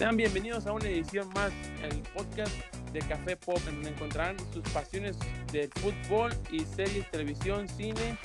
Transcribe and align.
Sean 0.00 0.16
bienvenidos 0.16 0.66
a 0.66 0.72
una 0.72 0.86
edición 0.88 1.28
más, 1.34 1.52
el 1.82 1.98
podcast 2.14 2.52
de 2.90 3.00
Café 3.00 3.36
Pop, 3.36 3.58
en 3.68 3.74
donde 3.74 3.90
encontrarán 3.90 4.34
sus 4.50 4.62
pasiones 4.70 5.18
del 5.52 5.68
fútbol 5.74 6.32
y 6.50 6.60
series, 6.60 7.06
televisión, 7.10 7.68
cine. 7.68 8.16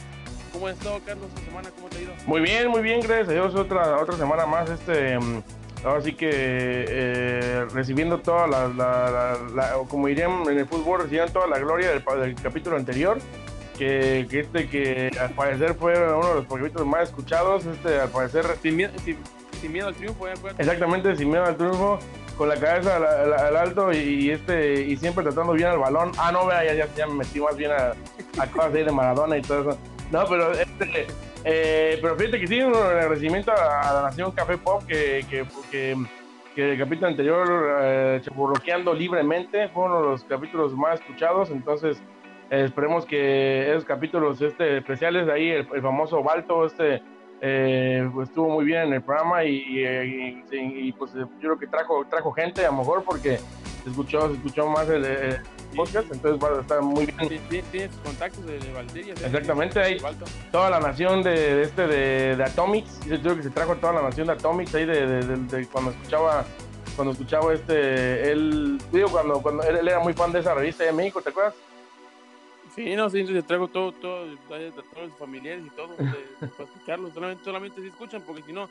¿Cómo 0.53 0.67
has 0.67 0.77
estado, 0.77 1.01
Carlos, 1.05 1.27
esta 1.35 1.45
semana? 1.49 1.69
¿Cómo 1.75 1.89
te 1.89 1.97
ha 1.97 2.01
ido? 2.03 2.13
Muy 2.27 2.39
bien, 2.39 2.69
muy 2.69 2.81
bien, 2.81 3.01
gracias 3.01 3.27
a 3.27 3.31
Dios. 3.33 3.53
Otra, 3.55 3.97
otra 3.97 4.15
semana 4.15 4.45
más, 4.45 4.69
este, 4.69 5.19
mm, 5.19 5.43
ahora 5.83 6.01
sí 6.01 6.13
que 6.13 6.29
eh, 6.31 7.65
recibiendo 7.73 8.19
toda 8.21 8.47
la, 8.47 8.69
la- 8.69 9.11
la- 9.11 9.39
la- 9.53 9.77
o 9.77 9.85
como 9.85 10.07
dirían 10.07 10.31
en 10.49 10.57
el 10.57 10.65
fútbol, 10.67 11.01
recibiendo 11.01 11.33
toda 11.33 11.47
la 11.47 11.59
gloria 11.59 11.89
del, 11.89 12.01
del 12.21 12.35
capítulo 12.35 12.77
anterior. 12.77 13.19
Que, 13.77 14.25
que 14.29 14.39
este 14.39 14.69
que 14.69 15.11
al 15.19 15.31
parecer 15.31 15.73
fue 15.75 15.91
uno 16.01 16.29
de 16.29 16.35
los 16.35 16.45
capítulos 16.47 16.87
más 16.87 17.09
escuchados, 17.09 17.65
este 17.65 17.99
al 17.99 18.07
parecer 18.07 18.45
Sin 18.63 18.77
sin, 19.03 19.17
sin 19.65 19.73
miedo 19.73 19.87
al 19.87 19.95
triunfo, 19.95 20.27
¿eh? 20.27 20.33
Exactamente 20.59 21.15
sin 21.15 21.29
miedo 21.29 21.43
al 21.43 21.57
triunfo, 21.57 21.97
con 22.37 22.49
la 22.49 22.55
cabeza 22.55 22.97
al, 22.97 23.05
al- 23.05 23.33
al 23.33 23.57
alto 23.57 23.91
y, 23.91 23.97
y 23.97 24.29
este 24.29 24.81
y 24.81 24.95
siempre 24.97 25.23
tratando 25.23 25.53
bien 25.53 25.69
al 25.69 25.79
balón. 25.79 26.11
Ah, 26.19 26.31
no, 26.31 26.45
vea, 26.45 26.63
ya, 26.63 26.73
ya, 26.75 26.87
ya 26.95 27.07
me 27.07 27.15
metí 27.15 27.39
más 27.39 27.57
bien 27.57 27.71
a, 27.71 27.93
a 28.41 28.47
cosas 28.51 28.75
ahí 28.75 28.83
de 28.83 28.91
Maradona 28.91 29.37
y 29.37 29.41
todo 29.41 29.71
eso. 29.71 29.79
No, 30.11 30.23
pero 30.29 30.51
este, 30.51 31.07
eh, 31.43 31.97
pero 31.99 32.15
fíjate 32.15 32.39
que 32.39 32.47
sí, 32.47 32.61
un 32.61 32.75
agradecimiento 32.75 33.51
a, 33.51 33.91
la 33.93 34.01
Nación 34.03 34.31
Café 34.31 34.55
Pop 34.59 34.83
que, 34.85 35.25
que, 35.27 35.45
que, 35.71 35.95
que 36.53 36.73
el 36.73 36.77
capítulo 36.77 37.07
anterior, 37.07 37.47
eh, 37.81 38.21
libremente, 38.93 39.67
fue 39.69 39.85
uno 39.85 40.01
de 40.01 40.07
los 40.09 40.23
capítulos 40.25 40.73
más 40.73 40.99
escuchados, 40.99 41.49
entonces 41.49 41.97
eh, 42.51 42.65
esperemos 42.65 43.03
que 43.07 43.71
esos 43.71 43.83
capítulos 43.83 44.39
este, 44.41 44.77
especiales 44.77 45.25
de 45.25 45.33
ahí, 45.33 45.49
el, 45.49 45.67
el 45.73 45.81
famoso 45.81 46.21
Balto, 46.21 46.67
este, 46.67 47.01
eh, 47.41 48.09
pues, 48.13 48.29
estuvo 48.29 48.49
muy 48.49 48.65
bien 48.65 48.83
en 48.83 48.93
el 48.93 49.01
programa 49.01 49.43
y, 49.43 49.55
y, 49.55 49.85
y- 50.51 50.87
y, 50.87 50.91
pues 50.93 51.13
yo 51.13 51.27
creo 51.39 51.57
que 51.59 51.67
trajo, 51.67 52.05
trajo 52.09 52.31
gente 52.31 52.65
a 52.65 52.71
lo 52.71 52.77
mejor 52.77 53.03
porque 53.03 53.37
se 53.83 53.89
escuchó, 53.89 54.27
se 54.29 54.33
escuchó 54.35 54.67
más 54.67 54.89
el, 54.89 55.05
el 55.05 55.37
podcast, 55.75 56.11
entonces 56.11 56.41
va 56.43 56.57
a 56.57 56.61
estar 56.61 56.81
muy 56.81 57.05
bien. 57.05 57.29
Sí, 57.29 57.39
sí, 57.49 57.63
Tiene 57.71 57.89
sus 57.91 58.01
contactos 58.01 58.45
de, 58.45 58.53
de. 58.59 59.11
Exactamente, 59.25 59.79
ahí. 59.79 59.97
Toda 60.51 60.69
la 60.69 60.79
nación 60.79 61.21
de, 61.23 61.31
de 61.55 61.61
este 61.63 61.87
de, 61.87 62.35
de 62.35 62.43
Atomics, 62.43 63.01
yo 63.05 63.21
creo 63.21 63.35
que 63.35 63.43
se 63.43 63.49
trajo 63.51 63.75
toda 63.75 63.93
la 63.93 64.01
nación 64.01 64.27
de 64.27 64.33
Atomics 64.33 64.73
ahí 64.75 64.85
de 64.85 65.67
cuando 65.71 65.91
escuchaba 65.91 66.45
cuando 66.95 67.11
escuchaba 67.11 67.53
este 67.53 68.31
él 68.31 68.77
digo 68.93 69.09
cuando 69.09 69.41
cuando 69.41 69.63
él, 69.63 69.75
él 69.81 69.87
era 69.89 69.99
muy 69.99 70.13
fan 70.13 70.31
de 70.31 70.39
esa 70.39 70.53
revista 70.53 70.85
de 70.85 70.93
México, 70.93 71.21
¿te 71.21 71.29
acuerdas? 71.29 71.53
Sí, 72.75 72.93
no, 72.95 73.09
sí, 73.09 73.23
te 73.23 73.41
traigo 73.41 73.69
todo, 73.69 73.93
todo, 73.93 74.25
de 74.27 74.35
todos 74.71 75.07
los 75.07 75.17
familiares 75.17 75.63
y 75.65 75.69
todo, 75.69 75.95
de- 75.95 76.03
para 76.57 76.69
escucharlos. 76.69 77.13
Solamente, 77.13 77.43
solamente 77.45 77.81
si 77.81 77.87
escuchan, 77.87 78.21
porque 78.21 78.41
si 78.43 78.51
no, 78.51 78.69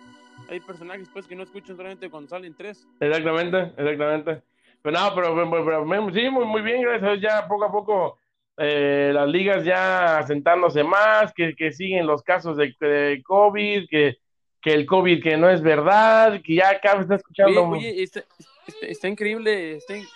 hay 0.49 0.61
personajes 0.61 1.09
pues 1.11 1.27
que 1.27 1.35
no 1.35 1.43
escuchan 1.43 1.75
solamente 1.77 2.11
cuando 2.11 2.29
salen 2.29 2.55
tres. 2.55 2.87
Exactamente, 3.01 3.73
exactamente. 3.79 4.43
Pero 4.83 4.99
no, 5.01 5.15
pero, 5.15 5.35
pero- 5.51 5.87
pero- 5.89 6.13
sí, 6.13 6.29
muy, 6.29 6.45
muy 6.45 6.61
bien, 6.61 6.83
gracias 6.83 7.03
a 7.03 7.13
Dios, 7.13 7.23
ya 7.23 7.49
poco 7.49 7.65
a 7.65 7.73
poco 7.73 8.19
eh, 8.59 9.11
las 9.15 9.27
ligas 9.29 9.65
ya 9.65 10.19
asentándose 10.19 10.85
más, 10.85 11.33
que, 11.33 11.55
que 11.57 11.73
siguen 11.73 12.07
los 12.07 12.23
casos 12.23 12.59
de, 12.59 12.77
de 12.79 13.23
COVID, 13.25 13.89
que, 13.89 14.19
que 14.61 14.75
el 14.75 14.85
COVID 14.85 15.23
que 15.23 15.37
no 15.39 15.49
es 15.49 15.63
verdad, 15.63 16.41
que 16.45 16.57
ya 16.57 16.69
acá 16.71 17.01
está 17.01 17.15
Oye, 17.15 17.17
escuchando. 17.17 17.63
oye, 17.71 18.03
está, 18.03 18.21
está, 18.67 18.87
está 18.87 19.09
increíble, 19.09 19.77
está 19.77 19.97
in- 19.97 20.07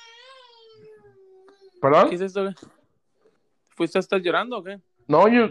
¿Perdón? 1.80 2.10
¿qué 2.10 2.14
es 2.16 2.20
esto? 2.20 2.50
Pues, 3.78 3.94
¿estás 3.96 4.20
llorando 4.22 4.58
o 4.58 4.62
qué? 4.64 4.78
No, 5.06 5.26
yo. 5.28 5.48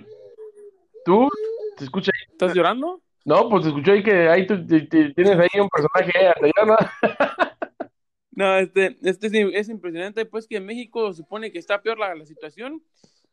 ¿Tú? 1.06 1.30
¿Te 1.78 1.86
escucha 1.86 2.12
ahí? 2.14 2.32
¿Estás 2.34 2.54
llorando? 2.54 3.02
No, 3.26 3.50
pues 3.50 3.64
te 3.64 3.70
escuché 3.70 3.92
ahí 3.94 4.04
que 4.04 4.30
ahí 4.30 4.46
tú 4.46 4.66
te- 4.68 4.82
te- 4.82 5.14
tienes 5.14 5.38
ahí 5.40 5.60
un 5.60 5.70
personaje 5.70 6.12
eh, 6.22 6.28
hasta 6.28 6.46
allá, 6.46 6.66
¿no? 6.66 6.78
No, 8.32 8.56
este, 8.58 8.96
este 9.02 9.28
es, 9.28 9.34
es 9.34 9.70
impresionante, 9.70 10.24
pues 10.26 10.46
que 10.48 10.58
en 10.58 10.66
México 10.68 11.12
supone 11.12 11.52
que 11.52 11.58
está 11.58 11.82
peor 11.82 11.98
la, 11.98 12.14
la 12.14 12.24
situación 12.24 12.84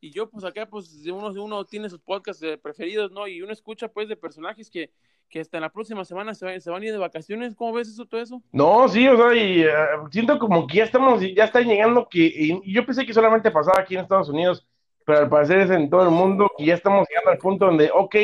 y 0.01 0.11
yo 0.11 0.31
pues 0.31 0.45
acá 0.47 0.65
pues 0.65 1.05
uno, 1.07 1.29
uno 1.45 1.65
tiene 1.67 1.91
sus 1.91 2.01
podcasts 2.01 2.43
eh, 2.43 2.57
preferidos, 2.57 3.13
¿no? 3.13 3.29
Y 3.29 3.43
uno 3.43 3.53
escucha 3.53 3.89
pues 3.89 4.09
de 4.09 4.17
personajes 4.17 4.71
que, 4.71 4.91
que 5.29 5.41
hasta 5.41 5.61
la 5.61 5.69
próxima 5.71 6.07
semana 6.07 6.33
se, 6.33 6.47
van- 6.47 6.59
se 6.61 6.71
van 6.71 6.83
a 6.83 6.87
ir 6.87 6.93
de 6.93 6.97
vacaciones, 6.99 7.55
¿cómo 7.55 7.75
ves 7.75 7.89
eso, 7.89 8.07
todo 8.07 8.19
eso? 8.23 8.43
No, 8.51 8.89
sí, 8.89 9.07
o 9.07 9.15
sea, 9.19 9.35
y 9.35 9.63
eh, 9.65 9.69
siento 10.11 10.39
como 10.39 10.67
que 10.67 10.79
ya 10.79 10.85
estamos, 10.85 11.21
ya 11.35 11.45
está 11.45 11.61
llegando 11.61 12.09
que, 12.09 12.21
y, 12.21 12.61
y 12.65 12.73
yo 12.73 12.87
pensé 12.87 13.05
que 13.05 13.13
solamente 13.13 13.51
pasaba 13.51 13.81
aquí 13.83 13.95
en 13.97 14.01
Estados 14.01 14.31
Unidos, 14.31 14.67
pero 15.05 15.21
al 15.21 15.29
parecer 15.29 15.61
es 15.61 15.71
en 15.71 15.91
todo 15.91 16.03
el 16.05 16.11
mundo, 16.11 16.51
que 16.57 16.67
ya 16.67 16.75
estamos 16.75 17.07
llegando 17.09 17.31
al 17.31 17.39
punto 17.39 17.67
donde, 17.67 17.91
ok, 17.93 18.17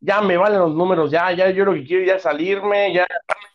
ya 0.00 0.20
me 0.20 0.36
valen 0.36 0.60
los 0.60 0.74
números, 0.74 1.10
ya, 1.10 1.32
ya 1.32 1.50
yo 1.50 1.64
lo 1.64 1.74
que 1.74 1.84
quiero 1.84 2.04
ya 2.04 2.18
salirme, 2.18 2.92
ya, 2.92 3.06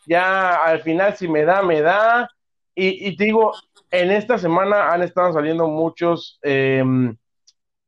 ya 0.06 0.56
al 0.64 0.80
final 0.82 1.16
si 1.16 1.28
me 1.28 1.44
da, 1.44 1.62
me 1.62 1.80
da, 1.80 2.28
y, 2.74 3.08
y 3.08 3.16
te 3.16 3.24
digo, 3.24 3.52
en 3.90 4.10
esta 4.10 4.38
semana 4.38 4.92
han 4.92 5.02
estado 5.02 5.32
saliendo 5.32 5.68
muchos, 5.68 6.38
eh, 6.42 6.82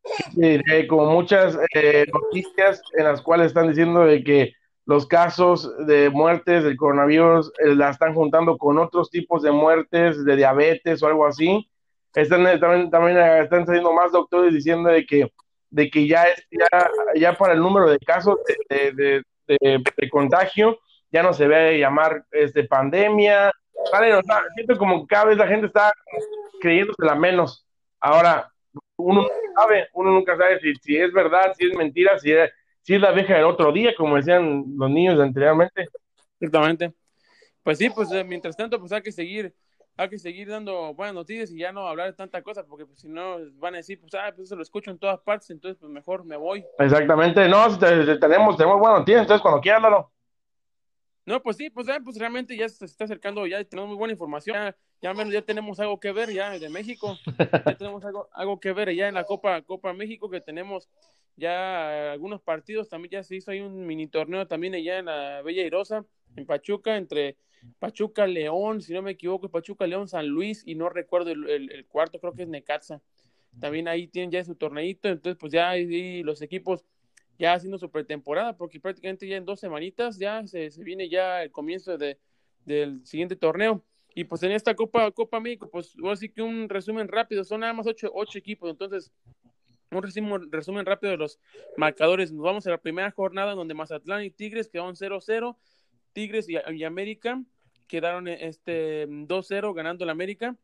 ¿qué 0.03 0.41
te 0.41 0.49
diré? 0.59 0.87
como 0.87 1.07
muchas 1.07 1.59
eh, 1.75 2.05
noticias 2.13 2.83
en 2.97 3.05
las 3.05 3.23
cuales 3.23 3.49
están 3.49 3.69
diciendo 3.69 4.01
de 4.05 4.23
que 4.23 4.53
los 4.87 5.07
casos 5.07 5.71
de 5.87 6.11
muertes 6.11 6.63
del 6.63 6.77
coronavirus 6.77 7.53
eh, 7.59 7.75
la 7.75 7.91
están 7.91 8.15
juntando 8.15 8.59
con 8.59 8.79
otros 8.79 9.11
tipos 9.11 9.43
de 9.43 9.51
muertes, 9.51 10.25
de 10.25 10.37
diabetes 10.37 11.03
o 11.03 11.07
algo 11.07 11.27
así. 11.27 11.69
Están, 12.15 12.45
también, 12.61 12.91
también 12.91 13.19
eh, 13.19 13.41
están 13.41 13.67
saliendo 13.67 13.93
más 13.93 14.13
doctores 14.13 14.55
diciendo 14.55 14.89
de 14.89 15.05
que, 15.05 15.29
de 15.71 15.91
que 15.91 16.07
ya, 16.07 16.25
es, 16.25 16.47
ya, 16.51 16.91
ya 17.17 17.37
para 17.37 17.55
el 17.55 17.61
número 17.61 17.91
de 17.91 17.99
casos 17.99 18.37
de, 18.69 18.93
de, 18.93 19.23
de, 19.49 20.11
contagio 20.11 20.79
ya 21.11 21.23
no 21.23 21.33
se 21.33 21.47
ve 21.47 21.79
llamar 21.79 22.25
este, 22.31 22.65
pandemia. 22.65 23.53
Vale, 23.93 24.21
siento 24.55 24.79
como 24.79 25.07
cada 25.07 25.27
vez 25.27 25.37
la 25.37 25.49
gente 25.49 25.67
está 25.67 25.93
creyéndosela 26.61 27.15
menos. 27.15 27.67
Ahora, 28.01 28.49
uno 28.97 29.27
sabe, 29.55 29.89
uno 29.95 30.11
nunca 30.13 30.37
sabe 30.37 30.61
si, 30.61 30.75
si 30.77 30.97
es 30.97 31.13
verdad, 31.13 31.53
si 31.57 31.67
es 31.67 31.77
mentira, 31.77 32.19
si 32.19 32.33
es, 32.33 32.51
si 32.83 32.95
es 32.95 33.01
la 33.01 33.13
vieja 33.13 33.35
del 33.35 33.45
otro 33.45 33.73
día, 33.73 33.95
como 33.97 34.17
decían 34.17 34.65
los 34.77 34.91
niños 34.91 35.21
anteriormente. 35.21 35.89
Exactamente. 36.39 36.93
Pues 37.63 37.79
sí, 37.79 37.91
pues 37.91 38.11
eh, 38.13 38.25
mientras 38.25 38.57
tanto 38.57 38.79
pues 38.79 38.93
hay 38.93 39.03
que 39.03 39.13
seguir, 39.13 39.55
hay 39.97 40.09
que 40.09 40.19
seguir 40.19 40.49
dando 40.49 40.93
buenas 40.95 41.15
noticias 41.15 41.51
y 41.51 41.59
ya 41.59 41.73
no 41.73 41.87
hablar 41.87 42.09
de 42.09 42.15
tanta 42.15 42.43
cosa, 42.43 42.65
porque 42.65 42.87
pues, 42.87 43.01
si 43.01 43.09
no 43.09 43.39
van 43.55 43.75
a 43.75 43.79
decir, 43.79 44.01
pues, 44.01 44.15
ah, 44.15 44.33
pues 44.35 44.49
eso 44.49 44.57
lo 44.57 44.63
escucho 44.63 44.91
en 44.91 44.99
todas 44.99 45.21
partes, 45.21 45.51
entonces 45.51 45.79
pues 45.79 45.91
mejor 45.91 46.25
me 46.25 46.37
voy. 46.37 46.65
Exactamente, 46.79 47.49
no, 47.49 47.79
tenemos, 47.79 48.57
tenemos 48.57 48.81
buenas 48.81 49.01
noticias, 49.01 49.23
entonces 49.23 49.43
cuando 49.43 49.61
quieras, 49.61 49.83
Lalo. 49.83 50.11
No, 51.27 51.43
pues 51.43 51.57
sí, 51.57 51.71
pues, 51.71 51.89
ah, 51.89 52.01
pues 52.05 52.19
realmente 52.19 52.57
ya 52.57 52.69
se 52.69 52.85
está 52.85 53.05
acercando, 53.05 53.47
ya 53.47 53.63
tenemos 53.65 53.89
muy 53.89 53.97
buena 53.97 54.13
información, 54.13 54.57
ya, 54.57 54.77
ya 55.01 55.15
menos 55.15 55.33
ya 55.33 55.43
tenemos 55.43 55.81
algo 55.81 55.99
que 55.99 56.13
ver 56.13 56.31
ya 56.31 56.59
de 56.59 56.69
México, 56.69 57.17
ya 57.67 57.77
tenemos 57.77 58.05
algo, 58.05 58.29
algo 58.33 58.61
que 58.61 58.73
ver 58.73 58.95
ya 58.95 59.09
en 59.09 59.15
la 59.15 59.25
Copa, 59.25 59.63
Copa 59.63 59.93
México, 59.93 60.29
que 60.29 60.41
tenemos 60.41 60.89
ya 61.37 62.13
algunos 62.13 62.43
partidos, 62.43 62.89
también 62.89 63.13
ya 63.13 63.23
se 63.23 63.37
hizo 63.37 63.51
ahí 63.51 63.61
un 63.61 63.87
mini 63.87 64.07
torneo 64.07 64.47
también 64.47 64.75
allá 64.75 64.99
en 64.99 65.07
la 65.07 65.43
Bella 65.43 65.63
Irosa, 65.63 66.05
en 66.37 66.47
Pachuca, 66.47 66.97
entre 66.97 67.37
Pachuca, 67.79 68.27
León, 68.27 68.81
si 68.81 68.93
no 68.93 69.03
me 69.03 69.13
equivoco, 69.13 69.49
Pachuca, 69.49 69.87
León, 69.87 70.09
San 70.09 70.27
Luis, 70.27 70.63
y 70.67 70.75
no 70.75 70.89
recuerdo 70.89 71.31
el, 71.31 71.87
cuarto, 71.89 72.19
creo 72.19 72.35
que 72.35 72.43
es 72.43 72.49
Necaxa. 72.49 73.01
También 73.61 73.89
ahí 73.89 74.09
tienen 74.09 74.31
ya 74.31 74.43
su 74.45 74.55
torneito, 74.55 75.09
entonces 75.09 75.39
pues 75.39 75.53
ya 75.53 75.75
los 76.25 76.43
equipos 76.43 76.85
ya 77.39 77.55
haciendo 77.55 77.79
su 77.79 77.91
pretemporada, 77.91 78.57
porque 78.57 78.81
prácticamente 78.81 79.27
ya 79.27 79.37
en 79.37 79.45
dos 79.45 79.61
semanitas 79.61 80.19
ya 80.19 80.47
se, 80.47 80.71
viene 80.79 81.09
ya 81.09 81.43
el 81.43 81.51
comienzo 81.51 81.99
de, 81.99 82.19
del 82.65 83.05
siguiente 83.07 83.37
torneo. 83.37 83.85
Y 84.15 84.25
pues 84.25 84.43
en 84.45 84.53
esta 84.53 84.75
Copa, 84.75 85.11
Copa 85.11 85.41
México, 85.41 85.69
pues 85.71 85.95
ahora 86.01 86.17
sí 86.17 86.29
que 86.29 86.43
un 86.43 86.69
resumen 86.69 87.09
rápido, 87.09 87.43
son 87.45 87.61
nada 87.61 87.73
más 87.73 87.87
ocho, 87.87 88.11
ocho 88.15 88.39
equipos, 88.39 88.71
entonces 88.71 89.13
un 89.91 90.03
resumen, 90.03 90.53
resumen 90.53 90.87
rápido 90.87 91.11
de 91.11 91.17
los 91.17 91.39
marcadores. 91.77 92.33
Nos 92.33 92.45
vamos 92.45 92.67
a 92.67 92.71
la 92.71 92.79
primera 92.79 93.11
jornada 93.11 93.55
donde 93.55 93.75
Mazatlán 93.75 94.25
y 94.25 94.31
Tigres 94.31 94.69
quedaron 94.69 94.95
0-0, 94.95 95.57
Tigres 96.13 96.49
y, 96.49 96.57
y 96.73 96.85
América 96.85 97.43
quedaron 97.87 98.29
este 98.29 99.07
2-0 99.09 99.75
ganando 99.75 100.05
el 100.05 100.11
América. 100.11 100.57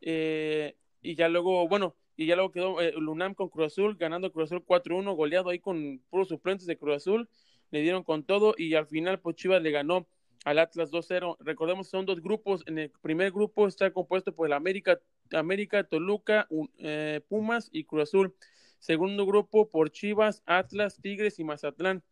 Eh, 0.00 0.76
y 1.02 1.14
ya 1.14 1.28
luego, 1.28 1.68
bueno, 1.68 1.96
y 2.16 2.26
ya 2.26 2.36
luego 2.36 2.52
quedó 2.52 2.80
eh, 2.80 2.94
el 2.96 3.08
UNAM 3.08 3.34
con 3.34 3.48
Cruz 3.48 3.66
Azul, 3.66 3.96
ganando 3.96 4.32
Cruz 4.32 4.50
Azul 4.50 4.64
4-1, 4.64 5.14
goleado 5.14 5.50
ahí 5.50 5.58
con 5.58 6.00
puros 6.10 6.28
suplentes 6.28 6.66
de 6.66 6.76
Cruz 6.76 6.96
Azul, 6.96 7.28
le 7.70 7.82
dieron 7.82 8.04
con 8.04 8.24
todo 8.24 8.54
y 8.56 8.74
al 8.74 8.86
final 8.86 9.20
pues 9.20 9.36
Chivas 9.36 9.62
le 9.62 9.70
ganó 9.70 10.06
al 10.44 10.58
Atlas 10.58 10.90
2-0. 10.90 11.36
Recordemos 11.40 11.88
son 11.88 12.06
dos 12.06 12.20
grupos, 12.20 12.62
en 12.66 12.78
el 12.78 12.90
primer 13.02 13.32
grupo 13.32 13.66
está 13.66 13.90
compuesto 13.92 14.34
por 14.34 14.46
el 14.46 14.52
América, 14.52 15.00
América, 15.32 15.84
Toluca, 15.84 16.46
eh, 16.78 17.20
Pumas 17.28 17.68
y 17.72 17.84
Cruz 17.84 18.04
Azul. 18.04 18.34
Segundo 18.78 19.24
grupo 19.24 19.70
por 19.70 19.90
Chivas, 19.90 20.42
Atlas, 20.44 21.00
Tigres 21.00 21.38
y 21.38 21.44
Mazatlán. 21.44 22.02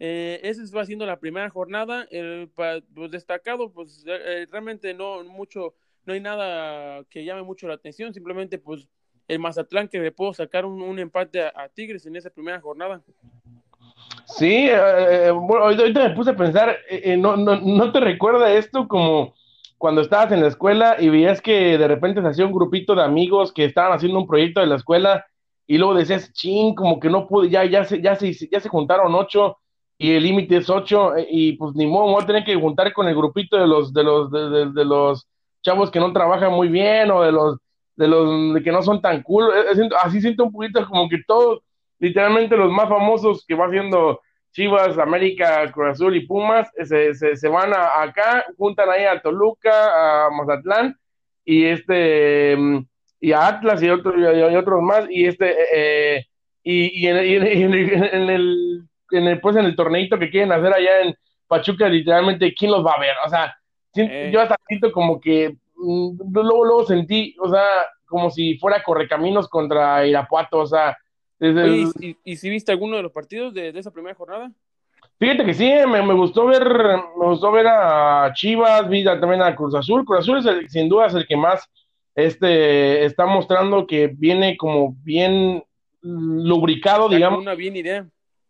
Eh, 0.00 0.40
esa 0.42 0.62
va 0.76 0.84
siendo 0.84 1.06
la 1.06 1.18
primera 1.18 1.50
jornada. 1.50 2.06
El, 2.10 2.50
pues, 2.54 3.10
destacado, 3.10 3.72
pues 3.72 4.04
eh, 4.06 4.18
eh, 4.24 4.46
realmente 4.50 4.94
no 4.94 5.24
mucho, 5.24 5.74
no 6.04 6.12
hay 6.12 6.20
nada 6.20 7.04
que 7.10 7.24
llame 7.24 7.42
mucho 7.42 7.68
la 7.68 7.74
atención. 7.74 8.14
Simplemente, 8.14 8.58
pues 8.58 8.88
el 9.28 9.38
Mazatlán 9.38 9.88
que 9.88 10.00
le 10.00 10.10
pudo 10.10 10.32
sacar 10.32 10.64
un, 10.64 10.98
empate 10.98 11.42
a, 11.42 11.68
Tigres 11.72 12.06
en 12.06 12.16
esa 12.16 12.30
primera 12.30 12.60
jornada. 12.60 13.02
Sí, 14.24 14.68
eh, 14.70 15.30
bueno, 15.30 15.66
ahorita 15.66 16.08
me 16.08 16.14
puse 16.14 16.30
a 16.30 16.36
pensar, 16.36 16.70
eh, 16.90 17.02
eh, 17.04 17.16
no, 17.16 17.36
no, 17.36 17.60
¿no 17.60 17.92
te 17.92 18.00
recuerda 18.00 18.52
esto 18.52 18.88
como 18.88 19.34
cuando 19.76 20.00
estabas 20.00 20.32
en 20.32 20.40
la 20.40 20.48
escuela 20.48 20.96
y 20.98 21.08
veías 21.08 21.40
que 21.40 21.78
de 21.78 21.88
repente 21.88 22.20
se 22.20 22.28
hacía 22.28 22.46
un 22.46 22.52
grupito 22.52 22.94
de 22.94 23.02
amigos 23.02 23.52
que 23.52 23.64
estaban 23.64 23.92
haciendo 23.92 24.18
un 24.18 24.26
proyecto 24.26 24.60
de 24.60 24.66
la 24.66 24.76
escuela 24.76 25.26
y 25.66 25.78
luego 25.78 25.94
decías, 25.94 26.32
ching, 26.32 26.74
como 26.74 26.98
que 26.98 27.10
no 27.10 27.26
pude, 27.26 27.50
ya, 27.50 27.64
ya, 27.64 27.84
se, 27.84 28.00
ya, 28.00 28.16
se, 28.16 28.32
ya 28.50 28.60
se 28.60 28.68
juntaron 28.68 29.14
ocho 29.14 29.58
y 29.98 30.12
el 30.12 30.22
límite 30.22 30.58
es 30.58 30.70
ocho 30.70 31.16
eh, 31.16 31.26
y 31.28 31.52
pues 31.54 31.74
ni 31.74 31.86
modo, 31.86 32.12
voy 32.12 32.22
a 32.22 32.26
tener 32.26 32.44
que 32.44 32.54
juntar 32.54 32.92
con 32.92 33.08
el 33.08 33.16
grupito 33.16 33.56
de 33.56 33.66
los, 33.66 33.92
de 33.92 34.04
los, 34.04 34.30
de, 34.30 34.84
los 34.84 35.28
chavos 35.60 35.90
que 35.90 35.98
no 35.98 36.12
trabajan 36.12 36.52
muy 36.52 36.68
bien 36.68 37.10
o 37.10 37.22
de 37.22 37.32
los, 37.32 37.58
de 37.96 38.06
los 38.06 38.62
que 38.62 38.70
no 38.70 38.80
son 38.82 39.02
tan 39.02 39.22
cool. 39.24 39.50
Eh, 39.52 39.72
eh, 39.76 39.88
así 40.02 40.20
siento 40.20 40.44
un 40.44 40.52
poquito 40.52 40.86
como 40.86 41.08
que 41.08 41.18
todos, 41.26 41.60
literalmente 41.98 42.56
los 42.56 42.70
más 42.70 42.88
famosos 42.88 43.44
que 43.46 43.56
va 43.56 43.66
haciendo 43.66 44.20
Chivas, 44.52 44.96
América, 44.98 45.70
Cruz 45.72 45.90
Azul 45.90 46.16
y 46.16 46.26
Pumas, 46.26 46.70
se, 46.84 47.14
se, 47.14 47.48
van 47.48 47.74
a, 47.74 48.00
acá, 48.02 48.44
juntan 48.56 48.88
ahí 48.90 49.04
a 49.04 49.20
Toluca, 49.20 50.26
a 50.26 50.30
Mazatlán 50.30 50.96
y 51.44 51.64
este 51.64 52.56
y 53.20 53.32
a 53.32 53.48
Atlas 53.48 53.82
y, 53.82 53.88
otros 53.88 54.14
y, 54.16 54.54
otros 54.54 54.80
más 54.80 55.06
y 55.10 55.26
este 55.26 55.56
eh, 55.74 56.26
y, 56.62 57.06
en, 57.06 57.16
el, 57.16 57.86
en 58.14 58.30
el 58.30 58.88
pues 59.08 59.56
en 59.56 59.64
el 59.64 59.76
torneito 59.76 60.18
que 60.18 60.30
quieren 60.30 60.52
hacer 60.52 60.72
allá 60.72 61.02
en 61.02 61.14
Pachuca 61.46 61.88
literalmente 61.88 62.54
quién 62.54 62.70
los 62.70 62.84
va 62.84 62.92
a 62.92 63.00
ver 63.00 63.14
o 63.24 63.28
sea 63.28 63.56
eh. 63.94 64.30
yo 64.32 64.40
hasta 64.40 64.56
siento 64.66 64.92
como 64.92 65.20
que 65.20 65.56
mm, 65.76 66.18
luego 66.32 66.64
luego 66.64 66.86
sentí 66.86 67.34
o 67.40 67.50
sea 67.50 67.64
como 68.06 68.30
si 68.30 68.58
fuera 68.58 68.82
correcaminos 68.82 69.48
contra 69.48 70.06
Irapuato 70.06 70.58
o 70.58 70.66
sea 70.66 70.96
¿y, 72.24 72.36
si 72.36 72.50
viste 72.50 72.72
alguno 72.72 72.96
de 72.96 73.02
los 73.02 73.12
partidos 73.12 73.54
de, 73.54 73.68
esa 73.68 73.92
primera 73.92 74.14
jornada? 74.14 74.50
Fíjate 75.18 75.44
que 75.44 75.54
sí, 75.54 75.70
me, 75.88 76.00
gustó 76.14 76.46
ver, 76.46 76.64
me 76.64 77.26
gustó 77.26 77.50
ver 77.50 77.66
a 77.66 78.32
Chivas, 78.34 78.88
vi 78.88 79.04
también 79.04 79.42
a 79.42 79.54
Cruz 79.54 79.74
Azul. 79.74 80.04
Cruz 80.04 80.20
Azul 80.20 80.38
es 80.38 80.72
sin 80.72 80.88
duda 80.88 81.06
es 81.06 81.14
el 81.14 81.26
que 81.26 81.36
más 81.36 81.68
este 82.14 83.04
está 83.04 83.26
mostrando 83.26 83.86
que 83.86 84.08
viene 84.08 84.56
como 84.56 84.94
bien 85.02 85.62
lubricado, 86.02 87.08
digamos. 87.08 87.40
Una 87.40 87.54
bien 87.54 87.76
idea. 87.76 88.06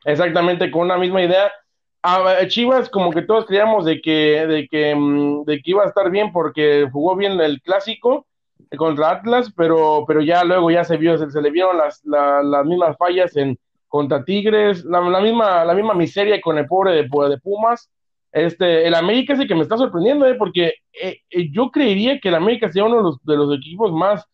Exactamente, 0.08 0.70
con 0.70 0.82
una 0.82 0.96
misma 0.96 1.22
idea. 1.22 1.52
A 2.02 2.46
Chivas, 2.46 2.88
como 2.88 3.10
que 3.10 3.22
todos 3.22 3.44
creíamos 3.44 3.84
de 3.84 4.00
que, 4.00 4.46
de 4.46 4.66
que, 4.66 4.94
mm, 4.94 5.44
de 5.44 5.60
que 5.60 5.70
iba 5.70 5.84
a 5.84 5.88
estar 5.88 6.10
bien 6.10 6.32
porque 6.32 6.88
jugó 6.90 7.14
bien 7.14 7.38
el 7.40 7.60
clásico 7.60 8.26
contra 8.78 9.10
Atlas, 9.10 9.52
pero, 9.54 10.04
pero 10.06 10.22
ya 10.22 10.44
luego 10.44 10.70
ya 10.70 10.84
se 10.84 10.96
vio, 10.96 11.18
se, 11.18 11.42
le 11.42 11.50
vieron 11.50 11.76
las, 11.76 12.00
las 12.04 12.64
mismas 12.64 12.96
fallas 12.96 13.36
en 13.36 13.58
contra 13.88 14.24
Tigres, 14.24 14.82
la, 14.84 15.02
misma, 15.20 15.64
la 15.66 15.74
misma 15.74 15.92
miseria 15.92 16.40
con 16.40 16.56
el 16.56 16.66
pobre 16.66 16.94
de, 16.94 17.38
Pumas. 17.38 17.90
Este, 18.32 18.86
el 18.86 18.94
América 18.94 19.34
el 19.34 19.46
que 19.46 19.54
me 19.54 19.62
está 19.62 19.76
sorprendiendo, 19.76 20.26
¿eh? 20.26 20.36
porque 20.36 20.74
eh, 21.02 21.18
eh, 21.30 21.50
yo 21.50 21.70
creería 21.70 22.18
que 22.18 22.28
el 22.28 22.34
América 22.34 22.72
sea 22.72 22.84
uno 22.84 22.96
de 22.98 23.02
los, 23.02 23.22
de 23.24 23.36
los 23.36 23.58
equipos 23.58 23.92
más, 23.92 24.24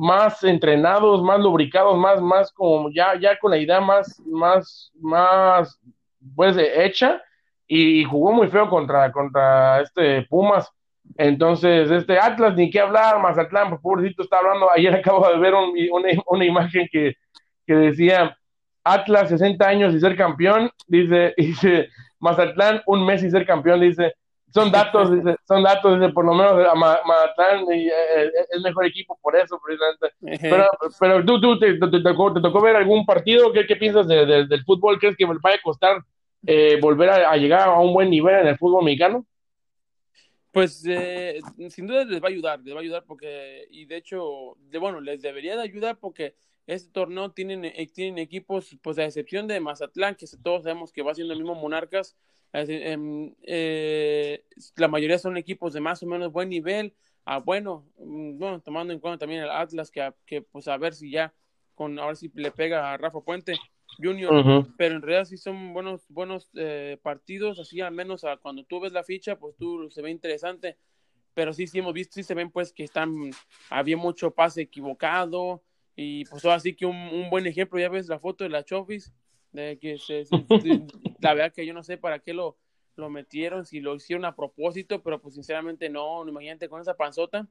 más 0.00 0.42
entrenados, 0.44 1.22
más 1.22 1.38
lubricados, 1.40 1.94
más, 1.98 2.22
más 2.22 2.50
como 2.52 2.90
ya, 2.90 3.20
ya 3.20 3.38
con 3.38 3.50
la 3.50 3.58
idea 3.58 3.82
más, 3.82 4.18
más, 4.24 4.90
más, 4.98 5.78
pues, 6.34 6.56
hecha, 6.56 7.20
y, 7.66 8.02
jugó 8.04 8.32
muy 8.32 8.48
feo 8.48 8.70
contra, 8.70 9.12
contra 9.12 9.82
este 9.82 10.22
Pumas. 10.22 10.72
Entonces, 11.18 11.90
este 11.90 12.18
Atlas, 12.18 12.56
ni 12.56 12.70
qué 12.70 12.80
hablar, 12.80 13.20
Mazatlán, 13.20 13.68
pues 13.68 13.82
pobrecito 13.82 14.22
está 14.22 14.38
hablando, 14.38 14.70
ayer 14.72 14.94
acabo 14.96 15.28
de 15.28 15.38
ver 15.38 15.52
una, 15.54 16.44
imagen 16.46 16.88
que, 16.90 17.14
decía 17.66 18.34
Atlas 18.82 19.28
60 19.28 19.68
años 19.68 19.94
y 19.94 20.00
ser 20.00 20.16
campeón, 20.16 20.70
dice, 20.88 21.34
dice 21.36 21.90
Mazatlán 22.20 22.80
un 22.86 23.04
mes 23.04 23.22
y 23.22 23.30
ser 23.30 23.44
campeón, 23.44 23.80
dice, 23.80 24.14
son 24.52 24.70
datos, 24.70 25.12
dice, 25.12 25.36
son 25.46 25.62
datos, 25.62 25.98
dice, 25.98 26.12
por 26.12 26.24
lo 26.24 26.34
menos 26.34 26.54
Mazatlán 26.76 27.70
eh, 27.72 27.88
eh, 27.88 28.30
es 28.50 28.60
mejor 28.62 28.86
equipo 28.86 29.18
por 29.22 29.36
eso, 29.36 29.60
precisamente. 29.64 30.40
Pero, 30.40 30.68
pero 30.98 31.24
tú, 31.24 31.40
tú 31.40 31.58
te, 31.58 31.78
tocó, 32.02 32.60
ver 32.60 32.76
algún 32.76 33.04
partido, 33.06 33.52
¿qué, 33.52 33.76
piensas 33.76 34.06
del 34.06 34.64
fútbol? 34.64 34.98
¿Crees 34.98 35.16
que 35.16 35.24
vaya 35.24 35.56
a 35.56 35.62
costar 35.62 36.02
eh, 36.46 36.78
volver 36.80 37.10
a 37.10 37.36
llegar 37.36 37.68
a 37.68 37.78
un 37.78 37.92
buen 37.92 38.10
nivel 38.10 38.34
en 38.40 38.46
el 38.48 38.58
fútbol 38.58 38.84
mexicano? 38.84 39.24
Pues 40.52 40.84
eh, 40.84 41.40
sin 41.68 41.86
duda 41.86 42.04
les 42.04 42.20
va 42.20 42.26
a 42.26 42.30
ayudar, 42.30 42.60
les 42.60 42.74
va 42.74 42.78
a 42.78 42.82
ayudar 42.82 43.04
porque, 43.04 43.68
y 43.70 43.84
de 43.84 43.96
hecho, 43.96 44.56
de, 44.58 44.78
bueno, 44.78 45.00
les 45.00 45.22
debería 45.22 45.56
de 45.56 45.62
ayudar 45.62 45.98
porque 45.98 46.34
este 46.66 46.90
torneo 46.90 47.30
tienen, 47.30 47.64
eh, 47.64 47.88
tienen 47.94 48.18
equipos, 48.18 48.76
pues 48.82 48.98
a 48.98 49.04
excepción 49.04 49.46
de 49.46 49.60
Mazatlán, 49.60 50.16
que 50.16 50.26
todos 50.42 50.64
sabemos 50.64 50.92
que 50.92 51.02
va 51.02 51.14
siendo 51.14 51.34
el 51.34 51.40
mismo 51.40 51.54
Monarcas, 51.54 52.16
em, 52.52 53.34
eh, 53.42 54.44
la 54.76 54.88
mayoría 54.88 55.18
son 55.18 55.36
equipos 55.36 55.72
de 55.72 55.80
más 55.80 56.02
o 56.02 56.06
menos 56.06 56.32
buen 56.32 56.48
nivel, 56.48 56.94
ah, 57.24 57.38
bueno, 57.38 57.86
mm, 57.98 58.38
bueno, 58.38 58.60
tomando 58.60 58.92
en 58.92 59.00
cuenta 59.00 59.18
también 59.18 59.42
el 59.42 59.50
Atlas, 59.50 59.90
que, 59.90 60.12
que 60.26 60.42
pues 60.42 60.68
a 60.68 60.76
ver 60.76 60.94
si 60.94 61.10
ya, 61.10 61.32
con 61.74 61.98
ahora 61.98 62.16
si 62.16 62.30
le 62.34 62.50
pega 62.50 62.92
a 62.92 62.96
Rafa 62.96 63.20
Puente, 63.20 63.54
Junior, 63.98 64.66
pero 64.76 64.96
en 64.96 65.02
realidad 65.02 65.24
sí 65.24 65.36
son 65.36 65.72
buenos, 65.72 66.02
buenos 66.08 66.50
eh, 66.54 66.98
partidos, 67.02 67.58
así 67.58 67.80
al 67.80 67.92
menos 67.92 68.24
a, 68.24 68.36
cuando 68.36 68.64
tú 68.64 68.80
ves 68.80 68.92
la 68.92 69.04
ficha, 69.04 69.36
pues 69.36 69.56
tú 69.56 69.90
se 69.90 70.02
ve 70.02 70.10
interesante, 70.10 70.76
pero 71.34 71.52
sí, 71.52 71.66
sí 71.66 71.78
hemos 71.78 71.92
visto, 71.92 72.14
sí 72.14 72.22
se 72.22 72.34
ven 72.34 72.50
pues 72.50 72.72
que 72.72 72.84
están, 72.84 73.30
había 73.68 73.96
mucho 73.96 74.30
pase 74.32 74.62
equivocado, 74.62 75.62
y 75.96 76.24
pues 76.26 76.44
así 76.46 76.74
que 76.74 76.86
un, 76.86 77.28
buen 77.30 77.46
ejemplo, 77.46 77.78
ya 77.78 77.88
ves 77.88 78.08
la 78.08 78.18
foto 78.18 78.44
de 78.44 78.50
la 78.50 78.64
Chofis, 78.64 79.12
de 79.52 79.78
que 79.78 79.98
se, 79.98 80.24
la 81.20 81.34
verdad 81.34 81.52
que 81.52 81.66
yo 81.66 81.74
no 81.74 81.82
sé 81.82 81.96
para 81.96 82.18
qué 82.18 82.34
lo, 82.34 82.56
lo 82.96 83.10
metieron, 83.10 83.64
si 83.64 83.80
lo 83.80 83.94
hicieron 83.94 84.24
a 84.24 84.36
propósito, 84.36 85.02
pero 85.02 85.20
pues 85.20 85.34
sinceramente 85.34 85.88
no, 85.88 86.26
imagínate 86.26 86.68
con 86.68 86.80
esa 86.80 86.94
panzota. 86.94 87.46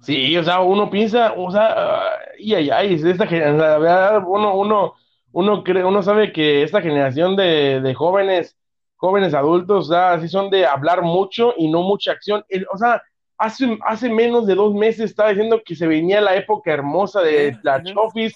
Sí, 0.00 0.36
o 0.36 0.42
sea, 0.42 0.60
uno 0.60 0.90
piensa, 0.90 1.34
o 1.36 1.50
sea, 1.50 2.02
y 2.38 2.54
ay, 2.54 2.70
ay, 2.70 2.94
esta, 2.94 3.24
la 3.26 3.78
verdad, 3.78 4.22
uno, 4.26 4.54
uno, 4.56 4.94
uno 5.32 5.62
cree, 5.62 5.84
uno 5.84 6.02
sabe 6.02 6.32
que 6.32 6.62
esta 6.62 6.80
generación 6.80 7.36
de, 7.36 7.80
de 7.80 7.94
jóvenes, 7.94 8.56
jóvenes 8.96 9.34
adultos, 9.34 9.86
o 9.86 9.92
sea, 9.92 10.12
así 10.12 10.28
son 10.28 10.50
de 10.50 10.66
hablar 10.66 11.02
mucho 11.02 11.54
y 11.56 11.68
no 11.68 11.82
mucha 11.82 12.12
acción. 12.12 12.44
o 12.72 12.78
sea, 12.78 13.02
hace, 13.40 13.78
hace 13.86 14.08
menos 14.08 14.46
de 14.46 14.54
dos 14.54 14.74
meses 14.74 15.10
estaba 15.10 15.30
diciendo 15.30 15.62
que 15.64 15.74
se 15.74 15.86
venía 15.86 16.20
la 16.20 16.36
época 16.36 16.72
hermosa 16.72 17.22
de 17.22 17.56
la 17.62 17.82
Chofis. 17.82 18.34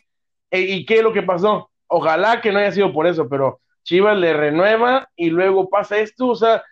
E, 0.51 0.61
¿Y 0.61 0.87
qué 0.87 0.97
es 0.97 1.03
lo 1.03 1.13
que 1.13 1.23
pasó? 1.23 1.71
Ojalá 1.89 2.41
que 2.41 2.53
no 2.53 2.59
haya 2.59 2.73
sido 2.73 2.93
por 2.93 3.07
eso, 3.07 3.29
pero 3.29 3.61
Chivas 3.85 4.17
le 4.17 4.33
renueva 4.33 5.09
y 5.15 5.31
luego 5.31 5.69
pasa 5.69 5.99
esto, 5.99 6.29
o 6.29 6.35
sea, 6.35 6.63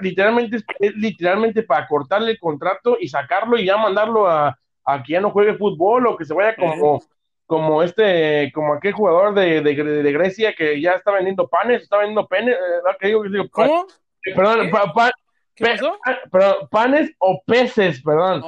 literalmente 0.00 0.56
es, 0.78 0.94
literalmente 0.96 1.62
para 1.64 1.86
cortarle 1.88 2.32
el 2.32 2.38
contrato 2.38 2.96
y 2.98 3.08
sacarlo 3.08 3.58
y 3.58 3.66
ya 3.66 3.76
mandarlo 3.76 4.28
a, 4.28 4.56
a 4.84 5.02
que 5.02 5.14
ya 5.14 5.20
no 5.20 5.30
juegue 5.30 5.54
fútbol 5.54 6.06
o 6.06 6.16
que 6.16 6.24
se 6.24 6.32
vaya 6.32 6.54
como, 6.54 7.02
como 7.44 7.82
este, 7.82 8.50
como 8.54 8.74
aquel 8.74 8.92
jugador 8.92 9.34
de, 9.34 9.60
de, 9.60 10.12
Grecia 10.12 10.54
que 10.54 10.80
ya 10.80 10.92
está 10.92 11.10
vendiendo 11.10 11.48
panes, 11.48 11.82
está 11.82 11.98
vendiendo 11.98 12.26
penes, 12.28 12.56
¿qué 13.00 13.08
digo? 13.08 13.24
¿Cómo? 13.50 13.86
Perdón, 14.34 14.70
panes 16.70 17.10
o 17.18 17.42
peces, 17.44 18.00
perdón. 18.02 18.40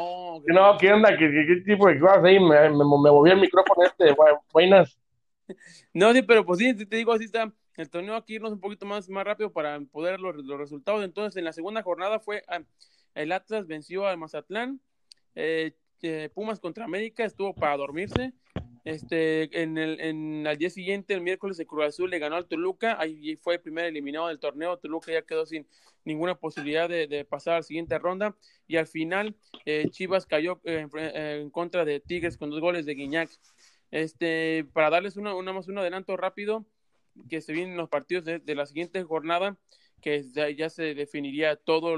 No, 0.46 0.76
¿qué 0.78 0.92
onda? 0.92 1.16
¿Qué, 1.16 1.28
qué, 1.28 1.62
tipo 1.64 1.88
de 1.88 1.98
cosas 1.98 2.24
ahí? 2.24 2.38
Me, 2.38 2.70
me, 2.70 2.84
moví 2.84 3.30
el 3.30 3.40
micrófono 3.40 3.84
este, 3.84 4.14
buenas. 4.52 4.98
No, 5.92 6.12
sí, 6.12 6.22
pero 6.22 6.44
pues 6.44 6.58
sí, 6.58 6.74
te 6.74 6.96
digo, 6.96 7.12
así 7.12 7.26
está 7.26 7.52
el 7.76 7.90
torneo 7.90 8.14
aquí 8.14 8.34
irnos 8.34 8.52
un 8.52 8.60
poquito 8.60 8.86
más, 8.86 9.08
más 9.08 9.24
rápido 9.24 9.52
para 9.52 9.80
poder 9.80 10.20
los, 10.20 10.36
los 10.36 10.58
resultados. 10.58 11.04
Entonces, 11.04 11.36
en 11.36 11.44
la 11.44 11.52
segunda 11.52 11.82
jornada 11.82 12.20
fue 12.20 12.42
ah, 12.48 12.62
el 13.14 13.32
Atlas 13.32 13.66
venció 13.66 14.06
al 14.06 14.18
Mazatlán, 14.18 14.80
eh, 15.34 15.76
eh, 16.02 16.30
Pumas 16.34 16.60
contra 16.60 16.84
América 16.84 17.24
estuvo 17.24 17.54
para 17.54 17.76
dormirse. 17.76 18.32
Este, 18.84 19.62
en 19.62 19.78
el, 19.78 19.98
en 20.00 20.46
el 20.46 20.58
día 20.58 20.68
siguiente, 20.68 21.14
el 21.14 21.22
miércoles, 21.22 21.58
el 21.58 21.66
Cruz 21.66 21.86
Azul 21.86 22.10
le 22.10 22.18
ganó 22.18 22.36
al 22.36 22.46
Toluca, 22.46 23.00
ahí 23.00 23.34
fue 23.36 23.54
el 23.54 23.60
primer 23.62 23.86
eliminado 23.86 24.28
del 24.28 24.38
torneo, 24.38 24.76
Toluca 24.76 25.10
ya 25.10 25.22
quedó 25.22 25.46
sin 25.46 25.66
ninguna 26.04 26.34
posibilidad 26.34 26.86
de, 26.86 27.24
pasar 27.24 27.54
a 27.54 27.56
la 27.58 27.62
siguiente 27.62 27.98
ronda, 27.98 28.36
y 28.66 28.76
al 28.76 28.86
final 28.86 29.36
eh, 29.64 29.88
Chivas 29.88 30.26
cayó 30.26 30.60
eh, 30.64 30.86
en 31.40 31.48
contra 31.48 31.86
de 31.86 32.00
Tigres 32.00 32.36
con 32.36 32.50
dos 32.50 32.60
goles 32.60 32.84
de 32.84 32.94
Guiñac. 32.94 33.30
Este, 33.90 34.66
para 34.74 34.90
darles 34.90 35.16
una, 35.16 35.34
una 35.34 35.54
más 35.54 35.68
un 35.68 35.78
adelanto 35.78 36.14
rápido, 36.18 36.66
que 37.28 37.40
se 37.40 37.52
vienen 37.52 37.76
los 37.76 37.88
partidos 37.88 38.24
de, 38.24 38.54
la 38.54 38.66
siguiente 38.66 39.02
jornada, 39.02 39.56
que 40.00 40.24
ya, 40.56 40.70
se 40.70 40.94
definiría 40.94 41.56
todo 41.56 41.96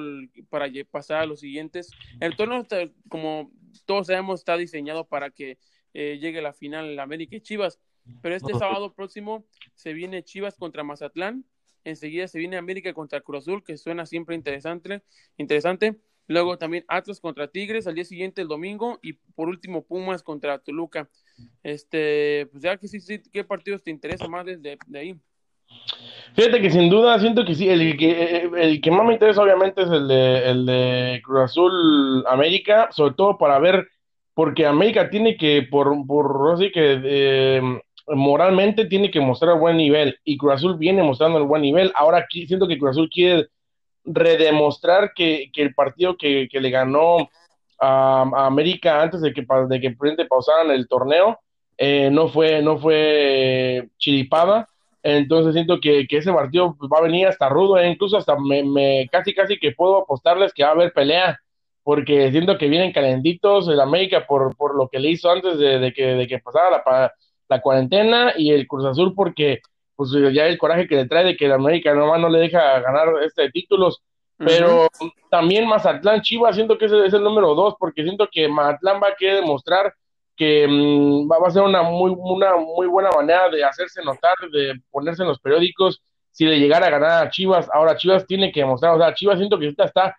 para 0.48 0.66
pasar 0.90 1.22
a 1.22 1.26
los 1.26 1.40
siguientes. 1.40 1.90
El 2.20 2.36
torneo, 2.36 2.66
como 3.08 3.50
todos 3.84 4.06
sabemos, 4.06 4.40
está 4.40 4.56
diseñado 4.56 5.06
para 5.08 5.30
que 5.30 5.58
eh, 5.94 6.18
llegue 6.20 6.42
la 6.42 6.52
final 6.52 6.90
en 6.90 7.00
América 7.00 7.36
y 7.36 7.40
Chivas. 7.40 7.80
Pero 8.22 8.36
este 8.36 8.52
sábado 8.54 8.94
próximo 8.94 9.44
se 9.74 9.92
viene 9.92 10.22
Chivas 10.22 10.56
contra 10.56 10.84
Mazatlán. 10.84 11.44
Enseguida 11.84 12.28
se 12.28 12.38
viene 12.38 12.56
América 12.56 12.92
contra 12.92 13.20
Cruz 13.20 13.44
Azul, 13.44 13.64
que 13.64 13.76
suena 13.76 14.06
siempre 14.06 14.34
interesante. 14.34 15.02
interesante. 15.36 15.96
Luego 16.28 16.58
también 16.58 16.84
Atlas 16.88 17.20
contra 17.20 17.48
Tigres 17.48 17.86
al 17.86 17.94
día 17.94 18.04
siguiente 18.04 18.42
el 18.42 18.48
domingo 18.48 18.98
y 19.02 19.12
por 19.14 19.48
último 19.48 19.84
Pumas 19.84 20.22
contra 20.22 20.58
Toluca. 20.58 21.08
Este, 21.62 22.46
pues 22.52 22.62
ya 22.62 22.76
que 22.76 22.88
sí, 22.88 23.00
sí, 23.00 23.20
¿qué 23.32 23.44
partidos 23.44 23.82
te 23.82 23.90
interesa 23.90 24.28
más 24.28 24.46
desde 24.46 24.78
de 24.86 24.98
ahí? 24.98 25.16
Fíjate 26.34 26.60
que 26.60 26.70
sin 26.70 26.90
duda 26.90 27.18
siento 27.18 27.44
que 27.44 27.54
sí, 27.54 27.68
el 27.68 27.96
que, 27.96 28.48
el 28.56 28.80
que 28.80 28.90
más 28.90 29.06
me 29.06 29.14
interesa 29.14 29.42
obviamente 29.42 29.82
es 29.82 29.90
el 29.90 30.06
de, 30.06 30.50
el 30.50 30.66
de 30.66 31.22
Cruz 31.24 31.40
Azul 31.44 32.24
América, 32.28 32.88
sobre 32.92 33.14
todo 33.14 33.38
para 33.38 33.58
ver, 33.58 33.88
porque 34.34 34.66
América 34.66 35.08
tiene 35.08 35.36
que, 35.36 35.66
por, 35.70 36.06
por 36.06 36.52
así 36.52 36.70
que 36.70 37.00
eh, 37.02 37.62
moralmente 38.08 38.84
tiene 38.84 39.10
que 39.10 39.20
mostrar 39.20 39.58
buen 39.58 39.78
nivel 39.78 40.18
y 40.24 40.36
Cruz 40.36 40.54
Azul 40.54 40.76
viene 40.76 41.02
mostrando 41.02 41.38
el 41.38 41.44
buen 41.44 41.62
nivel. 41.62 41.90
Ahora 41.94 42.18
aquí 42.18 42.46
siento 42.46 42.68
que 42.68 42.78
Cruz 42.78 42.90
Azul 42.90 43.10
quiere 43.10 43.48
redemostrar 44.04 45.12
que, 45.14 45.50
que 45.52 45.62
el 45.62 45.74
partido 45.74 46.16
que, 46.16 46.48
que 46.50 46.60
le 46.60 46.70
ganó 46.70 47.28
a, 47.80 48.46
América 48.46 49.02
antes 49.02 49.20
de 49.20 49.32
que, 49.32 49.46
de 49.68 49.80
que 49.80 50.24
pausaran 50.28 50.70
el 50.70 50.88
torneo 50.88 51.38
eh, 51.78 52.10
no 52.10 52.28
fue, 52.28 52.62
no 52.62 52.78
fue 52.78 53.88
chiripada. 53.98 54.68
Entonces 55.02 55.54
siento 55.54 55.78
que, 55.80 56.06
que, 56.08 56.18
ese 56.18 56.32
partido 56.32 56.76
va 56.92 56.98
a 56.98 57.02
venir 57.02 57.28
hasta 57.28 57.48
rudo, 57.48 57.78
e 57.78 57.88
incluso 57.88 58.16
hasta 58.16 58.36
me, 58.38 58.64
me, 58.64 59.08
casi 59.10 59.34
casi 59.34 59.58
que 59.58 59.72
puedo 59.72 59.98
apostarles 59.98 60.52
que 60.52 60.64
va 60.64 60.70
a 60.70 60.72
haber 60.72 60.92
pelea, 60.92 61.38
porque 61.84 62.32
siento 62.32 62.58
que 62.58 62.68
vienen 62.68 62.92
calentitos 62.92 63.68
el 63.68 63.80
América 63.80 64.26
por, 64.26 64.56
por 64.56 64.74
lo 64.74 64.88
que 64.88 64.98
le 64.98 65.10
hizo 65.10 65.30
antes 65.30 65.58
de, 65.58 65.78
de, 65.78 65.92
que, 65.92 66.04
de 66.04 66.26
que 66.26 66.40
pasara 66.40 66.70
la, 66.70 67.12
la, 67.48 67.60
cuarentena 67.60 68.32
y 68.36 68.50
el 68.50 68.66
Cruz 68.66 68.84
Azul 68.86 69.14
porque 69.14 69.60
pues 69.94 70.10
ya 70.32 70.46
el 70.46 70.58
coraje 70.58 70.88
que 70.88 70.96
le 70.96 71.06
trae 71.06 71.24
de 71.24 71.36
que 71.36 71.46
el 71.46 71.52
América 71.52 71.94
nomás 71.94 72.20
no 72.20 72.28
le 72.28 72.40
deja 72.40 72.80
ganar 72.80 73.08
este 73.24 73.50
títulos, 73.52 74.02
pero 74.38 74.84
uh 74.84 74.88
-huh. 74.88 75.12
también 75.30 75.66
Mazatlán 75.66 76.20
Chivas 76.20 76.54
siento 76.54 76.76
que 76.76 76.86
ese 76.86 77.06
es 77.06 77.14
el 77.14 77.22
número 77.22 77.54
dos, 77.54 77.74
porque 77.78 78.02
siento 78.02 78.28
que 78.30 78.48
Mazatlán 78.48 79.00
va 79.02 79.08
a 79.08 79.14
querer 79.16 79.36
demostrar 79.40 79.94
que 80.36 80.66
mmm, 80.68 81.28
va, 81.30 81.38
a 81.46 81.50
ser 81.50 81.62
una 81.62 81.82
muy, 81.82 82.14
una 82.16 82.56
muy 82.56 82.86
buena 82.86 83.10
manera 83.10 83.48
de 83.48 83.64
hacerse 83.64 84.02
notar, 84.02 84.34
de 84.52 84.74
ponerse 84.90 85.22
en 85.22 85.28
los 85.28 85.40
periódicos, 85.40 86.02
si 86.30 86.44
le 86.44 86.58
llegara 86.58 86.86
a 86.86 86.90
ganar 86.90 87.26
a 87.26 87.30
Chivas. 87.30 87.68
Ahora 87.72 87.96
Chivas 87.96 88.26
tiene 88.26 88.52
que 88.52 88.60
demostrar, 88.60 88.94
o 88.94 88.98
sea, 88.98 89.14
Chivas 89.14 89.38
siento 89.38 89.58
que 89.58 89.64
ahorita 89.64 89.84
está 89.84 90.16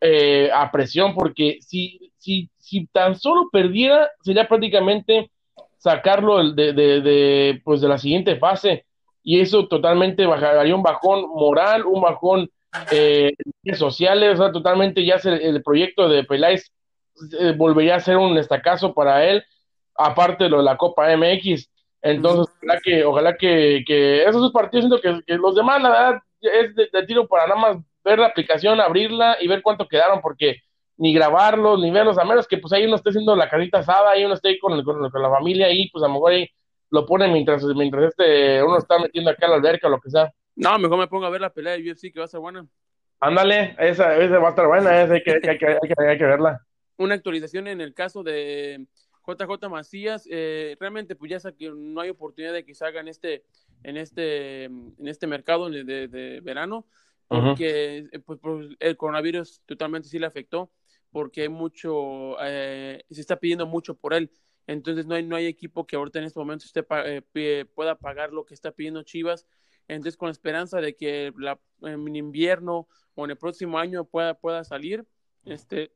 eh, 0.00 0.50
a 0.52 0.70
presión, 0.70 1.14
porque 1.14 1.58
si, 1.62 2.12
si, 2.18 2.50
si 2.58 2.86
tan 2.88 3.16
solo 3.16 3.48
perdiera, 3.50 4.10
sería 4.22 4.46
prácticamente 4.46 5.30
sacarlo 5.78 6.52
de, 6.52 6.72
de, 6.74 7.00
de, 7.00 7.62
pues 7.64 7.80
de 7.80 7.88
la 7.88 7.96
siguiente 7.96 8.36
fase, 8.36 8.84
y 9.22 9.40
eso 9.40 9.66
totalmente 9.68 10.26
bajaría 10.26 10.76
un 10.76 10.82
bajón 10.82 11.22
moral, 11.34 11.86
un 11.86 12.02
bajón 12.02 12.50
eh, 12.90 13.32
sociales, 13.74 14.34
o 14.34 14.42
sea, 14.42 14.52
totalmente 14.52 15.04
ya 15.04 15.16
el, 15.24 15.40
el 15.40 15.62
proyecto 15.62 16.08
de 16.08 16.24
Peláez 16.24 16.70
eh, 17.38 17.54
volvería 17.56 17.96
a 17.96 18.00
ser 18.00 18.16
un 18.16 18.36
estacazo 18.38 18.92
para 18.92 19.24
él 19.24 19.44
aparte 19.96 20.44
de 20.44 20.50
lo 20.50 20.58
de 20.58 20.64
la 20.64 20.76
Copa 20.76 21.16
MX. 21.16 21.70
Entonces, 22.02 22.54
ojalá 22.56 22.80
que, 22.82 23.04
ojalá 23.04 23.36
que, 23.36 23.84
que 23.86 24.22
esos 24.22 24.42
dos 24.42 24.52
partidos, 24.52 24.86
siento 24.86 25.00
que, 25.00 25.24
que, 25.26 25.38
los 25.38 25.54
demás, 25.54 25.80
la 25.82 25.88
verdad, 25.88 26.22
es 26.40 26.74
de, 26.74 26.88
de, 26.92 27.06
tiro 27.06 27.26
para 27.26 27.46
nada 27.46 27.60
más 27.60 27.76
ver 28.04 28.18
la 28.18 28.26
aplicación, 28.26 28.80
abrirla 28.80 29.38
y 29.40 29.48
ver 29.48 29.62
cuánto 29.62 29.88
quedaron, 29.88 30.20
porque 30.20 30.58
ni 30.96 31.14
grabarlos, 31.14 31.80
ni 31.80 31.90
verlos, 31.90 32.18
a 32.18 32.24
menos 32.24 32.46
que 32.46 32.58
pues 32.58 32.72
ahí 32.72 32.84
uno 32.86 32.96
esté 32.96 33.08
haciendo 33.10 33.34
la 33.34 33.48
carita 33.48 33.78
asada, 33.78 34.10
ahí 34.10 34.24
uno 34.24 34.34
esté 34.34 34.48
ahí 34.48 34.58
con, 34.58 34.82
con, 34.84 35.10
con, 35.10 35.22
la 35.22 35.30
familia, 35.30 35.66
ahí 35.66 35.88
pues 35.90 36.04
a 36.04 36.08
lo 36.08 36.14
mejor 36.14 36.32
ahí 36.32 36.48
lo 36.90 37.06
pone 37.06 37.26
mientras, 37.28 37.64
mientras 37.64 38.10
este, 38.10 38.62
uno 38.62 38.78
está 38.78 38.98
metiendo 38.98 39.30
acá 39.30 39.46
a 39.46 39.50
la 39.50 39.56
alberca 39.56 39.88
o 39.88 39.90
lo 39.90 40.00
que 40.00 40.10
sea. 40.10 40.30
No, 40.56 40.78
mejor 40.78 40.98
me 40.98 41.08
pongo 41.08 41.26
a 41.26 41.30
ver 41.30 41.40
la 41.40 41.52
pelea 41.52 41.76
de 41.76 41.90
UFC 41.90 42.12
que 42.12 42.18
va 42.18 42.24
a 42.24 42.28
ser 42.28 42.40
buena. 42.40 42.66
Ándale, 43.20 43.74
esa, 43.78 44.16
esa 44.16 44.38
va 44.38 44.48
a 44.48 44.50
estar 44.50 44.66
buena, 44.66 45.02
esa 45.02 45.14
hay 45.14 45.22
que, 45.22 45.32
hay 45.32 45.40
que, 45.40 45.50
hay 45.50 45.56
que, 45.58 45.94
hay 46.06 46.18
que, 46.18 46.24
verla. 46.24 46.60
Una 46.96 47.14
actualización 47.14 47.66
en 47.68 47.80
el 47.80 47.94
caso 47.94 48.22
de 48.22 48.86
JJ 49.26 49.68
Macías, 49.68 50.28
eh, 50.30 50.76
realmente 50.78 51.16
pues 51.16 51.30
ya 51.30 51.40
sé 51.40 51.54
que 51.54 51.70
no 51.74 52.00
hay 52.00 52.10
oportunidad 52.10 52.52
de 52.52 52.64
que 52.64 52.74
salga 52.74 53.00
en 53.00 53.08
este, 53.08 53.44
en 53.82 53.96
este, 53.96 54.64
en 54.64 55.08
este 55.08 55.26
mercado 55.26 55.70
de, 55.70 55.84
de, 55.84 56.08
de 56.08 56.40
verano, 56.40 56.86
porque 57.28 58.04
uh 58.12 58.16
-huh. 58.16 58.22
pues, 58.24 58.38
pues, 58.40 58.68
el 58.78 58.96
coronavirus 58.96 59.62
totalmente 59.64 60.08
sí 60.08 60.18
le 60.18 60.26
afectó, 60.26 60.70
porque 61.10 61.42
hay 61.42 61.48
mucho, 61.48 62.36
eh, 62.42 63.04
se 63.10 63.20
está 63.20 63.36
pidiendo 63.36 63.66
mucho 63.66 63.94
por 63.94 64.14
él. 64.14 64.30
Entonces 64.66 65.06
no 65.06 65.14
hay, 65.14 65.22
no 65.22 65.36
hay 65.36 65.46
equipo 65.46 65.86
que 65.86 65.96
ahorita 65.96 66.18
en 66.18 66.24
este 66.24 66.38
momento 66.38 66.64
esté, 66.64 66.84
eh, 67.34 67.64
pueda 67.74 67.94
pagar 67.96 68.32
lo 68.32 68.44
que 68.44 68.54
está 68.54 68.72
pidiendo 68.72 69.02
Chivas. 69.02 69.46
Entonces 69.88 70.16
con 70.16 70.28
la 70.28 70.32
esperanza 70.32 70.80
de 70.80 70.96
que 70.96 71.32
la, 71.36 71.58
en 71.82 72.16
invierno 72.16 72.88
o 73.14 73.24
en 73.24 73.32
el 73.32 73.36
próximo 73.36 73.78
año 73.78 74.04
pueda, 74.04 74.34
pueda 74.34 74.64
salir, 74.64 75.04
este, 75.44 75.92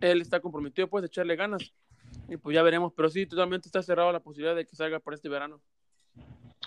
él 0.00 0.20
está 0.20 0.40
comprometido 0.40 0.88
pues 0.88 1.02
de 1.02 1.06
echarle 1.06 1.36
ganas 1.36 1.72
y 2.28 2.36
pues 2.36 2.54
ya 2.54 2.62
veremos, 2.62 2.92
pero 2.94 3.08
sí, 3.08 3.26
totalmente 3.26 3.68
está 3.68 3.82
cerrada 3.82 4.12
la 4.12 4.20
posibilidad 4.20 4.56
de 4.56 4.66
que 4.66 4.74
salga 4.74 4.98
para 4.98 5.14
este 5.14 5.28
verano. 5.28 5.60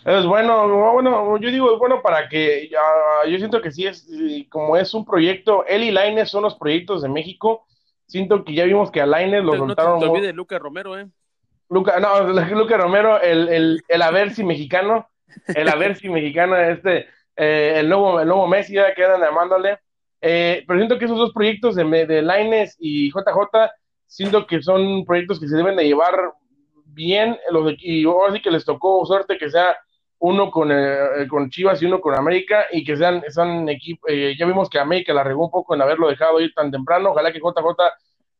Es 0.05 0.25
bueno, 0.25 0.93
bueno, 0.93 1.37
yo 1.39 1.51
digo, 1.51 1.73
es 1.73 1.79
bueno 1.79 2.01
para 2.01 2.29
que, 2.29 2.69
ya, 2.69 2.79
yo 3.29 3.37
siento 3.37 3.61
que 3.61 3.71
sí 3.71 3.85
es, 3.85 4.07
como 4.49 4.77
es 4.77 4.93
un 4.93 5.03
proyecto, 5.03 5.65
él 5.65 5.83
y 5.83 5.91
Laines 5.91 6.29
son 6.29 6.43
los 6.43 6.55
proyectos 6.55 7.01
de 7.01 7.09
México, 7.09 7.65
siento 8.07 8.45
que 8.45 8.53
ya 8.53 8.63
vimos 8.63 8.91
que 8.91 9.01
a 9.01 9.05
Laines 9.05 9.43
lo 9.43 9.57
soltaron. 9.57 9.95
No 9.95 9.99
te, 9.99 10.05
te 10.05 10.11
olvides 10.11 10.35
Luca 10.35 10.57
Romero, 10.57 10.97
eh. 10.97 11.07
Luca, 11.69 11.99
no, 11.99 12.23
Luca 12.55 12.77
Romero, 12.77 13.21
el, 13.21 13.49
el, 13.49 13.83
el 13.89 14.01
Aversi 14.01 14.43
mexicano, 14.45 15.09
el 15.47 15.69
Aversi 15.69 16.09
mexicano, 16.09 16.57
este, 16.57 17.07
eh, 17.35 17.75
el 17.77 17.89
nuevo, 17.89 18.19
el 18.19 18.27
nuevo 18.27 18.47
Messi, 18.47 18.73
ya 18.73 18.93
quedan 18.93 19.21
llamándole, 19.21 19.79
eh, 20.21 20.63
pero 20.67 20.79
siento 20.79 20.99
que 20.99 21.05
esos 21.05 21.17
dos 21.17 21.33
proyectos 21.33 21.75
de, 21.75 21.83
de 22.05 22.21
Laines 22.21 22.75
y 22.79 23.09
JJ 23.09 23.71
siento 24.05 24.45
que 24.45 24.61
son 24.61 25.05
proyectos 25.05 25.39
que 25.39 25.47
se 25.47 25.55
deben 25.55 25.75
de 25.75 25.85
llevar 25.85 26.33
bien, 26.85 27.37
los, 27.51 27.73
y 27.77 28.03
ahora 28.05 28.33
sí 28.33 28.41
que 28.41 28.51
les 28.51 28.65
tocó 28.65 29.05
suerte 29.05 29.37
que 29.37 29.49
sea 29.49 29.77
uno 30.19 30.51
con, 30.51 30.69
eh, 30.71 31.27
con 31.29 31.49
Chivas 31.49 31.81
y 31.81 31.85
uno 31.85 32.01
con 32.01 32.15
América, 32.15 32.65
y 32.71 32.83
que 32.83 32.97
sean, 32.97 33.23
sean 33.29 33.69
equipos, 33.69 34.09
eh, 34.11 34.35
ya 34.37 34.45
vimos 34.45 34.69
que 34.69 34.79
América 34.79 35.13
la 35.13 35.23
regó 35.23 35.45
un 35.45 35.51
poco 35.51 35.75
en 35.75 35.81
haberlo 35.81 36.09
dejado 36.09 36.41
ir 36.41 36.53
tan 36.53 36.71
temprano, 36.71 37.11
ojalá 37.11 37.31
que 37.31 37.39
JJ 37.39 37.65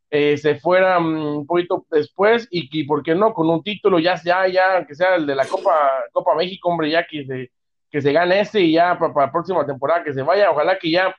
eh, 0.10 0.38
se 0.38 0.56
fuera 0.56 1.00
um, 1.00 1.38
un 1.38 1.48
poquito 1.48 1.86
después, 1.92 2.48
y 2.52 2.70
que, 2.70 2.86
¿por 2.86 3.04
qué 3.04 3.16
no?, 3.16 3.34
con 3.34 3.50
un 3.50 3.64
título, 3.64 4.00
ya, 4.00 4.16
ya, 4.24 4.48
ya, 4.48 4.86
que 4.86 4.96
sea 4.96 5.16
el 5.16 5.26
de 5.26 5.36
la 5.36 5.46
Copa, 5.46 5.76
Copa 6.12 6.36
México, 6.36 6.70
hombre, 6.70 6.90
ya 6.90 7.06
que 7.06 7.26
se, 7.26 7.52
que 7.90 8.02
se 8.02 8.12
gane 8.12 8.42
este, 8.42 8.62
y 8.62 8.74
ya 8.74 8.98
para, 8.98 9.14
para 9.14 9.26
la 9.28 9.32
próxima 9.32 9.66
temporada 9.66 10.04
que 10.04 10.14
se 10.14 10.22
vaya, 10.22 10.52
ojalá 10.52 10.78
que 10.80 10.92
ya 10.92 11.16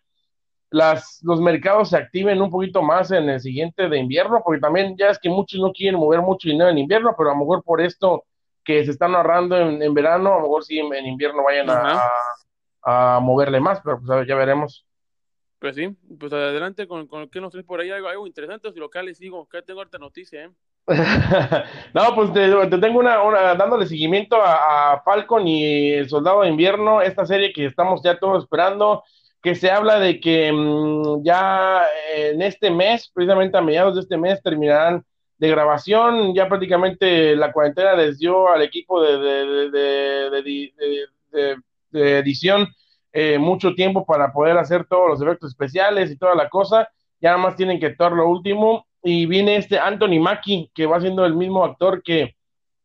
las, 0.70 1.20
los 1.22 1.40
mercados 1.40 1.90
se 1.90 1.96
activen 1.96 2.40
un 2.40 2.50
poquito 2.50 2.82
más 2.82 3.10
en 3.10 3.28
el 3.28 3.40
siguiente 3.40 3.88
de 3.88 3.98
invierno, 3.98 4.40
porque 4.44 4.60
también 4.60 4.96
ya 4.96 5.08
es 5.10 5.18
que 5.18 5.28
muchos 5.28 5.60
no 5.60 5.72
quieren 5.72 5.98
mover 5.98 6.20
mucho 6.20 6.48
dinero 6.48 6.70
en 6.70 6.78
invierno, 6.78 7.14
pero 7.16 7.30
a 7.30 7.32
lo 7.34 7.40
mejor 7.40 7.62
por 7.64 7.80
esto 7.80 8.24
que 8.64 8.84
se 8.84 8.92
están 8.92 9.14
ahorrando 9.14 9.56
en, 9.56 9.82
en 9.82 9.94
verano, 9.94 10.32
a 10.32 10.36
lo 10.36 10.42
mejor 10.42 10.64
sí 10.64 10.78
en, 10.78 10.92
en 10.94 11.06
invierno 11.06 11.42
vayan 11.42 11.70
a, 11.70 12.02
a, 12.82 13.16
a, 13.16 13.20
moverle 13.20 13.58
más, 13.58 13.80
pero 13.82 14.00
pues 14.00 14.28
ya 14.28 14.34
veremos. 14.36 14.86
Pues 15.60 15.76
sí, 15.76 15.88
pues 16.18 16.32
adelante 16.32 16.88
con, 16.88 17.06
con 17.06 17.28
que 17.28 17.40
nos 17.40 17.52
traes 17.52 17.66
por 17.66 17.80
ahí 17.80 17.90
algo, 17.90 18.08
algo 18.08 18.26
interesante, 18.26 18.68
los 18.68 18.76
locales, 18.76 19.18
digo, 19.18 19.46
que 19.46 19.62
tengo 19.62 19.82
harta 19.82 19.98
noticia, 19.98 20.44
¿eh? 20.44 20.50
no, 21.94 22.14
pues 22.14 22.32
te, 22.32 22.48
te 22.68 22.78
tengo 22.78 22.98
una, 22.98 23.22
una, 23.22 23.54
dándole 23.54 23.86
seguimiento 23.86 24.36
a, 24.36 24.94
a 24.94 25.02
Falcon 25.02 25.46
y 25.46 25.92
el 25.92 26.08
Soldado 26.08 26.40
de 26.40 26.48
Invierno, 26.48 27.02
esta 27.02 27.26
serie 27.26 27.52
que 27.52 27.66
estamos 27.66 28.00
ya 28.02 28.18
todos 28.18 28.42
esperando, 28.42 29.04
que 29.42 29.54
se 29.54 29.70
habla 29.70 30.00
de 30.00 30.18
que 30.18 30.50
mmm, 30.50 31.22
ya 31.22 31.82
en 32.16 32.42
este 32.42 32.70
mes, 32.70 33.10
precisamente 33.12 33.56
a 33.58 33.60
mediados 33.60 33.94
de 33.94 34.00
este 34.00 34.16
mes, 34.16 34.42
terminarán 34.42 35.04
de 35.38 35.48
grabación. 35.48 36.34
Ya 36.34 36.48
prácticamente 36.48 37.36
la 37.36 37.52
cuarentena 37.52 37.94
les 37.94 38.18
dio 38.18 38.48
al 38.48 38.62
equipo 38.62 39.00
de, 39.02 39.18
de, 39.70 39.70
de, 41.30 41.56
de 41.90 42.18
edición 42.18 42.66
eh, 43.12 43.38
mucho 43.38 43.74
tiempo 43.74 44.04
para 44.04 44.32
poder 44.32 44.56
hacer 44.58 44.86
todos 44.86 45.08
los 45.08 45.22
efectos 45.22 45.50
especiales 45.50 46.10
y 46.10 46.16
toda 46.16 46.34
la 46.34 46.48
cosa. 46.48 46.88
Ya 47.20 47.30
nada 47.30 47.42
más 47.42 47.56
tienen 47.56 47.78
que 47.78 47.86
actuar 47.86 48.12
lo 48.12 48.28
último. 48.28 48.86
Y 49.02 49.26
viene 49.26 49.56
este 49.56 49.78
Anthony 49.78 50.20
Mackie, 50.20 50.70
que 50.74 50.86
va 50.86 51.00
siendo 51.00 51.24
el 51.24 51.34
mismo 51.34 51.64
actor 51.64 52.02
que, 52.02 52.36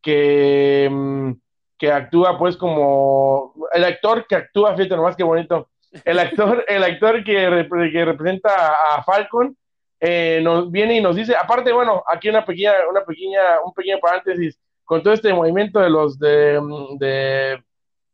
que, 0.01 0.87
mm, 0.91 1.31
que 1.77 1.91
actúa 1.91 2.37
pues 2.37 2.55
como 2.55 3.53
el 3.73 3.83
actor 3.83 4.25
que 4.27 4.35
actúa, 4.35 4.75
fíjate 4.75 4.95
nomás 4.95 5.15
qué 5.15 5.23
bonito, 5.23 5.69
el 6.03 6.19
actor, 6.19 6.63
el 6.67 6.83
actor 6.83 7.23
que, 7.23 7.67
que 7.91 8.05
representa 8.05 8.73
a 8.93 9.03
Falcon, 9.03 9.55
eh, 9.99 10.39
nos 10.43 10.69
viene 10.71 10.97
y 10.97 11.01
nos 11.01 11.15
dice, 11.15 11.35
aparte, 11.35 11.71
bueno, 11.71 12.03
aquí 12.07 12.29
una 12.29 12.45
pequeña, 12.45 12.73
una 12.89 13.03
pequeña, 13.03 13.61
un 13.63 13.73
pequeño 13.73 13.99
paréntesis, 13.99 14.59
con 14.83 15.01
todo 15.01 15.13
este 15.13 15.33
movimiento 15.33 15.79
de 15.79 15.89
los 15.89 16.19
de, 16.19 16.59
de, 16.99 17.63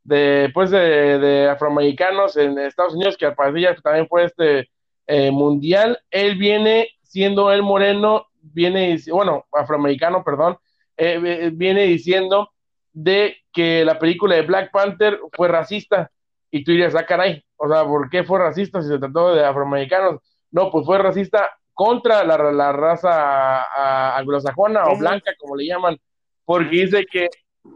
de 0.04 0.50
pues 0.54 0.72
de, 0.72 1.20
de, 1.20 1.50
afroamericanos 1.50 2.38
en 2.38 2.58
Estados 2.60 2.96
Unidos, 2.96 3.18
que 3.18 3.26
al 3.26 3.36
parecer 3.36 3.82
también 3.82 4.08
fue 4.08 4.26
este 4.26 4.70
eh, 5.08 5.32
mundial, 5.32 6.00
él 6.10 6.38
viene 6.38 6.90
siendo 7.02 7.52
el 7.52 7.64
moreno, 7.64 8.28
viene, 8.42 8.98
bueno, 9.12 9.46
afroamericano, 9.52 10.24
perdón, 10.24 10.58
eh, 10.98 11.52
viene 11.54 11.84
diciendo 11.84 12.52
de 12.94 13.38
que 13.52 13.84
la 13.86 14.00
película 14.00 14.36
de 14.36 14.44
Black 14.44 14.72
Panther 14.72 15.20
fue 15.34 15.48
racista, 15.48 16.12
y 16.50 16.64
tú 16.64 16.72
dirías, 16.72 16.96
ah, 16.96 17.06
caray, 17.06 17.44
o 17.58 17.68
sea, 17.70 17.86
¿por 17.86 18.10
qué 18.10 18.24
fue 18.24 18.40
racista 18.40 18.82
si 18.82 18.90
se 18.90 19.00
trató 19.00 19.34
de 19.34 19.46
afroamericanos? 19.46 20.22
No, 20.52 20.70
pues 20.72 20.86
fue 20.86 20.98
racista 20.98 21.50
contra 21.74 22.24
la, 22.24 22.38
la 22.52 22.72
raza 22.72 24.18
anglosajona 24.18 24.86
o 24.86 24.98
blanca, 24.98 25.32
como 25.40 25.56
le 25.56 25.66
llaman, 25.66 25.98
porque 26.46 26.70
dice 26.70 27.06
que 27.10 27.30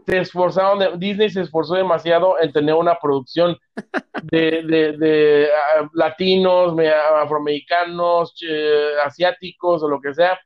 se 0.06 0.18
esforzaron, 0.18 0.98
Disney 0.98 1.30
se 1.30 1.42
esforzó 1.42 1.74
demasiado 1.74 2.40
en 2.40 2.52
tener 2.52 2.74
una 2.74 2.96
producción 2.98 3.56
de, 4.22 4.62
de, 4.98 5.48
ah, 5.52 5.88
latinos, 5.94 6.76
afroamericanos, 7.22 8.34
asiáticos 9.04 9.82
o 9.82 9.88
lo 9.88 10.00
que 10.00 10.14
sea. 10.14 10.38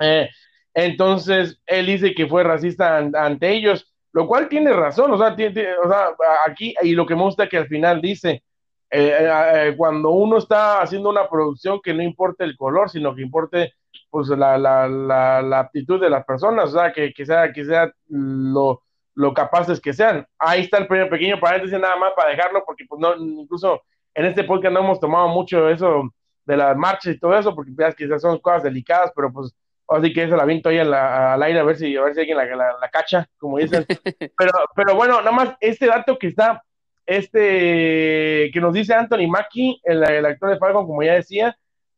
Eh, 0.00 0.28
entonces, 0.74 1.60
él 1.66 1.86
dice 1.86 2.14
que 2.14 2.26
fue 2.26 2.44
racista 2.44 2.98
ante 2.98 3.50
ellos, 3.50 3.94
lo 4.12 4.26
cual 4.26 4.48
tiene 4.48 4.72
razón, 4.72 5.12
o 5.12 5.18
sea, 5.18 5.34
sea, 5.36 6.08
aquí, 6.46 6.74
y 6.82 6.92
lo 6.92 7.06
que 7.06 7.14
me 7.14 7.22
gusta 7.22 7.48
que 7.48 7.56
al 7.56 7.66
final 7.66 8.00
dice, 8.00 8.42
eh, 8.90 9.16
eh, 9.20 9.74
cuando 9.76 10.10
uno 10.10 10.38
está 10.38 10.80
haciendo 10.80 11.10
una 11.10 11.28
producción 11.28 11.80
que 11.82 11.94
no 11.94 12.02
importe 12.02 12.44
el 12.44 12.56
color, 12.56 12.90
sino 12.90 13.14
que 13.14 13.22
importe 13.22 13.72
pues 14.16 14.30
la, 14.30 14.56
la, 14.56 14.88
la, 14.88 15.58
aptitud 15.58 16.00
de 16.00 16.08
las 16.08 16.24
personas, 16.24 16.70
o 16.70 16.72
sea, 16.72 16.90
que, 16.90 17.12
que 17.12 17.26
sea, 17.26 17.52
que 17.52 17.66
sea 17.66 17.92
lo, 18.08 18.82
lo 19.14 19.34
capaces 19.34 19.78
que 19.78 19.92
sean. 19.92 20.26
Ahí 20.38 20.62
está 20.62 20.78
el 20.78 20.86
pequeño 20.86 21.38
paréntesis 21.38 21.78
nada 21.78 21.96
más 21.96 22.14
para 22.16 22.30
dejarlo, 22.30 22.64
porque 22.64 22.86
pues 22.88 22.98
no, 22.98 23.14
incluso 23.14 23.82
en 24.14 24.24
este 24.24 24.44
podcast 24.44 24.72
no 24.72 24.80
hemos 24.80 25.00
tomado 25.00 25.28
mucho 25.28 25.68
eso 25.68 26.10
de 26.46 26.56
las 26.56 26.74
marchas 26.78 27.14
y 27.14 27.18
todo 27.18 27.38
eso, 27.38 27.54
porque 27.54 27.72
pues, 27.76 27.94
quizás 27.94 28.22
son 28.22 28.38
cosas 28.38 28.62
delicadas, 28.62 29.12
pero 29.14 29.30
pues 29.30 29.54
así 29.86 30.14
que 30.14 30.22
eso 30.22 30.34
la 30.34 30.46
viento 30.46 30.70
ahí 30.70 30.78
al 30.78 31.42
aire 31.42 31.58
a 31.58 31.64
ver 31.64 31.76
si 31.76 31.94
a 31.94 32.02
ver 32.02 32.14
si 32.14 32.20
alguien 32.20 32.38
la, 32.38 32.46
la, 32.80 32.88
cacha, 32.90 33.28
como 33.36 33.58
dicen. 33.58 33.84
pero, 34.38 34.52
pero 34.74 34.94
bueno, 34.94 35.18
nada 35.18 35.32
más 35.32 35.56
este 35.60 35.88
dato 35.88 36.18
que 36.18 36.28
está, 36.28 36.62
este, 37.04 38.50
que 38.50 38.60
nos 38.62 38.72
dice 38.72 38.94
Anthony 38.94 39.28
Mackie, 39.28 39.78
el, 39.84 40.02
el 40.08 40.24
actor 40.24 40.48
de 40.48 40.58
Falcon, 40.58 40.86
como 40.86 41.02
ya 41.02 41.12
decía, 41.12 41.54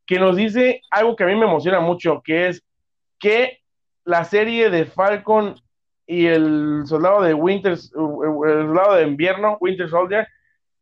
que 0.09 0.19
nos 0.19 0.37
dice 0.37 0.81
algo 0.91 1.15
que 1.15 1.25
a 1.25 1.27
mí 1.27 1.35
me 1.37 1.45
emociona 1.45 1.81
mucho, 1.81 2.23
que 2.25 2.49
es 2.49 2.65
que 3.21 3.59
la 4.05 4.25
serie 4.25 4.71
de 4.71 4.87
Falcon 4.87 5.61
y 6.07 6.25
el 6.27 6.85
soldado 6.87 7.21
de 7.21 7.35
Winter, 7.35 7.73
el 7.73 7.79
soldado 7.79 8.95
de 8.95 9.07
invierno, 9.07 9.59
Winter 9.61 9.91
Soldier, 9.91 10.27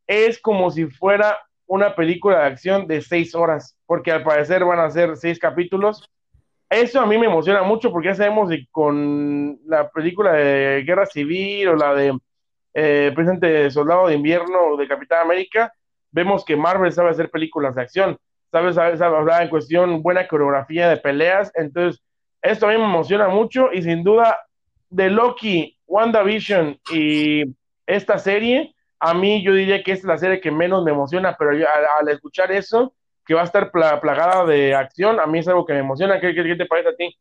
es 0.06 0.40
como 0.40 0.70
si 0.70 0.86
fuera 0.86 1.40
una 1.66 1.96
película 1.96 2.38
de 2.38 2.44
acción 2.44 2.86
de 2.86 3.02
seis 3.02 3.34
horas, 3.34 3.76
porque 3.84 4.12
al 4.12 4.22
parecer 4.22 4.64
van 4.64 4.78
a 4.78 4.90
ser 4.90 5.16
seis 5.16 5.40
capítulos. 5.40 6.08
Eso 6.70 7.00
a 7.00 7.06
mí 7.06 7.18
me 7.18 7.26
emociona 7.26 7.64
mucho 7.64 7.90
porque 7.90 8.08
ya 8.08 8.14
sabemos 8.14 8.48
que 8.48 8.68
con 8.70 9.58
la 9.66 9.90
película 9.90 10.34
de 10.34 10.84
Guerra 10.86 11.06
Civil 11.06 11.66
o 11.66 11.74
la 11.74 11.94
de 11.94 12.16
eh, 12.74 13.10
Presidente 13.12 13.72
Soldado 13.72 14.06
de 14.06 14.14
Invierno 14.14 14.68
o 14.68 14.76
de 14.76 14.86
Capitán 14.86 15.22
América, 15.22 15.72
vemos 16.12 16.44
que 16.44 16.54
Marvel 16.54 16.92
sabe 16.92 17.10
hacer 17.10 17.28
películas 17.28 17.74
de 17.74 17.82
acción, 17.82 18.18
sabe, 18.50 18.72
sabe, 18.72 18.96
sabe, 18.96 19.42
en 19.42 19.48
cuestión 19.48 20.02
buena 20.02 20.26
coreografía 20.28 20.88
de 20.88 20.96
peleas, 20.96 21.52
entonces 21.54 22.02
esto 22.42 22.66
a 22.66 22.70
mí 22.70 22.78
me 22.78 22.84
emociona 22.84 23.28
mucho 23.28 23.72
y 23.72 23.82
sin 23.82 24.04
duda 24.04 24.36
de 24.88 25.10
Loki, 25.10 25.78
WandaVision 25.86 26.78
y 26.92 27.44
esta 27.86 28.18
serie, 28.18 28.74
a 28.98 29.14
mí 29.14 29.42
yo 29.44 29.52
diría 29.52 29.82
que 29.82 29.92
es 29.92 30.04
la 30.04 30.18
serie 30.18 30.40
que 30.40 30.50
menos 30.50 30.84
me 30.84 30.90
emociona, 30.90 31.36
pero 31.38 31.50
al, 31.50 32.08
escuchar 32.08 32.50
eso, 32.52 32.94
que 33.24 33.34
va 33.34 33.42
a 33.42 33.44
estar 33.44 33.70
plagada 33.70 34.44
de 34.44 34.74
acción, 34.74 35.20
a 35.20 35.26
mí 35.26 35.40
es 35.40 35.48
algo 35.48 35.64
que 35.64 35.72
me 35.72 35.80
emociona. 35.80 36.20
¿Qué, 36.20 36.32
te 36.32 36.66
parece 36.66 36.88
a 36.88 36.96
ti? 36.96 37.16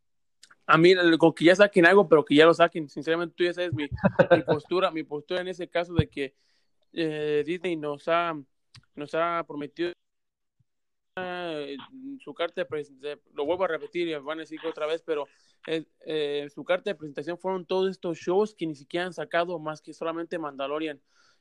A 0.68 0.78
mí, 0.78 0.94
con 1.18 1.34
que 1.34 1.46
ya 1.46 1.56
saquen 1.56 1.86
algo, 1.86 2.08
pero 2.08 2.24
que 2.24 2.36
ya 2.36 2.46
lo 2.46 2.54
saquen. 2.54 2.90
Sinceramente, 2.90 3.34
tú 3.36 3.44
ya 3.44 3.54
sabes 3.54 3.74
mi, 3.74 3.88
postura, 4.46 4.92
mi 4.92 5.04
postura 5.04 5.42
en 5.42 5.48
ese 5.48 5.68
caso 5.68 5.94
de 5.94 6.08
que 6.08 6.34
eh, 6.94 7.44
Disney 7.46 7.76
nos 7.76 8.08
ha, 8.08 8.34
nos 8.96 9.14
ha 9.16 9.44
prometido 9.48 9.92
su 12.20 12.34
carta 12.34 12.62
de 12.62 12.66
presentación, 12.66 13.22
lo 13.34 13.46
vuelvo 13.46 13.64
a 13.64 13.70
repetir 13.70 14.08
y 14.08 14.16
van 14.16 14.40
a 14.40 14.42
decir 14.42 14.60
otra 14.68 14.86
vez, 14.86 15.02
pero 15.02 15.28
eh, 15.66 16.48
su 16.54 16.66
carta 16.66 16.90
de 16.90 16.96
presentación 16.96 17.38
fueron 17.38 17.66
todos 17.66 17.90
estos 17.90 18.18
shows 18.18 18.54
que 18.54 18.68
ni 18.68 18.76
siquiera 18.76 19.06
han 19.06 19.14
sacado 19.14 19.58
más 19.58 19.82
que 19.82 19.94
solamente 19.94 20.38
Mandalorian. 20.38 21.00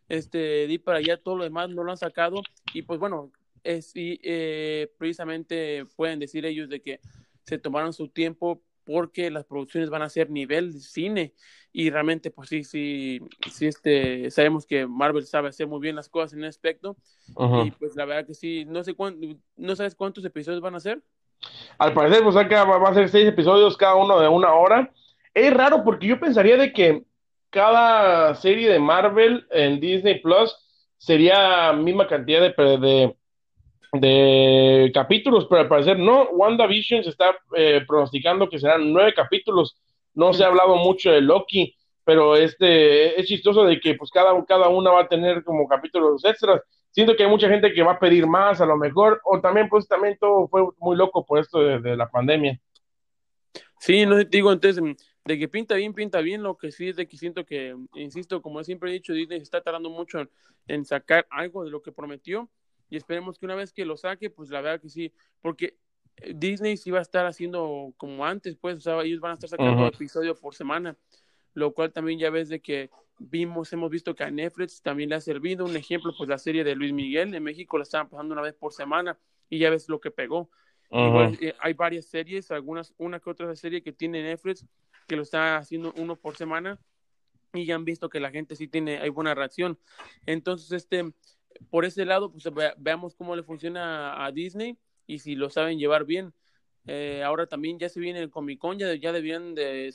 Este, 0.08 0.68
di 0.68 0.78
para 0.78 0.98
allá, 0.98 1.16
todo 1.16 1.36
lo 1.36 1.44
demás 1.44 1.70
no 1.70 1.82
lo 1.82 1.90
han 1.90 1.96
sacado 1.96 2.42
y 2.72 2.82
pues 2.82 3.00
bueno, 3.00 3.32
es, 3.64 3.96
y, 3.96 4.20
eh, 4.22 4.92
precisamente 4.98 5.84
pueden 5.96 6.20
decir 6.20 6.44
ellos 6.46 6.68
de 6.68 6.80
que 6.80 7.00
se 7.42 7.58
tomaron 7.58 7.92
su 7.92 8.08
tiempo 8.08 8.62
porque 8.84 9.30
las 9.30 9.44
producciones 9.44 9.90
van 9.90 10.02
a 10.02 10.08
ser 10.08 10.30
nivel 10.30 10.74
cine 10.74 11.32
y 11.72 11.90
realmente 11.90 12.30
pues 12.30 12.48
sí, 12.48 12.64
sí, 12.64 13.20
sí, 13.50 13.66
este, 13.66 14.30
sabemos 14.30 14.66
que 14.66 14.86
Marvel 14.86 15.26
sabe 15.26 15.48
hacer 15.48 15.66
muy 15.66 15.80
bien 15.80 15.96
las 15.96 16.08
cosas 16.08 16.34
en 16.34 16.40
ese 16.40 16.48
aspecto 16.48 16.96
y 17.64 17.70
pues 17.72 17.96
la 17.96 18.04
verdad 18.04 18.26
que 18.26 18.34
sí, 18.34 18.64
no 18.66 18.84
sé 18.84 18.94
cuánto, 18.94 19.26
no 19.56 19.76
sabes 19.76 19.94
cuántos 19.94 20.24
episodios 20.24 20.60
van 20.60 20.74
a 20.74 20.80
ser. 20.80 21.02
Al 21.78 21.92
parecer 21.92 22.22
pues 22.22 22.36
acá 22.36 22.64
va 22.64 22.88
a 22.88 22.94
ser 22.94 23.08
seis 23.08 23.26
episodios 23.26 23.76
cada 23.76 23.96
uno 23.96 24.20
de 24.20 24.28
una 24.28 24.52
hora. 24.54 24.92
Es 25.32 25.52
raro 25.52 25.82
porque 25.84 26.06
yo 26.06 26.20
pensaría 26.20 26.56
de 26.56 26.72
que 26.72 27.02
cada 27.50 28.34
serie 28.34 28.68
de 28.68 28.78
Marvel 28.78 29.46
en 29.50 29.80
Disney 29.80 30.20
Plus 30.20 30.56
sería 30.98 31.72
misma 31.72 32.06
cantidad 32.06 32.40
de, 32.40 32.78
de 32.78 33.16
de 34.00 34.90
capítulos, 34.92 35.46
pero 35.48 35.62
al 35.62 35.68
parecer 35.68 35.98
no. 35.98 36.28
WandaVision 36.30 37.04
se 37.04 37.10
está 37.10 37.36
eh, 37.56 37.82
pronosticando 37.86 38.48
que 38.48 38.58
serán 38.58 38.92
nueve 38.92 39.14
capítulos. 39.14 39.80
No 40.14 40.32
se 40.32 40.44
ha 40.44 40.48
hablado 40.48 40.76
mucho 40.76 41.10
de 41.10 41.20
Loki, 41.20 41.76
pero 42.04 42.36
este 42.36 43.18
es 43.20 43.26
chistoso 43.26 43.64
de 43.64 43.80
que 43.80 43.94
pues 43.94 44.10
cada, 44.10 44.44
cada 44.44 44.68
una 44.68 44.90
va 44.90 45.02
a 45.02 45.08
tener 45.08 45.42
como 45.44 45.68
capítulos 45.68 46.24
extras. 46.24 46.62
Siento 46.90 47.16
que 47.16 47.24
hay 47.24 47.28
mucha 47.28 47.48
gente 47.48 47.72
que 47.72 47.82
va 47.82 47.92
a 47.92 47.98
pedir 47.98 48.26
más, 48.26 48.60
a 48.60 48.66
lo 48.66 48.76
mejor, 48.76 49.20
o 49.24 49.40
también 49.40 49.68
pues 49.68 49.88
también 49.88 50.16
todo 50.20 50.46
fue 50.46 50.62
muy 50.78 50.96
loco 50.96 51.24
por 51.24 51.40
esto 51.40 51.58
de, 51.60 51.96
la 51.96 52.08
pandemia. 52.08 52.60
Sí, 53.80 54.06
no 54.06 54.22
digo 54.22 54.52
entonces 54.52 54.82
de 55.24 55.38
que 55.38 55.48
pinta 55.48 55.74
bien, 55.74 55.92
pinta 55.92 56.20
bien, 56.20 56.42
lo 56.42 56.56
que 56.56 56.70
sí 56.70 56.88
es 56.88 56.96
de 56.96 57.08
que 57.08 57.16
siento 57.16 57.44
que, 57.44 57.74
insisto, 57.94 58.40
como 58.42 58.62
siempre 58.62 58.90
he 58.90 58.92
dicho, 58.92 59.12
Disney 59.12 59.40
está 59.40 59.60
tardando 59.60 59.90
mucho 59.90 60.28
en 60.68 60.84
sacar 60.84 61.26
algo 61.30 61.64
de 61.64 61.70
lo 61.70 61.82
que 61.82 61.90
prometió 61.90 62.48
y 62.94 62.96
esperemos 62.96 63.40
que 63.40 63.46
una 63.46 63.56
vez 63.56 63.72
que 63.72 63.84
lo 63.84 63.96
saque, 63.96 64.30
pues 64.30 64.50
la 64.50 64.60
verdad 64.60 64.80
que 64.80 64.88
sí, 64.88 65.12
porque 65.42 65.76
eh, 66.18 66.32
Disney 66.32 66.76
sí 66.76 66.92
va 66.92 67.00
a 67.00 67.02
estar 67.02 67.26
haciendo 67.26 67.92
como 67.96 68.24
antes, 68.24 68.54
pues, 68.54 68.76
o 68.76 68.80
sea, 68.80 69.02
ellos 69.02 69.18
van 69.18 69.32
a 69.32 69.34
estar 69.34 69.50
sacando 69.50 69.82
un 69.82 69.88
episodio 69.88 70.36
por 70.36 70.54
semana, 70.54 70.96
lo 71.54 71.74
cual 71.74 71.92
también 71.92 72.20
ya 72.20 72.30
ves 72.30 72.48
de 72.48 72.60
que 72.60 72.90
vimos, 73.18 73.72
hemos 73.72 73.90
visto 73.90 74.14
que 74.14 74.22
a 74.22 74.30
Netflix 74.30 74.80
también 74.80 75.08
le 75.08 75.16
ha 75.16 75.20
servido 75.20 75.64
un 75.64 75.74
ejemplo, 75.74 76.14
pues 76.16 76.28
la 76.28 76.38
serie 76.38 76.62
de 76.62 76.76
Luis 76.76 76.92
Miguel 76.92 77.34
en 77.34 77.42
México 77.42 77.78
la 77.78 77.82
estaban 77.82 78.08
pasando 78.08 78.32
una 78.32 78.42
vez 78.42 78.54
por 78.54 78.72
semana 78.72 79.18
y 79.50 79.58
ya 79.58 79.70
ves 79.70 79.88
lo 79.88 80.00
que 80.00 80.12
pegó. 80.12 80.50
Eh, 80.92 81.52
hay 81.58 81.72
varias 81.72 82.06
series, 82.06 82.52
algunas, 82.52 82.94
una 82.96 83.18
que 83.18 83.28
otra 83.28 83.56
serie 83.56 83.82
que 83.82 83.92
tiene 83.92 84.22
Netflix 84.22 84.64
que 85.08 85.16
lo 85.16 85.22
está 85.22 85.56
haciendo 85.56 85.92
uno 85.96 86.14
por 86.14 86.36
semana 86.36 86.78
y 87.52 87.66
ya 87.66 87.74
han 87.74 87.84
visto 87.84 88.08
que 88.08 88.20
la 88.20 88.30
gente 88.30 88.54
sí 88.54 88.68
tiene, 88.68 88.98
hay 88.98 89.08
buena 89.08 89.34
reacción. 89.34 89.80
Entonces, 90.26 90.70
este, 90.70 91.12
por 91.70 91.84
ese 91.84 92.04
lado, 92.04 92.30
pues 92.30 92.44
veamos 92.76 93.14
cómo 93.14 93.36
le 93.36 93.42
funciona 93.42 94.24
a 94.24 94.30
Disney 94.30 94.76
y 95.06 95.18
si 95.18 95.34
lo 95.34 95.50
saben 95.50 95.78
llevar 95.78 96.04
bien. 96.04 96.32
Eh, 96.86 97.22
ahora 97.24 97.46
también 97.46 97.78
ya 97.78 97.88
se 97.88 98.00
viene 98.00 98.20
el 98.20 98.30
Comic 98.30 98.58
Con, 98.58 98.78
ya, 98.78 98.94
ya 98.94 99.12
debían 99.12 99.54
de, 99.54 99.92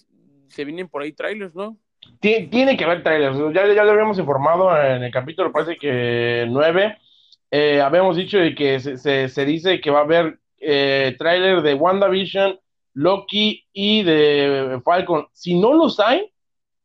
se 0.47 0.65
vienen 0.65 0.89
por 0.89 1.01
ahí 1.01 1.13
trailers, 1.13 1.55
¿no? 1.55 1.77
Tiene, 2.19 2.77
que 2.77 2.83
haber 2.83 3.03
trailers, 3.03 3.37
ya, 3.53 3.67
ya 3.73 3.83
lo 3.83 3.91
habíamos 3.91 4.17
informado 4.17 4.75
en 4.81 5.03
el 5.03 5.11
capítulo, 5.11 5.51
parece 5.51 5.75
que 5.75 6.45
nueve, 6.49 6.97
eh, 7.51 7.81
habíamos 7.81 8.15
dicho 8.15 8.37
que 8.57 8.79
se, 8.79 9.27
se, 9.29 9.45
dice 9.45 9.81
que 9.81 9.91
va 9.91 9.99
a 9.99 10.03
haber 10.03 10.39
eh, 10.59 11.15
trailer 11.19 11.61
de 11.61 11.73
WandaVision, 11.73 12.59
Loki 12.93 13.65
y 13.73 14.03
de 14.03 14.81
Falcon. 14.83 15.27
Si 15.33 15.59
no 15.59 15.73
los 15.73 15.99
hay, 15.99 16.31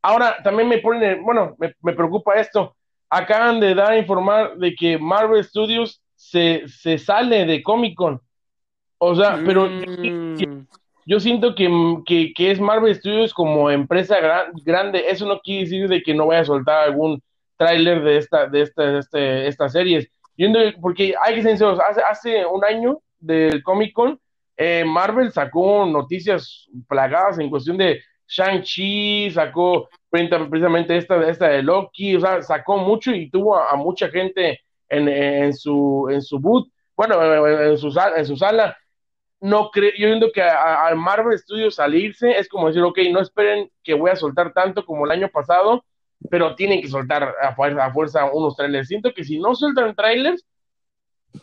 ahora 0.03 0.37
también 0.43 0.69
me 0.69 0.79
ponen, 0.79 1.25
bueno, 1.25 1.55
me, 1.59 1.75
me 1.81 1.93
preocupa 1.93 2.35
esto, 2.35 2.77
acaban 3.11 3.61
de 3.61 3.75
dar 3.75 3.93
a 3.93 3.99
informar 3.99 4.57
de 4.57 4.75
que 4.75 4.99
Marvel 4.99 5.45
Studios 5.45 6.03
se, 6.15 6.67
se 6.69 6.99
sale 6.99 7.45
de 7.45 7.63
Comic 7.63 7.95
Con. 7.97 8.21
O 8.99 9.15
sea, 9.15 9.41
pero 9.45 9.69
yo, 9.69 11.17
mm. 11.17 11.21
siento 11.21 11.55
que, 11.55 12.33
que, 12.35 12.51
es 12.51 12.61
Marvel 12.61 12.95
Studios 12.95 13.35
como 13.35 13.71
empresa 13.71 14.17
grande. 14.65 15.05
Eso 15.09 15.27
no 15.27 15.41
quiere 15.41 15.65
decir 15.65 15.89
de 15.89 16.03
que 16.03 16.15
no 16.15 16.27
vaya 16.27 16.41
a 16.41 16.47
soltar 16.47 16.85
algún 16.85 17.23
tráiler 17.57 18.03
de 18.03 18.17
esta, 18.17 18.47
de 18.47 18.63
esta, 18.63 18.83
de 18.83 18.99
este, 18.99 19.47
estas 19.49 19.73
series. 19.73 20.09
porque 20.81 21.15
hay 21.21 21.35
que 21.35 21.43
ser 21.43 21.53
sinceros, 21.53 21.79
hace, 21.81 22.03
hace 22.03 22.47
un 22.47 22.65
año 22.65 22.99
del 23.19 23.63
Comic 23.63 23.93
Con, 23.93 24.19
eh, 24.57 24.85
Marvel 24.87 25.33
sacó 25.33 25.85
noticias 25.85 26.69
plagadas 26.89 27.39
en 27.39 27.51
cuestión 27.51 27.77
de 27.77 28.01
Shang-Chi, 28.27 29.31
sacó 29.31 29.89
precisamente 30.11 30.97
esta, 30.97 31.29
esta 31.29 31.49
de 31.49 31.63
Loki, 31.63 32.17
o 32.17 32.21
sea, 32.21 32.43
sacó 32.43 32.79
mucho 32.79 33.13
y 33.13 33.31
tuvo 33.31 33.57
a, 33.57 33.75
mucha 33.77 34.09
gente 34.09 34.61
en, 34.89 35.53
su, 35.53 36.09
en 36.11 36.23
su 36.23 36.39
boot, 36.39 36.69
bueno, 36.97 37.21
en 37.23 37.77
su, 37.77 37.93
en 38.17 38.27
su 38.27 38.37
sala. 38.37 38.77
No 39.41 39.71
creo, 39.71 39.91
yo 39.99 40.07
entiendo 40.07 40.31
que 40.33 40.41
al 40.41 40.97
Marvel 40.97 41.39
Studios 41.39 41.75
salirse 41.75 42.31
es 42.39 42.49
como 42.49 42.69
decir, 42.69 42.83
ok, 42.83 42.99
no 43.13 43.21
esperen 43.21 43.71
que 43.83 43.95
voy 43.95 44.11
a 44.11 44.17
soltar 44.17 44.53
tanto 44.53 44.87
como 44.87 45.05
el 45.05 45.11
año 45.11 45.29
pasado, 45.29 45.85
pero 46.31 46.55
tienen 46.55 46.81
que 46.81 46.89
soltar 46.89 47.35
a 47.43 47.55
fuerza, 47.55 47.85
a 47.85 47.93
fuerza 47.93 48.25
unos 48.33 48.57
trailers. 48.57 48.89
Siento 48.89 49.13
que 49.13 49.25
si 49.25 49.39
no 49.39 49.55
sueltan 49.55 49.95
trailers, 49.95 50.47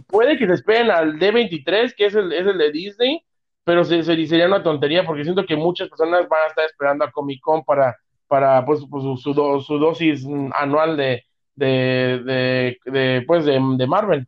puede 0.08 0.38
que 0.38 0.48
se 0.48 0.54
esperen 0.54 0.90
al 0.90 1.20
D23, 1.20 1.94
que 1.96 2.06
es 2.06 2.16
el, 2.16 2.32
es 2.32 2.48
el 2.48 2.58
de 2.58 2.72
Disney, 2.72 3.26
pero 3.64 3.84
se, 3.84 4.04
sería 4.04 4.48
una 4.48 4.64
tontería 4.64 5.06
porque 5.06 5.24
siento 5.24 5.46
que 5.46 5.56
muchas 5.56 5.90
personas 5.90 6.28
van 6.28 6.44
a 6.44 6.48
estar 6.48 6.66
esperando 6.66 7.06
a 7.06 7.12
Comic 7.12 7.42
Con 7.42 7.64
para, 7.64 7.96
para 8.28 8.66
pues, 8.66 8.82
pues 8.90 9.04
su, 9.04 9.34
su, 9.62 9.78
dosis 9.78 10.26
anual 10.56 10.98
de, 10.98 11.26
de, 11.56 12.78
de, 12.86 13.24
pues, 13.28 13.46
de, 13.46 13.60
de 13.78 13.88
Marvel. 13.88 14.28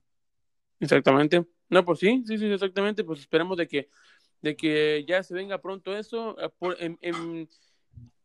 Exactamente. 0.79 1.45
No, 1.69 1.83
pues 1.83 1.99
sí, 1.99 2.23
sí, 2.25 2.37
sí, 2.37 2.51
exactamente. 2.51 3.03
Pues 3.03 3.21
esperemos 3.21 3.57
de 3.57 3.67
que, 3.67 3.89
de 4.41 4.55
que 4.55 5.05
ya 5.07 5.23
se 5.23 5.33
venga 5.33 5.57
pronto 5.57 5.97
eso. 5.97 6.35
Eh, 6.39 6.49
por, 6.59 6.77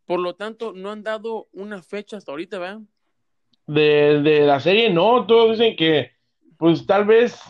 por 0.04 0.20
lo 0.20 0.34
tanto, 0.34 0.72
no 0.74 0.90
han 0.90 1.02
dado 1.02 1.48
una 1.52 1.82
fecha 1.82 2.16
hasta 2.16 2.32
ahorita, 2.32 2.58
¿verdad? 2.58 2.80
De, 3.66 4.20
de 4.22 4.40
la 4.40 4.60
serie, 4.60 4.90
no. 4.90 5.26
Todos 5.26 5.58
dicen 5.58 5.76
que, 5.76 6.12
pues 6.58 6.86
tal 6.86 7.06
vez 7.06 7.40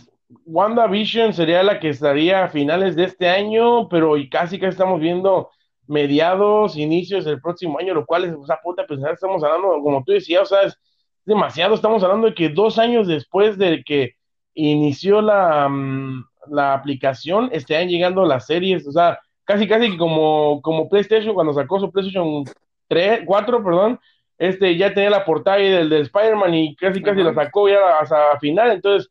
WandaVision 0.45 1.33
sería 1.33 1.63
la 1.63 1.81
que 1.81 1.89
estaría 1.91 2.45
a 2.45 2.49
finales 2.49 2.97
de 2.97 3.05
este 3.05 3.29
año, 3.29 3.89
pero 3.89 4.17
y 4.17 4.29
casi 4.29 4.59
que 4.59 4.67
estamos 4.67 5.01
viendo 5.01 5.51
mediados, 5.87 6.77
inicios 6.77 7.25
del 7.25 7.41
próximo 7.41 7.79
año, 7.79 7.95
lo 7.95 8.05
cual 8.05 8.25
es, 8.25 8.35
o 8.35 8.45
sea, 8.45 8.59
puta, 8.63 8.85
pues 8.87 9.01
estamos 9.03 9.43
hablando, 9.43 9.81
como 9.83 10.05
tú 10.05 10.13
decías, 10.13 10.43
o 10.43 10.47
sea, 10.47 10.63
es 10.63 10.79
demasiado, 11.25 11.75
estamos 11.75 12.03
hablando 12.05 12.29
de 12.29 12.35
que 12.35 12.51
dos 12.51 12.79
años 12.79 13.07
después 13.07 13.57
de 13.57 13.83
que 13.85 14.13
inició 14.55 15.23
la, 15.23 15.69
mm, 15.69 16.25
la 16.51 16.75
aplicación, 16.75 17.49
estén 17.53 17.89
llegando 17.89 18.25
las 18.27 18.47
series, 18.47 18.87
o 18.87 18.93
sea, 18.93 19.19
casi 19.45 19.67
casi 19.67 19.97
como, 19.97 20.61
como 20.63 20.89
PlayStation 20.91 21.35
cuando 21.35 21.55
sacó 21.55 21.81
su 21.81 21.91
PlayStation 21.91 22.45
3, 22.89 23.23
4, 23.25 23.65
perdón, 23.65 23.99
este 24.37 24.77
ya 24.77 24.93
tenía 24.93 25.11
la 25.11 25.25
portada 25.25 25.57
del, 25.57 25.89
del 25.89 26.03
Spider-Man 26.03 26.55
y 26.55 26.77
casi 26.77 27.03
casi 27.03 27.23
la 27.23 27.35
sacó 27.35 27.69
ya 27.69 27.99
hasta 27.99 28.39
final, 28.41 28.73
entonces 28.73 29.11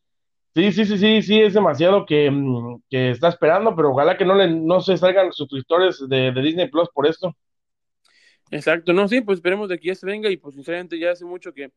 Sí, 0.58 0.72
sí, 0.72 0.86
sí, 0.86 0.98
sí, 0.98 1.22
sí, 1.22 1.40
es 1.40 1.54
demasiado 1.54 2.04
que, 2.04 2.32
mm, 2.32 2.82
que, 2.90 3.12
está 3.12 3.28
esperando, 3.28 3.76
pero 3.76 3.92
ojalá 3.92 4.18
que 4.18 4.26
no 4.26 4.34
le 4.34 4.50
no 4.50 4.82
se 4.82 4.98
salgan 4.98 5.32
suscriptores 5.32 6.04
de, 6.10 6.32
de, 6.32 6.42
Disney 6.42 6.68
Plus 6.68 6.90
por 6.90 7.06
esto. 7.06 7.38
Exacto, 8.50 8.92
no, 8.92 9.08
sí, 9.08 9.22
pues 9.22 9.38
esperemos 9.38 9.70
de 9.70 9.78
que 9.78 9.90
ya 9.90 9.94
se 9.94 10.08
venga 10.08 10.32
y 10.32 10.38
pues 10.38 10.56
sinceramente 10.56 10.98
ya 10.98 11.12
hace 11.12 11.26
mucho 11.26 11.54
que, 11.54 11.70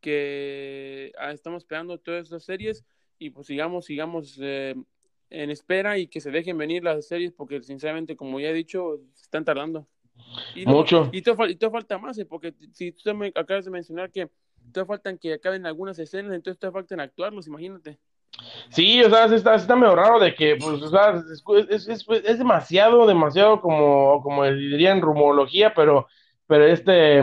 que 0.00 1.10
ah, 1.18 1.32
estamos 1.32 1.64
esperando 1.64 1.98
todas 1.98 2.26
estas 2.26 2.44
series 2.44 2.84
y 3.18 3.30
pues 3.30 3.48
sigamos, 3.48 3.86
sigamos 3.86 4.38
eh, 4.40 4.76
en 5.28 5.50
espera 5.50 5.98
y 5.98 6.06
que 6.06 6.20
se 6.20 6.30
dejen 6.30 6.56
venir 6.56 6.84
las 6.84 7.08
series 7.08 7.32
porque 7.32 7.60
sinceramente, 7.64 8.14
como 8.14 8.38
ya 8.38 8.50
he 8.50 8.54
dicho, 8.54 9.00
están 9.20 9.44
tardando. 9.44 9.88
Y 10.54 10.66
mucho. 10.66 11.10
Y 11.10 11.22
todo, 11.22 11.48
y 11.48 11.56
todo 11.56 11.72
falta 11.72 11.98
más, 11.98 12.16
eh, 12.16 12.26
porque 12.26 12.54
si 12.74 12.92
tú 12.92 13.12
me 13.12 13.32
acabas 13.34 13.64
de 13.64 13.72
mencionar 13.72 14.12
que 14.12 14.30
todavía 14.70 14.86
faltan 14.86 15.18
que 15.18 15.32
acaben 15.32 15.66
algunas 15.66 15.98
escenas, 15.98 16.32
entonces 16.32 16.60
todavía 16.60 16.80
faltan 16.80 17.00
actuarlos, 17.00 17.48
imagínate. 17.48 17.98
Sí, 18.70 19.02
o 19.02 19.10
sea, 19.10 19.24
está, 19.26 19.54
está 19.54 19.76
medio 19.76 19.96
raro 19.96 20.20
de 20.20 20.34
que, 20.34 20.56
pues, 20.56 20.80
es, 21.70 21.88
es, 21.88 22.06
es, 22.08 22.38
demasiado, 22.38 23.06
demasiado 23.06 23.60
como, 23.60 24.22
como 24.22 24.44
diría 24.44 24.92
en 24.92 25.00
rumología, 25.00 25.74
pero, 25.74 26.06
pero 26.46 26.66
este, 26.66 27.20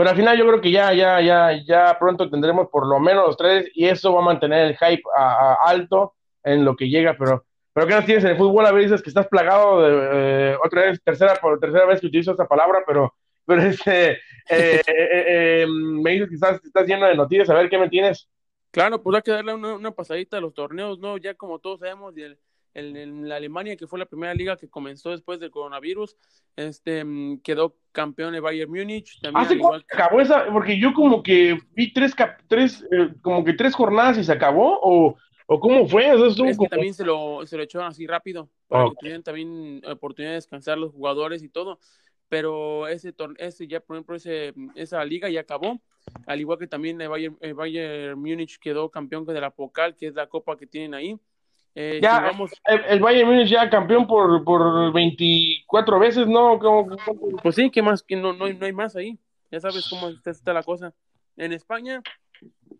pero 0.00 0.10
al 0.10 0.16
final 0.16 0.38
yo 0.38 0.46
creo 0.46 0.60
que 0.60 0.70
ya, 0.70 0.92
ya, 0.92 1.20
ya, 1.20 1.52
ya 1.62 1.96
pronto 1.98 2.30
tendremos 2.30 2.68
por 2.68 2.86
lo 2.86 2.98
menos 2.98 3.26
los 3.26 3.36
tres 3.36 3.70
y 3.74 3.86
eso 3.86 4.14
va 4.14 4.20
a 4.20 4.24
mantener 4.24 4.68
el 4.68 4.76
hype 4.76 5.02
a, 5.14 5.58
alto 5.62 6.14
en 6.42 6.64
lo 6.64 6.74
que 6.74 6.88
llega, 6.88 7.16
pero, 7.18 7.44
pero 7.72 7.86
¿qué 7.86 7.94
nos 7.94 8.06
tienes 8.06 8.24
en 8.24 8.30
el 8.30 8.36
fútbol? 8.36 8.64
A 8.66 8.72
ver, 8.72 8.84
dices 8.84 9.02
que 9.02 9.10
estás 9.10 9.28
plagado 9.28 9.82
de, 9.82 10.52
eh, 10.52 10.56
otra 10.64 10.82
vez, 10.82 11.02
tercera, 11.04 11.34
por 11.34 11.60
tercera 11.60 11.84
vez 11.84 12.00
que 12.00 12.06
utilizo 12.06 12.30
esta 12.30 12.48
palabra, 12.48 12.82
pero, 12.86 13.14
pero 13.44 13.62
este, 13.62 14.12
eh, 14.48 14.80
eh, 14.88 15.66
me 15.68 16.12
dices 16.12 16.28
que 16.30 16.34
estás, 16.34 16.64
estás 16.64 16.86
lleno 16.86 17.06
de 17.06 17.14
noticias, 17.14 17.50
a 17.50 17.54
ver 17.54 17.68
qué 17.68 17.76
me 17.76 17.90
tienes. 17.90 18.26
Claro, 18.70 19.02
pues 19.02 19.16
hay 19.16 19.22
que 19.22 19.30
darle 19.32 19.54
una, 19.54 19.90
pasadita 19.90 20.36
a 20.36 20.40
los 20.40 20.54
torneos, 20.54 20.98
¿no? 20.98 21.16
Ya 21.16 21.34
como 21.34 21.58
todos 21.58 21.80
sabemos, 21.80 22.14
el, 22.16 22.38
en 22.74 23.28
la 23.28 23.36
Alemania, 23.36 23.76
que 23.76 23.86
fue 23.86 23.98
la 23.98 24.06
primera 24.06 24.32
liga 24.32 24.56
que 24.56 24.68
comenzó 24.68 25.10
después 25.10 25.40
del 25.40 25.50
coronavirus, 25.50 26.16
este 26.56 27.04
quedó 27.42 27.76
campeón 27.92 28.32
de 28.32 28.40
Bayern 28.40 28.70
Múnich. 28.70 29.20
También, 29.20 29.44
¿Hace 29.44 29.54
igual 29.54 29.84
acabó 29.92 30.20
esa? 30.20 30.46
Porque 30.52 30.78
yo 30.78 30.94
como 30.94 31.22
que 31.22 31.58
vi 31.72 31.92
tres, 31.92 32.14
tres 32.46 32.86
eh, 32.92 33.12
como 33.22 33.44
que 33.44 33.54
tres 33.54 33.74
jornadas 33.74 34.18
y 34.18 34.24
se 34.24 34.32
acabó, 34.32 34.78
o, 34.82 35.16
o 35.46 35.60
cómo 35.60 35.88
fue. 35.88 36.08
es 36.12 36.58
que 36.58 36.68
también 36.68 36.94
se 36.94 37.04
lo, 37.04 37.44
se 37.46 37.56
lo 37.56 37.64
echaron 37.64 37.88
así 37.88 38.06
rápido, 38.06 38.48
para 38.68 38.84
que 38.84 38.96
tuvieran 39.00 39.22
también 39.24 39.82
oportunidad 39.84 40.32
de 40.32 40.36
descansar 40.36 40.78
los 40.78 40.92
jugadores 40.92 41.42
y 41.42 41.48
todo. 41.48 41.80
Pero 42.30 42.88
ese, 42.88 43.12
ese 43.36 43.66
ya, 43.68 43.80
por 43.80 43.96
ejemplo, 43.96 44.16
ese, 44.16 44.54
esa 44.74 45.04
liga 45.04 45.28
ya 45.28 45.40
acabó 45.40 45.78
al 46.26 46.40
igual 46.40 46.58
que 46.58 46.66
también 46.66 47.00
el 47.00 47.08
Bayern, 47.08 47.36
el 47.40 47.54
Bayern 47.54 48.18
Múnich 48.18 48.58
quedó 48.58 48.90
campeón 48.90 49.24
de 49.24 49.40
la 49.40 49.50
Pocal, 49.50 49.96
que 49.96 50.06
es 50.06 50.14
la 50.14 50.26
copa 50.28 50.56
que 50.56 50.66
tienen 50.66 50.94
ahí. 50.94 51.18
Eh, 51.74 52.00
ya, 52.02 52.32
el, 52.88 53.00
Bayern 53.00 53.28
Múnich 53.28 53.48
ya 53.48 53.70
campeón 53.70 54.06
por, 54.06 54.42
por 54.44 54.92
24 54.92 55.98
veces, 55.98 56.26
¿no? 56.26 56.58
Pues 57.42 57.54
sí, 57.54 57.70
¿qué 57.70 57.82
más? 57.82 58.02
Que 58.02 58.16
no, 58.16 58.32
no, 58.32 58.46
hay, 58.46 58.72
más 58.72 58.96
ahí. 58.96 59.18
Ya 59.50 59.60
sabes 59.60 59.88
cómo 59.88 60.08
está, 60.08 60.52
la 60.52 60.62
cosa. 60.62 60.94
En 61.36 61.52
España, 61.52 62.02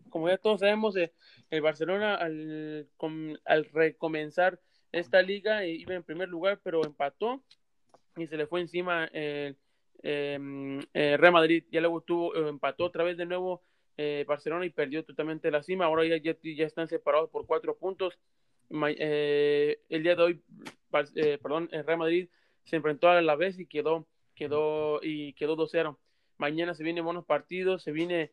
como 0.08 0.28
ya 0.28 0.38
todos 0.38 0.60
sabemos, 0.60 0.96
eh, 0.96 1.12
el 1.50 1.60
Barcelona 1.60 2.14
al, 2.16 2.88
al 3.44 3.64
recomenzar 3.72 4.60
esta 4.92 5.22
liga 5.22 5.64
eh, 5.64 5.70
iba 5.70 5.94
en 5.94 6.02
primer 6.02 6.28
lugar, 6.28 6.60
pero 6.62 6.84
empató 6.84 7.42
y 8.16 8.26
se 8.26 8.36
le 8.36 8.46
fue 8.46 8.60
encima 8.60 9.06
el 9.06 9.56
Em, 10.02 10.80
eh, 10.94 11.16
Real 11.18 11.32
Madrid 11.32 11.64
ya 11.70 11.80
luego 11.80 12.00
tuvo, 12.00 12.34
eh, 12.34 12.48
empató 12.48 12.84
otra 12.84 13.04
vez 13.04 13.16
de 13.16 13.26
nuevo 13.26 13.62
eh, 13.96 14.24
Barcelona 14.26 14.64
y 14.64 14.70
perdió 14.70 15.04
totalmente 15.04 15.50
la 15.50 15.62
cima. 15.62 15.84
Ahora 15.84 16.06
ya, 16.06 16.16
ya, 16.16 16.64
están 16.64 16.88
separados 16.88 17.30
por 17.30 17.46
cuatro 17.46 17.76
puntos. 17.76 18.18
el 18.70 20.02
día 20.02 20.16
de 20.16 20.22
hoy, 20.22 20.42
perdón, 20.90 21.68
el 21.72 21.84
Real 21.84 21.98
Madrid 21.98 22.28
se 22.64 22.76
enfrentó 22.76 23.08
a 23.08 23.20
la 23.20 23.36
vez 23.36 23.58
y 23.58 23.66
quedó, 23.66 24.06
quedó, 24.34 25.00
y 25.02 25.34
quedó 25.34 25.56
2-0. 25.56 25.98
Mañana 26.38 26.74
se 26.74 26.84
vienen 26.84 27.04
buenos 27.04 27.26
partidos, 27.26 27.82
se 27.82 27.92
viene, 27.92 28.32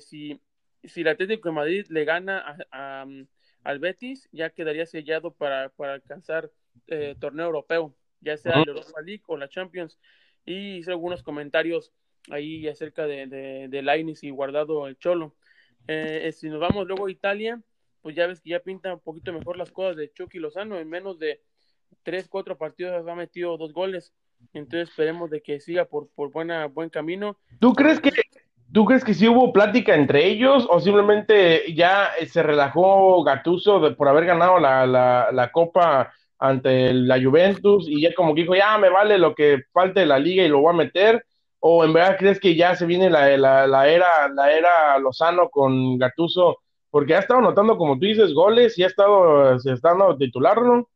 si, 0.00 0.40
si 0.84 1.00
el 1.02 1.08
Atlético 1.08 1.48
de 1.48 1.54
Madrid 1.54 1.86
le 1.90 2.04
gana 2.04 2.56
al 2.70 3.78
Betis, 3.78 4.28
ya 4.32 4.50
quedaría 4.50 4.86
sellado 4.86 5.32
para, 5.34 5.68
para 5.70 5.94
alcanzar 5.94 6.50
torneo 7.18 7.46
europeo, 7.46 7.94
ya 8.24 8.36
sea 8.36 8.56
la 8.56 8.64
Europa 8.66 9.00
League 9.02 9.22
o 9.26 9.36
la 9.36 9.48
Champions 9.48 9.98
y 10.44 10.76
hice 10.78 10.90
algunos 10.90 11.22
comentarios 11.22 11.92
ahí 12.30 12.66
acerca 12.68 13.06
de, 13.06 13.26
de, 13.26 13.68
de 13.68 14.16
y 14.22 14.30
Guardado 14.30 14.86
el 14.86 14.98
Cholo. 14.98 15.34
Eh, 15.86 16.22
eh, 16.24 16.32
si 16.32 16.48
nos 16.48 16.60
vamos 16.60 16.86
luego 16.86 17.06
a 17.06 17.10
Italia, 17.10 17.60
pues 18.02 18.14
ya 18.16 18.26
ves 18.26 18.40
que 18.40 18.50
ya 18.50 18.60
pinta 18.60 18.94
un 18.94 19.00
poquito 19.00 19.32
mejor 19.32 19.56
las 19.56 19.70
cosas 19.70 19.96
de 19.96 20.12
Chucky 20.12 20.38
Lozano. 20.38 20.78
En 20.78 20.88
menos 20.88 21.18
de 21.18 21.42
3, 22.02 22.28
4 22.28 22.56
partidos 22.56 23.06
ha 23.06 23.14
metido 23.14 23.56
dos 23.56 23.72
goles. 23.72 24.12
Entonces 24.52 24.90
esperemos 24.90 25.30
de 25.30 25.42
que 25.42 25.60
siga 25.60 25.86
por, 25.86 26.08
por 26.14 26.30
buena, 26.30 26.66
buen 26.66 26.90
camino. 26.90 27.38
¿Tú 27.60 27.72
crees 27.72 28.00
que 28.00 28.10
¿Tú 28.72 28.84
crees 28.86 29.04
que 29.04 29.14
sí 29.14 29.28
hubo 29.28 29.52
plática 29.52 29.94
entre 29.94 30.26
ellos 30.26 30.66
o 30.68 30.80
simplemente 30.80 31.72
ya 31.74 32.08
se 32.26 32.42
relajó 32.42 33.22
Gatuso 33.22 33.94
por 33.96 34.08
haber 34.08 34.24
ganado 34.24 34.58
la, 34.58 34.84
la, 34.84 35.28
la 35.30 35.52
Copa 35.52 36.12
ante 36.46 36.92
la 36.92 37.22
Juventus 37.22 37.86
y 37.88 38.02
ya 38.02 38.14
como 38.14 38.34
que 38.34 38.42
dijo, 38.42 38.54
ya 38.54 38.76
me 38.76 38.90
vale 38.90 39.16
lo 39.18 39.34
que 39.34 39.62
falte 39.72 40.00
de 40.00 40.06
la 40.06 40.18
liga 40.18 40.44
y 40.44 40.48
lo 40.48 40.60
voy 40.60 40.74
a 40.74 40.76
meter, 40.76 41.24
o 41.58 41.84
en 41.84 41.92
verdad 41.94 42.16
crees 42.18 42.38
que 42.38 42.54
ya 42.54 42.76
se 42.76 42.84
viene 42.84 43.08
la, 43.08 43.36
la, 43.38 43.88
era 43.88 44.28
la 44.28 44.52
era 44.52 44.98
Lozano 44.98 45.48
con 45.48 45.96
Gattuso, 45.96 46.58
porque 46.90 47.14
ha 47.14 47.20
estado 47.20 47.40
notando, 47.40 47.78
como 47.78 47.98
tú 47.98 48.04
dices, 48.06 48.34
goles 48.34 48.78
y 48.78 48.82
ha 48.82 48.88
estado, 48.88 49.58
se 49.58 49.72
está 49.72 49.90
dando 49.90 50.16
titular, 50.18 50.60
¿no? 50.60 50.88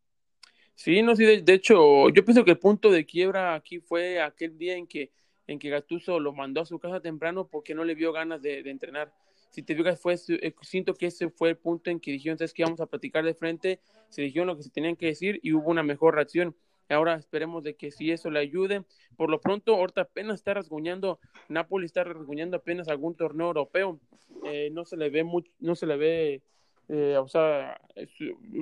Sí, 0.74 1.02
no, 1.02 1.16
sí, 1.16 1.24
de, 1.24 1.54
hecho, 1.54 2.08
yo 2.10 2.24
pienso 2.24 2.44
que 2.44 2.52
el 2.52 2.58
punto 2.58 2.90
de 2.90 3.04
quiebra 3.06 3.54
aquí 3.54 3.80
fue 3.80 4.20
aquel 4.20 4.58
día 4.58 4.76
en 4.76 4.86
que, 4.86 5.10
en 5.46 5.58
que 5.58 5.70
Gattuso 5.70 6.20
lo 6.20 6.32
mandó 6.34 6.60
a 6.60 6.66
su 6.66 6.78
casa 6.78 7.00
temprano 7.00 7.48
porque 7.50 7.74
no 7.74 7.84
le 7.84 7.94
vio 7.94 8.12
ganas 8.12 8.42
de 8.42 8.60
entrenar 8.60 9.12
si 9.50 9.62
te 9.62 9.74
fijas, 9.74 10.00
fue, 10.00 10.14
eh, 10.14 10.54
siento 10.62 10.94
que 10.94 11.06
ese 11.06 11.30
fue 11.30 11.50
el 11.50 11.56
punto 11.56 11.90
en 11.90 12.00
que 12.00 12.12
dijeron, 12.12 12.34
entonces 12.34 12.54
que 12.54 12.62
íbamos 12.62 12.80
a 12.80 12.86
platicar 12.86 13.24
de 13.24 13.34
frente, 13.34 13.80
se 14.08 14.22
dijeron 14.22 14.48
lo 14.48 14.56
que 14.56 14.62
se 14.62 14.70
tenían 14.70 14.96
que 14.96 15.06
decir 15.06 15.40
y 15.42 15.52
hubo 15.52 15.70
una 15.70 15.82
mejor 15.82 16.14
reacción. 16.14 16.54
Ahora 16.90 17.16
esperemos 17.16 17.62
de 17.64 17.76
que 17.76 17.90
si 17.90 18.10
eso 18.10 18.30
le 18.30 18.40
ayude. 18.40 18.84
Por 19.16 19.28
lo 19.28 19.40
pronto, 19.40 19.74
ahorita 19.74 20.02
apenas 20.02 20.36
está 20.36 20.54
rasguñando, 20.54 21.20
Napoli 21.48 21.86
está 21.86 22.02
rasguñando 22.04 22.56
apenas 22.56 22.88
algún 22.88 23.14
torneo 23.14 23.48
europeo. 23.48 24.00
Eh, 24.44 24.70
no 24.72 24.84
se 24.84 24.96
le 24.96 25.10
ve 25.10 25.24
mucho, 25.24 25.50
no 25.58 25.74
se 25.74 25.86
le 25.86 25.96
ve, 25.96 26.42
eh, 26.88 27.16
o 27.18 27.28
sea, 27.28 27.78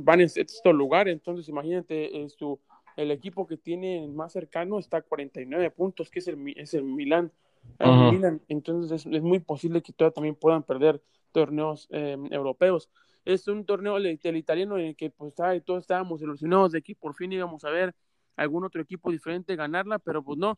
van 0.03 0.21
en 0.21 0.29
sexto 0.29 0.73
lugar. 0.73 1.09
Entonces, 1.09 1.49
imagínate, 1.49 2.17
en 2.17 2.29
su, 2.29 2.59
el 2.97 3.13
equipo 3.13 3.47
que 3.47 3.57
tiene 3.57 4.09
más 4.09 4.33
cercano 4.33 4.79
está 4.79 4.99
a 4.99 5.03
49 5.03 5.71
puntos, 5.71 6.11
que 6.11 6.19
es 6.19 6.27
el, 6.27 6.53
es 6.57 6.75
el 6.75 6.83
Milán. 6.83 7.31
Entonces 8.49 9.07
es, 9.07 9.23
muy 9.23 9.41
posible 9.41 9.83
que 9.83 9.93
todavía 9.93 10.15
también 10.15 10.35
puedan 10.35 10.63
perder 10.63 11.03
torneos 11.33 11.87
em, 11.91 12.33
europeos. 12.33 12.89
Es 13.25 13.49
un 13.49 13.65
torneo 13.67 14.01
del, 14.01 14.37
italiano 14.37 14.79
en 14.79 14.87
el 14.87 14.97
que 14.97 15.11
pues 15.11 15.35
todos 15.65 15.83
estábamos 15.83 16.23
ilusionados 16.23 16.73
de 16.73 16.83
que 16.83 16.95
por 16.95 17.15
fin 17.15 17.33
íbamos 17.33 17.65
a 17.65 17.71
ver 17.71 17.95
algún 18.37 18.65
otro 18.65 18.81
equipo 18.81 19.11
diferente 19.11 19.57
ganarla, 19.57 19.99
pero 19.99 20.23
pues 20.23 20.39
no, 20.39 20.57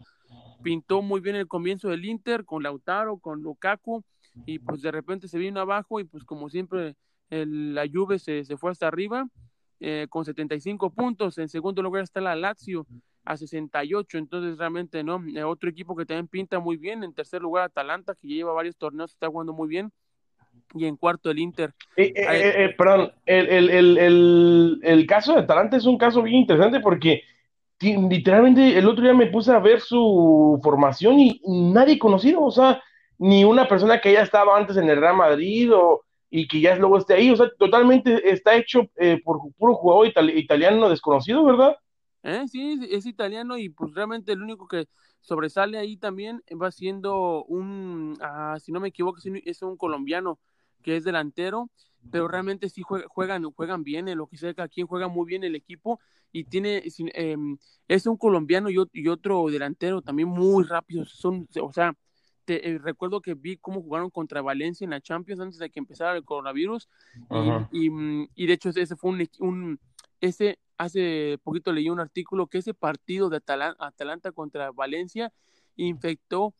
pintó 0.63 1.01
muy 1.01 1.21
bien 1.21 1.37
el 1.37 1.47
comienzo 1.47 1.89
del 1.89 2.05
Inter 2.05 2.45
con 2.45 2.63
Lautaro, 2.63 3.19
con 3.19 3.41
Lukaku, 3.41 4.05
y 4.47 4.59
pues 4.59 4.83
de 4.83 4.91
repente 4.91 5.29
se 5.29 5.39
vino 5.39 5.61
abajo 5.61 6.01
y 6.01 6.05
pues 6.05 6.25
como 6.25 6.49
siempre 6.49 6.97
la 7.31 7.87
Juve 7.93 8.19
se, 8.19 8.45
se 8.45 8.57
fue 8.57 8.71
hasta 8.71 8.89
arriba 8.89 9.29
eh, 9.81 10.07
con 10.11 10.25
75 10.25 10.91
puntos, 10.91 11.39
en 11.39 11.49
segundo 11.49 11.83
lugar 11.83 12.03
está 12.03 12.21
la 12.21 12.35
Lazio 12.35 12.87
a 13.29 13.37
68, 13.37 14.17
entonces 14.17 14.57
realmente 14.57 15.05
no, 15.05 15.23
eh, 15.37 15.45
otro 15.45 15.69
equipo 15.69 15.95
que 15.95 16.07
también 16.07 16.29
pinta 16.29 16.59
muy 16.61 16.79
bien, 16.79 17.05
en 17.05 17.13
tercer 17.13 17.43
lugar 17.43 17.65
Atalanta, 17.65 18.15
que 18.15 18.27
lleva 18.27 18.55
varios 18.55 18.75
torneos, 18.79 19.11
está 19.11 19.29
jugando 19.29 19.53
muy 19.53 19.69
bien, 19.69 19.93
y 20.75 20.87
en 20.87 20.97
cuarto 20.97 21.31
el 21.31 21.39
Inter. 21.39 21.75
Eh, 21.95 22.15
eh, 22.17 22.75
perdón, 22.77 23.13
el, 23.27 23.71
el, 23.71 23.99
el, 23.99 24.81
el, 24.83 25.07
caso 25.07 25.35
de 25.35 25.41
Atalanta 25.41 25.77
es 25.77 25.85
un 25.85 25.99
caso 25.99 26.23
bien 26.23 26.37
interesante 26.37 26.81
porque 26.81 27.23
literalmente 27.81 28.79
el 28.79 28.89
otro 28.89 29.05
día 29.05 29.13
me 29.13 29.27
puse 29.27 29.53
a 29.53 29.59
ver 29.59 29.81
su 29.81 30.59
formación 30.63 31.21
y 31.21 31.39
nadie 31.47 31.99
conocido, 31.99 32.43
o 32.43 32.51
sea, 32.51 32.83
ni 33.19 33.45
una 33.45 33.69
persona 33.69 34.01
que 34.01 34.09
haya 34.09 34.23
estado 34.23 34.55
antes 34.55 34.79
en 34.79 34.89
el 34.89 34.99
Real 34.99 35.17
Madrid 35.17 35.71
o, 35.75 36.03
y 36.31 36.49
que 36.49 36.61
ya 36.61 36.77
luego 36.77 36.97
esté 36.97 37.13
ahí, 37.13 37.31
o 37.31 37.37
sea, 37.37 37.51
totalmente 37.59 38.31
está 38.31 38.57
hecho 38.57 38.87
eh, 38.97 39.21
por 39.23 39.39
puro 39.59 39.75
jugador 39.75 40.07
italiano 40.35 40.89
desconocido, 40.89 41.45
¿verdad? 41.45 41.77
Eh, 42.23 42.49
sí, 42.49 42.81
es 42.91 43.07
italiano 43.07 43.57
y 43.59 43.69
pues 43.69 43.95
realmente 43.95 44.33
el 44.33 44.43
único 44.43 44.67
que 44.67 44.89
sobresale 45.21 45.79
ahí 45.79 45.97
también 45.97 46.43
va 46.61 46.71
siendo 46.71 47.45
un, 47.45 48.17
ah, 48.21 48.57
si 48.61 48.73
no 48.73 48.81
me 48.81 48.89
equivoco, 48.89 49.21
es 49.45 49.63
un 49.63 49.77
colombiano 49.77 50.39
que 50.83 50.97
es 50.97 51.05
delantero, 51.05 51.71
pero 52.11 52.29
realmente 52.29 52.69
sí 52.69 52.83
juegan, 52.83 53.45
juegan 53.53 53.85
bien, 53.85 54.09
en 54.09 54.19
lo 54.19 54.27
que 54.27 54.37
sea, 54.37 54.55
quien 54.69 54.87
juega 54.87 55.09
muy 55.09 55.27
bien 55.27 55.45
el 55.45 55.55
equipo 55.55 56.01
y 56.33 56.45
tiene, 56.45 56.83
em, 57.15 57.59
es 57.89 58.07
un 58.07 58.17
colombiano 58.17 58.71
y, 58.71 58.77
y, 58.93 59.09
otro 59.09 59.49
delantero 59.49 60.03
también 60.03 60.29
muy 60.29 60.65
rápido, 60.65 61.05
son, 61.05 61.49
o 61.61 61.73
sea, 61.73 61.95
eh, 62.47 62.79
recuerdo 62.83 63.21
que 63.21 63.35
vi 63.35 63.59
cómo 63.59 63.83
jugaron 63.83 64.11
contra 64.11 64.41
Valencia 64.41 64.85
en 64.85 64.91
la 64.91 65.01
Champions 65.01 65.41
antes 65.41 65.59
de 65.59 65.71
que 65.71 65.81
empezara 65.81 66.17
el 66.17 66.25
coronavirus 66.25 66.89
y, 67.73 67.91
mm, 67.91 68.29
y, 68.35 68.47
de 68.47 68.53
hecho 68.55 68.71
ese 68.71 68.97
fue 68.97 69.11
un, 69.11 69.29
un, 69.41 69.81
ese 70.21 70.59
hace 70.79 71.39
poquito 71.43 71.73
leí 71.73 71.91
un 71.91 72.01
artículo 72.01 72.47
que 72.47 72.59
ese 72.59 72.73
partido 72.73 73.29
de 73.29 73.43
Atalanta 73.79 74.33
contra 74.33 74.71
Valencia 74.71 75.33
infectó 75.77 76.55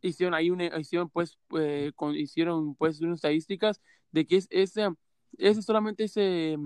hicieron 0.00 0.34
ahí 0.34 0.50
una 0.50 0.66
hicieron 0.78 1.10
pues 1.10 1.36
eh, 1.58 1.92
hicieron 2.14 2.74
pues 2.76 3.00
unas 3.00 3.16
estadísticas 3.16 3.80
de 4.12 4.26
que 4.26 4.36
es 4.36 4.48
ese 4.50 4.88
ese 5.36 5.62
solamente 5.62 6.04
ese 6.04 6.56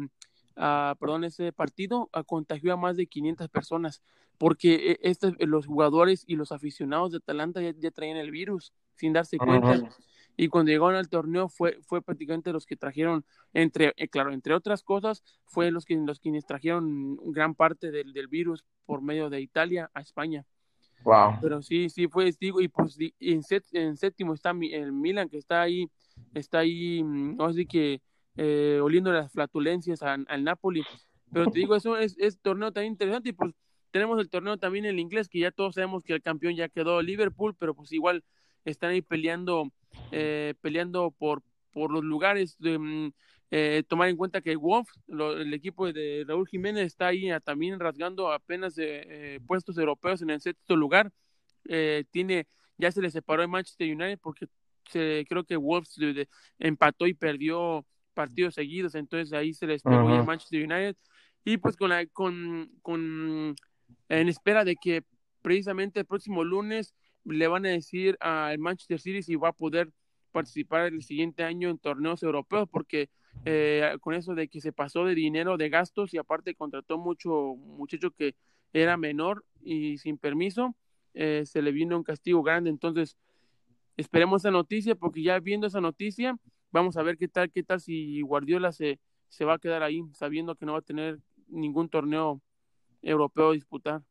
uh, 0.56 0.94
perdón 0.98 1.24
ese 1.24 1.52
partido 1.52 2.10
uh, 2.14 2.24
contagió 2.24 2.74
a 2.74 2.76
más 2.76 2.96
de 2.96 3.06
500 3.06 3.48
personas 3.48 4.02
porque 4.36 4.98
este, 5.02 5.34
los 5.46 5.66
jugadores 5.66 6.24
y 6.26 6.36
los 6.36 6.50
aficionados 6.50 7.12
de 7.12 7.18
Atalanta 7.18 7.60
ya, 7.60 7.90
traían 7.90 8.16
el 8.16 8.30
virus 8.30 8.72
sin 8.94 9.12
darse 9.12 9.36
cuenta. 9.36 9.90
Y 10.36 10.48
cuando 10.48 10.70
llegaron 10.70 10.94
al 10.94 11.08
torneo 11.08 11.48
fue, 11.48 11.78
fue 11.82 12.02
prácticamente 12.02 12.52
los 12.52 12.66
que 12.66 12.76
trajeron, 12.76 13.24
entre, 13.52 13.92
eh, 13.96 14.08
claro, 14.08 14.32
entre 14.32 14.54
otras 14.54 14.82
cosas, 14.82 15.22
fue 15.44 15.70
los, 15.70 15.84
que, 15.84 15.96
los 15.96 16.18
quienes 16.20 16.46
trajeron 16.46 17.16
gran 17.32 17.54
parte 17.54 17.90
del, 17.90 18.12
del 18.12 18.28
virus 18.28 18.64
por 18.86 19.02
medio 19.02 19.28
de 19.28 19.40
Italia 19.40 19.90
a 19.92 20.00
España. 20.00 20.46
Wow. 21.02 21.38
Pero 21.40 21.62
sí, 21.62 21.88
sí 21.88 22.08
fue, 22.08 22.32
digo, 22.38 22.60
y 22.60 22.68
pues 22.68 22.96
en, 23.20 23.42
en 23.72 23.96
séptimo 23.96 24.34
está 24.34 24.50
el 24.50 24.92
Milan, 24.92 25.28
que 25.28 25.38
está 25.38 25.62
ahí, 25.62 25.90
está 26.34 26.58
ahí, 26.58 27.02
mm, 27.02 27.40
así 27.40 27.66
que 27.66 28.02
eh, 28.36 28.80
oliendo 28.82 29.12
las 29.12 29.32
flatulencias 29.32 30.02
al, 30.02 30.26
Napoli. 30.44 30.82
Pero 31.32 31.50
te 31.50 31.58
digo, 31.58 31.76
eso 31.76 31.96
es, 31.96 32.16
es 32.18 32.40
torneo 32.40 32.72
tan 32.72 32.84
interesante 32.84 33.30
y 33.30 33.32
pues 33.32 33.54
tenemos 33.90 34.18
el 34.20 34.28
torneo 34.28 34.56
también 34.56 34.84
en 34.84 34.92
el 34.92 34.98
inglés, 34.98 35.28
que 35.28 35.40
ya 35.40 35.50
todos 35.50 35.74
sabemos 35.74 36.02
que 36.02 36.12
el 36.12 36.22
campeón 36.22 36.54
ya 36.54 36.68
quedó 36.68 37.02
Liverpool, 37.02 37.54
pero 37.58 37.74
pues 37.74 37.92
igual 37.92 38.24
están 38.64 38.90
ahí 38.90 39.02
peleando, 39.02 39.70
eh, 40.12 40.54
peleando 40.60 41.10
por, 41.10 41.42
por 41.72 41.92
los 41.92 42.04
lugares. 42.04 42.56
De, 42.58 42.78
mm, 42.78 43.12
eh, 43.52 43.82
tomar 43.88 44.08
en 44.08 44.16
cuenta 44.16 44.40
que 44.40 44.54
Wolf, 44.54 44.88
el 45.08 45.52
equipo 45.52 45.92
de 45.92 46.24
Raúl 46.26 46.46
Jiménez, 46.46 46.86
está 46.86 47.08
ahí 47.08 47.28
también 47.44 47.80
rasgando 47.80 48.32
apenas 48.32 48.74
eh, 48.78 49.40
puestos 49.46 49.76
europeos 49.76 50.22
en 50.22 50.30
el 50.30 50.40
sexto 50.40 50.76
lugar. 50.76 51.12
tiene, 52.10 52.46
ya 52.78 52.92
se 52.92 53.02
le 53.02 53.10
separó 53.10 53.42
de 53.42 53.48
Manchester 53.48 53.92
United 53.92 54.18
porque 54.22 54.46
se, 54.88 55.24
creo 55.28 55.44
que 55.44 55.56
Wolves 55.56 55.96
empató 56.58 57.06
y 57.06 57.14
perdió 57.14 57.84
partidos 58.14 58.54
seguidos, 58.54 58.94
entonces 58.94 59.32
ahí 59.32 59.52
se 59.52 59.66
les 59.66 59.82
pegó 59.82 60.08
a 60.08 60.24
Manchester 60.24 60.60
United. 60.60 60.96
Y 61.44 61.56
pues 61.56 61.76
con, 61.76 61.90
la, 61.90 62.06
con, 62.06 62.70
con 62.82 63.56
en 64.08 64.28
espera 64.28 64.64
de 64.64 64.76
que 64.76 65.02
precisamente 65.42 66.00
el 66.00 66.06
próximo 66.06 66.44
lunes 66.44 66.94
le 67.24 67.48
van 67.48 67.66
a 67.66 67.70
decir 67.70 68.16
al 68.20 68.58
Manchester 68.58 69.00
City 69.00 69.22
si 69.22 69.36
va 69.36 69.48
a 69.48 69.52
poder 69.52 69.90
participar 70.32 70.86
el 70.86 71.02
siguiente 71.02 71.42
año 71.42 71.70
en 71.70 71.78
torneos 71.78 72.22
europeos, 72.22 72.68
porque 72.70 73.10
eh, 73.44 73.96
con 74.00 74.14
eso 74.14 74.34
de 74.34 74.48
que 74.48 74.60
se 74.60 74.72
pasó 74.72 75.04
de 75.04 75.14
dinero, 75.14 75.56
de 75.56 75.68
gastos 75.68 76.14
y 76.14 76.18
aparte 76.18 76.54
contrató 76.54 76.98
mucho 76.98 77.54
muchacho 77.56 78.10
que 78.10 78.34
era 78.72 78.96
menor 78.96 79.44
y 79.62 79.98
sin 79.98 80.18
permiso, 80.18 80.76
eh, 81.14 81.42
se 81.44 81.62
le 81.62 81.72
vino 81.72 81.96
un 81.96 82.04
castigo 82.04 82.42
grande. 82.42 82.70
Entonces, 82.70 83.16
esperemos 83.96 84.42
esa 84.42 84.50
noticia, 84.50 84.94
porque 84.94 85.22
ya 85.22 85.38
viendo 85.40 85.66
esa 85.66 85.80
noticia, 85.80 86.36
vamos 86.70 86.96
a 86.96 87.02
ver 87.02 87.18
qué 87.18 87.28
tal, 87.28 87.50
qué 87.50 87.62
tal 87.62 87.80
si 87.80 88.20
Guardiola 88.22 88.72
se, 88.72 89.00
se 89.28 89.44
va 89.44 89.54
a 89.54 89.58
quedar 89.58 89.82
ahí, 89.82 90.02
sabiendo 90.12 90.54
que 90.54 90.66
no 90.66 90.72
va 90.72 90.78
a 90.78 90.82
tener 90.82 91.18
ningún 91.48 91.88
torneo 91.88 92.40
europeo 93.02 93.52
disputar. 93.52 94.02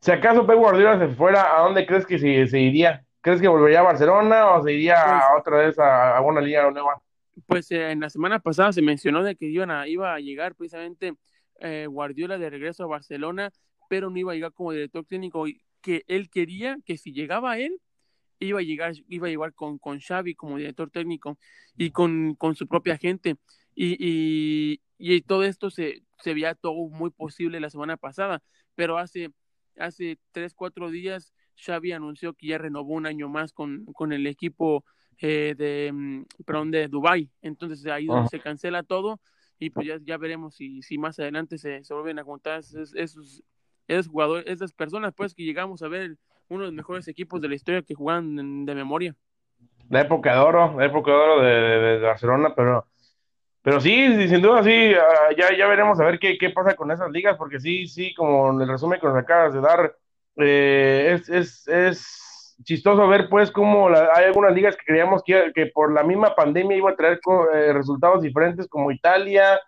Si 0.00 0.10
acaso 0.10 0.46
Pep 0.46 0.56
Guardiola 0.56 0.98
se 0.98 1.08
fuera, 1.14 1.56
¿a 1.56 1.62
dónde 1.62 1.86
crees 1.86 2.06
que 2.06 2.18
se, 2.18 2.60
iría? 2.60 3.04
¿Crees 3.20 3.40
que 3.40 3.48
volvería 3.48 3.80
a 3.80 3.84
Barcelona 3.84 4.50
o 4.50 4.62
se 4.62 4.72
iría 4.72 4.96
pues 5.02 5.40
otra 5.40 5.56
vez 5.58 5.78
a, 5.78 6.16
alguna 6.16 6.40
liga 6.40 6.70
nueva? 6.70 7.00
Pues 7.46 7.70
eh, 7.70 7.90
en 7.90 8.00
la 8.00 8.10
semana 8.10 8.38
pasada 8.38 8.72
se 8.72 8.82
mencionó 8.82 9.22
de 9.22 9.34
que 9.34 9.46
iban 9.46 9.70
a, 9.70 9.88
iba 9.88 10.14
a 10.14 10.20
llegar 10.20 10.54
precisamente 10.54 11.14
eh, 11.60 11.86
Guardiola 11.88 12.38
de 12.38 12.50
regreso 12.50 12.84
a 12.84 12.88
Barcelona, 12.88 13.50
pero 13.88 14.10
no 14.10 14.18
iba 14.18 14.32
a 14.32 14.34
llegar 14.34 14.52
como 14.52 14.72
director 14.72 15.04
técnico, 15.06 15.46
que 15.80 16.04
él 16.06 16.28
quería 16.30 16.76
que 16.84 16.98
si 16.98 17.12
llegaba 17.12 17.58
él, 17.58 17.80
iba 18.40 18.58
a 18.58 18.62
llegar, 18.62 18.92
iba 19.08 19.26
a 19.26 19.30
llegar 19.30 19.54
con, 19.54 19.78
con 19.78 20.00
Xavi 20.00 20.34
como 20.34 20.58
director 20.58 20.90
técnico 20.90 21.38
y 21.76 21.90
con, 21.90 22.34
con 22.34 22.54
su 22.54 22.66
propia 22.66 22.98
gente. 22.98 23.36
Y, 23.74 23.96
y, 23.98 24.80
y 24.98 25.22
todo 25.22 25.44
esto 25.44 25.70
se, 25.70 26.02
se 26.18 26.34
veía 26.34 26.54
todo 26.54 26.74
muy 26.88 27.10
posible 27.10 27.60
la 27.60 27.70
semana 27.70 27.96
pasada, 27.96 28.42
pero 28.74 28.98
hace, 28.98 29.30
hace 29.78 30.18
tres, 30.32 30.54
cuatro 30.54 30.90
días 30.90 31.32
Xavi 31.56 31.92
anunció 31.92 32.34
que 32.34 32.48
ya 32.48 32.58
renovó 32.58 32.94
un 32.94 33.06
año 33.06 33.28
más 33.28 33.52
con, 33.52 33.84
con 33.86 34.12
el 34.12 34.26
equipo 34.26 34.84
eh, 35.18 35.54
de, 35.56 35.90
mm, 35.92 36.24
perdón, 36.44 36.70
de 36.70 36.88
Dubai. 36.88 37.30
Entonces 37.42 37.86
ahí 37.86 38.06
ah. 38.10 38.26
se 38.28 38.40
cancela 38.40 38.82
todo 38.82 39.20
y 39.58 39.70
pues 39.70 39.86
ya, 39.86 39.98
ya 40.02 40.16
veremos 40.16 40.56
si, 40.56 40.82
si 40.82 40.98
más 40.98 41.18
adelante 41.18 41.58
se, 41.58 41.84
se 41.84 41.94
vuelven 41.94 42.18
a 42.18 42.24
juntar 42.24 42.60
esos, 42.60 42.94
esos, 42.94 44.08
jugadores, 44.08 44.46
esas 44.46 44.72
personas 44.72 45.14
pues 45.14 45.34
que 45.34 45.44
llegamos 45.44 45.82
a 45.82 45.88
ver 45.88 46.16
uno 46.48 46.60
de 46.60 46.66
los 46.66 46.74
mejores 46.74 47.06
equipos 47.08 47.40
de 47.40 47.48
la 47.48 47.54
historia 47.54 47.82
que 47.82 47.94
juegan 47.94 48.64
de 48.64 48.74
memoria. 48.74 49.14
La 49.88 50.00
época 50.00 50.32
de 50.32 50.40
oro, 50.40 50.78
la 50.78 50.86
época 50.86 51.10
de 51.10 51.16
oro 51.16 51.42
de 51.42 51.98
Barcelona, 52.00 52.54
pero 52.54 52.86
pero 53.64 53.80
sí, 53.80 54.28
sin 54.28 54.42
duda, 54.42 54.62
sí, 54.62 54.92
ah, 54.94 55.32
ya, 55.34 55.56
ya 55.56 55.66
veremos 55.66 55.98
a 55.98 56.04
ver 56.04 56.18
qué, 56.18 56.36
qué 56.36 56.50
pasa 56.50 56.76
con 56.76 56.90
esas 56.90 57.10
ligas, 57.10 57.38
porque 57.38 57.58
sí, 57.58 57.86
sí, 57.86 58.12
como 58.12 58.50
en 58.50 58.60
el 58.60 58.68
resumen 58.68 59.00
que 59.00 59.06
nos 59.06 59.16
acabas 59.16 59.54
de 59.54 59.60
dar, 59.62 59.96
eh, 60.36 61.12
es, 61.14 61.30
es, 61.30 61.68
es 61.68 62.56
chistoso 62.62 63.08
ver 63.08 63.30
pues 63.30 63.50
cómo 63.50 63.88
hay 63.88 64.24
algunas 64.26 64.52
ligas 64.54 64.76
que 64.76 64.84
creíamos 64.84 65.22
que, 65.24 65.50
que 65.54 65.68
por 65.68 65.90
la 65.94 66.02
misma 66.02 66.34
pandemia 66.34 66.76
iba 66.76 66.90
a 66.90 66.94
traer 66.94 67.18
eh, 67.54 67.72
resultados 67.72 68.20
diferentes 68.20 68.68
como 68.68 68.92
Italia, 68.92 69.58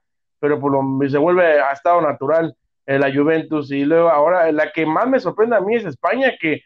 pero 0.41 0.61
por 0.61 0.73
lo, 0.73 1.09
se 1.09 1.17
vuelve 1.17 1.59
a 1.59 1.73
estado 1.73 2.03
natural 2.03 2.55
eh, 2.85 2.99
la 2.99 3.11
Juventus 3.11 3.73
y 3.73 3.87
luego 3.87 4.11
ahora 4.11 4.53
la 4.53 4.73
que 4.73 4.85
más 4.85 5.09
me 5.09 5.21
sorprende 5.21 5.57
a 5.57 5.61
mí 5.61 5.75
es 5.75 5.87
España 5.87 6.35
que 6.39 6.61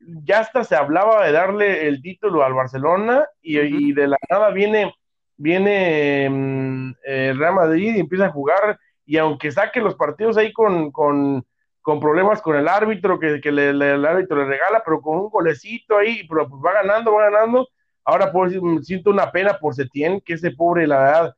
ya 0.00 0.40
hasta 0.40 0.64
se 0.64 0.76
hablaba 0.76 1.24
de 1.24 1.32
darle 1.32 1.88
el 1.88 2.02
título 2.02 2.44
al 2.44 2.52
Barcelona 2.52 3.24
y, 3.40 3.58
y 3.58 3.94
de 3.94 4.06
la 4.06 4.18
nada 4.28 4.50
viene 4.50 4.92
viene 5.36 6.28
mm, 6.30 6.94
eh, 7.04 7.34
Real 7.36 7.54
Madrid 7.54 7.96
y 7.96 8.00
empieza 8.00 8.26
a 8.26 8.32
jugar 8.32 8.78
y 9.06 9.18
aunque 9.18 9.50
saque 9.50 9.80
los 9.80 9.94
partidos 9.96 10.36
ahí 10.36 10.52
con, 10.52 10.90
con, 10.90 11.44
con 11.82 12.00
problemas 12.00 12.40
con 12.40 12.56
el 12.56 12.68
árbitro, 12.68 13.18
que, 13.18 13.40
que 13.40 13.52
le, 13.52 13.70
el 13.70 14.04
árbitro 14.04 14.38
le 14.38 14.46
regala, 14.46 14.82
pero 14.84 15.00
con 15.00 15.18
un 15.18 15.28
golecito 15.28 15.98
ahí, 15.98 16.26
pero 16.28 16.48
pues 16.48 16.62
va 16.64 16.72
ganando, 16.72 17.12
va 17.12 17.30
ganando. 17.30 17.68
Ahora 18.04 18.32
pues, 18.32 18.54
siento 18.82 19.10
una 19.10 19.30
pena 19.30 19.58
por 19.58 19.74
Setién, 19.74 20.20
que 20.20 20.34
ese 20.34 20.50
pobre, 20.52 20.86
la 20.86 20.98
verdad, 20.98 21.36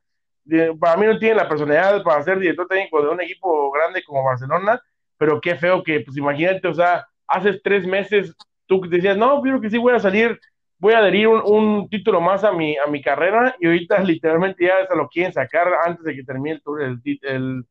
para 0.79 0.97
mí 0.97 1.05
no 1.05 1.19
tiene 1.19 1.35
la 1.35 1.49
personalidad 1.49 2.03
para 2.03 2.23
ser 2.23 2.39
director 2.39 2.67
técnico 2.67 3.01
de 3.01 3.09
un 3.09 3.21
equipo 3.21 3.71
grande 3.71 4.03
como 4.03 4.23
Barcelona, 4.23 4.81
pero 5.17 5.41
qué 5.41 5.55
feo 5.55 5.83
que, 5.83 6.01
pues 6.01 6.15
imagínate, 6.15 6.67
o 6.67 6.73
sea, 6.73 7.05
hace 7.27 7.59
tres 7.63 7.85
meses 7.85 8.33
tú 8.65 8.81
decías, 8.87 9.17
no, 9.17 9.41
creo 9.41 9.59
que 9.59 9.69
sí 9.69 9.77
voy 9.77 9.93
a 9.93 9.99
salir 9.99 10.39
voy 10.79 10.93
a 10.93 10.99
adherir 10.99 11.27
un, 11.27 11.89
título 11.89 12.21
más 12.21 12.43
a 12.43 12.51
mi, 12.51 12.77
a 12.77 12.87
mi 12.87 13.01
carrera 13.01 13.55
y 13.59 13.67
ahorita 13.67 13.99
literalmente 14.03 14.65
ya 14.65 14.85
se 14.87 14.95
lo 14.95 15.07
quieren 15.07 15.33
sacar 15.33 15.67
antes 15.85 16.03
de 16.03 16.15
que 16.15 16.23
termine 16.23 16.61
el, 16.81 17.01
el, 17.21 17.65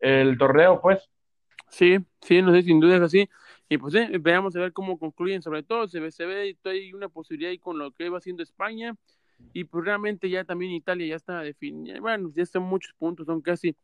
el, 0.00 0.38
torneo, 0.38 0.80
pues. 0.80 1.08
Sí, 1.68 1.98
sí, 2.20 2.42
no 2.42 2.52
sé, 2.52 2.62
sin 2.62 2.80
duda 2.80 2.96
es 2.96 3.02
así. 3.02 3.28
Y 3.68 3.76
pues 3.76 3.92
sí, 3.92 4.00
veamos 4.20 4.56
a 4.56 4.60
ver 4.60 4.72
cómo 4.72 4.98
concluyen, 4.98 5.42
sobre 5.42 5.62
todo 5.62 5.86
se 5.88 6.00
ve, 6.00 6.10
se 6.10 6.24
ve 6.24 6.56
hay 6.64 6.94
una 6.94 7.10
posibilidad 7.10 7.50
ahí 7.50 7.58
con 7.58 7.78
lo 7.78 7.92
que 7.92 8.08
va 8.08 8.16
haciendo 8.16 8.42
España 8.42 8.94
y 9.52 9.64
pues 9.64 9.84
realmente 9.84 10.28
ya 10.28 10.44
también 10.44 10.72
Italia 10.72 11.06
ya 11.06 11.16
está 11.16 11.40
definida, 11.40 12.00
bueno, 12.00 12.30
ya 12.34 12.42
están 12.42 12.62
muchos 12.62 12.92
puntos, 12.94 13.26
son 13.26 13.40
casi, 13.40 13.76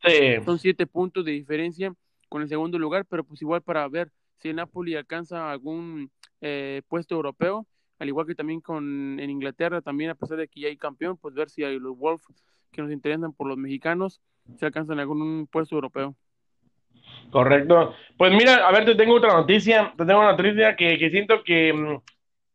son 0.45 0.59
siete 0.59 0.87
puntos 0.87 1.25
de 1.25 1.33
diferencia 1.33 1.95
con 2.29 2.43
el 2.43 2.49
segundo 2.49 2.79
lugar, 2.79 3.07
pero 3.07 3.25
pues 3.25 3.41
igual 3.43 3.63
para 3.63 3.87
ver 3.89 4.11
si 4.39 4.49
el 4.49 4.57
Napoli 4.57 4.95
alcanza 4.95 5.51
algún 5.51 6.11
eh, 6.41 6.83
puesto 6.89 7.15
europeo, 7.15 7.67
al 7.99 8.09
igual 8.09 8.27
que 8.27 8.35
también 8.35 8.61
con 8.61 9.19
en 9.21 9.31
Inglaterra, 9.31 9.81
también 9.81 10.11
a 10.11 10.15
pesar 10.15 10.37
de 10.37 10.49
que 10.49 10.61
ya 10.61 10.69
hay 10.69 10.77
campeón, 10.77 11.17
pues 11.17 11.35
ver 11.35 11.51
si 11.51 11.65
hay 11.65 11.79
los 11.79 11.97
Wolves 11.97 12.25
que 12.73 12.83
nos 12.83 12.91
interesan 12.91 13.33
por 13.33 13.47
los 13.47 13.57
mexicanos, 13.57 14.21
se 14.57 14.67
alcanzan 14.67 14.99
algún 14.99 15.47
puesto 15.51 15.75
europeo. 15.75 16.15
Correcto. 17.31 17.95
Pues 18.17 18.33
mira, 18.33 18.67
a 18.67 18.73
ver, 18.73 18.85
te 18.85 18.95
tengo 18.95 19.15
otra 19.15 19.33
noticia, 19.33 19.93
te 19.97 20.05
tengo 20.05 20.21
una 20.21 20.33
noticia 20.33 20.77
que, 20.77 20.99
que 20.99 21.11
siento 21.11 21.43
que, 21.45 21.73
mm, 21.73 22.03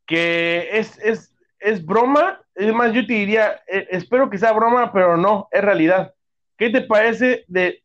que 0.06 0.70
es, 0.72 0.98
es, 1.00 1.36
es 1.60 1.86
broma, 1.86 2.42
es 2.56 2.74
más, 2.74 2.94
yo 2.94 3.06
te 3.06 3.14
diría, 3.14 3.62
eh, 3.68 3.88
espero 3.92 4.30
que 4.30 4.38
sea 4.38 4.52
broma, 4.52 4.92
pero 4.92 5.18
no, 5.18 5.48
es 5.52 5.64
realidad. 5.64 6.14
¿Qué 6.58 6.70
te 6.70 6.82
parece 6.82 7.46
de 7.48 7.82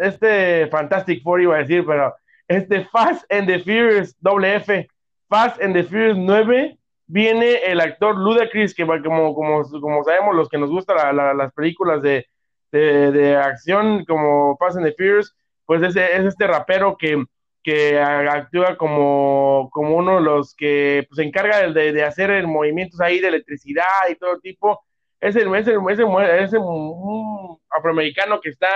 este 0.00 0.68
Fantastic 0.68 1.22
Four, 1.22 1.42
iba 1.42 1.56
a 1.56 1.58
decir, 1.58 1.84
pero 1.86 2.14
este 2.48 2.84
Fast 2.86 3.30
and 3.32 3.46
the 3.46 3.58
Furious 3.60 4.16
WF, 4.22 4.86
Fast 5.28 5.60
and 5.60 5.74
the 5.74 5.84
Furious 5.84 6.16
9, 6.16 6.78
viene 7.06 7.56
el 7.64 7.80
actor 7.80 8.16
Ludacris, 8.16 8.74
que 8.74 8.86
como, 8.86 9.34
como, 9.34 9.62
como 9.80 10.04
sabemos, 10.04 10.34
los 10.34 10.48
que 10.48 10.58
nos 10.58 10.70
gustan 10.70 11.16
las 11.16 11.52
películas 11.52 12.02
de, 12.02 12.26
de, 12.72 13.12
de, 13.12 13.36
acción 13.36 14.04
como 14.04 14.56
Fast 14.58 14.76
and 14.76 14.86
the 14.86 14.94
Furious, 14.96 15.34
pues 15.64 15.82
es, 15.82 15.96
es 15.96 16.24
este 16.24 16.46
rapero 16.46 16.96
que, 16.96 17.24
que 17.62 17.98
actúa 17.98 18.76
como, 18.76 19.68
como 19.72 19.96
uno 19.96 20.16
de 20.16 20.22
los 20.22 20.54
que 20.54 21.04
pues, 21.08 21.16
se 21.16 21.24
encarga 21.24 21.68
de, 21.68 21.92
de 21.92 22.04
hacer 22.04 22.46
movimientos 22.46 23.00
ahí 23.00 23.20
de 23.20 23.28
electricidad 23.28 24.08
y 24.10 24.14
todo 24.14 24.38
tipo. 24.40 24.84
Es, 25.20 25.34
el, 25.36 25.52
es, 25.54 25.66
el, 25.66 25.80
es, 25.88 26.52
un 26.52 27.58
afroamericano 27.70 28.40
que 28.40 28.50
está, 28.50 28.68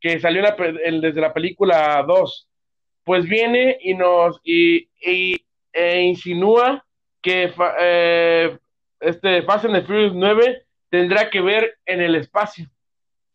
que 0.00 0.20
salió 0.20 0.42
desde 0.42 1.20
la 1.20 1.32
película 1.32 2.04
2. 2.06 2.48
Pues 3.04 3.24
viene 3.24 3.78
y 3.80 3.94
nos 3.94 4.40
y, 4.42 4.88
e 5.72 6.00
insinúa 6.02 6.85
que 7.22 7.52
eh, 7.80 8.58
este 9.00 9.42
Fast 9.42 9.64
and 9.66 9.74
the 9.74 9.82
Furious 9.82 10.14
9 10.14 10.62
tendrá 10.90 11.30
que 11.30 11.40
ver 11.40 11.78
en 11.84 12.00
el 12.00 12.14
espacio. 12.14 12.68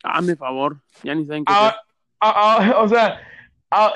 Hazme 0.02 0.36
favor, 0.36 0.76
ya 1.02 1.14
ni 1.14 1.26
saben 1.26 1.44
qué. 1.44 1.52
Ah, 1.54 1.76
ah, 2.20 2.58
ah, 2.58 2.76
o 2.80 2.88
sea, 2.88 3.20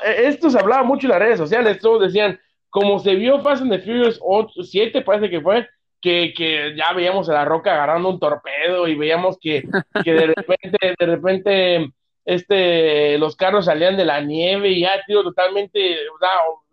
esto 0.03 0.49
se 0.49 0.59
hablaba 0.59 0.83
mucho 0.83 1.07
en 1.07 1.11
las 1.11 1.19
redes 1.19 1.37
sociales, 1.37 1.79
todos 1.79 2.01
decían, 2.01 2.39
como 2.69 2.99
se 2.99 3.15
vio 3.15 3.41
Fast 3.41 3.63
and 3.63 3.71
the 3.71 3.79
Furious 3.79 4.19
7, 4.61 5.01
parece 5.01 5.29
que 5.29 5.41
fue, 5.41 5.67
que, 6.01 6.33
que, 6.35 6.75
ya 6.75 6.93
veíamos 6.93 7.29
a 7.29 7.33
la 7.33 7.45
roca 7.45 7.73
agarrando 7.73 8.09
un 8.09 8.19
torpedo 8.19 8.87
y 8.87 8.95
veíamos 8.95 9.37
que, 9.39 9.63
que 10.03 10.13
de 10.13 10.27
repente, 10.35 10.95
de 10.99 11.05
repente, 11.05 11.93
este, 12.27 13.17
los 13.19 13.37
carros 13.37 13.65
salían 13.65 13.95
de 13.95 14.03
la 14.03 14.19
nieve 14.19 14.67
y 14.67 14.81
ya, 14.81 15.01
tío, 15.07 15.23
totalmente, 15.23 15.95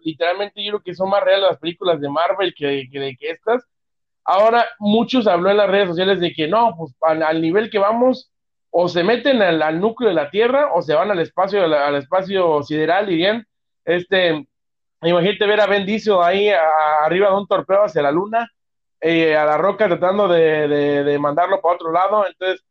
literalmente 0.00 0.64
yo 0.64 0.72
creo 0.72 0.82
que 0.82 0.94
son 0.96 1.08
más 1.08 1.22
reales 1.22 1.48
las 1.50 1.58
películas 1.60 2.00
de 2.00 2.08
Marvel 2.08 2.52
que, 2.56 2.88
que, 2.90 3.16
estas. 3.20 3.64
Ahora, 4.24 4.66
muchos 4.80 5.28
habló 5.28 5.50
en 5.50 5.58
las 5.58 5.70
redes 5.70 5.90
sociales 5.90 6.18
de 6.18 6.32
que 6.32 6.48
no, 6.48 6.74
pues 6.76 6.96
al, 7.02 7.40
nivel 7.40 7.70
que 7.70 7.78
vamos, 7.78 8.32
o 8.70 8.88
se 8.88 9.04
meten 9.04 9.40
al, 9.42 9.80
núcleo 9.80 10.08
de 10.08 10.16
la 10.16 10.28
Tierra 10.28 10.72
o 10.74 10.82
se 10.82 10.94
van 10.94 11.12
al 11.12 11.20
espacio, 11.20 11.62
al, 11.62 11.94
espacio 11.94 12.60
sideral, 12.64 13.06
dirían. 13.06 13.46
Este, 13.84 14.44
imagínate 15.02 15.46
ver 15.46 15.60
a 15.60 15.66
Ben 15.66 15.86
ahí 16.24 16.50
arriba 17.00 17.28
de 17.30 17.36
un 17.36 17.46
torpedo 17.46 17.84
hacia 17.84 18.02
la 18.02 18.10
luna, 18.10 18.50
eh, 19.00 19.36
a 19.36 19.44
la 19.44 19.56
roca 19.56 19.86
tratando 19.86 20.26
de, 20.26 20.66
de, 21.04 21.18
mandarlo 21.20 21.60
para 21.60 21.76
otro 21.76 21.92
lado. 21.92 22.26
Entonces, 22.26 22.64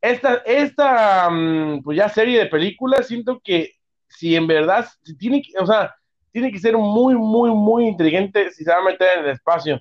esta, 0.00 0.34
esta 0.46 1.28
mm, 1.30 1.82
pues 1.82 1.96
ya 1.96 2.08
serie 2.08 2.38
de 2.38 2.46
películas, 2.46 3.08
siento 3.08 3.40
que 3.42 3.72
si 4.08 4.34
en 4.36 4.46
verdad, 4.46 4.86
si 5.02 5.16
tiene 5.16 5.42
que, 5.42 5.52
o 5.58 5.66
sea, 5.66 5.94
tiene 6.32 6.52
que 6.52 6.58
ser 6.58 6.76
muy, 6.76 7.14
muy, 7.14 7.50
muy 7.50 7.86
inteligente 7.86 8.50
si 8.50 8.64
se 8.64 8.70
va 8.70 8.78
a 8.78 8.84
meter 8.84 9.18
en 9.18 9.24
el 9.24 9.30
espacio. 9.30 9.80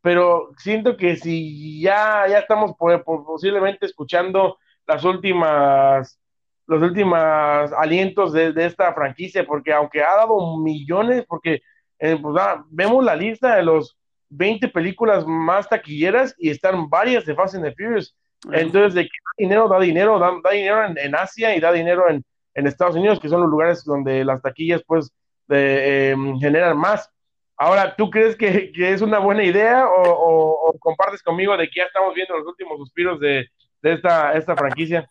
Pero 0.00 0.50
siento 0.58 0.96
que 0.96 1.16
si 1.16 1.80
ya, 1.80 2.26
ya 2.28 2.38
estamos 2.38 2.72
posiblemente 3.04 3.86
escuchando 3.86 4.58
las 4.86 5.04
últimas, 5.04 6.18
los 6.66 6.82
últimos 6.82 7.18
alientos 7.18 8.32
de, 8.32 8.52
esta 8.64 8.94
franquicia, 8.94 9.44
porque 9.46 9.72
aunque 9.72 10.02
ha 10.02 10.16
dado 10.16 10.56
millones, 10.58 11.24
porque 11.28 11.60
eh, 11.98 12.16
pues, 12.20 12.36
ah, 12.38 12.64
vemos 12.70 13.04
la 13.04 13.16
lista 13.16 13.56
de 13.56 13.64
los 13.64 13.98
20 14.30 14.68
películas 14.68 15.26
más 15.26 15.68
taquilleras 15.68 16.34
y 16.38 16.50
están 16.50 16.88
varias 16.88 17.26
de 17.26 17.34
Fast 17.34 17.56
and 17.56 17.64
the 17.64 17.74
Furious. 17.74 18.16
Entonces, 18.52 18.94
de 18.94 19.02
que 19.02 19.08
da 19.08 19.30
dinero, 19.36 19.68
da 19.68 19.80
dinero, 19.80 20.18
da, 20.18 20.50
dinero 20.50 20.94
en, 20.96 21.14
Asia 21.14 21.54
y 21.56 21.60
da 21.60 21.72
dinero 21.72 22.08
en, 22.08 22.24
en 22.54 22.66
Estados 22.66 22.96
Unidos, 22.96 23.18
que 23.20 23.28
son 23.28 23.40
los 23.40 23.50
lugares 23.50 23.84
donde 23.84 24.24
las 24.24 24.40
taquillas, 24.40 24.82
pues, 24.86 25.10
de, 25.48 26.10
em, 26.10 26.38
generar 26.38 26.74
más. 26.74 27.10
Ahora, 27.56 27.96
¿tú 27.96 28.08
crees 28.10 28.36
que, 28.36 28.70
es 28.76 29.02
una 29.02 29.18
buena 29.18 29.42
idea 29.42 29.86
o, 29.88 30.76
compartes 30.78 31.22
conmigo 31.22 31.56
de 31.56 31.68
que 31.68 31.80
ya 31.80 31.84
estamos 31.84 32.14
viendo 32.14 32.36
los 32.36 32.46
últimos 32.46 32.78
suspiros 32.78 33.18
de, 33.18 33.46
esta, 33.82 34.34
esta 34.34 34.56
franquicia? 34.56 35.10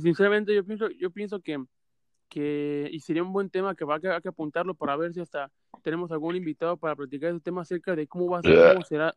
sinceramente, 0.00 0.54
yo 0.54 0.64
pienso, 0.64 0.88
yo 0.90 1.10
pienso 1.10 1.40
que, 1.40 1.62
que 2.28 2.88
y 2.90 3.00
sería 3.00 3.22
un 3.22 3.32
buen 3.32 3.50
tema 3.50 3.74
que 3.74 3.84
va 3.84 3.96
a, 3.96 4.20
que 4.20 4.28
apuntarlo 4.28 4.74
para 4.74 4.96
ver 4.96 5.12
si 5.12 5.20
hasta 5.20 5.50
tenemos 5.82 6.10
algún 6.10 6.36
invitado 6.36 6.76
para 6.76 6.96
platicar 6.96 7.30
ese 7.30 7.40
tema 7.40 7.62
acerca 7.62 7.94
de 7.94 8.06
cómo 8.06 8.30
va 8.30 8.38
a 8.38 8.42
ser, 8.42 8.72
cómo 8.72 8.84
será. 8.84 9.14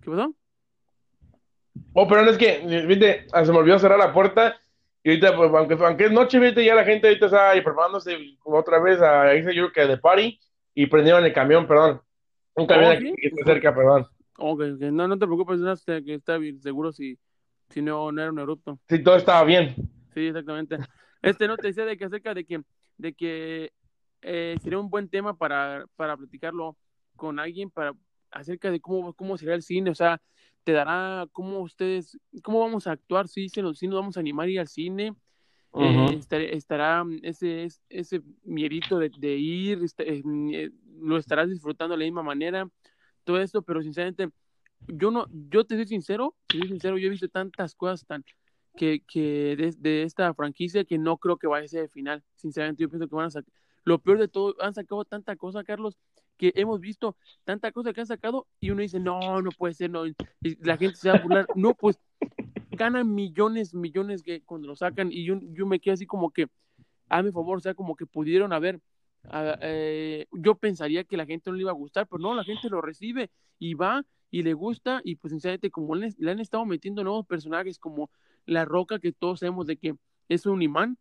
¿Qué 0.00 0.10
pasó? 0.10 0.34
Oh, 1.92 2.06
pero 2.06 2.22
no 2.22 2.30
es 2.30 2.38
que, 2.38 2.84
viste, 2.86 3.26
ah, 3.32 3.44
se 3.44 3.52
me 3.52 3.58
olvidó 3.58 3.78
cerrar 3.78 3.98
la 3.98 4.12
puerta 4.12 4.60
y 5.02 5.10
ahorita, 5.10 5.36
pues, 5.36 5.50
aunque, 5.54 5.74
aunque 5.74 6.04
es 6.06 6.12
noche, 6.12 6.38
viste, 6.38 6.64
ya 6.64 6.74
la 6.74 6.84
gente 6.84 7.08
ahorita 7.08 7.26
está 7.26 7.50
ahí 7.50 7.60
preparándose 7.60 8.16
otra 8.44 8.78
vez 8.78 9.00
a 9.00 9.34
irse, 9.34 9.54
yo 9.54 9.70
creo 9.70 9.86
que 9.86 9.92
de 9.92 9.98
party, 9.98 10.38
y 10.74 10.86
prendieron 10.86 11.24
el 11.24 11.32
camión, 11.32 11.66
perdón. 11.66 12.00
Un 12.54 12.66
camión 12.66 12.98
que 12.98 13.28
está 13.28 13.44
cerca, 13.44 13.74
perdón. 13.74 14.06
Ok, 14.36 14.60
no, 14.80 15.08
no 15.08 15.18
te 15.18 15.26
preocupes, 15.26 15.58
no, 15.60 15.74
que 15.86 16.14
está 16.14 16.36
bien, 16.38 16.60
seguro 16.60 16.92
si, 16.92 17.18
si 17.70 17.82
no, 17.82 18.12
no 18.12 18.20
era 18.20 18.30
un 18.30 18.38
erupto. 18.38 18.78
Si 18.88 19.02
todo 19.02 19.16
estaba 19.16 19.44
bien. 19.44 19.74
Sí, 20.14 20.26
exactamente. 20.26 20.76
Este 21.22 21.48
no 21.48 21.56
te 21.56 21.68
decía 21.68 21.84
de 21.84 21.96
que 21.96 22.04
acerca 22.04 22.34
de 22.34 22.44
que, 22.44 22.60
de 22.96 23.12
que 23.12 23.72
eh, 24.22 24.56
sería 24.62 24.78
un 24.78 24.90
buen 24.90 25.08
tema 25.08 25.36
para, 25.36 25.86
para 25.96 26.16
platicarlo 26.16 26.76
con 27.16 27.40
alguien, 27.40 27.70
para 27.70 27.92
acerca 28.30 28.70
de 28.70 28.80
cómo, 28.80 29.12
cómo 29.14 29.36
será 29.36 29.54
el 29.54 29.62
cine, 29.62 29.90
o 29.90 29.94
sea, 29.94 30.20
te 30.64 30.72
dará 30.72 31.26
cómo 31.32 31.60
ustedes, 31.60 32.18
cómo 32.42 32.60
vamos 32.60 32.86
a 32.86 32.92
actuar, 32.92 33.28
si, 33.28 33.48
si, 33.48 33.62
nos, 33.62 33.78
si 33.78 33.86
nos 33.86 34.00
vamos 34.00 34.16
a 34.16 34.20
animar 34.20 34.48
a 34.48 34.50
ir 34.50 34.60
al 34.60 34.68
cine, 34.68 35.14
eh, 35.74 36.20
estará 36.52 37.04
ese, 37.22 37.68
ese 37.88 38.22
miedito 38.42 38.98
de, 38.98 39.36
ir, 39.36 39.82
este, 39.82 40.18
eh, 40.18 40.70
lo 41.00 41.16
estarás 41.16 41.48
disfrutando 41.48 41.94
de 41.94 41.98
la 41.98 42.04
misma 42.04 42.22
manera, 42.22 42.68
todo 43.24 43.40
esto, 43.40 43.62
pero 43.62 43.82
sinceramente, 43.82 44.28
yo 44.86 45.10
no, 45.10 45.26
yo 45.50 45.64
te 45.64 45.76
soy 45.76 45.86
sincero, 45.86 46.34
te 46.46 46.58
soy 46.58 46.68
sincero, 46.68 46.98
yo 46.98 47.06
he 47.06 47.10
visto 47.10 47.28
tantas 47.28 47.74
cosas 47.74 48.06
tan 48.06 48.24
que, 48.76 49.02
que 49.06 49.56
de, 49.56 49.74
de, 49.76 50.02
esta 50.04 50.32
franquicia 50.34 50.84
que 50.84 50.98
no 50.98 51.16
creo 51.16 51.36
que 51.36 51.46
vaya 51.46 51.64
a 51.64 51.68
ser 51.68 51.84
el 51.84 51.90
final, 51.90 52.22
sinceramente, 52.36 52.82
yo 52.82 52.88
pienso 52.88 53.08
que 53.08 53.14
van 53.14 53.26
a 53.26 53.30
sacar, 53.30 53.52
lo 53.84 53.98
peor 53.98 54.18
de 54.18 54.28
todo, 54.28 54.54
han 54.60 54.74
sacado 54.74 55.04
tanta 55.04 55.36
cosa, 55.36 55.64
Carlos, 55.64 55.96
que 56.38 56.52
hemos 56.56 56.80
visto 56.80 57.16
tanta 57.44 57.72
cosa 57.72 57.92
que 57.92 58.00
han 58.00 58.06
sacado 58.06 58.46
y 58.60 58.70
uno 58.70 58.80
dice, 58.80 59.00
no, 59.00 59.42
no 59.42 59.50
puede 59.50 59.74
ser, 59.74 59.90
no, 59.90 60.04
la 60.40 60.76
gente 60.78 60.96
se 60.96 61.10
va 61.10 61.16
a 61.16 61.22
burlar. 61.22 61.46
No, 61.54 61.74
pues 61.74 61.98
ganan 62.70 63.14
millones, 63.14 63.74
millones 63.74 64.22
que 64.22 64.40
cuando 64.42 64.68
lo 64.68 64.76
sacan 64.76 65.12
y 65.12 65.24
yo, 65.24 65.38
yo 65.52 65.66
me 65.66 65.80
quedo 65.80 65.94
así 65.94 66.06
como 66.06 66.30
que, 66.30 66.46
a 67.08 67.22
mi 67.22 67.32
favor, 67.32 67.58
o 67.58 67.60
sea, 67.60 67.74
como 67.74 67.96
que 67.96 68.06
pudieron 68.06 68.52
haber, 68.52 68.80
ah, 69.24 69.58
eh, 69.60 70.26
yo 70.32 70.54
pensaría 70.54 71.04
que 71.04 71.16
la 71.16 71.26
gente 71.26 71.50
no 71.50 71.56
le 71.56 71.62
iba 71.62 71.70
a 71.72 71.74
gustar, 71.74 72.06
pero 72.06 72.20
no, 72.20 72.34
la 72.34 72.44
gente 72.44 72.70
lo 72.70 72.80
recibe 72.80 73.30
y 73.58 73.74
va 73.74 74.04
y 74.30 74.42
le 74.42 74.54
gusta 74.54 75.00
y 75.04 75.16
pues 75.16 75.32
sinceramente 75.32 75.70
como 75.70 75.94
le 75.94 76.30
han 76.30 76.38
estado 76.38 76.64
metiendo 76.66 77.02
nuevos 77.02 77.26
personajes 77.26 77.78
como 77.78 78.10
La 78.46 78.64
Roca, 78.64 78.98
que 78.98 79.12
todos 79.12 79.40
sabemos 79.40 79.66
de 79.66 79.76
que 79.76 79.96
es 80.28 80.46
un 80.46 80.62
imán, 80.62 80.98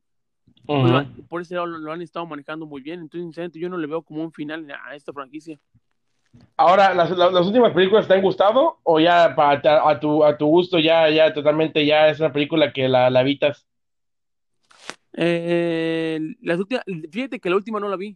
pues, 0.66 1.08
por 1.30 1.42
ese 1.42 1.56
lado 1.56 1.68
lo, 1.68 1.92
han 1.92 2.02
estado 2.02 2.26
manejando 2.26 2.66
muy 2.66 2.82
bien. 2.82 3.00
Entonces, 3.00 3.26
sinceramente, 3.26 3.60
yo 3.60 3.70
no 3.70 3.78
le 3.78 3.88
veo 3.88 4.02
como 4.02 4.24
un 4.24 4.32
final 4.32 4.68
a 4.86 4.96
esta 4.96 5.14
franquicia. 5.14 5.60
Ahora, 6.56 6.94
¿las, 6.94 7.12
últimas 7.48 7.74
películas 7.74 8.08
te 8.08 8.14
han 8.14 8.22
gustado? 8.22 8.80
¿O 8.84 9.00
ya 9.00 9.34
para, 9.36 9.90
a, 9.90 10.00
tu, 10.00 10.24
a 10.24 10.38
tu 10.38 10.46
gusto 10.48 10.80
ya, 10.80 11.10
ya 11.10 11.34
totalmente 11.34 11.86
ya 11.86 12.10
es 12.10 12.20
una 12.20 12.32
película 12.32 12.74
que 12.74 12.88
la, 12.88 13.10
la 13.10 13.22
evitas? 13.22 13.68
Eh, 15.20 16.20
las 16.42 16.60
últimas, 16.60 16.84
fíjate 17.12 17.40
que 17.40 17.50
la 17.50 17.56
última 17.56 17.80
no 17.80 17.90
la 17.90 17.96
vi, 17.96 18.16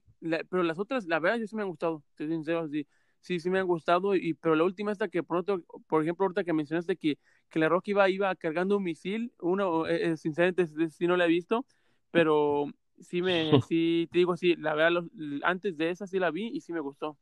pero 0.49 0.61
las 0.61 0.77
otras, 0.77 1.05
la 1.07 1.17
verdad, 1.17 1.39
yo 1.39 1.47
sí 1.47 1.55
me 1.55 1.63
han 1.63 1.69
gustado, 1.69 2.03
estoy 2.11 2.27
sincero, 2.27 2.67
sí, 2.67 2.85
sí, 3.21 3.39
sí 3.39 3.49
me 3.49 3.57
han 3.57 3.65
gustado, 3.65 4.15
y, 4.15 4.35
pero 4.35 4.53
la 4.53 4.63
última 4.63 4.91
esta 4.91 5.07
que, 5.07 5.23
por, 5.23 5.43
por 5.87 6.03
ejemplo, 6.03 6.25
ahorita 6.25 6.43
que 6.43 6.53
mencionaste 6.53 6.97
que, 6.97 7.17
que 7.49 7.57
la 7.57 7.69
Rock 7.69 7.87
iba, 7.87 8.07
iba 8.07 8.35
cargando 8.35 8.77
un 8.77 8.83
misil, 8.83 9.33
uno, 9.39 9.87
eh, 9.87 10.11
eh, 10.11 10.17
sinceramente, 10.17 10.67
sí 10.89 11.07
no 11.07 11.17
la 11.17 11.25
he 11.25 11.29
visto, 11.29 11.65
pero 12.11 12.67
sí 12.99 13.21
me, 13.21 13.51
sí, 13.67 14.07
te 14.11 14.19
digo, 14.19 14.37
sí, 14.37 14.55
la 14.55 14.73
verdad, 14.75 15.03
antes 15.43 15.77
de 15.77 15.89
esa 15.89 16.07
sí 16.07 16.19
la 16.19 16.31
vi 16.31 16.47
y 16.47 16.61
sí 16.61 16.73
me 16.73 16.79
gustó. 16.79 17.17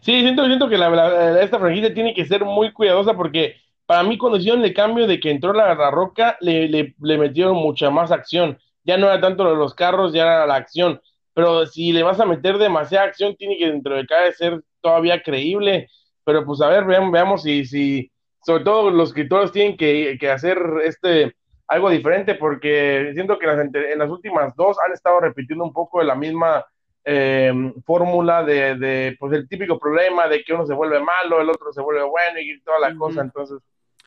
Sí, 0.00 0.20
siento, 0.20 0.46
siento 0.46 0.68
que 0.68 0.78
la, 0.78 1.40
esta 1.40 1.58
franquicia 1.58 1.92
tiene 1.92 2.14
que 2.14 2.24
ser 2.24 2.44
muy 2.44 2.72
cuidadosa 2.72 3.14
porque 3.14 3.56
para 3.86 4.02
mí 4.02 4.18
cuando 4.18 4.38
hicieron 4.38 4.64
el 4.64 4.74
cambio 4.74 5.06
de 5.06 5.18
que 5.18 5.30
entró 5.30 5.52
la, 5.52 5.74
la 5.74 5.90
roca, 5.90 6.36
le, 6.40 6.68
le, 6.68 6.94
le, 7.00 7.18
metieron 7.18 7.56
mucha 7.56 7.90
más 7.90 8.12
acción. 8.12 8.58
Ya 8.84 8.96
no 8.96 9.06
era 9.06 9.20
tanto 9.20 9.54
los 9.54 9.74
carros, 9.74 10.12
ya 10.12 10.22
era 10.22 10.46
la 10.46 10.56
acción. 10.56 11.00
pero 11.34 11.66
si 11.66 11.92
le 11.92 12.02
vas 12.02 12.20
a 12.20 12.26
meter 12.26 12.58
demasiada 12.58 13.06
acción, 13.06 13.34
tiene 13.36 13.56
que 13.56 13.70
dentro 13.70 13.96
de 13.96 14.06
cada 14.06 14.30
ser 14.32 14.62
todavía 14.80 15.22
creíble. 15.22 15.88
Pero 16.24 16.44
pues 16.44 16.60
a 16.60 16.68
ver, 16.68 16.84
veamos, 16.84 17.10
veamos 17.10 17.42
si, 17.42 17.64
si, 17.64 18.12
sobre 18.44 18.64
todo 18.64 18.90
los 18.90 19.08
escritores 19.08 19.52
tienen 19.52 19.76
que, 19.76 20.16
que 20.20 20.30
hacer 20.30 20.58
este 20.84 21.34
algo 21.68 21.90
diferente, 21.90 22.34
porque 22.34 23.10
siento 23.14 23.38
que 23.38 23.46
las, 23.46 23.58
en 23.58 23.98
las 23.98 24.10
últimas 24.10 24.56
dos 24.56 24.78
han 24.84 24.92
estado 24.92 25.20
repitiendo 25.20 25.64
un 25.64 25.72
poco 25.72 26.00
de 26.00 26.06
la 26.06 26.14
misma 26.14 26.64
eh, 27.04 27.52
fórmula 27.84 28.42
de, 28.42 28.76
de, 28.76 29.16
pues 29.18 29.32
el 29.32 29.48
típico 29.48 29.78
problema 29.78 30.26
de 30.28 30.42
que 30.42 30.54
uno 30.54 30.66
se 30.66 30.74
vuelve 30.74 31.00
malo, 31.00 31.40
el 31.40 31.50
otro 31.50 31.72
se 31.72 31.82
vuelve 31.82 32.02
bueno 32.04 32.38
y 32.40 32.60
toda 32.62 32.80
la 32.80 32.94
cosa. 32.96 33.22
Entonces, 33.22 33.58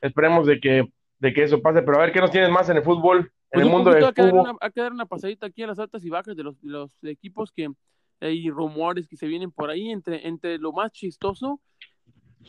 esperemos 0.02 0.48
de 0.48 0.60
que, 0.60 0.92
de 1.20 1.34
que 1.34 1.44
eso 1.44 1.62
pase. 1.62 1.82
Pero 1.84 1.98
a 1.98 2.02
ver, 2.02 2.12
¿qué 2.12 2.20
nos 2.20 2.32
tienes 2.32 2.50
más 2.50 2.68
en 2.70 2.78
el 2.78 2.84
fútbol? 2.84 3.20
en 3.20 3.30
Pues 3.52 3.62
el 3.62 3.66
un 3.66 3.72
mundo 3.72 3.92
del 3.92 4.06
fútbol. 4.06 4.40
una, 4.40 4.56
hay 4.60 4.72
que 4.72 4.82
dar 4.82 4.92
una 4.92 5.06
pasadita 5.06 5.46
aquí 5.46 5.64
a 5.64 5.68
las 5.68 5.80
altas 5.80 6.04
y 6.04 6.10
bajas 6.10 6.36
de 6.36 6.44
los, 6.44 6.62
los 6.64 6.92
equipos 7.04 7.52
que 7.52 7.70
hay 8.20 8.50
rumores 8.50 9.08
que 9.08 9.18
se 9.18 9.28
vienen 9.28 9.52
por 9.52 9.70
ahí. 9.70 9.92
Entre, 9.92 10.28
entre 10.28 10.58
lo 10.58 10.72
más 10.72 10.92
chistoso, 10.92 11.60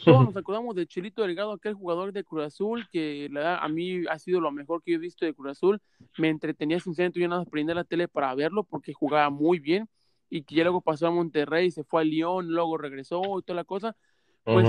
todos 0.05 0.25
nos 0.27 0.37
acordamos 0.37 0.75
de 0.75 0.87
Chilito 0.87 1.23
Delgado, 1.23 1.53
aquel 1.53 1.75
jugador 1.75 2.13
de 2.13 2.25
Cruz 2.25 2.45
Azul, 2.45 2.87
que 2.91 3.29
la 3.31 3.41
verdad, 3.41 3.59
a 3.63 3.69
mí 3.69 4.05
ha 4.09 4.19
sido 4.19 4.41
lo 4.41 4.51
mejor 4.53 4.83
que 4.83 4.93
yo 4.93 4.97
he 4.97 5.01
visto 5.01 5.25
de 5.25 5.35
Cruz 5.35 5.51
Azul. 5.53 5.81
Me 6.19 6.29
entretenía 6.29 6.81
sinceramente, 6.81 7.21
yo 7.21 7.29
nada 7.29 7.43
más 7.43 7.49
prendía 7.51 7.75
la 7.75 7.85
tele 7.85 8.09
para 8.09 8.35
verlo 8.35 8.65
porque 8.65 8.93
jugaba 8.93 9.31
muy 9.31 9.59
bien 9.59 9.89
y 10.31 10.43
que 10.43 10.55
ya 10.55 10.63
luego 10.65 10.81
pasó 10.81 11.09
a 11.09 11.11
Monterrey, 11.11 11.71
se 11.71 11.85
fue 11.85 12.03
a 12.03 12.05
León, 12.05 12.49
luego 12.49 12.79
regresó 12.79 13.21
y 13.39 13.43
toda 13.43 13.57
la 13.57 13.65
cosa. 13.65 13.97
Pues 14.45 14.69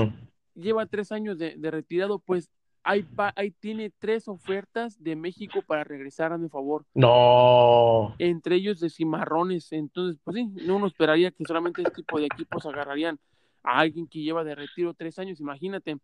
lleva 0.55 0.85
tres 0.85 1.11
años 1.11 1.37
de, 1.37 1.55
de 1.57 1.71
retirado, 1.71 2.19
pues 2.19 2.51
ahí, 2.83 3.05
ahí 3.35 3.51
tiene 3.51 3.91
tres 3.97 4.27
ofertas 4.27 5.01
de 5.01 5.15
México 5.15 5.61
para 5.65 5.83
regresar 5.83 6.33
a 6.33 6.37
mi 6.37 6.49
favor, 6.49 6.85
No. 6.93 8.13
entre 8.19 8.55
ellos 8.55 8.79
de 8.79 8.89
cimarrones. 8.89 9.71
Entonces, 9.71 10.19
pues 10.23 10.35
sí, 10.35 10.45
no 10.67 10.75
uno 10.75 10.87
esperaría 10.87 11.31
que 11.31 11.45
solamente 11.45 11.81
este 11.81 11.95
tipo 12.01 12.19
de 12.19 12.25
equipos 12.25 12.65
agarrarían 12.65 13.17
a 13.63 13.79
alguien 13.79 14.07
que 14.07 14.21
lleva 14.21 14.43
de 14.43 14.55
retiro 14.55 14.93
tres 14.93 15.17
años, 15.19 15.39
imagínate. 15.39 15.97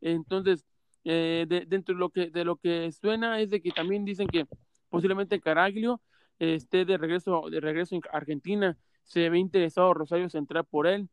Entonces, 0.00 0.64
eh, 1.04 1.46
de- 1.48 1.66
dentro 1.66 1.94
de 1.94 1.98
lo 1.98 2.10
que 2.10 2.30
de 2.30 2.44
lo 2.44 2.56
que 2.56 2.90
suena 2.92 3.40
es 3.40 3.50
de 3.50 3.60
que 3.60 3.70
también 3.70 4.04
dicen 4.04 4.28
que 4.28 4.46
posiblemente 4.88 5.40
Caraglio 5.40 6.00
eh, 6.38 6.54
esté 6.54 6.84
de 6.84 6.96
regreso 6.98 7.48
de 7.50 7.60
regreso 7.60 7.94
en 7.94 8.02
Argentina. 8.12 8.76
Se 9.04 9.28
ve 9.28 9.38
interesado 9.38 9.92
Rosario 9.94 10.28
Central 10.28 10.64
por 10.64 10.86
él. 10.86 11.08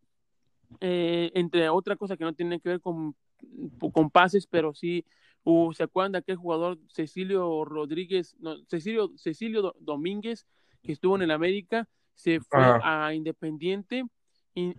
Eh, 0.82 1.32
entre 1.34 1.70
otra 1.70 1.96
cosa 1.96 2.18
que 2.18 2.26
no 2.26 2.34
tiene 2.34 2.60
que 2.60 2.70
ver 2.70 2.82
con, 2.82 3.16
con 3.94 4.10
pases, 4.12 4.46
pero 4.46 4.74
sí, 4.74 5.06
uh, 5.44 5.72
¿se 5.74 5.84
acuerdan 5.84 6.12
de 6.12 6.18
aquel 6.20 6.36
jugador 6.36 6.78
Cecilio 6.90 7.64
Rodríguez, 7.64 8.36
no, 8.40 8.58
Cecilio, 8.66 9.12
Cecilio 9.18 9.62
Do- 9.62 9.76
Domínguez, 9.80 10.46
que 10.84 10.92
estuvo 10.92 11.16
en 11.16 11.22
el 11.22 11.32
América, 11.32 11.88
se 12.14 12.42
fue 12.42 12.60
Ajá. 12.64 13.08
a 13.08 13.14
Independiente, 13.14 14.04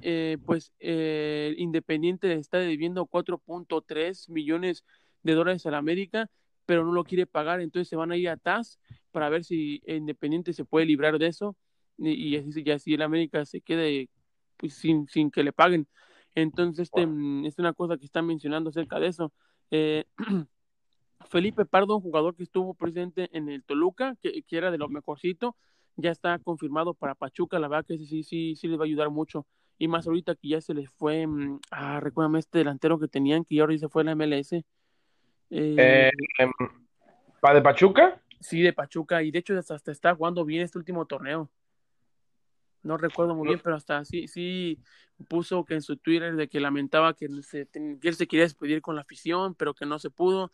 eh, 0.02 0.38
pues 0.44 0.72
eh, 0.80 1.54
Independiente 1.56 2.32
está 2.34 2.58
debiendo 2.58 3.06
4.3 3.06 4.28
millones 4.28 4.84
de 5.22 5.34
dólares 5.34 5.66
al 5.66 5.74
América, 5.74 6.28
pero 6.66 6.84
no 6.84 6.92
lo 6.92 7.04
quiere 7.04 7.26
pagar, 7.26 7.60
entonces 7.60 7.88
se 7.88 7.96
van 7.96 8.10
a 8.10 8.16
ir 8.16 8.28
a 8.28 8.36
TAS 8.36 8.80
para 9.10 9.28
ver 9.28 9.44
si 9.44 9.80
Independiente 9.86 10.52
se 10.52 10.64
puede 10.64 10.86
librar 10.86 11.18
de 11.18 11.28
eso, 11.28 11.56
y, 11.96 12.10
y 12.10 12.36
así, 12.36 12.62
y 12.64 12.70
así 12.70 12.94
el 12.94 13.02
América 13.02 13.44
se 13.44 13.60
quede 13.60 14.08
pues, 14.56 14.74
sin, 14.74 15.06
sin 15.08 15.30
que 15.30 15.42
le 15.42 15.52
paguen. 15.52 15.86
Entonces, 16.34 16.84
este, 16.84 17.06
mm, 17.06 17.46
es 17.46 17.58
una 17.58 17.72
cosa 17.72 17.96
que 17.96 18.04
están 18.04 18.26
mencionando 18.26 18.70
acerca 18.70 19.00
de 19.00 19.08
eso. 19.08 19.32
Eh, 19.70 20.04
Felipe 21.30 21.64
Pardo, 21.64 21.96
un 21.96 22.02
jugador 22.02 22.36
que 22.36 22.42
estuvo 22.42 22.74
presente 22.74 23.28
en 23.32 23.48
el 23.48 23.64
Toluca, 23.64 24.16
que, 24.20 24.42
que 24.42 24.56
era 24.56 24.70
de 24.70 24.78
lo 24.78 24.88
mejorcito, 24.88 25.56
ya 25.96 26.10
está 26.10 26.38
confirmado 26.38 26.94
para 26.94 27.14
Pachuca, 27.14 27.58
la 27.58 27.68
verdad 27.68 27.86
que 27.86 27.98
sí, 27.98 28.22
sí, 28.22 28.54
sí 28.56 28.68
les 28.68 28.78
va 28.78 28.82
a 28.82 28.86
ayudar 28.86 29.10
mucho. 29.10 29.46
Y 29.78 29.88
más 29.88 30.06
ahorita 30.06 30.34
que 30.34 30.48
ya 30.48 30.60
se 30.60 30.74
les 30.74 30.90
fue, 30.90 31.26
mm, 31.26 31.60
ah, 31.70 32.00
recuérdame 32.00 32.40
este 32.40 32.58
delantero 32.58 32.98
que 32.98 33.08
tenían, 33.08 33.44
que 33.44 33.54
ya 33.54 33.62
ahora 33.62 33.78
se 33.78 33.88
fue 33.88 34.02
a 34.02 34.06
la 34.06 34.12
MLS. 34.12 34.52
Eh, 34.52 34.64
Eh, 35.50 36.10
em, 36.38 36.52
¿Pa 37.40 37.54
de 37.54 37.62
Pachuca? 37.62 38.20
sí, 38.40 38.60
de 38.60 38.72
Pachuca, 38.72 39.22
y 39.22 39.30
de 39.30 39.38
hecho 39.38 39.56
hasta, 39.58 39.74
hasta 39.74 39.92
está 39.92 40.14
jugando 40.14 40.44
bien 40.44 40.62
este 40.62 40.78
último 40.78 41.06
torneo. 41.06 41.48
No 42.82 42.96
recuerdo 42.96 43.34
muy 43.34 43.48
bien, 43.48 43.60
pero 43.62 43.76
hasta 43.76 44.04
sí, 44.04 44.28
sí 44.28 44.78
puso 45.28 45.64
que 45.64 45.74
en 45.74 45.82
su 45.82 45.96
Twitter 45.96 46.36
de 46.36 46.48
que 46.48 46.60
lamentaba 46.60 47.14
que, 47.14 47.28
se, 47.42 47.66
que 47.66 48.08
él 48.08 48.14
se 48.14 48.26
quería 48.28 48.44
despedir 48.44 48.80
con 48.80 48.94
la 48.94 49.02
afición, 49.02 49.54
pero 49.54 49.74
que 49.74 49.84
no 49.84 49.98
se 49.98 50.10
pudo. 50.10 50.50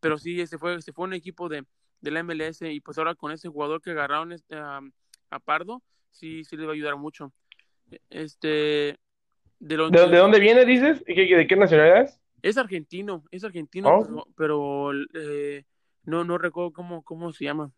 Pero 0.00 0.18
sí, 0.18 0.44
se 0.46 0.58
fue, 0.58 0.82
se 0.82 0.92
fue 0.92 1.04
un 1.04 1.14
equipo 1.14 1.48
de, 1.48 1.64
de 2.00 2.10
la 2.10 2.20
MLS 2.22 2.62
y 2.62 2.80
pues 2.80 2.98
ahora 2.98 3.14
con 3.14 3.32
ese 3.32 3.48
jugador 3.48 3.80
que 3.80 3.90
agarraron 3.90 4.32
este, 4.32 4.56
a, 4.56 4.80
a 5.30 5.38
Pardo, 5.38 5.82
sí, 6.10 6.44
sí 6.44 6.56
le 6.56 6.66
va 6.66 6.72
a 6.72 6.74
ayudar 6.74 6.96
mucho. 6.96 7.32
Este, 8.10 8.98
de, 9.58 9.76
lo, 9.76 9.90
¿De, 9.90 10.08
de 10.08 10.16
dónde 10.18 10.40
viene, 10.40 10.64
dices? 10.64 11.04
¿De 11.04 11.14
qué, 11.14 11.36
de 11.36 11.46
qué 11.46 11.56
nacionalidad 11.56 12.02
es? 12.02 12.20
Es 12.42 12.56
argentino, 12.56 13.24
es 13.30 13.44
argentino, 13.44 13.88
Oh. 13.90 14.04
pero, 14.36 14.92
pero 14.92 14.92
eh, 15.14 15.64
no, 16.04 16.24
no 16.24 16.38
recuerdo 16.38 16.72
cómo, 16.72 17.02
cómo 17.02 17.32
se 17.32 17.44
llama. 17.44 17.72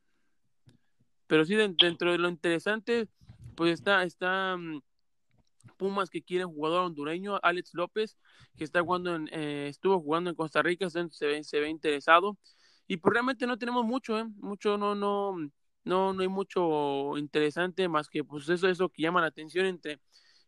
Pero 1.26 1.44
sí, 1.44 1.54
de- 1.54 1.74
dentro 1.78 2.12
de 2.12 2.18
lo 2.18 2.28
interesante, 2.28 3.08
pues 3.54 3.72
está, 3.74 4.02
está 4.04 4.56
mm, 4.56 4.80
Pumas 5.76 6.10
que 6.10 6.22
quiere 6.22 6.44
un 6.44 6.52
jugador 6.54 6.82
hondureño, 6.84 7.38
Alex 7.42 7.70
López, 7.74 8.18
que 8.58 8.64
está 8.64 8.82
jugando 8.82 9.14
en, 9.14 9.28
eh, 9.32 9.68
estuvo 9.68 9.98
jugando 10.00 10.28
en 10.30 10.36
Costa 10.36 10.62
Rica, 10.62 10.90
se 10.90 11.06
ve, 11.26 11.42
se 11.44 11.60
ve 11.60 11.68
interesado. 11.70 12.36
Y 12.86 12.96
pues 12.98 13.14
realmente 13.14 13.46
no 13.46 13.56
tenemos 13.56 13.84
mucho, 13.86 14.18
¿eh? 14.18 14.26
Mucho, 14.38 14.76
no, 14.76 14.94
no, 14.94 15.36
no, 15.84 16.12
no 16.12 16.22
hay 16.22 16.28
mucho 16.28 17.16
interesante 17.18 17.88
más 17.88 18.08
que 18.08 18.24
pues 18.24 18.48
eso, 18.48 18.68
eso 18.68 18.88
que 18.88 19.02
llama 19.02 19.20
la 19.20 19.28
atención 19.28 19.66
entre 19.66 20.00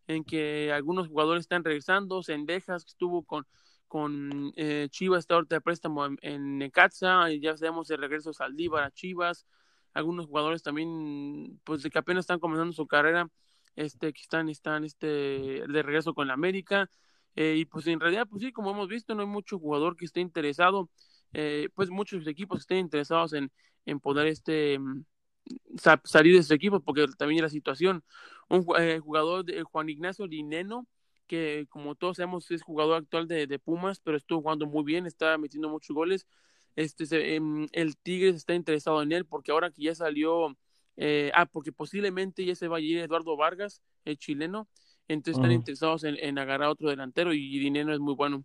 en 0.07 0.24
que 0.24 0.72
algunos 0.72 1.09
jugadores 1.09 1.43
están 1.43 1.64
regresando, 1.64 2.22
Sendejas 2.22 2.85
que 2.85 2.91
estuvo 2.91 3.24
con, 3.24 3.47
con 3.87 4.53
eh, 4.57 4.89
Chivas, 4.91 5.20
está 5.20 5.35
ahorita 5.35 5.57
de 5.57 5.61
préstamo 5.61 6.07
en, 6.07 6.18
en 6.22 6.59
Necaxa, 6.59 7.30
y 7.30 7.41
ya 7.41 7.57
sabemos 7.57 7.91
el 7.91 7.99
regreso 7.99 8.30
de 8.30 8.35
Saldívar 8.35 8.85
a 8.85 8.91
Chivas, 8.91 9.47
algunos 9.95 10.26
jugadores 10.26 10.62
también, 10.62 11.61
pues 11.64 11.83
de 11.83 11.91
que 11.91 11.99
apenas 11.99 12.22
están 12.22 12.41
comenzando 12.41 12.72
su 12.72 12.87
carrera, 12.87 13.28
este, 13.76 14.12
que 14.12 14.20
están, 14.20 14.49
están 14.49 14.85
este, 14.85 15.07
de 15.07 15.83
regreso 15.83 16.14
con 16.14 16.26
la 16.26 16.35
América, 16.35 16.91
eh, 17.35 17.57
y 17.57 17.64
pues 17.64 17.87
en 17.87 18.01
realidad, 18.01 18.26
pues 18.28 18.43
sí, 18.43 18.53
como 18.53 18.70
hemos 18.70 18.89
visto, 18.89 19.14
no 19.14 19.22
hay 19.22 19.28
mucho 19.28 19.59
jugador 19.59 19.97
que 19.97 20.05
esté 20.05 20.20
interesado, 20.20 20.91
eh, 21.33 21.68
pues 21.74 21.89
muchos 21.91 22.26
equipos 22.26 22.61
estén 22.61 22.78
interesados 22.78 23.33
en, 23.33 23.51
en 23.87 24.01
poder 24.01 24.26
este 24.26 24.78
salir 26.05 26.36
de 26.36 26.43
su 26.43 26.55
equipo, 26.55 26.80
porque 26.80 27.07
también 27.18 27.43
la 27.43 27.49
situación, 27.49 28.05
un 28.49 28.66
eh, 28.78 28.99
jugador 29.01 29.45
de 29.45 29.62
Juan 29.62 29.88
Ignacio 29.88 30.26
Lineno, 30.26 30.86
que 31.26 31.66
como 31.70 31.95
todos 31.95 32.18
sabemos 32.18 32.51
es 32.51 32.62
jugador 32.62 32.97
actual 32.97 33.26
de, 33.26 33.47
de 33.47 33.59
Pumas, 33.59 34.01
pero 34.01 34.16
estuvo 34.16 34.43
jugando 34.43 34.66
muy 34.66 34.84
bien, 34.84 35.07
está 35.07 35.38
metiendo 35.38 35.68
muchos 35.68 35.95
goles, 35.95 36.26
este, 36.76 37.07
se, 37.07 37.36
eh, 37.36 37.40
el 37.72 37.97
Tigres 37.97 38.36
está 38.36 38.55
interesado 38.55 39.03
en 39.03 39.12
él, 39.12 39.24
porque 39.26 39.53
ahora 39.53 39.70
que 39.70 39.82
ya 39.82 39.95
salió, 39.95 40.57
eh, 40.97 41.30
ah, 41.34 41.47
porque 41.47 41.72
posiblemente 41.72 42.45
ya 42.45 42.55
se 42.55 42.68
va 42.68 42.78
a 42.78 42.80
ir 42.80 42.99
Eduardo 42.99 43.36
Vargas, 43.36 43.82
el 44.05 44.18
chileno, 44.18 44.68
entonces 45.09 45.38
están 45.38 45.53
interesados 45.53 46.05
en, 46.05 46.16
en 46.18 46.38
agarrar 46.38 46.68
otro 46.68 46.88
delantero 46.88 47.32
y 47.32 47.59
Lineno 47.59 47.93
es 47.93 48.01
muy 48.01 48.14
bueno. 48.14 48.45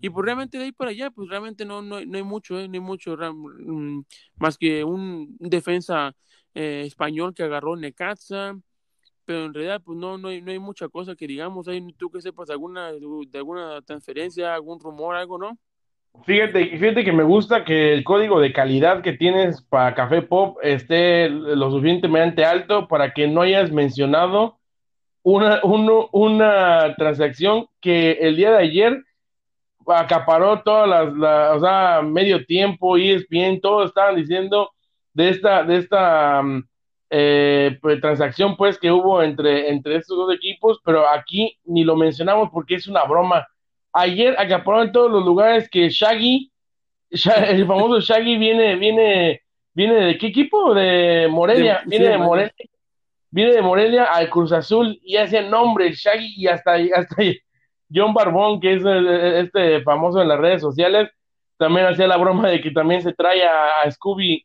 Y 0.00 0.10
pues 0.10 0.24
realmente 0.24 0.58
de 0.58 0.64
ahí 0.64 0.72
para 0.72 0.90
allá, 0.92 1.10
pues 1.10 1.28
realmente 1.28 1.64
no, 1.64 1.82
no, 1.82 2.00
no 2.04 2.16
hay 2.16 2.22
mucho, 2.22 2.58
¿eh? 2.58 2.68
no 2.68 2.74
hay 2.74 2.80
mucho, 2.80 3.16
mm, 3.16 4.02
más 4.36 4.56
que 4.56 4.84
un 4.84 5.36
defensa 5.40 6.12
eh, 6.54 6.84
español 6.86 7.34
que 7.34 7.42
agarró 7.42 7.76
Necaxa, 7.76 8.56
pero 9.24 9.44
en 9.46 9.54
realidad 9.54 9.82
pues 9.84 9.98
no, 9.98 10.16
no, 10.18 10.28
hay, 10.28 10.40
no 10.40 10.50
hay 10.52 10.58
mucha 10.58 10.88
cosa 10.88 11.14
que 11.16 11.26
digamos, 11.26 11.68
hay 11.68 11.84
tú 11.94 12.10
que 12.10 12.20
sepas 12.22 12.48
alguna, 12.50 12.92
de 12.92 13.38
alguna 13.38 13.82
transferencia, 13.82 14.54
algún 14.54 14.80
rumor, 14.80 15.16
algo, 15.16 15.38
¿no? 15.38 15.58
Fíjate, 16.24 16.76
fíjate 16.78 17.04
que 17.04 17.12
me 17.12 17.22
gusta 17.22 17.64
que 17.64 17.92
el 17.92 18.02
código 18.02 18.40
de 18.40 18.52
calidad 18.52 19.02
que 19.02 19.12
tienes 19.12 19.62
para 19.62 19.94
Café 19.94 20.22
Pop 20.22 20.58
esté 20.62 21.28
lo 21.30 21.70
suficientemente 21.70 22.44
alto 22.44 22.88
para 22.88 23.12
que 23.12 23.28
no 23.28 23.42
hayas 23.42 23.70
mencionado 23.70 24.58
una, 25.22 25.60
uno- 25.62 26.08
una 26.12 26.94
transacción 26.96 27.66
que 27.80 28.12
el 28.12 28.36
día 28.36 28.50
de 28.52 28.58
ayer 28.58 29.04
acaparó 29.88 30.62
todas 30.62 30.88
las, 30.88 31.14
la- 31.14 31.52
o 31.54 31.60
sea, 31.60 32.02
medio 32.02 32.44
tiempo, 32.44 32.96
ESPN, 32.96 33.60
todos 33.60 33.88
estaban 33.88 34.16
diciendo 34.16 34.70
de 35.14 35.28
esta, 35.30 35.62
de 35.64 35.76
esta 35.78 36.42
mm, 36.42 36.62
eh, 37.10 37.78
pues, 37.80 38.00
transacción 38.00 38.56
pues 38.56 38.78
que 38.78 38.90
hubo 38.92 39.22
entre, 39.22 39.70
entre 39.70 39.96
estos 39.96 40.16
dos 40.16 40.34
equipos, 40.34 40.78
pero 40.84 41.08
aquí 41.08 41.58
ni 41.64 41.84
lo 41.84 41.96
mencionamos 41.96 42.50
porque 42.52 42.74
es 42.76 42.86
una 42.86 43.04
broma. 43.04 43.46
Ayer 43.92 44.34
acaparó 44.38 44.82
en 44.82 44.92
todos 44.92 45.10
los 45.10 45.24
lugares 45.24 45.68
que 45.70 45.88
Shaggy, 45.88 46.50
Sha- 47.10 47.44
el 47.50 47.66
famoso 47.66 48.00
Shaggy 48.00 48.36
viene, 48.36 48.76
viene, 48.76 49.40
viene 49.72 49.94
de 49.94 50.18
qué 50.18 50.26
equipo? 50.28 50.74
De 50.74 51.26
Morelia, 51.30 51.80
De- 51.84 51.88
viene 51.90 52.04
sí, 52.06 52.10
de 52.12 52.18
Morelia, 52.18 52.52
viene 53.30 53.52
de 53.52 53.62
Morelia 53.62 54.04
al 54.04 54.28
Cruz 54.28 54.52
Azul 54.52 54.98
y 55.02 55.16
hace 55.16 55.42
nombre 55.42 55.90
Shaggy 55.92 56.34
y 56.36 56.46
hasta, 56.46 56.76
hasta 56.94 57.22
John 57.92 58.14
Barbón, 58.14 58.60
que 58.60 58.74
es 58.74 58.82
eh, 58.84 59.40
este 59.40 59.82
famoso 59.82 60.20
en 60.20 60.28
las 60.28 60.38
redes 60.38 60.60
sociales, 60.60 61.10
también 61.56 61.86
hacía 61.86 62.06
la 62.06 62.16
broma 62.16 62.48
de 62.48 62.60
que 62.60 62.70
también 62.70 63.02
se 63.02 63.12
trae 63.12 63.42
a, 63.44 63.82
a 63.84 63.90
Scooby, 63.90 64.44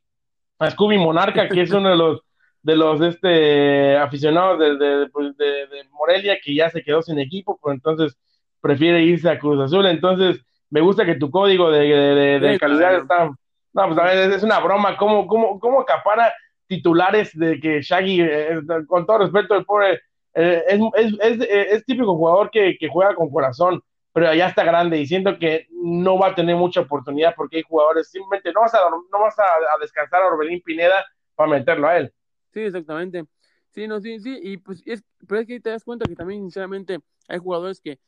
a 0.59 0.71
Scooby 0.71 0.97
Monarca, 0.97 1.47
que 1.47 1.61
es 1.61 1.71
uno 1.71 1.89
de 1.89 1.95
los 1.95 2.21
de 2.63 2.77
los 2.77 3.01
este, 3.01 3.97
aficionados 3.97 4.57
de, 4.57 5.09
pues, 5.11 5.35
de, 5.35 5.45
de, 5.67 5.83
Morelia 5.91 6.39
que 6.41 6.55
ya 6.55 6.69
se 6.69 6.81
quedó 6.81 7.01
sin 7.01 7.19
equipo, 7.19 7.59
pues 7.61 7.75
entonces 7.75 8.17
prefiere 8.61 9.03
irse 9.03 9.29
a 9.29 9.37
Cruz 9.37 9.59
Azul. 9.59 9.85
Entonces, 9.85 10.41
me 10.69 10.79
gusta 10.79 11.05
que 11.05 11.15
tu 11.15 11.29
código 11.29 11.69
de, 11.69 12.57
calidad 12.59 12.95
está. 12.95 13.29
No, 13.73 13.93
pues 13.93 14.15
es, 14.15 14.35
es 14.35 14.43
una 14.43 14.59
broma. 14.59 14.95
¿Cómo, 14.95 15.27
cómo, 15.27 15.59
cómo 15.59 15.81
acapara 15.81 16.33
titulares 16.67 17.37
de 17.37 17.59
que 17.59 17.81
Shaggy, 17.81 18.21
eh, 18.21 18.61
con 18.87 19.05
todo 19.05 19.19
respeto, 19.19 19.55
el 19.55 19.65
pobre, 19.65 20.01
eh, 20.35 20.63
es, 20.67 20.81
es, 20.95 21.13
es, 21.19 21.47
es, 21.71 21.85
típico 21.85 22.15
jugador 22.15 22.49
que, 22.49 22.75
que 22.79 22.87
juega 22.87 23.15
con 23.15 23.29
corazón, 23.29 23.81
pero 24.11 24.33
ya 24.33 24.47
está 24.47 24.63
grande 24.63 24.99
y 24.99 25.07
siento 25.07 25.37
que 25.37 25.67
no 25.71 26.17
va 26.17 26.29
a 26.29 26.35
tener 26.35 26.55
mucha 26.55 26.81
oportunidad 26.81 27.33
porque 27.35 27.57
hay 27.57 27.63
jugadores, 27.63 28.09
simplemente 28.09 28.51
no 28.51 28.61
vas 28.61 28.73
a, 28.73 28.79
no 28.89 29.19
vas 29.19 29.37
a, 29.39 29.43
a 29.43 29.79
descansar 29.81 30.21
a 30.21 30.27
Orbelín 30.27 30.61
Pineda 30.61 31.05
para 31.35 31.49
meterlo 31.49 31.87
a 31.87 31.97
él. 31.97 32.13
Sí, 32.51 32.61
exactamente. 32.61 33.25
Sí, 33.71 33.87
no, 33.87 33.99
sí, 33.99 34.19
sí, 34.19 34.39
y 34.41 34.57
pues 34.57 34.83
es, 34.85 35.03
pero 35.27 35.41
es 35.41 35.47
que 35.47 35.59
te 35.59 35.71
das 35.71 35.83
cuenta 35.83 36.05
que 36.05 36.15
también, 36.15 36.41
sinceramente, 36.41 36.99
hay 37.27 37.39
jugadores 37.39 37.81
que, 37.81 37.99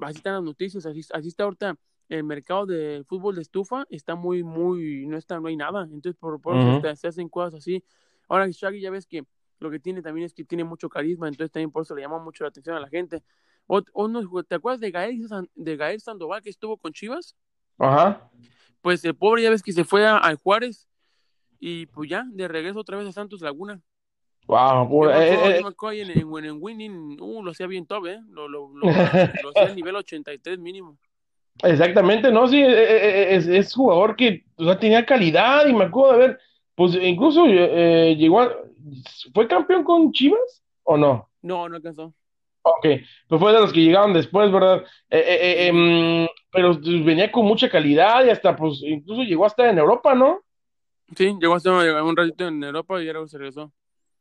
así 0.00 0.16
están 0.16 0.34
las 0.34 0.42
noticias, 0.42 0.84
así, 0.84 1.00
así 1.12 1.28
está 1.28 1.44
ahorita 1.44 1.76
el 2.08 2.24
mercado 2.24 2.66
de 2.66 3.04
fútbol 3.06 3.36
de 3.36 3.42
estufa, 3.42 3.84
está 3.88 4.16
muy, 4.16 4.42
muy, 4.42 5.06
no 5.06 5.16
está, 5.16 5.38
no 5.38 5.46
hay 5.46 5.56
nada, 5.56 5.84
entonces 5.84 6.16
por, 6.16 6.40
por 6.40 6.56
eso 6.56 6.96
se 6.96 7.08
hacen 7.08 7.28
cosas 7.28 7.54
así. 7.54 7.84
Ahora 8.28 8.48
Shaggy 8.50 8.80
ya 8.80 8.90
ves 8.90 9.06
que 9.06 9.24
lo 9.62 9.70
que 9.70 9.78
tiene 9.78 10.02
también 10.02 10.26
es 10.26 10.34
que 10.34 10.44
tiene 10.44 10.64
mucho 10.64 10.88
carisma, 10.88 11.28
entonces 11.28 11.50
también 11.50 11.70
por 11.70 11.82
eso 11.82 11.94
le 11.94 12.02
llama 12.02 12.18
mucho 12.18 12.44
la 12.44 12.48
atención 12.48 12.76
a 12.76 12.80
la 12.80 12.88
gente. 12.88 13.22
O, 13.66 13.80
o 13.92 14.42
¿Te 14.42 14.56
acuerdas 14.56 14.80
de 14.80 14.90
Gael, 14.90 15.26
de 15.54 15.76
Gael 15.76 16.00
Sandoval 16.00 16.42
que 16.42 16.50
estuvo 16.50 16.76
con 16.76 16.92
Chivas? 16.92 17.36
Ajá. 17.78 18.30
Pues 18.80 19.04
el 19.04 19.14
pobre 19.14 19.42
ya 19.42 19.50
ves 19.50 19.62
que 19.62 19.72
se 19.72 19.84
fue 19.84 20.06
a, 20.06 20.18
a 20.18 20.34
Juárez 20.36 20.88
y 21.60 21.86
pues 21.86 22.10
ya, 22.10 22.24
de 22.32 22.48
regreso 22.48 22.80
otra 22.80 22.96
vez 22.96 23.06
a 23.06 23.12
Santos 23.12 23.40
Laguna. 23.40 23.80
Wow, 24.46 25.04
yo 25.04 25.10
eh, 25.10 25.34
eh, 25.34 25.60
en, 25.60 26.10
en, 26.10 26.44
en, 26.44 26.56
Winning, 26.60 27.20
uh, 27.20 27.42
lo 27.44 27.52
hacía 27.52 27.68
bien 27.68 27.86
top, 27.86 28.06
¿eh? 28.06 28.20
Lo, 28.28 28.48
lo, 28.48 28.68
lo, 28.74 28.90
lo 28.90 28.90
hacía 28.90 29.74
nivel 29.74 29.94
83 29.94 30.58
mínimo. 30.58 30.98
Exactamente, 31.62 32.32
no, 32.32 32.48
sí, 32.48 32.60
eh, 32.60 33.34
es, 33.34 33.46
es 33.46 33.74
jugador 33.74 34.16
que 34.16 34.44
o 34.56 34.64
sea, 34.64 34.78
tenía 34.78 35.04
calidad 35.06 35.66
y 35.66 35.72
me 35.72 35.84
acuerdo 35.84 36.12
de 36.12 36.18
ver, 36.18 36.40
pues 36.74 36.96
incluso 37.00 37.44
eh, 37.46 38.16
llegó 38.16 38.40
a, 38.40 38.52
¿fue 39.34 39.48
campeón 39.48 39.84
con 39.84 40.12
Chivas 40.12 40.62
o 40.84 40.96
no? 40.96 41.28
No, 41.42 41.68
no 41.68 41.76
alcanzó. 41.76 42.14
Ok, 42.62 42.86
pues 43.28 43.40
fue 43.40 43.52
de 43.52 43.60
los 43.60 43.72
que 43.72 43.80
llegaron 43.80 44.12
después, 44.12 44.52
¿verdad? 44.52 44.84
Eh, 45.10 45.68
eh, 45.68 46.28
pero 46.52 46.80
pues, 46.80 47.04
venía 47.04 47.32
con 47.32 47.44
mucha 47.44 47.68
calidad 47.68 48.24
y 48.24 48.30
hasta, 48.30 48.54
pues, 48.54 48.82
incluso 48.82 49.22
llegó 49.22 49.44
hasta 49.44 49.68
en 49.68 49.78
Europa, 49.78 50.14
¿no? 50.14 50.40
Sí, 51.16 51.36
llegó 51.40 51.54
hasta 51.54 51.72
un 52.02 52.16
ratito 52.16 52.46
en 52.46 52.62
Europa 52.62 53.02
y 53.02 53.08
ahora 53.08 53.26
se 53.26 53.38
regresó. 53.38 53.72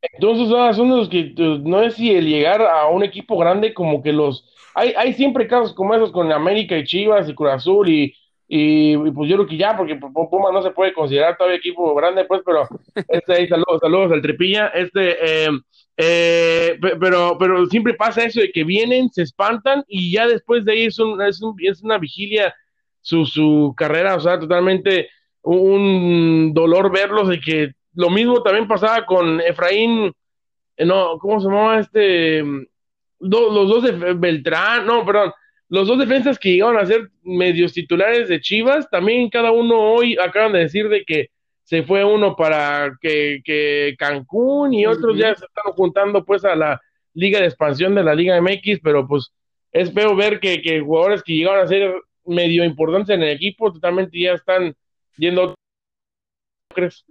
Entonces, 0.01 0.49
son 0.76 0.89
de 0.89 0.97
los 0.97 1.09
que 1.09 1.34
pues, 1.36 1.59
no 1.62 1.82
es 1.84 1.93
si 1.93 2.12
el 2.12 2.26
llegar 2.26 2.62
a 2.64 2.88
un 2.88 3.03
equipo 3.03 3.38
grande 3.38 3.74
como 3.74 4.01
que 4.01 4.12
los... 4.12 4.47
Hay, 4.74 4.93
hay 4.97 5.14
siempre 5.14 5.47
casos 5.47 5.74
como 5.74 5.93
esos 5.93 6.12
con 6.12 6.32
América 6.32 6.78
y 6.78 6.86
Chivas 6.86 7.30
y 7.30 7.36
Cruz 7.36 7.51
Azul 7.51 7.89
y, 7.89 8.16
y, 8.54 8.97
pues 9.12 9.30
yo 9.30 9.38
creo 9.38 9.47
que 9.47 9.56
ya, 9.56 9.78
porque 9.78 9.95
Puma 9.95 10.52
no 10.52 10.62
se 10.62 10.72
puede 10.72 10.91
considerar 10.91 11.38
todavía 11.38 11.58
equipo 11.58 11.95
grande, 11.95 12.26
pues, 12.26 12.41
pero 12.45 12.68
este, 13.08 13.34
ahí, 13.34 13.47
saludos, 13.47 13.80
saludos 13.80 14.12
al 14.12 14.22
Trepilla, 14.22 14.68
este, 14.68 15.45
eh, 15.45 15.49
eh, 15.95 16.78
pero, 16.99 17.38
pero 17.39 17.66
siempre 17.68 17.93
pasa 17.93 18.26
eso 18.26 18.41
de 18.41 18.52
que 18.52 18.66
vienen, 18.66 19.10
se 19.10 19.22
espantan 19.22 19.86
y 19.88 20.12
ya 20.12 20.28
después 20.28 20.66
de 20.66 20.74
ahí 20.74 20.84
es, 20.84 20.99
un, 20.99 21.22
es, 21.22 21.41
un, 21.41 21.56
es 21.62 21.82
una 21.82 21.97
vigilia 21.97 22.54
su, 22.99 23.26
su 23.26 23.74
carrera, 23.78 24.18
o 24.18 24.20
sea, 24.20 24.38
totalmente 24.38 25.08
un 25.43 26.52
dolor 26.54 26.91
verlos 26.91 27.30
de 27.30 27.39
que 27.39 27.72
lo 27.93 28.10
mismo 28.10 28.43
también 28.43 28.68
pasaba 28.68 29.06
con 29.06 29.39
Efraín, 29.39 30.12
eh, 30.76 30.86
no, 30.86 31.18
¿cómo 31.20 31.39
se 31.39 31.47
llamaba 31.47 31.80
este? 31.80 32.43
los 33.22 33.70
dos 33.70 33.84
de 33.84 34.14
Beltrán, 34.14 34.86
no, 34.86 35.06
perdón, 35.06 35.32
los 35.72 35.88
dos 35.88 35.98
defensas 35.98 36.38
que 36.38 36.52
llegaron 36.52 36.78
a 36.78 36.86
ser 36.86 37.10
medios 37.24 37.72
titulares 37.72 38.28
de 38.28 38.42
Chivas, 38.42 38.90
también 38.90 39.30
cada 39.30 39.54
uno 39.54 39.80
hoy 39.80 40.18
acaban 40.20 40.52
de 40.52 40.60
decir 40.60 40.90
de 40.90 41.06
que 41.06 41.30
se 41.64 41.84
fue 41.84 42.04
uno 42.04 42.36
para 42.36 42.98
que, 43.00 43.40
que 43.46 43.96
Cancún 43.98 44.74
y 44.74 44.86
otros 44.86 45.18
ya 45.18 45.34
se 45.34 45.46
están 45.46 45.72
juntando 45.72 46.26
pues 46.26 46.44
a 46.44 46.58
la 46.58 46.82
liga 47.14 47.40
de 47.40 47.46
expansión 47.46 47.96
de 47.96 48.04
la 48.04 48.14
Liga 48.14 48.42
MX, 48.42 48.82
pero 48.84 49.08
pues 49.08 49.32
es 49.72 49.94
feo 49.94 50.14
ver 50.14 50.42
que, 50.42 50.62
que 50.62 50.82
jugadores 50.82 51.24
que 51.24 51.36
llegaron 51.36 51.64
a 51.64 51.68
ser 51.68 51.94
medio 52.26 52.66
importantes 52.66 53.16
en 53.16 53.24
el 53.24 53.30
equipo 53.30 53.72
totalmente 53.72 54.20
ya 54.20 54.34
están 54.34 54.76
yendo. 55.16 55.56
¿Crees? 56.76 57.06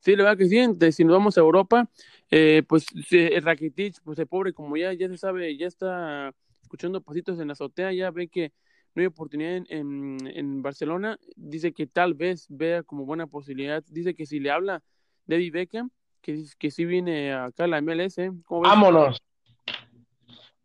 Sí, 0.00 0.14
la 0.16 0.24
verdad 0.24 0.36
que 0.36 0.48
sí, 0.48 0.92
si 0.92 1.02
nos 1.02 1.16
vamos 1.16 1.38
a 1.38 1.40
Europa, 1.40 1.88
eh, 2.30 2.62
pues 2.68 2.84
el 3.10 3.42
Rakitic, 3.42 4.02
pues 4.04 4.18
el 4.18 4.26
pobre, 4.26 4.52
como 4.52 4.76
ya, 4.76 4.92
ya 4.92 5.08
se 5.08 5.16
sabe, 5.16 5.56
ya 5.56 5.66
está 5.66 6.34
escuchando 6.74 7.00
pasitos 7.00 7.38
en 7.38 7.46
la 7.46 7.52
azotea, 7.52 7.92
ya 7.92 8.10
ve 8.10 8.26
que 8.26 8.50
no 8.94 9.00
hay 9.00 9.06
oportunidad 9.06 9.62
en, 9.68 10.60
Barcelona, 10.60 11.16
dice 11.36 11.72
que 11.72 11.86
tal 11.86 12.14
vez 12.14 12.46
vea 12.48 12.82
como 12.82 13.04
buena 13.04 13.28
posibilidad, 13.28 13.82
dice 13.88 14.14
que 14.14 14.26
si 14.26 14.40
le 14.40 14.50
habla 14.50 14.82
David 15.24 15.52
Beckham, 15.52 15.90
que, 16.20 16.42
que 16.58 16.70
sí 16.72 16.84
viene 16.84 17.32
acá 17.32 17.64
a 17.64 17.66
la 17.68 17.80
MLS. 17.80 18.18
¿eh? 18.18 18.30
Vámonos. 18.48 19.22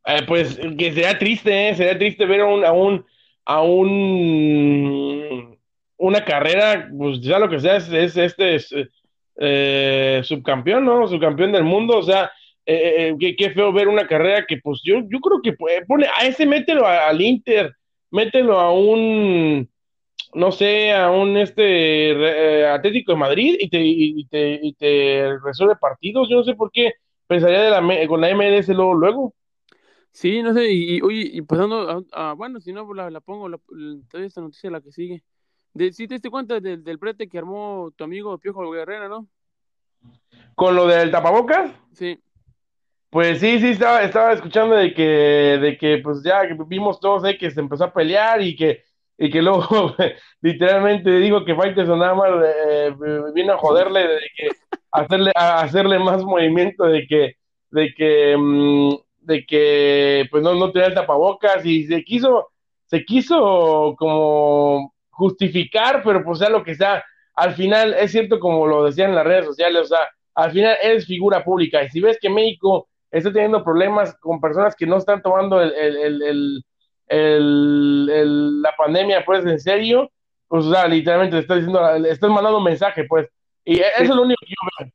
Eh, 0.05 0.24
pues 0.28 0.60
que 0.78 0.93
sería 0.93 1.20
triste, 1.20 1.70
¿eh? 1.70 1.76
sería 1.76 1.97
triste 1.97 2.26
ver 2.26 2.41
a 2.41 2.45
un, 2.45 2.66
a 2.66 2.72
un, 2.72 3.05
a 3.45 3.62
un 3.62 5.60
una 5.97 6.26
carrera, 6.26 6.89
pues 6.97 7.22
ya 7.22 7.38
lo 7.38 7.49
que 7.49 7.60
sea, 7.60 7.76
es, 7.76 7.91
es 7.91 8.18
este 8.18 8.55
es, 8.55 8.74
eh, 9.36 10.22
subcampeón, 10.24 10.86
¿no? 10.86 11.07
Subcampeón 11.07 11.51
del 11.51 11.66
mundo, 11.66 11.97
o 11.97 12.03
sea, 12.03 12.32
eh, 12.72 13.15
eh, 13.20 13.36
qué, 13.36 13.49
feo 13.49 13.74
ver 13.74 13.88
una 13.88 14.05
carrera 14.05 14.45
que, 14.47 14.57
pues 14.57 14.82
yo, 14.84 14.99
yo 15.09 15.20
creo 15.20 15.41
que 15.41 15.53
pone 15.88 16.05
a 16.05 16.28
ese 16.28 16.45
mételo 16.45 16.86
al 16.86 17.20
Inter, 17.20 17.74
mételo 18.11 18.59
a 18.59 18.72
un, 18.72 19.67
no 20.36 20.51
sé, 20.51 20.93
a 20.93 21.09
un 21.09 21.36
este 21.38 22.67
Atlético 22.67 23.13
de 23.13 23.17
Madrid 23.17 23.55
y 23.59 23.70
te, 23.70 23.82
y, 23.82 24.24
te, 24.26 24.59
y 24.61 24.74
te 24.74 25.39
resuelve 25.43 25.78
partidos, 25.78 26.30
yo 26.30 26.38
no 26.38 26.43
sé 26.43 26.53
por 26.53 26.70
qué 26.72 26.93
pensaría 27.26 27.63
de 27.63 27.72
la, 27.72 28.07
con 28.07 28.22
la 28.22 28.36
MLS 28.36 28.67
luego, 28.67 28.93
luego. 28.93 29.34
Sí, 30.11 30.43
no 30.43 30.53
sé, 30.53 30.72
y, 30.72 31.01
oye, 31.01 31.28
y 31.34 31.41
pasando 31.41 32.05
a, 32.11 32.34
bueno, 32.34 32.59
si 32.59 32.72
no, 32.72 32.86
pues 32.86 32.97
la, 32.97 33.09
la 33.09 33.20
pongo, 33.20 33.49
la, 33.49 33.59
esta 34.13 34.41
noticia 34.41 34.70
la 34.70 34.82
que 34.82 34.91
sigue. 34.91 35.24
De, 35.74 35.91
¿Sí 35.91 36.07
te 36.07 36.13
diste 36.15 36.30
cuenta 36.30 36.59
del, 36.59 36.84
del 36.84 36.99
prete 36.99 37.28
que 37.28 37.39
armó 37.39 37.91
tu 37.95 38.03
amigo 38.03 38.38
Piojo 38.38 38.70
Guerrera, 38.70 39.07
no? 39.07 39.28
¿Con 40.53 40.76
lo 40.76 40.86
del 40.86 41.09
tapabocas? 41.09 41.72
Sí. 41.93 42.20
Pues 43.10 43.39
sí, 43.39 43.60
sí, 43.60 43.70
estaba, 43.70 44.03
estaba 44.03 44.34
escuchando 44.34 44.76
de 44.76 44.93
que, 44.93 45.01
de 45.03 45.78
que 45.80 45.97
pues 46.03 46.22
ya 46.24 46.43
vimos 46.68 46.99
todos 46.99 47.24
ahí 47.24 47.38
que 47.39 47.49
se 47.49 47.60
empezó 47.60 47.86
a 47.86 47.93
pelear 47.93 48.39
y 48.41 48.55
que, 48.55 48.84
y 49.18 49.32
que 49.32 49.41
luego 49.41 49.95
literalmente 50.41 51.10
digo 51.18 51.43
que 51.43 51.55
Faitelson 51.55 51.97
nada 51.99 52.14
más 52.14 52.30
eh, 52.45 52.93
vino 53.34 53.53
a 53.53 53.57
joderle, 53.57 54.01
de 54.07 54.20
que 54.36 54.49
hacerle, 54.91 55.32
a 55.36 55.62
hacerle 55.62 55.97
más 55.97 56.24
movimiento 56.24 56.84
de 56.86 57.07
que, 57.07 57.34
de 57.72 57.93
que, 57.95 58.36
mm, 58.38 58.93
de 59.22 59.45
que 59.45 60.28
pues 60.30 60.43
no, 60.43 60.53
no 60.53 60.72
tenía 60.72 60.89
el 60.89 60.93
tapabocas 60.93 61.66
y 61.66 61.86
se 61.88 62.03
quiso, 62.03 62.49
se 62.86 63.03
quiso 63.05 63.95
como 63.97 64.93
justificar, 65.10 66.03
pero 66.03 66.24
pues 66.24 66.38
sea 66.39 66.49
lo 66.49 66.64
que 66.64 66.76
sea, 66.76 67.03
al 67.36 67.55
final 67.55 67.95
es 67.95 68.12
cierto 68.12 68.39
como 68.39 68.68
lo 68.68 68.86
decían 68.86 69.10
en 69.10 69.16
las 69.16 69.26
redes 69.26 69.45
sociales, 69.45 69.82
o 69.82 69.86
sea, 69.86 70.07
al 70.36 70.51
final 70.51 70.78
eres 70.82 71.07
figura 71.07 71.43
pública 71.43 71.84
y 71.84 71.89
si 71.89 71.99
ves 72.01 72.20
que 72.22 72.30
México 72.30 72.88
está 73.12 73.32
teniendo 73.32 73.64
problemas 73.64 74.16
con 74.20 74.39
personas 74.39 74.76
que 74.76 74.86
no 74.86 74.97
están 74.97 75.22
tomando 75.22 75.62
el, 75.62 75.74
el, 75.74 76.64
el, 77.07 78.62
la 78.62 78.76
pandemia 78.78 79.24
pues 79.26 79.45
en 79.45 79.60
serio, 79.60 80.12
pues 80.47 80.66
o 80.66 80.72
sea, 80.72 80.88
literalmente 80.88 81.36
le 81.36 81.41
estás 81.41 81.57
diciendo, 81.57 81.97
le 81.97 82.10
estás 82.10 82.30
mandando 82.30 82.57
un 82.57 82.64
mensaje 82.64 83.05
pues, 83.05 83.28
y 83.66 83.80
eso 83.80 84.03
es 84.03 84.10
lo 84.10 84.24
único 84.24 84.39
que 84.45 84.51
yo 84.51 84.86
veo 84.86 84.91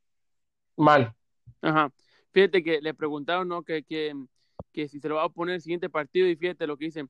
mal. 0.77 1.13
Ajá, 1.61 1.89
fíjate 2.31 2.63
que 2.63 2.81
le 2.81 2.93
preguntaron, 2.93 3.47
¿no? 3.47 3.63
Que, 3.63 3.83
que, 3.83 4.13
que 4.73 4.87
si 4.87 4.99
se 4.99 5.09
lo 5.09 5.15
va 5.15 5.23
a 5.23 5.29
poner 5.29 5.55
el 5.55 5.61
siguiente 5.61 5.89
partido 5.89 6.27
y 6.27 6.35
fíjate 6.35 6.67
lo 6.67 6.77
que 6.77 6.85
dicen, 6.85 7.09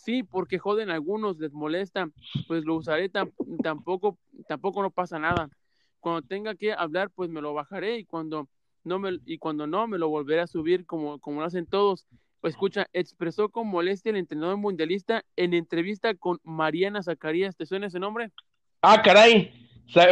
Sí, 0.00 0.22
porque 0.22 0.58
joden 0.58 0.88
algunos, 0.88 1.38
les 1.38 1.52
molesta, 1.52 2.08
pues 2.48 2.64
lo 2.64 2.76
usaré 2.76 3.10
tampoco, 3.10 4.18
tampoco 4.48 4.82
no 4.82 4.90
pasa 4.90 5.18
nada. 5.18 5.50
Cuando 6.00 6.22
tenga 6.22 6.54
que 6.54 6.72
hablar, 6.72 7.10
pues 7.10 7.28
me 7.28 7.42
lo 7.42 7.52
bajaré 7.52 7.98
y 7.98 8.06
cuando 8.06 8.48
no 8.84 8.98
me, 8.98 9.18
y 9.26 9.38
cuando 9.38 9.66
no, 9.66 9.86
me 9.86 9.98
lo 9.98 10.08
volveré 10.08 10.40
a 10.40 10.46
subir 10.46 10.86
como, 10.86 11.18
como 11.20 11.40
lo 11.40 11.46
hacen 11.46 11.66
todos. 11.66 12.06
Pues 12.40 12.54
escucha, 12.54 12.86
expresó 12.92 13.50
con 13.50 13.68
molestia 13.68 14.10
el 14.10 14.16
entrenador 14.16 14.56
mundialista 14.56 15.24
en 15.36 15.52
entrevista 15.52 16.14
con 16.14 16.38
Mariana 16.42 17.02
Zacarías. 17.02 17.56
¿Te 17.56 17.66
suena 17.66 17.88
ese 17.88 18.00
nombre? 18.00 18.30
Ah, 18.80 19.02
caray. 19.02 19.52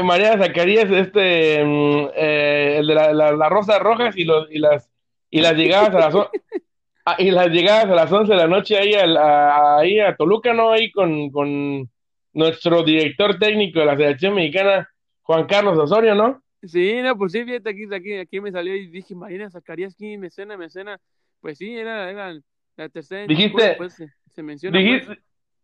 Mariana 0.04 0.44
Zacarías, 0.44 0.90
este, 0.90 1.64
mm, 1.64 2.08
eh, 2.14 2.76
el 2.78 2.86
de 2.88 2.94
las 2.94 3.14
la, 3.14 3.48
rosas 3.48 3.78
rojas 3.80 4.16
y, 4.16 4.24
los, 4.24 4.50
y 4.50 4.58
las 4.58 4.90
y 5.30 5.40
las 5.40 5.54
llegadas 5.54 5.94
a 5.94 5.98
las 5.98 6.14
Ah, 7.10 7.16
y 7.16 7.30
las 7.30 7.48
llegadas 7.48 7.86
a 7.86 7.94
las 7.94 8.12
11 8.12 8.30
de 8.30 8.38
la 8.38 8.46
noche 8.46 8.76
ahí 8.76 8.92
a, 8.92 9.78
ahí 9.78 9.98
a 9.98 10.14
Toluca, 10.14 10.52
¿no? 10.52 10.72
Ahí 10.72 10.90
con, 10.90 11.30
con 11.30 11.88
nuestro 12.34 12.82
director 12.82 13.38
técnico 13.38 13.80
de 13.80 13.86
la 13.86 13.96
selección 13.96 14.34
mexicana, 14.34 14.90
Juan 15.22 15.46
Carlos 15.46 15.78
Osorio, 15.78 16.14
¿no? 16.14 16.42
Sí, 16.62 17.00
no, 17.02 17.16
pues 17.16 17.32
sí, 17.32 17.44
fíjate, 17.44 17.70
aquí, 17.70 17.84
aquí, 17.92 18.14
aquí 18.14 18.40
me 18.40 18.50
salió 18.50 18.74
y 18.74 18.88
dije, 18.88 19.14
Marina 19.14 19.50
Zacarías, 19.50 19.94
¿quién 19.94 20.20
me 20.20 20.30
suena, 20.30 20.56
me 20.56 20.68
suena? 20.68 21.00
Pues 21.40 21.58
sí, 21.58 21.76
era, 21.76 22.10
era 22.10 22.34
la 22.76 22.88
tercera. 22.88 23.26
Dijiste, 23.26 23.74
pues, 23.76 23.94
se, 23.94 24.08
se 24.34 24.42
menciona. 24.42 24.76
dijiste, 24.76 25.06
pues. 25.06 25.18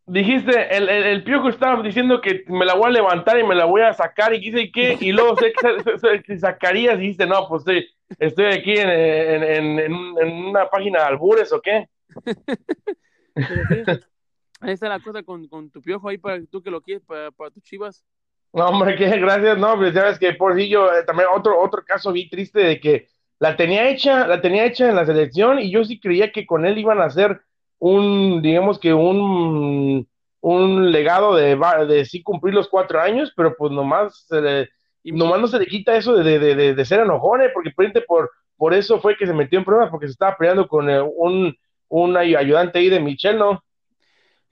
dijiste, 0.06 0.76
el, 0.76 0.88
el, 0.88 1.02
el, 1.04 1.24
piojo 1.24 1.48
estaba 1.48 1.82
diciendo 1.82 2.20
que 2.20 2.44
me 2.46 2.64
la 2.64 2.74
voy 2.74 2.86
a 2.86 2.90
levantar 2.90 3.38
y 3.40 3.44
me 3.44 3.56
la 3.56 3.64
voy 3.64 3.82
a 3.82 3.92
sacar 3.92 4.34
y 4.34 4.40
quise 4.40 4.70
qué, 4.70 4.96
y 5.00 5.10
luego 5.10 5.36
sé 5.36 5.52
que 6.22 6.38
Zacarías 6.38 6.98
dijiste, 6.98 7.26
no, 7.26 7.48
pues 7.48 7.64
sí, 7.64 7.84
estoy 8.18 8.46
aquí 8.46 8.72
en, 8.72 8.88
en, 8.88 9.78
en, 9.80 10.18
en, 10.18 10.32
una 10.44 10.68
página 10.68 11.00
de 11.00 11.04
albures 11.06 11.52
o 11.52 11.60
qué. 11.60 11.88
sí, 13.36 13.42
ahí 14.60 14.72
está 14.72 14.88
la 14.88 15.00
cosa 15.00 15.22
con, 15.24 15.48
con, 15.48 15.70
tu 15.70 15.82
piojo 15.82 16.08
ahí 16.08 16.18
para 16.18 16.40
tú 16.46 16.62
que 16.62 16.70
lo 16.70 16.80
quieres 16.80 17.02
para, 17.04 17.32
para 17.32 17.50
tus 17.50 17.64
chivas. 17.64 18.04
No, 18.54 18.66
hombre, 18.68 18.96
qué 18.96 19.08
gracias, 19.18 19.58
no, 19.58 19.76
pues 19.76 19.92
ya 19.94 20.04
ves 20.04 20.18
que 20.18 20.34
por 20.34 20.54
sí 20.56 20.68
yo 20.68 20.86
eh, 20.92 21.02
también 21.04 21.28
otro, 21.34 21.60
otro 21.60 21.84
caso 21.84 22.12
vi 22.12 22.28
triste 22.30 22.60
de 22.60 22.80
que 22.80 23.08
la 23.40 23.56
tenía 23.56 23.88
hecha, 23.90 24.26
la 24.28 24.40
tenía 24.40 24.64
hecha 24.64 24.88
en 24.88 24.94
la 24.96 25.04
selección 25.06 25.58
y 25.58 25.72
yo 25.72 25.84
sí 25.84 25.98
creía 26.00 26.30
que 26.30 26.46
con 26.46 26.64
él 26.64 26.78
iban 26.78 27.00
a 27.00 27.06
hacer 27.06 27.40
un, 27.80 28.42
digamos 28.42 28.78
que 28.78 28.94
un, 28.94 30.08
un 30.40 30.92
legado 30.92 31.34
de, 31.34 31.56
de 31.88 32.04
sí 32.04 32.22
cumplir 32.22 32.54
los 32.54 32.68
cuatro 32.68 33.00
años, 33.00 33.32
pero 33.36 33.56
pues 33.56 33.72
nomás 33.72 34.24
se 34.28 34.40
le, 34.40 34.68
nomás 35.04 35.40
no 35.40 35.48
se 35.48 35.58
le 35.58 35.66
quita 35.66 35.96
eso 35.96 36.14
de, 36.16 36.38
de, 36.38 36.54
de, 36.54 36.74
de 36.76 36.84
ser 36.84 37.00
enojones, 37.00 37.50
porque 37.52 37.72
por, 38.06 38.30
por 38.56 38.72
eso 38.74 39.00
fue 39.00 39.16
que 39.16 39.26
se 39.26 39.34
metió 39.34 39.58
en 39.58 39.64
problemas, 39.64 39.90
porque 39.90 40.06
se 40.06 40.12
estaba 40.12 40.36
peleando 40.36 40.68
con 40.68 40.88
eh, 40.88 41.00
un, 41.02 41.56
un 41.88 42.16
ayudante 42.16 42.78
ahí 42.78 42.88
de 42.88 43.00
Michel, 43.00 43.36
¿no? 43.38 43.64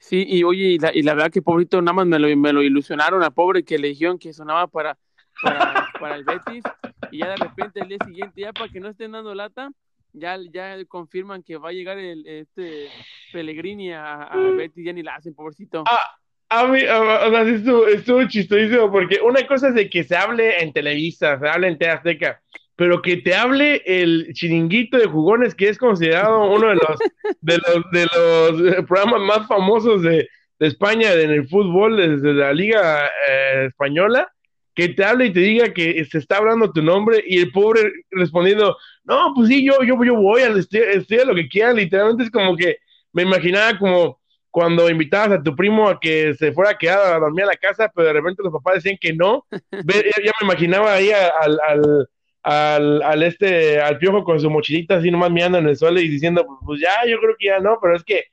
Sí, 0.03 0.26
y 0.28 0.42
oye, 0.42 0.64
y 0.64 0.78
la, 0.80 0.90
y 0.92 1.00
la 1.03 1.14
verdad 1.14 1.30
que 1.30 1.42
pobrito, 1.42 1.80
nada 1.80 1.92
más 1.92 2.07
me 2.07 2.18
lo, 2.18 2.36
me 2.36 2.53
lo 2.53 2.61
ilusionaron 2.61 3.22
a 3.22 3.30
pobre 3.30 3.62
que 3.62 3.78
le 3.78 3.86
dijeron 3.86 4.18
que 4.18 4.32
sonaba 4.32 4.66
para, 4.66 4.98
para, 5.40 5.86
para 6.00 6.16
el 6.16 6.24
Betis, 6.24 6.64
y 7.12 7.18
ya 7.18 7.28
de 7.28 7.36
repente 7.36 7.78
el 7.78 7.86
día 7.86 7.98
siguiente, 8.05 8.40
ya 8.40 8.53
para 8.53 8.68
que 8.68 8.80
no 8.80 8.88
estén 8.88 9.12
dando 9.12 9.32
lata, 9.32 9.70
ya, 10.12 10.36
ya 10.53 10.84
confirman 10.86 11.44
que 11.44 11.57
va 11.57 11.68
a 11.68 11.72
llegar 11.72 11.98
el, 11.98 12.26
este 12.26 12.88
Pellegrini 13.32 13.92
a, 13.92 14.24
a 14.24 14.36
Betis, 14.36 14.84
ya 14.84 14.92
ni 14.92 15.05
la 15.05 15.14
hacen, 15.14 15.36
pobrecito. 15.36 15.84
Ah, 15.86 16.16
a 16.48 16.66
mí, 16.66 16.80
o 16.82 17.30
sea, 17.30 17.42
estuvo, 17.42 17.86
estuvo 17.86 18.26
chistosísimo, 18.26 18.90
porque 18.90 19.20
una 19.22 19.46
cosa 19.46 19.68
es 19.68 19.76
de 19.76 19.88
que 19.88 20.03
se 20.03 20.16
hable 20.16 20.64
en 20.64 20.72
Televisa, 20.72 21.38
se 21.38 21.48
hable 21.48 21.68
en 21.68 21.88
Azteca, 21.88 22.42
pero 22.83 23.01
que 23.01 23.18
te 23.18 23.33
hable 23.33 23.80
el 23.87 24.33
chiringuito 24.35 24.99
de 24.99 25.07
jugones, 25.07 25.55
que 25.55 25.68
es 25.68 25.78
considerado 25.78 26.51
uno 26.51 26.66
de 26.66 26.74
los, 26.74 26.99
de 27.41 27.59
los, 27.59 27.91
de 27.93 28.07
los 28.12 28.87
programas 28.87 29.20
más 29.20 29.47
famosos 29.47 30.03
de, 30.03 30.28
España 30.59 31.12
en 31.12 31.30
el 31.30 31.47
fútbol, 31.49 31.97
desde 31.97 32.35
la 32.35 32.53
Liga 32.53 33.07
eh, 33.07 33.66
Española, 33.68 34.33
que 34.74 34.89
te 34.89 35.05
hable 35.05 35.26
y 35.26 35.33
te 35.33 35.39
diga 35.39 35.72
que 35.72 36.05
se 36.07 36.18
está 36.18 36.39
hablando 36.39 36.72
tu 36.72 36.83
nombre 36.83 37.22
y 37.24 37.39
el 37.39 37.53
pobre 37.53 37.93
respondiendo, 38.11 38.76
no, 39.05 39.33
pues 39.33 39.47
sí, 39.47 39.64
yo, 39.64 39.74
yo, 39.85 40.03
yo 40.03 40.16
voy, 40.16 40.43
al 40.43 40.59
estoy 40.59 41.18
a 41.20 41.24
lo 41.24 41.37
que 41.37 41.49
quieran, 41.49 41.76
literalmente 41.76 42.24
es 42.24 42.30
como 42.33 42.57
que 42.57 42.78
me 43.12 43.22
imaginaba 43.22 43.78
como 43.78 44.18
cuando 44.51 44.91
invitabas 44.91 45.39
a 45.39 45.43
tu 45.43 45.55
primo 45.55 45.89
a 45.89 46.01
que 46.01 46.35
se 46.35 46.51
fuera 46.51 46.72
a 46.72 46.78
quedar 46.78 47.14
a 47.14 47.18
dormir 47.20 47.45
a 47.45 47.49
la 47.49 47.57
casa, 47.57 47.93
pero 47.95 48.09
de 48.09 48.14
repente 48.14 48.43
los 48.43 48.53
papás 48.53 48.74
decían 48.74 48.99
que 49.01 49.12
no, 49.12 49.47
ya, 49.70 50.33
me 50.41 50.47
imaginaba 50.47 50.95
ahí 50.95 51.12
al, 51.12 51.61
al, 51.68 52.09
al, 52.43 53.03
al, 53.03 53.22
este, 53.22 53.80
al 53.80 53.99
piojo 53.99 54.24
con 54.24 54.40
su 54.40 54.51
mochilita 54.51 54.97
así 54.97 55.11
nomás 55.11 55.30
mirando 55.30 55.59
en 55.59 55.68
el 55.68 55.76
suelo 55.76 56.01
y 56.01 56.09
diciendo, 56.09 56.45
pues 56.64 56.80
ya, 56.80 57.09
yo 57.09 57.18
creo 57.18 57.36
que 57.38 57.47
ya 57.47 57.61
no, 57.61 57.78
pero 57.80 57.97
es 57.97 58.03
que 58.05 58.24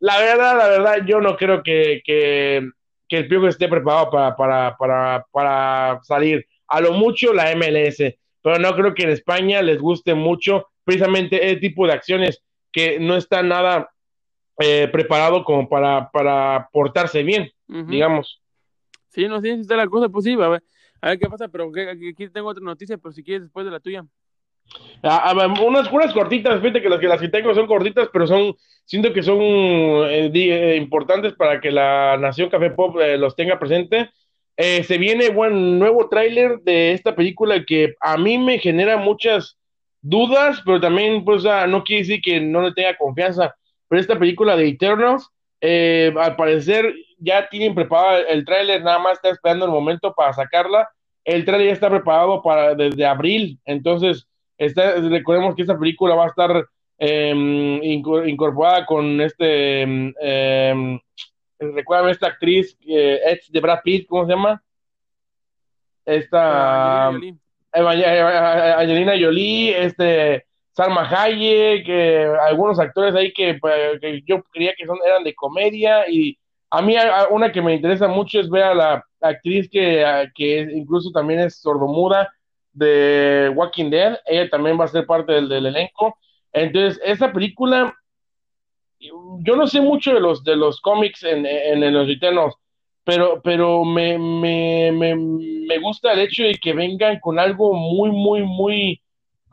la 0.00 0.18
verdad, 0.18 0.58
la 0.58 0.68
verdad, 0.68 1.06
yo 1.06 1.20
no 1.20 1.36
creo 1.36 1.62
que, 1.62 2.02
que, 2.04 2.68
que 3.08 3.16
el 3.16 3.28
piojo 3.28 3.48
esté 3.48 3.68
preparado 3.68 4.10
para, 4.10 4.36
para, 4.36 4.76
para, 4.76 5.26
para 5.30 6.00
salir. 6.02 6.46
A 6.68 6.80
lo 6.80 6.92
mucho 6.92 7.32
la 7.32 7.54
MLS, 7.56 8.14
pero 8.42 8.58
no 8.58 8.74
creo 8.74 8.94
que 8.94 9.04
en 9.04 9.10
España 9.10 9.62
les 9.62 9.80
guste 9.80 10.14
mucho 10.14 10.66
precisamente 10.84 11.46
ese 11.46 11.56
tipo 11.56 11.86
de 11.86 11.94
acciones 11.94 12.42
que 12.70 12.98
no 13.00 13.16
están 13.16 13.48
nada 13.48 13.90
eh, 14.58 14.88
preparado 14.92 15.42
como 15.44 15.68
para, 15.68 16.10
para 16.10 16.68
portarse 16.70 17.22
bien, 17.22 17.50
uh 17.68 17.76
-huh. 17.76 17.86
digamos. 17.86 18.42
Sí, 19.08 19.26
no, 19.26 19.40
sí, 19.40 19.50
está 19.50 19.76
la 19.76 19.86
cosa 19.86 20.08
posible. 20.08 20.60
A 21.00 21.10
ver, 21.10 21.18
qué 21.18 21.28
pasa, 21.28 21.48
pero 21.48 21.70
aquí 21.90 22.28
tengo 22.28 22.48
otra 22.48 22.64
noticia, 22.64 22.96
pero 22.96 23.12
si 23.12 23.22
quieres 23.22 23.42
después 23.42 23.64
de 23.66 23.72
la 23.72 23.80
tuya. 23.80 24.04
A, 25.02 25.30
a, 25.30 25.46
unas, 25.62 25.92
unas 25.92 26.12
cortitas, 26.14 26.60
fíjate 26.60 26.80
que 26.80 26.88
las 26.88 26.98
que 26.98 27.08
las 27.08 27.20
que 27.20 27.28
tengo 27.28 27.54
son 27.54 27.66
cortitas, 27.66 28.08
pero 28.12 28.26
son, 28.26 28.54
siento 28.84 29.12
que 29.12 29.22
son 29.22 29.38
eh, 29.40 30.30
eh, 30.32 30.76
importantes 30.76 31.34
para 31.34 31.60
que 31.60 31.70
la 31.70 32.16
Nación 32.18 32.48
Café 32.48 32.70
Pop 32.70 32.96
eh, 33.00 33.18
los 33.18 33.36
tenga 33.36 33.58
presente. 33.58 34.10
Eh, 34.56 34.82
se 34.84 34.98
viene 34.98 35.30
buen 35.30 35.78
nuevo 35.78 36.08
tráiler 36.08 36.60
de 36.60 36.92
esta 36.92 37.14
película 37.14 37.64
que 37.64 37.94
a 38.00 38.16
mí 38.16 38.38
me 38.38 38.58
genera 38.58 38.96
muchas 38.96 39.58
dudas, 40.00 40.62
pero 40.64 40.80
también 40.80 41.24
pues 41.24 41.44
no 41.44 41.82
quiere 41.84 42.02
decir 42.02 42.20
que 42.22 42.40
no 42.40 42.62
le 42.62 42.72
tenga 42.72 42.96
confianza. 42.96 43.54
Pero 43.88 44.00
esta 44.00 44.18
película 44.18 44.56
de 44.56 44.68
Eternals, 44.68 45.28
al 45.60 46.36
parecer 46.36 46.94
ya 47.24 47.48
tienen 47.48 47.74
preparado 47.74 48.26
el 48.28 48.44
tráiler, 48.44 48.82
nada 48.82 48.98
más 48.98 49.14
está 49.14 49.30
esperando 49.30 49.64
el 49.64 49.70
momento 49.70 50.14
para 50.14 50.32
sacarla. 50.32 50.88
El 51.24 51.44
tráiler 51.44 51.68
ya 51.68 51.72
está 51.72 51.90
preparado 51.90 52.42
para 52.42 52.74
desde 52.74 53.06
abril, 53.06 53.58
entonces 53.64 54.26
está, 54.58 54.94
recordemos 54.96 55.54
que 55.54 55.62
esta 55.62 55.78
película 55.78 56.14
va 56.14 56.24
a 56.24 56.28
estar 56.28 56.66
eh, 56.98 57.80
incorporada 57.82 58.86
con 58.86 59.20
este, 59.20 60.12
eh, 60.20 61.00
esta 61.58 62.26
actriz 62.26 62.76
eh, 62.86 63.20
ex 63.26 63.50
de 63.50 63.60
Brad 63.60 63.80
Pitt, 63.82 64.06
¿cómo 64.06 64.26
se 64.26 64.32
llama? 64.32 64.62
Esta 66.04 67.08
Angelina, 67.08 68.78
Angelina 68.78 69.12
Jolie, 69.18 69.84
este 69.84 70.44
Salma 70.76 71.08
Hayek, 71.08 71.86
eh, 71.88 72.26
algunos 72.48 72.80
actores 72.80 73.14
ahí 73.14 73.32
que, 73.32 73.58
que, 74.00 74.22
yo 74.26 74.42
creía 74.50 74.74
que 74.76 74.86
son, 74.86 74.98
eran 75.06 75.22
de 75.22 75.34
comedia 75.34 76.08
y 76.08 76.36
a 76.78 76.82
mí 76.82 76.96
una 77.30 77.52
que 77.52 77.62
me 77.62 77.74
interesa 77.74 78.08
mucho 78.08 78.40
es 78.40 78.50
ver 78.50 78.64
a 78.64 78.74
la 78.74 79.04
actriz 79.20 79.68
que, 79.70 80.04
que 80.34 80.60
incluso 80.72 81.10
también 81.10 81.40
es 81.40 81.60
sordomuda 81.60 82.32
de 82.72 83.52
Walking 83.54 83.90
Dead, 83.90 84.18
ella 84.26 84.50
también 84.50 84.78
va 84.78 84.84
a 84.84 84.88
ser 84.88 85.06
parte 85.06 85.32
del, 85.32 85.52
elenco. 85.52 86.18
Entonces, 86.52 87.00
esa 87.04 87.32
película, 87.32 87.94
yo 88.98 89.56
no 89.56 89.66
sé 89.66 89.80
mucho 89.80 90.12
de 90.12 90.20
los, 90.20 90.42
de 90.42 90.56
los 90.56 90.80
cómics 90.80 91.22
en, 91.22 91.46
en, 91.46 91.92
los 91.92 92.08
Eternos, 92.08 92.54
pero, 93.04 93.40
pero 93.42 93.84
me, 93.84 94.18
me, 94.18 94.90
me, 94.92 95.14
me 95.14 95.78
gusta 95.78 96.12
el 96.12 96.20
hecho 96.20 96.42
de 96.42 96.54
que 96.54 96.72
vengan 96.72 97.20
con 97.20 97.38
algo 97.38 97.74
muy, 97.74 98.10
muy, 98.10 98.42
muy 98.42 99.00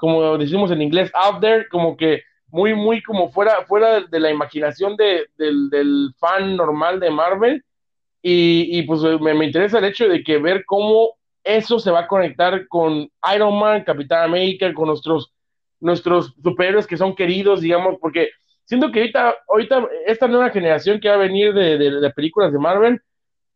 como 0.01 0.36
decimos 0.36 0.72
en 0.72 0.82
inglés, 0.82 1.11
out 1.13 1.39
there, 1.41 1.67
como 1.69 1.95
que 1.95 2.24
muy, 2.52 2.74
muy 2.74 3.02
como 3.02 3.32
fuera, 3.32 3.66
fuera 3.66 4.02
de, 4.02 4.20
la 4.20 4.30
imaginación 4.30 4.95
de, 4.95 5.28
del, 5.38 5.70
del, 5.70 6.14
fan 6.18 6.56
normal 6.56 6.99
de 6.99 7.10
Marvel. 7.10 7.64
Y, 8.22 8.78
y 8.78 8.84
pues 8.84 9.02
me, 9.20 9.34
me, 9.34 9.45
interesa 9.45 9.80
el 9.80 9.86
hecho 9.86 10.08
de 10.08 10.24
que 10.24 10.38
ver 10.38 10.64
cómo 10.66 11.16
eso 11.43 11.80
se 11.80 11.89
va 11.89 12.02
a 12.02 12.08
conectar 12.08 12.68
con 12.68 13.10
Iron 13.34 13.60
Man, 13.60 13.84
Capitán 13.84 14.24
América, 14.24 14.72
con 14.74 14.88
nuestros, 14.88 15.34
nuestros 15.80 16.36
superhéroes 16.43 16.86
que 16.86 16.97
son 16.97 17.16
queridos, 17.16 17.62
digamos, 17.62 17.97
porque 17.99 18.30
siento 18.66 18.91
que 18.91 18.99
ahorita, 18.99 19.36
ahorita 19.49 19.88
esta 20.06 20.28
nueva 20.28 20.52
generación 20.52 20.99
que 20.99 21.10
va 21.10 21.16
a 21.16 21.20
venir 21.20 21.54
de, 21.54 21.78
de, 21.78 21.99
de 21.99 22.10
películas 22.12 22.52
de 22.54 22.60
Marvel 22.60 23.02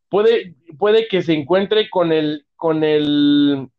puede, 0.10 0.56
puede 0.80 1.08
que 1.08 1.22
se 1.22 1.34
encuentre 1.34 1.90
con 1.90 2.12
el, 2.12 2.46
con 2.56 2.84
el 2.84 3.70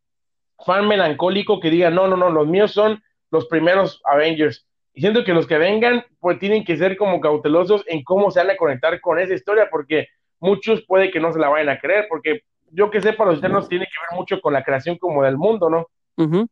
fan 0.64 0.86
melancólico 0.86 1.60
que 1.60 1.70
diga, 1.70 1.90
no, 1.90 2.08
no, 2.08 2.16
no, 2.16 2.30
los 2.30 2.46
míos 2.46 2.72
son 2.72 3.02
los 3.30 3.46
primeros 3.46 4.00
Avengers. 4.04 4.65
Y 4.96 5.02
siento 5.02 5.24
que 5.24 5.34
los 5.34 5.46
que 5.46 5.58
vengan, 5.58 6.04
pues 6.20 6.38
tienen 6.38 6.64
que 6.64 6.74
ser 6.78 6.96
como 6.96 7.20
cautelosos 7.20 7.84
en 7.86 8.02
cómo 8.02 8.30
se 8.30 8.40
van 8.40 8.52
a 8.52 8.56
conectar 8.56 8.98
con 9.02 9.18
esa 9.18 9.34
historia, 9.34 9.68
porque 9.70 10.08
muchos 10.40 10.86
puede 10.86 11.10
que 11.10 11.20
no 11.20 11.34
se 11.34 11.38
la 11.38 11.50
vayan 11.50 11.68
a 11.68 11.78
creer, 11.78 12.06
porque 12.08 12.44
yo 12.70 12.90
que 12.90 13.02
sé, 13.02 13.12
para 13.12 13.30
los 13.30 13.40
eternos 13.40 13.68
tiene 13.68 13.84
que 13.84 14.00
ver 14.08 14.18
mucho 14.18 14.40
con 14.40 14.54
la 14.54 14.64
creación 14.64 14.96
como 14.96 15.22
del 15.22 15.36
mundo, 15.36 15.68
¿no? 15.68 15.86
Uh 16.16 16.24
-huh. 16.24 16.48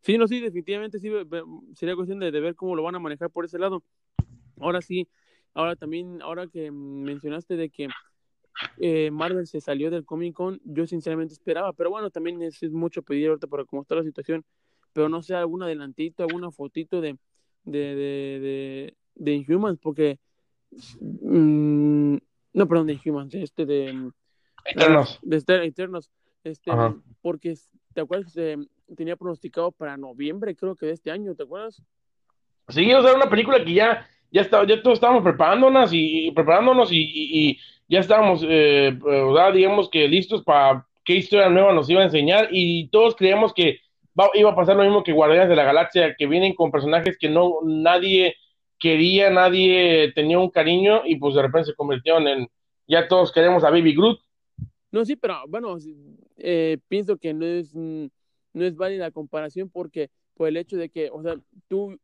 Sí, 0.00 0.16
no, 0.16 0.26
sí, 0.26 0.40
definitivamente 0.40 0.98
sí, 0.98 1.12
sería 1.74 1.94
cuestión 1.94 2.18
de, 2.20 2.30
de, 2.30 2.40
ver 2.40 2.54
cómo 2.54 2.74
lo 2.74 2.82
van 2.82 2.94
a 2.94 3.00
manejar 3.00 3.28
por 3.28 3.44
ese 3.44 3.58
lado. 3.58 3.82
Ahora 4.58 4.80
sí, 4.80 5.06
ahora 5.52 5.76
también, 5.76 6.22
ahora 6.22 6.46
que 6.46 6.70
mencionaste 6.70 7.56
de 7.56 7.68
que 7.68 7.88
eh, 8.78 9.10
Marvel 9.10 9.46
se 9.46 9.60
salió 9.60 9.90
del 9.90 10.06
Comic 10.06 10.34
Con, 10.34 10.58
yo 10.64 10.86
sinceramente 10.86 11.34
esperaba, 11.34 11.74
pero 11.74 11.90
bueno, 11.90 12.08
también 12.08 12.40
es, 12.40 12.62
es, 12.62 12.72
mucho 12.72 13.02
pedir 13.02 13.28
ahorita 13.28 13.46
para 13.46 13.66
cómo 13.66 13.82
está 13.82 13.94
la 13.94 14.04
situación, 14.04 14.42
pero 14.94 15.10
no 15.10 15.22
sé, 15.22 15.34
algún 15.34 15.62
adelantito, 15.62 16.22
alguna 16.22 16.50
fotito 16.50 17.02
de, 17.02 17.18
de, 17.64 17.78
de, 17.78 18.40
de, 18.40 18.94
de 19.14 19.34
Inhumans, 19.34 19.78
porque, 19.78 20.18
mmm, 21.00 22.16
no, 22.52 22.68
perdón, 22.68 22.86
de 22.86 22.94
Inhumans, 22.94 23.34
este 23.34 23.66
de... 23.66 24.10
Eternos. 24.64 25.18
De, 25.22 25.40
de 25.40 25.66
Eternos, 25.66 26.10
este, 26.44 26.70
Ajá. 26.70 26.94
porque, 27.22 27.54
¿te 27.94 28.00
acuerdas 28.00 28.32
se 28.32 28.56
tenía 28.96 29.16
pronosticado 29.16 29.72
para 29.72 29.96
noviembre, 29.96 30.56
creo 30.56 30.74
que 30.74 30.86
de 30.86 30.92
este 30.92 31.10
año, 31.10 31.34
¿te 31.34 31.42
acuerdas? 31.42 31.82
Sí, 32.68 32.92
o 32.92 33.02
sea, 33.02 33.14
una 33.14 33.30
película 33.30 33.64
que 33.64 33.72
ya, 33.72 34.06
ya, 34.30 34.42
está, 34.42 34.66
ya 34.66 34.82
todos 34.82 34.96
estábamos 34.96 35.22
preparándonos 35.22 35.92
y, 35.92 36.28
y 36.28 36.30
preparándonos 36.32 36.92
y, 36.92 36.98
y, 36.98 37.50
y 37.50 37.58
ya 37.88 38.00
estábamos, 38.00 38.44
eh, 38.46 38.98
digamos 39.54 39.88
que 39.88 40.06
listos 40.06 40.42
para 40.42 40.86
qué 41.04 41.16
historia 41.16 41.48
nueva 41.48 41.72
nos 41.72 41.88
iba 41.88 42.02
a 42.02 42.04
enseñar 42.04 42.48
y 42.50 42.88
todos 42.88 43.16
creíamos 43.16 43.54
que 43.54 43.80
iba 44.34 44.50
a 44.50 44.56
pasar 44.56 44.76
lo 44.76 44.84
mismo 44.84 45.02
que 45.02 45.12
Guardianes 45.12 45.48
de 45.48 45.56
la 45.56 45.64
Galaxia, 45.64 46.14
que 46.16 46.26
vienen 46.26 46.54
con 46.54 46.70
personajes 46.70 47.16
que 47.18 47.28
no 47.28 47.58
nadie 47.64 48.36
quería, 48.78 49.30
nadie 49.30 50.12
tenía 50.14 50.38
un 50.38 50.50
cariño 50.50 51.02
y 51.04 51.16
pues 51.16 51.34
de 51.34 51.42
repente 51.42 51.70
se 51.70 51.74
convirtieron 51.74 52.26
en, 52.28 52.48
ya 52.86 53.08
todos 53.08 53.32
queremos 53.32 53.64
a 53.64 53.70
Baby 53.70 53.94
Groot. 53.94 54.20
No, 54.90 55.04
sí, 55.04 55.16
pero 55.16 55.42
bueno, 55.48 55.76
eh, 56.38 56.78
pienso 56.88 57.18
que 57.18 57.34
no 57.34 57.44
es, 57.44 57.74
no 57.74 58.10
es 58.54 58.76
válida 58.76 59.04
la 59.06 59.10
comparación 59.10 59.68
porque 59.68 60.10
por 60.34 60.48
el 60.48 60.56
hecho 60.56 60.76
de 60.76 60.88
que, 60.88 61.10
o 61.10 61.22
sea, 61.22 61.36
tú 61.68 61.98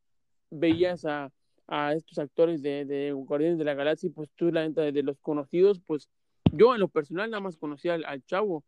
veías 0.51 1.05
a, 1.05 1.31
a 1.67 1.95
estos 1.95 2.19
actores 2.19 2.62
de, 2.62 2.85
de 2.85 3.12
Guardianes 3.12 3.59
de 3.59 3.65
la 3.65 3.75
Galaxia, 3.75 4.11
pues 4.15 4.29
tú 4.35 4.51
la 4.53 4.67
neta 4.67 4.83
de 4.83 5.03
los 5.03 5.19
conocidos, 5.21 5.81
pues 5.87 6.09
yo 6.53 6.75
en 6.75 6.81
lo 6.81 6.89
personal 6.89 7.31
nada 7.31 7.41
más 7.41 7.57
conocía 7.57 7.95
al, 7.95 8.25
chavo. 8.25 8.65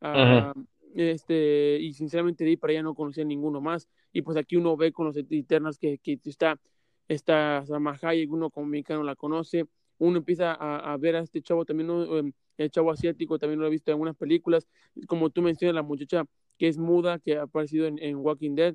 Ah, 0.00 0.52
este, 0.94 1.78
y 1.80 1.92
sinceramente 1.94 2.44
de 2.44 2.50
ahí 2.50 2.56
para 2.56 2.72
allá 2.72 2.82
no 2.82 2.94
conocía 2.94 3.24
ninguno 3.24 3.60
más. 3.60 3.88
Y 4.12 4.22
pues 4.22 4.36
aquí 4.36 4.56
uno 4.56 4.76
ve 4.76 4.92
con 4.92 5.06
los 5.06 5.16
Eternas 5.16 5.78
que, 5.78 5.98
que 5.98 6.18
está, 6.24 6.60
está 7.08 7.64
Sama 7.66 7.98
y 8.14 8.26
uno 8.26 8.50
como 8.50 8.66
mexicano 8.66 9.02
la 9.02 9.16
conoce. 9.16 9.66
Uno 9.98 10.18
empieza 10.18 10.52
a, 10.52 10.96
ver 10.96 11.16
a 11.16 11.20
este 11.20 11.42
chavo 11.42 11.64
también, 11.64 11.88
em, 11.90 12.32
el 12.58 12.70
chavo 12.70 12.90
asiático, 12.90 13.38
también 13.38 13.60
lo 13.60 13.66
he 13.66 13.70
visto 13.70 13.90
en 13.90 13.94
algunas 13.94 14.16
películas. 14.16 14.66
Como 15.06 15.30
tú 15.30 15.42
mencionas, 15.42 15.74
la 15.74 15.82
muchacha 15.82 16.24
que 16.58 16.68
es 16.68 16.78
muda, 16.78 17.18
que 17.18 17.36
ha 17.36 17.42
aparecido 17.42 17.86
en, 17.86 18.16
Walking 18.16 18.54
Dead. 18.54 18.74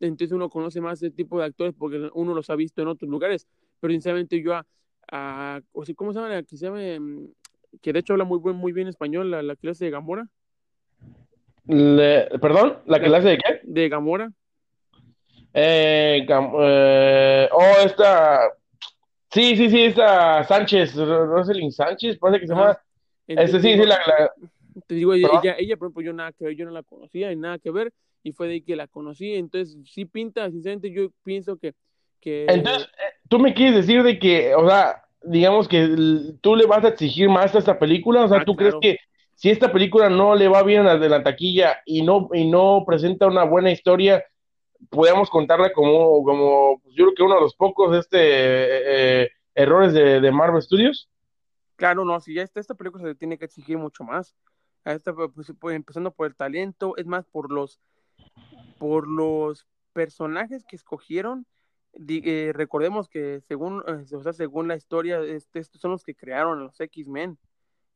Entonces 0.00 0.32
uno 0.32 0.48
conoce 0.48 0.80
más 0.80 1.02
ese 1.02 1.10
tipo 1.10 1.38
de 1.38 1.44
actores 1.46 1.74
porque 1.76 2.08
uno 2.14 2.34
los 2.34 2.48
ha 2.50 2.56
visto 2.56 2.82
en 2.82 2.88
otros 2.88 3.10
lugares. 3.10 3.46
Pero 3.80 3.92
sinceramente 3.92 4.40
yo 4.42 4.54
a, 4.54 4.66
a 5.10 5.60
o 5.72 5.84
sea, 5.84 5.94
¿cómo 5.94 6.12
se 6.12 6.20
llama? 6.20 6.42
Que 6.42 6.56
se 6.56 6.66
llama, 6.66 6.84
em, 6.84 7.28
que 7.82 7.92
de 7.92 7.98
hecho 8.00 8.14
habla 8.14 8.24
muy, 8.24 8.38
buen, 8.38 8.56
muy 8.56 8.72
bien 8.72 8.88
español, 8.88 9.30
la, 9.30 9.42
la 9.42 9.56
clase 9.56 9.84
de 9.84 9.90
Gamora. 9.90 10.28
¿Perdón? 11.70 12.78
¿La 12.86 13.00
clase 13.00 13.28
de 13.28 13.38
qué? 13.38 13.60
De 13.62 13.88
Gamora. 13.88 14.30
Eh, 15.54 16.26
eh, 16.28 17.48
oh, 17.52 17.74
esta. 17.84 18.40
Sí, 19.30 19.56
sí, 19.56 19.70
sí, 19.70 19.84
esta 19.84 20.42
Sánchez, 20.44 20.96
Rosalind 20.96 21.72
Sánchez, 21.72 22.18
parece 22.18 22.40
que 22.40 22.46
se 22.48 22.54
llama. 22.54 22.78
Este, 23.26 23.60
sí, 23.60 23.72
sí, 23.74 23.86
la, 23.86 23.98
Te 24.88 24.94
digo, 24.96 25.14
ella, 25.14 25.54
ella, 25.56 25.76
por 25.76 25.86
ejemplo, 25.86 26.02
yo 26.02 26.12
nada 26.12 26.32
que 26.32 26.46
ver, 26.46 26.56
yo 26.56 26.64
no 26.64 26.72
la 26.72 26.82
conocía 26.82 27.30
y 27.30 27.36
nada 27.36 27.60
que 27.60 27.70
ver, 27.70 27.92
y 28.24 28.32
fue 28.32 28.48
de 28.48 28.54
ahí 28.54 28.62
que 28.62 28.74
la 28.74 28.88
conocí, 28.88 29.34
entonces 29.34 29.76
sí 29.84 30.04
pinta, 30.04 30.50
sinceramente 30.50 30.90
yo 30.90 31.10
pienso 31.22 31.56
que... 31.56 31.74
que... 32.20 32.46
Entonces, 32.48 32.88
eh, 32.88 33.14
tú 33.28 33.38
me 33.38 33.54
quieres 33.54 33.76
decir 33.76 34.02
de 34.02 34.18
que, 34.18 34.52
o 34.56 34.66
sea, 34.66 35.04
digamos 35.22 35.68
que 35.68 35.88
tú 36.40 36.56
le 36.56 36.66
vas 36.66 36.84
a 36.84 36.88
exigir 36.88 37.28
más 37.28 37.54
a 37.54 37.60
esta 37.60 37.78
película, 37.78 38.24
o 38.24 38.28
sea, 38.28 38.38
ah, 38.38 38.44
¿tú 38.44 38.56
crees 38.56 38.74
que 38.80 38.98
si 39.40 39.48
esta 39.48 39.72
película 39.72 40.10
no 40.10 40.34
le 40.34 40.48
va 40.48 40.62
bien 40.62 40.86
a 40.86 40.98
de 40.98 41.08
la 41.08 41.22
taquilla 41.22 41.80
y 41.86 42.02
no, 42.02 42.28
y 42.34 42.46
no 42.46 42.84
presenta 42.86 43.26
una 43.26 43.44
buena 43.44 43.70
historia, 43.70 44.22
podemos 44.90 45.30
contarla 45.30 45.72
como, 45.72 46.22
como 46.22 46.78
pues, 46.82 46.94
yo 46.94 47.04
creo 47.04 47.14
que 47.14 47.22
uno 47.22 47.36
de 47.36 47.40
los 47.40 47.54
pocos 47.54 47.96
este, 47.96 48.18
eh, 48.18 49.22
eh, 49.22 49.30
errores 49.54 49.94
de, 49.94 50.30
Marvel 50.30 50.60
Studios? 50.60 51.08
Claro, 51.76 52.04
no, 52.04 52.20
si 52.20 52.34
ya 52.34 52.42
esta, 52.42 52.60
esta 52.60 52.74
película 52.74 53.02
se 53.02 53.14
tiene 53.14 53.38
que 53.38 53.46
exigir 53.46 53.78
mucho 53.78 54.04
más. 54.04 54.36
A 54.84 54.92
esta, 54.92 55.14
pues, 55.14 55.54
pues, 55.58 55.74
empezando 55.74 56.10
por 56.10 56.26
el 56.26 56.36
talento, 56.36 56.98
es 56.98 57.06
más 57.06 57.24
por 57.24 57.50
los 57.50 57.80
por 58.78 59.08
los 59.08 59.66
personajes 59.94 60.66
que 60.66 60.76
escogieron 60.76 61.46
eh, 62.08 62.52
recordemos 62.54 63.08
que 63.08 63.40
según, 63.48 63.82
o 63.86 64.22
sea, 64.22 64.34
según 64.34 64.68
la 64.68 64.76
historia, 64.76 65.20
este, 65.22 65.60
estos 65.60 65.80
son 65.80 65.92
los 65.92 66.04
que 66.04 66.14
crearon 66.14 66.60
los 66.60 66.78
X-Men. 66.78 67.38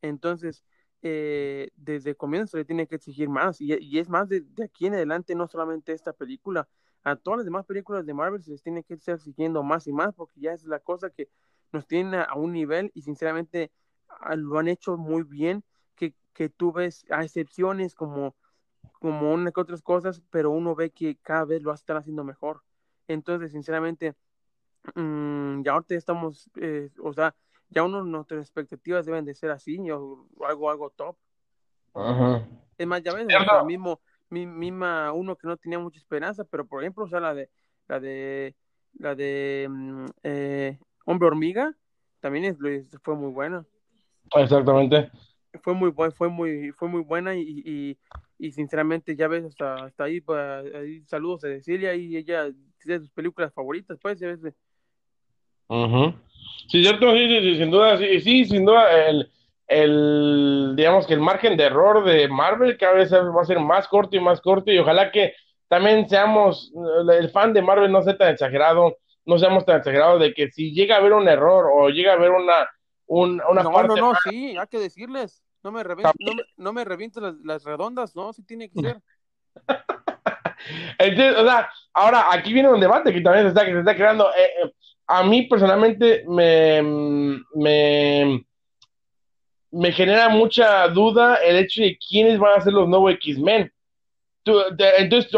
Entonces, 0.01 0.63
eh, 1.07 1.69
desde 1.75 2.15
comienzo 2.15 2.53
se 2.53 2.57
le 2.57 2.65
tiene 2.65 2.87
que 2.87 2.95
exigir 2.95 3.29
más. 3.29 3.61
Y, 3.61 3.99
es 3.99 4.09
más, 4.09 4.27
de, 4.27 4.43
aquí 4.63 4.87
en 4.87 4.95
adelante, 4.95 5.35
no 5.35 5.47
solamente 5.47 5.93
esta 5.93 6.13
película, 6.13 6.67
a 7.03 7.15
todas 7.15 7.37
las 7.37 7.45
demás 7.45 7.63
películas 7.67 8.07
de 8.07 8.15
Marvel 8.15 8.41
se 8.41 8.49
les 8.49 8.63
tiene 8.63 8.83
que 8.83 8.95
estar 8.95 9.13
exigiendo 9.13 9.61
más 9.61 9.85
y 9.85 9.93
más, 9.93 10.15
porque 10.15 10.39
ya 10.39 10.53
es 10.53 10.65
la 10.65 10.79
cosa 10.79 11.11
que 11.11 11.29
nos 11.71 11.85
tiene 11.85 12.17
a, 12.17 12.33
un 12.33 12.53
nivel 12.53 12.89
y 12.95 13.03
sinceramente 13.03 13.71
lo 14.35 14.57
han 14.57 14.67
hecho 14.67 14.97
muy 14.97 15.21
bien, 15.21 15.63
que, 15.95 16.15
que 16.33 16.49
tú 16.49 16.71
ves 16.71 17.05
a 17.11 17.23
excepciones 17.23 17.93
como, 17.93 18.35
como 18.99 19.31
una 19.31 19.51
que 19.51 19.61
otras 19.61 19.83
cosas, 19.83 20.23
pero 20.31 20.49
uno 20.49 20.73
ve 20.73 20.89
que 20.89 21.17
cada 21.17 21.45
vez 21.45 21.61
lo 21.61 21.71
están 21.71 21.97
haciendo 21.97 22.23
mejor. 22.23 22.63
Entonces, 23.07 23.51
sinceramente, 23.51 24.15
mmm, 24.95 25.61
ya 25.61 25.73
ahorita 25.73 25.93
estamos, 25.93 26.49
eh, 26.55 26.89
o 26.99 27.13
sea, 27.13 27.35
ya 27.75 27.83
uno 27.83 28.03
nuestras 28.03 28.41
expectativas 28.41 29.05
deben 29.05 29.25
de 29.25 29.35
ser 29.35 29.51
así, 29.51 29.77
o 29.91 30.25
algo, 30.47 30.71
algo 30.71 30.89
top. 30.91 31.17
Ajá. 31.93 32.47
Es 32.77 32.87
más, 32.87 33.03
ya 33.03 33.13
ves, 33.13 33.27
lo 33.27 33.65
mismo, 33.65 33.99
mi, 34.29 34.47
misma, 34.47 35.11
uno 35.11 35.35
que 35.35 35.47
no 35.47 35.57
tenía 35.57 35.77
mucha 35.77 35.99
esperanza, 35.99 36.45
pero 36.45 36.65
por 36.65 36.81
ejemplo, 36.81 37.03
o 37.03 37.09
sea, 37.09 37.19
la 37.19 37.33
de, 37.33 37.49
la 37.87 37.99
de, 37.99 38.55
la 38.97 39.13
de 39.13 39.67
mm, 39.69 40.05
eh, 40.23 40.79
Hombre 41.05 41.27
Hormiga, 41.27 41.75
también 42.21 42.45
es, 42.45 42.57
fue 43.03 43.15
muy 43.15 43.31
buena. 43.31 43.65
Exactamente. 44.35 45.11
Fue 45.61 45.73
muy 45.73 45.89
buena, 45.91 46.11
fue 46.11 46.29
muy, 46.29 46.71
fue 46.71 46.87
muy 46.87 47.01
buena 47.01 47.35
y, 47.35 47.97
y, 48.39 48.51
sinceramente 48.51 49.15
ya 49.15 49.27
ves 49.27 49.43
hasta, 49.43 49.85
hasta 49.85 50.05
ahí, 50.05 50.21
pues, 50.21 50.39
ahí 50.73 51.03
saludos 51.05 51.43
a 51.43 51.47
Cecilia 51.47 51.93
y 51.93 52.15
ella 52.15 52.51
de 52.85 52.99
sus 52.99 53.11
películas 53.11 53.53
favoritas, 53.53 53.97
pues, 54.01 54.17
ya 54.17 54.27
ves. 54.27 54.55
Sí, 56.67 56.81
cierto, 56.81 57.11
sí, 57.13 57.57
sin 57.57 57.71
duda, 57.71 57.97
sí, 57.97 58.21
sí, 58.21 58.45
sin 58.45 58.65
duda, 58.65 59.07
el, 59.07 59.31
el, 59.67 60.73
digamos 60.75 61.05
que 61.07 61.13
el 61.13 61.19
margen 61.19 61.57
de 61.57 61.65
error 61.65 62.03
de 62.05 62.27
Marvel 62.27 62.77
cada 62.77 62.93
vez 62.93 63.13
va 63.13 63.41
a 63.41 63.45
ser 63.45 63.59
más 63.59 63.87
corto 63.87 64.15
y 64.15 64.19
más 64.19 64.41
corto 64.41 64.71
y 64.71 64.77
ojalá 64.77 65.11
que 65.11 65.33
también 65.67 66.07
seamos, 66.07 66.71
el 67.11 67.29
fan 67.29 67.53
de 67.53 67.61
Marvel 67.61 67.91
no 67.91 68.01
sea 68.01 68.17
tan 68.17 68.29
exagerado, 68.29 68.97
no 69.25 69.37
seamos 69.39 69.65
tan 69.65 69.77
exagerados 69.77 70.21
de 70.21 70.33
que 70.33 70.51
si 70.51 70.73
llega 70.73 70.95
a 70.95 70.99
haber 70.99 71.13
un 71.13 71.27
error 71.27 71.65
o 71.73 71.89
llega 71.89 72.13
a 72.13 72.15
haber 72.15 72.31
una, 72.31 72.69
un, 73.07 73.41
una 73.49 73.63
no, 73.63 73.83
No, 73.83 73.95
no, 73.95 74.13
sí, 74.23 74.55
hay 74.57 74.67
que 74.67 74.79
decirles, 74.79 75.43
no 75.63 75.71
me 75.71 75.83
revientes, 75.83 76.13
no, 76.57 76.73
me, 76.73 76.85
las, 76.85 77.35
las 77.43 77.63
redondas, 77.63 78.15
no, 78.15 78.33
sí 78.33 78.43
tiene 78.43 78.69
que 78.69 78.79
ser. 78.81 79.01
Entonces, 80.97 81.37
o 81.37 81.45
sea, 81.45 81.69
ahora 81.93 82.25
aquí 82.31 82.53
viene 82.53 82.69
un 82.69 82.79
debate 82.79 83.13
que 83.13 83.21
también 83.21 83.45
se 83.45 83.49
está, 83.49 83.65
que 83.65 83.73
se 83.73 83.79
está 83.79 83.95
creando. 83.95 84.29
Eh, 84.35 84.63
eh, 84.63 84.71
a 85.07 85.23
mí 85.23 85.43
personalmente 85.43 86.23
me, 86.27 86.81
me, 87.53 88.45
me 89.71 89.91
genera 89.91 90.29
mucha 90.29 90.87
duda 90.87 91.35
el 91.35 91.57
hecho 91.57 91.81
de 91.81 91.97
quiénes 91.97 92.39
van 92.39 92.57
a 92.57 92.61
ser 92.63 92.73
los 92.73 92.87
nuevos 92.87 93.13
X-Men. 93.13 93.71
entonces, 94.45 95.31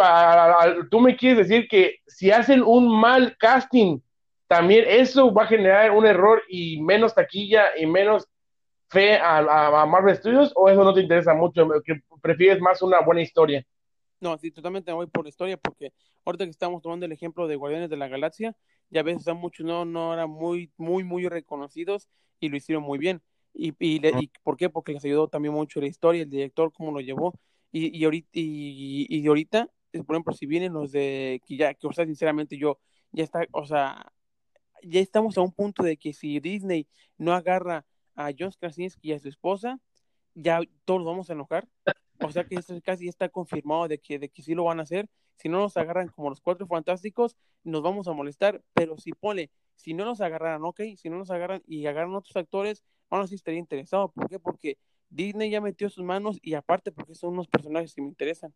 tú 0.90 1.00
me 1.00 1.16
quieres 1.16 1.48
decir 1.48 1.68
que 1.68 2.00
si 2.08 2.32
hacen 2.32 2.64
un 2.64 3.00
mal 3.00 3.36
casting, 3.38 4.00
también 4.48 4.86
eso 4.88 5.34
va 5.34 5.44
a 5.44 5.48
generar 5.48 5.92
un 5.92 6.06
error 6.06 6.42
y 6.48 6.82
menos 6.82 7.14
taquilla 7.14 7.78
y 7.78 7.86
menos 7.86 8.28
fe 8.90 9.18
a, 9.18 9.40
a 9.82 9.86
Marvel 9.86 10.16
Studios, 10.16 10.54
o 10.56 10.70
eso 10.70 10.84
no 10.84 10.94
te 10.94 11.02
interesa 11.02 11.34
mucho, 11.34 11.68
que 11.84 12.02
prefieres 12.22 12.62
más 12.62 12.82
una 12.82 13.02
buena 13.02 13.22
historia. 13.22 13.66
No, 14.20 14.38
sí, 14.38 14.52
totalmente 14.52 14.92
voy 14.92 15.08
por 15.08 15.26
la 15.26 15.30
historia 15.30 15.58
porque 15.58 15.94
ahorita 16.26 16.46
que 16.46 16.52
estamos 16.52 16.82
tomando 16.82 17.06
el 17.06 17.12
ejemplo 17.12 17.48
de 17.48 17.56
Guardianes 17.56 17.90
de 17.90 17.98
la 17.98 18.08
Galaxia, 18.08 18.56
ya 18.90 19.04
ves, 19.04 19.18
veces 19.18 19.36
muchos 19.36 19.66
no, 19.66 19.86
no 19.86 20.14
eran 20.14 20.30
muy, 20.30 20.72
muy, 20.78 21.04
muy 21.04 21.28
reconocidos 21.28 22.10
y 22.40 22.50
lo 22.50 22.58
hicieron 22.58 22.84
muy 22.84 22.98
bien. 22.98 23.22
Y, 23.54 23.70
y, 23.80 24.06
y, 24.06 24.32
¿por 24.44 24.58
qué? 24.58 24.70
Porque 24.70 24.94
les 24.94 25.06
ayudó 25.06 25.28
también 25.28 25.54
mucho 25.54 25.80
la 25.80 25.88
historia, 25.88 26.24
el 26.24 26.30
director, 26.30 26.72
cómo 26.74 26.92
lo 26.92 27.00
llevó. 27.00 27.40
Y, 27.72 27.96
y 27.98 28.04
ahorita, 28.06 28.30
y, 28.34 29.06
y, 29.10 29.28
ahorita, 29.28 29.70
por 30.06 30.16
ejemplo, 30.16 30.34
si 30.34 30.46
vienen 30.46 30.74
los 30.74 30.92
de, 30.92 31.42
que 31.46 31.58
ya, 31.58 31.74
que 31.74 31.88
o 31.88 31.94
sea, 31.94 32.06
sinceramente 32.06 32.58
yo, 32.58 32.80
ya 33.12 33.24
está, 33.24 33.46
o 33.52 33.66
sea, 33.66 34.12
ya 34.84 35.00
estamos 35.00 35.38
a 35.38 35.42
un 35.42 35.52
punto 35.52 35.84
de 35.84 35.98
que 35.98 36.14
si 36.14 36.40
Disney 36.40 36.88
no 37.18 37.34
agarra 37.34 37.86
a 38.16 38.32
John 38.38 38.52
Krasinski 38.60 39.10
y 39.10 39.14
a 39.14 39.20
su 39.20 39.28
esposa, 39.30 39.80
ya 40.34 40.62
todos 40.86 41.04
vamos 41.06 41.30
a 41.30 41.34
enojar 41.34 41.68
o 42.20 42.32
sea 42.32 42.46
que 42.46 42.56
esto 42.56 42.80
casi 42.84 43.08
está 43.08 43.30
confirmado 43.30 43.88
de 43.88 44.00
que, 44.00 44.20
de 44.20 44.30
que 44.30 44.42
sí 44.42 44.54
lo 44.54 44.66
van 44.66 44.80
a 44.80 44.84
hacer. 44.84 45.10
Si 45.36 45.50
no 45.50 45.60
nos 45.60 45.78
agarran 45.78 46.08
como 46.08 46.30
los 46.30 46.42
cuatro 46.42 46.66
fantásticos, 46.68 47.36
nos 47.64 47.82
vamos 47.82 48.08
a 48.08 48.14
molestar. 48.14 48.62
Pero 48.74 48.98
si 48.98 49.12
pone, 49.12 49.52
si 49.76 49.94
no 49.94 50.06
nos 50.06 50.22
agarran, 50.22 50.64
ok, 50.64 50.82
si 50.96 51.10
no 51.10 51.18
nos 51.18 51.30
agarran 51.30 51.62
y 51.68 51.86
agarran 51.86 52.16
otros 52.16 52.36
actores, 52.36 52.84
aún 53.10 53.24
así 53.24 53.36
estaría 53.36 53.60
interesado. 53.60 54.12
¿Por 54.12 54.30
qué? 54.30 54.40
Porque 54.40 54.78
Disney 55.10 55.50
ya 55.50 55.62
metió 55.62 55.90
sus 55.90 56.04
manos 56.04 56.40
y 56.42 56.56
aparte 56.56 56.92
porque 56.92 57.16
son 57.16 57.34
unos 57.34 57.48
personajes 57.48 57.94
que 57.94 58.02
me 58.02 58.10
interesan. 58.10 58.54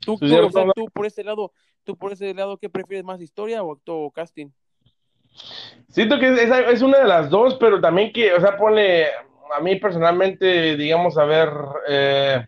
¿Tú, 0.00 0.18
tú, 0.18 0.88
por 0.92 1.06
ese 1.06 1.24
lado, 1.24 1.52
tú 1.84 1.96
por 1.96 2.12
ese 2.12 2.32
lado, 2.34 2.56
¿qué 2.58 2.68
prefieres 2.68 3.04
más, 3.04 3.20
historia 3.20 3.62
o, 3.62 3.80
o 3.86 4.10
casting? 4.10 4.50
Siento 5.88 6.18
que 6.18 6.32
es, 6.32 6.50
es, 6.72 6.82
una 6.82 6.98
de 6.98 7.06
las 7.06 7.30
dos, 7.30 7.56
pero 7.56 7.80
también 7.80 8.12
que, 8.12 8.32
o 8.32 8.40
sea, 8.40 8.56
pone, 8.56 9.06
a 9.56 9.60
mí 9.60 9.76
personalmente, 9.76 10.76
digamos, 10.76 11.16
a 11.18 11.24
ver, 11.24 11.48
eh, 11.88 12.46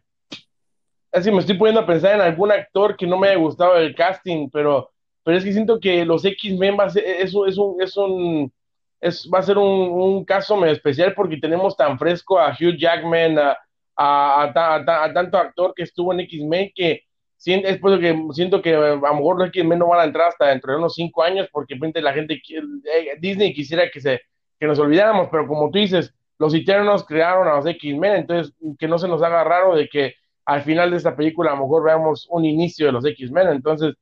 así 1.13 1.31
me 1.31 1.39
estoy 1.39 1.57
poniendo 1.57 1.81
a 1.81 1.87
pensar 1.87 2.15
en 2.15 2.21
algún 2.21 2.53
actor 2.53 2.97
que 2.97 3.07
no 3.07 3.19
me 3.19 3.29
haya 3.29 3.39
gustado 3.39 3.77
el 3.77 3.95
casting, 3.95 4.49
pero, 4.51 4.91
pero 5.23 5.37
es 5.37 5.45
que 5.45 5.53
siento 5.53 5.81
que 5.81 6.05
los 6.05 6.25
X-Men 6.25 6.77
va 6.79 6.85
a 6.85 6.91
ser, 6.91 7.05
es, 7.05 7.35
un, 7.35 7.81
es 7.81 7.97
un, 7.97 8.53
es, 9.01 9.29
va 9.33 9.39
a 9.39 9.43
ser 9.43 9.59
un, 9.59 10.25
caso 10.25 10.57
medio 10.57 10.73
especial 10.73 11.15
porque 11.15 11.39
tenemos 11.39 11.77
tan 11.77 11.99
fresco 11.99 12.39
a 12.39 12.51
Hugh 12.51 12.77
Jackman, 12.79 13.39
a, 13.39 13.57
a, 13.97 15.13
tanto 15.13 15.39
actor 15.39 15.75
que 15.75 15.83
estuvo 15.83 16.13
en 16.13 16.21
X-Men 16.21 16.71
que 16.75 17.03
es 17.47 17.79
por 17.79 17.99
que 17.99 18.15
siento 18.33 18.61
que 18.61 18.75
a 18.75 18.97
lo 18.97 19.15
mejor 19.15 19.39
los 19.39 19.49
X-Men 19.49 19.79
no 19.79 19.89
van 19.89 20.01
a 20.01 20.05
entrar 20.05 20.29
hasta 20.29 20.49
dentro 20.49 20.73
de 20.73 20.79
unos 20.79 20.95
cinco 20.95 21.23
años 21.23 21.49
porque 21.51 21.75
la 21.95 22.13
gente, 22.13 22.35
eh, 22.35 23.17
Disney 23.19 23.55
quisiera 23.55 23.91
que, 23.91 24.01
se, 24.01 24.21
que 24.59 24.67
nos 24.67 24.79
olvidáramos, 24.79 25.29
pero 25.31 25.47
como 25.47 25.71
tú 25.71 25.79
dices, 25.79 26.15
los 26.41 26.55
Eternos 26.55 27.05
crearon 27.05 27.47
a 27.47 27.57
los 27.57 27.66
X-Men, 27.66 28.16
entonces 28.16 28.55
que 28.78 28.88
no 28.88 28.99
se 28.99 29.07
nos 29.07 29.22
haga 29.22 29.45
raro 29.45 29.76
de 29.76 29.91
que 29.91 30.14
al 30.47 30.62
final 30.62 30.91
de 30.91 30.97
esta 30.97 31.14
película 31.14 31.51
a 31.51 31.55
lo 31.55 31.64
mejor 31.64 31.84
veamos 31.84 32.26
un 32.30 32.47
inicio 32.47 32.86
de 32.86 32.93
los 32.93 33.05
X-Men, 33.05 33.49
entonces, 33.49 33.95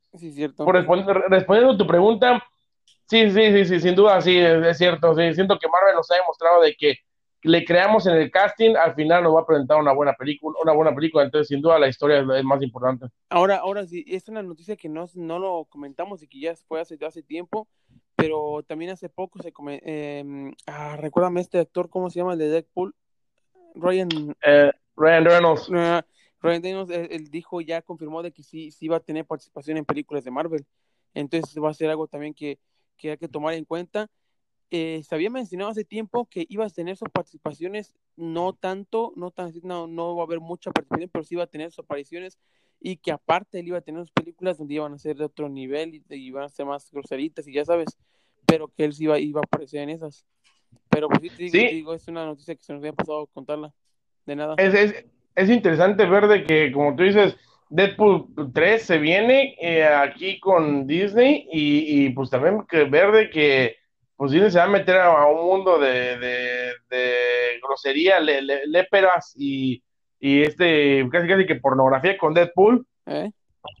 Por 0.55 0.73
respondiendo 0.73 1.71
a 1.71 1.77
tu 1.77 1.85
pregunta, 1.85 2.41
sí, 3.07 3.29
sí, 3.29 3.51
sí, 3.51 3.65
sí, 3.65 3.79
sin 3.81 3.93
duda, 3.93 4.21
sí, 4.21 4.37
es, 4.37 4.77
cierto, 4.77 5.13
sí, 5.15 5.33
siento 5.33 5.59
que 5.59 5.67
Marvel 5.67 5.95
nos 5.95 6.09
ha 6.11 6.15
demostrado 6.15 6.61
de 6.61 6.75
que 6.75 6.95
le 7.41 7.65
creamos 7.65 8.07
en 8.07 8.15
el 8.15 8.31
casting, 8.31 8.73
al 8.77 8.95
final 8.95 9.23
nos 9.23 9.35
va 9.35 9.41
a 9.41 9.45
presentar 9.45 9.77
una 9.77 9.91
buena 9.91 10.13
película, 10.13 10.57
una 10.63 10.71
buena 10.71 10.95
película, 10.95 11.25
entonces 11.25 11.49
sin 11.49 11.61
duda 11.61 11.77
la 11.77 11.89
historia 11.89 12.19
es, 12.19 12.43
más 12.45 12.61
importante. 12.61 13.07
Ahora, 13.29 13.57
ahora 13.57 13.85
sí, 13.85 14.05
es 14.07 14.29
una 14.29 14.41
noticia 14.43 14.77
que 14.77 14.87
no, 14.87 15.07
no 15.13 15.39
lo 15.39 15.65
comentamos 15.65 16.23
y 16.23 16.29
que 16.29 16.39
ya 16.39 16.55
fue 16.55 16.79
hace, 16.79 16.97
hace 17.05 17.21
tiempo, 17.21 17.67
pero 18.19 18.63
también 18.63 18.91
hace 18.91 19.09
poco 19.09 19.41
se 19.41 19.51
come, 19.51 19.81
eh, 19.85 20.51
ah, 20.67 20.97
recuérdame 20.97 21.41
este 21.41 21.59
actor, 21.59 21.89
¿cómo 21.89 22.09
se 22.09 22.19
llama 22.19 22.33
el 22.33 22.39
de 22.39 22.49
Deadpool? 22.49 22.93
Ryan, 23.75 24.09
eh, 24.45 24.71
Ryan 24.95 25.25
Reynolds. 25.25 25.69
Ryan 26.41 26.63
Reynolds, 26.63 26.91
él, 26.91 27.29
dijo, 27.29 27.61
ya 27.61 27.81
confirmó 27.81 28.21
de 28.23 28.31
que 28.31 28.43
sí, 28.43 28.71
sí 28.71 28.87
va 28.87 28.97
a 28.97 29.01
tener 29.01 29.25
participación 29.25 29.77
en 29.77 29.85
películas 29.85 30.23
de 30.23 30.31
Marvel, 30.31 30.65
entonces 31.13 31.55
va 31.61 31.69
a 31.69 31.73
ser 31.73 31.89
algo 31.89 32.07
también 32.07 32.33
que, 32.33 32.59
que 32.97 33.11
hay 33.11 33.17
que 33.17 33.27
tomar 33.27 33.53
en 33.53 33.65
cuenta 33.65 34.09
eh, 34.71 35.01
se 35.03 35.15
había 35.15 35.31
mencionado 35.31 35.71
hace 35.71 35.83
tiempo 35.83 36.27
que 36.29 36.45
iba 36.47 36.65
a 36.65 36.69
tener 36.69 36.95
sus 36.95 37.09
participaciones, 37.09 37.95
no 38.15 38.53
tanto, 38.53 39.13
no 39.15 39.31
tan 39.31 39.51
no, 39.63 39.87
no 39.87 40.15
va 40.15 40.23
a 40.23 40.25
haber 40.25 40.39
mucha 40.39 40.71
participación, 40.71 41.09
pero 41.11 41.23
sí 41.23 41.35
iba 41.35 41.43
a 41.43 41.47
tener 41.47 41.71
sus 41.71 41.85
apariciones 41.85 42.37
y 42.79 42.97
que 42.97 43.11
aparte 43.11 43.59
él 43.59 43.67
iba 43.67 43.77
a 43.77 43.81
tener 43.81 44.01
sus 44.01 44.11
películas 44.11 44.57
donde 44.57 44.75
iban 44.75 44.93
a 44.93 44.97
ser 44.97 45.17
de 45.17 45.25
otro 45.25 45.49
nivel 45.49 45.95
y, 45.95 46.03
iban 46.09 46.43
a 46.43 46.49
ser 46.49 46.65
más 46.65 46.89
groseritas 46.91 47.47
y 47.47 47.53
ya 47.53 47.65
sabes, 47.65 47.97
pero 48.45 48.67
que 48.67 48.85
él 48.85 48.93
sí 48.93 49.03
iba, 49.03 49.19
iba 49.19 49.41
a 49.41 49.43
aparecer 49.45 49.81
en 49.81 49.89
esas. 49.89 50.25
Pero 50.89 51.09
pues 51.09 51.31
sí, 51.37 51.51
te 51.51 51.57
digo, 51.57 51.93
es 51.93 52.07
una 52.07 52.25
noticia 52.25 52.55
que 52.55 52.63
se 52.63 52.73
nos 52.73 52.81
había 52.81 52.93
pasado 52.93 53.27
contarla, 53.27 53.73
de 54.25 54.35
nada. 54.35 54.55
Es, 54.57 54.73
es, 54.73 55.05
es 55.35 55.49
interesante 55.49 56.05
ver 56.05 56.27
de 56.27 56.43
que, 56.43 56.71
como 56.71 56.95
tú 56.95 57.03
dices, 57.03 57.35
Deadpool 57.69 58.27
3 58.53 58.81
se 58.81 58.97
viene 58.97 59.55
eh, 59.61 59.83
aquí 59.85 60.39
con 60.39 60.87
Disney 60.87 61.47
y, 61.51 62.05
y 62.05 62.09
pues 62.09 62.29
también 62.29 62.65
que 62.67 62.85
ver 62.85 63.11
de 63.11 63.29
que 63.29 63.75
pues 64.19 64.31
se 64.33 64.59
va 64.59 64.65
a 64.65 64.67
meter 64.67 64.97
a, 64.97 65.25
un 65.27 65.45
mundo 65.45 65.79
de, 65.79 66.17
de, 66.17 66.73
grosería, 67.63 68.19
léperas 68.19 69.33
y, 69.37 69.81
y, 70.19 70.43
este, 70.43 71.07
casi 71.11 71.27
casi 71.27 71.45
que 71.45 71.55
pornografía 71.55 72.17
con 72.17 72.33
Deadpool, 72.33 72.85
¿Eh? 73.05 73.31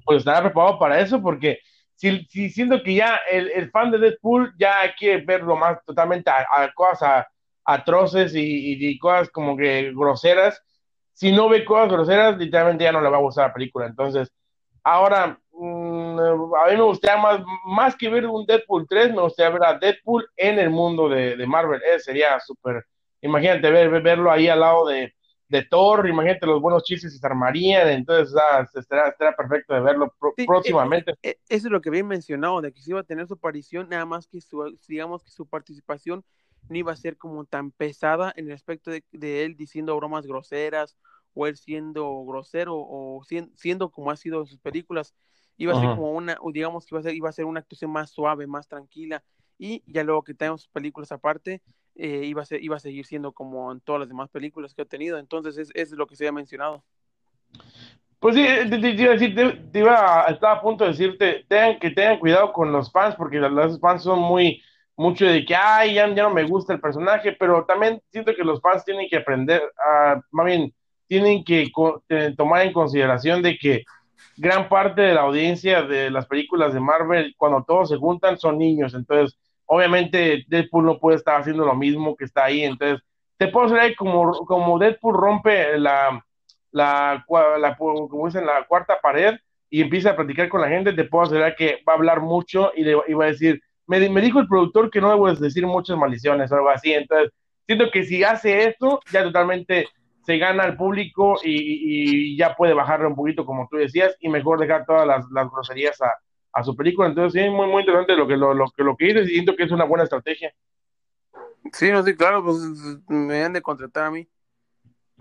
pues 0.05 0.19
estará 0.19 0.41
preparado 0.41 0.79
para 0.79 0.99
eso, 0.99 1.21
porque 1.21 1.59
si, 1.95 2.25
si 2.25 2.49
siento 2.49 2.81
que 2.81 2.95
ya 2.95 3.19
el, 3.29 3.69
fan 3.71 3.91
de 3.91 3.99
Deadpool 3.99 4.53
ya 4.57 4.93
quiere 4.97 5.23
verlo 5.23 5.55
más 5.55 5.83
totalmente 5.85 6.31
a, 6.31 6.71
cosas 6.73 7.25
atroces 7.65 8.33
y, 8.33 8.73
y, 8.73 8.97
cosas 8.97 9.29
como 9.29 9.55
que 9.57 9.91
groseras, 9.93 10.61
si 11.13 11.31
no 11.31 11.49
ve 11.49 11.65
cosas 11.65 11.91
groseras, 11.91 12.37
literalmente 12.37 12.85
ya 12.85 12.91
no 12.91 13.01
le 13.01 13.09
va 13.09 13.17
a 13.17 13.21
gustar 13.21 13.47
la 13.49 13.53
película. 13.53 13.85
Entonces, 13.85 14.31
ahora 14.83 15.37
Mm, 15.61 16.17
a 16.55 16.69
mí 16.69 16.77
me 16.77 16.83
gustaría 16.83 17.21
más, 17.21 17.41
más 17.65 17.95
que 17.97 18.07
ver 18.09 18.25
un 18.25 18.45
Deadpool 18.45 18.87
3, 18.87 19.13
me 19.13 19.21
gustaría 19.21 19.51
ver 19.51 19.63
a 19.65 19.77
Deadpool 19.77 20.25
en 20.37 20.57
el 20.57 20.69
mundo 20.69 21.09
de, 21.09 21.35
Marvel. 21.45 21.81
Ese 21.83 21.99
sería 22.05 22.39
súper. 22.39 22.85
Imagínate 23.21 23.69
ver, 23.69 23.89
verlo 24.01 24.31
ahí 24.31 24.47
al 24.47 24.61
lado 24.61 24.87
de, 24.87 25.13
Thor, 25.69 26.07
imagínate 26.07 26.45
los 26.45 26.61
buenos 26.61 26.83
chistes 26.83 27.17
se 27.17 27.25
armarían, 27.25 27.87
entonces 27.89 28.35
ah, 28.37 28.67
estará, 28.73 29.35
perfecto 29.35 29.73
de 29.73 29.81
verlo 29.81 30.13
próximamente. 30.45 31.11
Eh, 31.11 31.31
eh, 31.31 31.39
eso 31.49 31.67
es 31.67 31.71
lo 31.71 31.81
que 31.81 31.89
había 31.89 32.03
mencionado, 32.03 32.61
de 32.61 32.71
que 32.71 32.81
si 32.81 32.91
iba 32.91 32.99
a 32.99 33.03
tener 33.03 33.27
su 33.27 33.33
aparición, 33.33 33.89
nada 33.89 34.05
más 34.05 34.27
que 34.27 34.41
su, 34.41 34.77
digamos 34.87 35.23
que 35.23 35.31
su 35.31 35.47
participación 35.47 36.23
no 36.69 36.77
iba 36.77 36.91
a 36.91 36.95
ser 36.95 37.17
como 37.17 37.45
tan 37.45 37.71
pesada 37.71 38.31
en 38.35 38.47
el 38.47 38.53
aspecto 38.53 38.91
de, 38.91 39.03
de 39.11 39.43
él 39.43 39.55
diciendo 39.55 39.95
bromas 39.95 40.27
groseras 40.27 40.97
o 41.33 41.47
él 41.47 41.57
siendo 41.57 42.23
grosero 42.25 42.75
o 42.75 43.23
siendo 43.55 43.91
como 43.91 44.11
ha 44.11 44.15
sido 44.15 44.41
en 44.41 44.47
sus 44.47 44.59
películas, 44.59 45.15
iba 45.57 45.73
a 45.73 45.79
ser 45.79 45.89
como 45.89 46.11
una, 46.11 46.37
digamos 46.53 46.85
que 46.85 46.95
iba 46.95 46.99
a 46.99 47.03
ser, 47.03 47.15
iba 47.15 47.29
a 47.29 47.33
ser 47.33 47.45
una 47.45 47.59
actuación 47.59 47.91
más 47.91 48.09
suave, 48.11 48.47
más 48.47 48.67
tranquila, 48.67 49.23
y 49.57 49.83
ya 49.85 50.03
luego 50.03 50.23
que 50.23 50.33
tenemos 50.33 50.67
películas 50.69 51.11
aparte, 51.11 51.61
eh, 51.99 52.25
iba, 52.25 52.41
a 52.41 52.45
ser, 52.45 52.63
iba 52.63 52.77
a 52.77 52.79
seguir 52.79 53.05
siendo 53.05 53.33
como 53.33 53.71
en 53.71 53.81
todas 53.81 53.99
las 53.99 54.07
demás 54.07 54.29
películas 54.29 54.73
que 54.73 54.83
ha 54.83 54.85
tenido, 54.85 55.17
entonces 55.17 55.57
es, 55.57 55.69
es 55.73 55.91
lo 55.91 56.07
que 56.07 56.15
se 56.15 56.27
ha 56.27 56.31
mencionado. 56.31 56.83
Pues 58.19 58.35
sí, 58.35 58.43
te, 58.43 58.89
iba 58.89 59.11
a 59.11 59.17
decir, 59.17 59.35
te, 59.71 59.79
iba 59.79 60.25
a, 60.25 60.31
estaba 60.31 60.53
a 60.53 60.61
punto 60.61 60.85
de 60.85 60.91
decirte, 60.91 61.45
tengan, 61.47 61.77
que 61.77 61.91
tengan 61.91 62.19
cuidado 62.19 62.53
con 62.53 62.71
los 62.71 62.91
fans, 62.91 63.15
porque 63.15 63.37
los 63.37 63.79
fans 63.79 64.03
son 64.03 64.19
muy, 64.19 64.61
mucho 64.95 65.25
de 65.25 65.45
que, 65.45 65.55
ay, 65.55 65.95
ya, 65.95 66.07
ya 66.07 66.23
no 66.23 66.29
me 66.29 66.43
gusta 66.43 66.73
el 66.73 66.79
personaje, 66.79 67.33
pero 67.33 67.65
también 67.65 68.01
siento 68.11 68.33
que 68.33 68.43
los 68.43 68.61
fans 68.61 68.85
tienen 68.85 69.07
que 69.09 69.17
aprender, 69.17 69.61
a, 69.77 70.21
más 70.31 70.45
bien, 70.45 70.73
tienen 71.07 71.43
que 71.43 71.69
tomar 72.37 72.65
en 72.65 72.71
consideración 72.71 73.41
de 73.41 73.57
que 73.57 73.83
gran 74.37 74.69
parte 74.69 75.01
de 75.01 75.13
la 75.13 75.21
audiencia 75.21 75.81
de 75.81 76.09
las 76.11 76.27
películas 76.27 76.73
de 76.73 76.79
Marvel, 76.79 77.33
cuando 77.37 77.63
todos 77.67 77.89
se 77.89 77.97
juntan, 77.97 78.37
son 78.37 78.57
niños. 78.57 78.93
Entonces, 78.93 79.37
obviamente, 79.69 80.45
Deadpool 80.47 80.85
no 80.85 80.99
puede 80.99 81.17
estar 81.17 81.39
haciendo 81.39 81.63
lo 81.63 81.75
mismo 81.75 82.15
que 82.15 82.25
está 82.25 82.45
ahí. 82.45 82.63
Entonces, 82.63 83.01
te 83.37 83.47
puedo 83.47 83.69
decir 83.69 83.95
como, 83.95 84.31
como 84.45 84.79
Deadpool 84.79 85.15
rompe 85.15 85.77
la, 85.77 86.23
la, 86.71 87.23
como 87.27 88.25
dicen, 88.25 88.45
la 88.45 88.65
cuarta 88.67 88.99
pared 89.01 89.35
y 89.69 89.81
empieza 89.81 90.11
a 90.11 90.15
platicar 90.15 90.49
con 90.49 90.61
la 90.61 90.69
gente, 90.69 90.93
te 90.93 91.03
puedo 91.05 91.25
asegurar 91.25 91.55
que 91.55 91.83
va 91.87 91.93
a 91.93 91.95
hablar 91.97 92.21
mucho 92.21 92.71
y 92.75 92.83
le 92.83 92.95
va 92.95 93.25
a 93.25 93.27
decir, 93.27 93.61
me, 93.85 94.09
me 94.09 94.21
dijo 94.21 94.39
el 94.39 94.47
productor 94.47 94.89
que 94.89 95.01
no 95.01 95.09
debo 95.09 95.31
decir 95.31 95.65
muchas 95.67 95.97
maldiciones 95.97 96.51
o 96.51 96.55
algo 96.55 96.69
así. 96.69 96.91
Entonces, 96.91 97.31
siento 97.67 97.91
que 97.91 98.03
si 98.03 98.23
hace 98.23 98.69
esto, 98.69 98.99
ya 99.11 99.23
totalmente 99.23 99.87
se 100.25 100.37
gana 100.39 100.63
al 100.63 100.77
público 100.77 101.37
y, 101.43 102.35
ya 102.35 102.55
puede 102.55 102.73
bajarle 102.73 103.07
un 103.07 103.15
poquito, 103.15 103.45
como 103.45 103.67
tú 103.69 103.77
decías, 103.77 104.15
y 104.19 104.29
mejor 104.29 104.59
dejar 104.59 104.85
todas 104.85 105.07
las, 105.07 105.51
groserías 105.51 106.01
a, 106.01 106.11
su 106.63 106.75
película. 106.75 107.07
Entonces, 107.07 107.41
sí, 107.41 107.49
muy, 107.49 107.67
muy 107.67 107.81
interesante 107.81 108.15
lo 108.15 108.27
que, 108.27 108.37
lo, 108.37 108.53
lo, 108.53 108.65
lo 108.75 108.97
que 108.97 109.05
dices 109.05 109.29
y 109.29 109.33
siento 109.33 109.55
que 109.55 109.63
es 109.63 109.71
una 109.71 109.85
buena 109.85 110.03
estrategia. 110.03 110.53
Sí, 111.73 111.91
no, 111.91 112.03
sí, 112.03 112.15
claro, 112.15 112.43
pues 112.43 112.57
me 113.07 113.43
han 113.43 113.53
de 113.53 113.61
contratar 113.61 114.05
a 114.05 114.11
mí. 114.11 114.27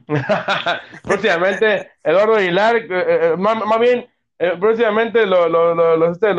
próximamente, 1.02 1.90
Eduardo 2.02 2.36
Aguilar, 2.36 2.76
eh, 2.76 2.86
eh, 2.90 3.36
más, 3.36 3.80
bien, 3.80 4.08
eh, 4.38 4.56
próximamente 4.58 5.26
los 5.26 5.50
lo, 5.50 6.10
este, 6.10 6.34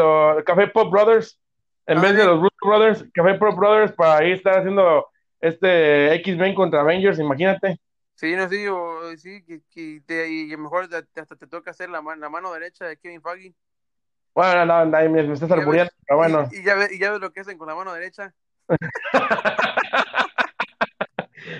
Café 0.46 0.68
Pop 0.68 0.92
Brothers, 0.92 1.40
en 1.86 1.98
ah, 1.98 2.02
vez 2.02 2.16
de 2.16 2.26
los 2.26 2.42
Brothers, 2.62 3.06
Café 3.14 3.36
Pop 3.36 3.56
Brothers, 3.56 3.92
para 3.94 4.18
ahí 4.18 4.32
estar 4.32 4.60
haciendo 4.60 5.08
este 5.42 6.14
X-Men 6.16 6.56
contra 6.56 6.82
Avengers, 6.82 7.20
imagínate. 7.20 7.80
Sí, 8.16 8.36
no, 8.36 8.50
sí, 8.50 8.68
o, 8.68 9.16
sí, 9.18 9.44
que, 9.44 9.62
que 9.70 10.02
te, 10.06 10.30
y 10.30 10.58
mejor 10.58 10.90
hasta 11.16 11.36
te 11.36 11.48
toca 11.48 11.72
hacer 11.72 11.90
la, 11.90 12.02
la 12.18 12.30
mano 12.30 12.52
derecha 12.54 12.86
de 12.86 12.98
Kevin 12.98 13.22
Feige. 13.22 13.54
Bueno, 14.40 14.66
no, 14.66 14.86
no, 14.86 15.10
me, 15.10 15.24
me 15.24 15.34
estás 15.34 15.52
albureando, 15.52 15.92
pero 16.08 16.16
bueno. 16.16 16.48
Y, 16.50 16.64
ya 16.64 16.76
ves, 16.76 16.94
y 16.94 16.98
ya 16.98 17.12
ves 17.12 17.20
lo 17.20 17.34
que 17.34 17.42
hacen 17.42 17.58
con 17.58 17.68
la 17.68 17.76
mano 17.76 17.94
derecha. 17.94 18.34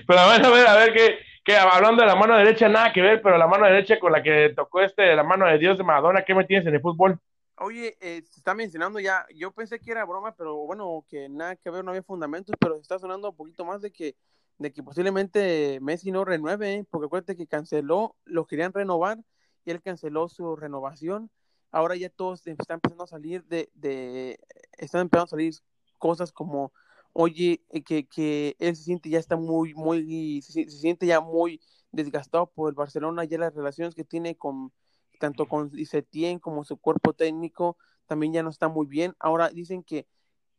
pero 0.08 0.26
bueno, 0.26 0.48
a 0.48 0.50
ver, 0.50 0.66
a 0.66 0.76
ver, 0.76 0.94
que, 0.94 1.20
que 1.44 1.58
hablando 1.58 2.04
de 2.04 2.08
la 2.08 2.16
mano 2.16 2.38
derecha, 2.38 2.70
nada 2.70 2.94
que 2.94 3.02
ver, 3.02 3.22
pero 3.22 3.38
la 3.38 3.48
mano 3.48 3.66
derecha 3.66 4.00
con 4.00 4.14
la 4.14 4.24
que 4.24 4.54
tocó 4.56 4.80
este, 4.80 5.14
la 5.14 5.24
mano 5.24 5.46
de 5.46 5.58
Dios 5.58 5.78
de 5.78 5.84
Madonna, 5.84 6.24
¿qué 6.24 6.34
me 6.34 6.46
tienes 6.46 6.68
en 6.68 6.76
el 6.76 6.80
fútbol? 6.80 7.20
Oye, 7.58 7.98
eh, 8.00 8.22
se 8.24 8.40
está 8.40 8.54
mencionando 8.54 9.02
ya, 9.02 9.26
yo 9.36 9.52
pensé 9.52 9.82
que 9.82 9.92
era 9.92 10.06
broma, 10.06 10.34
pero 10.38 10.56
bueno, 10.60 11.04
que 11.10 11.28
nada 11.28 11.58
que 11.58 11.70
ver, 11.70 11.84
no 11.84 11.92
había 11.92 12.04
fundamentos, 12.04 12.56
pero 12.62 12.76
se 12.76 12.84
está 12.84 12.98
sonando 12.98 13.32
un 13.32 13.36
poquito 13.36 13.66
más 13.66 13.82
de 13.82 13.92
que 13.92 14.16
de 14.58 14.72
que 14.72 14.84
posiblemente 14.84 15.80
Messi 15.82 16.12
no 16.12 16.24
renueve, 16.24 16.76
¿eh? 16.76 16.86
porque 16.90 17.08
acuérdate 17.08 17.36
que 17.36 17.48
canceló, 17.48 18.16
lo 18.26 18.46
querían 18.46 18.72
renovar 18.74 19.18
y 19.66 19.72
él 19.72 19.82
canceló 19.82 20.28
su 20.28 20.56
renovación. 20.56 21.30
Ahora 21.72 21.96
ya 21.96 22.10
todos 22.10 22.46
están 22.48 22.76
empezando 22.76 23.04
a 23.04 23.08
salir 23.08 23.44
de, 23.46 23.70
de 23.76 24.40
están 24.78 25.02
empezando 25.02 25.26
a 25.26 25.28
salir 25.28 25.54
cosas 25.98 26.32
como, 26.32 26.74
oye, 27.14 27.64
eh, 27.70 27.84
que, 27.84 28.08
que 28.08 28.56
él 28.60 28.76
se 28.76 28.84
siente 28.84 29.10
ya 29.10 29.20
está 29.20 29.36
muy, 29.36 29.74
muy, 29.74 30.42
se, 30.42 30.70
siente 30.70 31.06
ya 31.06 31.22
muy 31.22 31.62
desgastado 31.92 32.48
por 32.48 32.70
el 32.70 32.76
Barcelona, 32.76 33.24
ya 33.26 33.38
las 33.38 33.54
relaciones 33.54 33.96
que 33.96 34.04
tiene 34.04 34.36
con, 34.36 34.72
tanto 35.20 35.48
con 35.48 35.72
Setien 35.86 36.40
como 36.40 36.64
su 36.64 36.78
cuerpo 36.78 37.14
técnico, 37.14 37.78
también 38.08 38.34
ya 38.34 38.44
no 38.44 38.50
está 38.50 38.68
muy 38.70 38.88
bien. 38.88 39.16
Ahora 39.20 39.50
dicen 39.50 39.84
que 39.84 40.08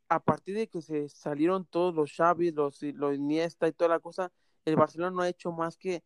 a 0.08 0.20
partir 0.20 0.56
de 0.56 0.68
que 0.68 0.82
se 0.82 1.08
salieron 1.08 1.64
todos 1.64 1.94
los 1.94 2.12
Xavi, 2.12 2.52
los, 2.52 2.82
los 2.82 3.14
Iniesta 3.14 3.68
y 3.68 3.72
toda 3.72 3.90
la 3.90 4.00
cosa, 4.00 4.32
el 4.64 4.76
Barcelona 4.76 5.10
no 5.12 5.22
ha 5.22 5.28
hecho 5.28 5.52
más 5.52 5.76
que 5.76 6.02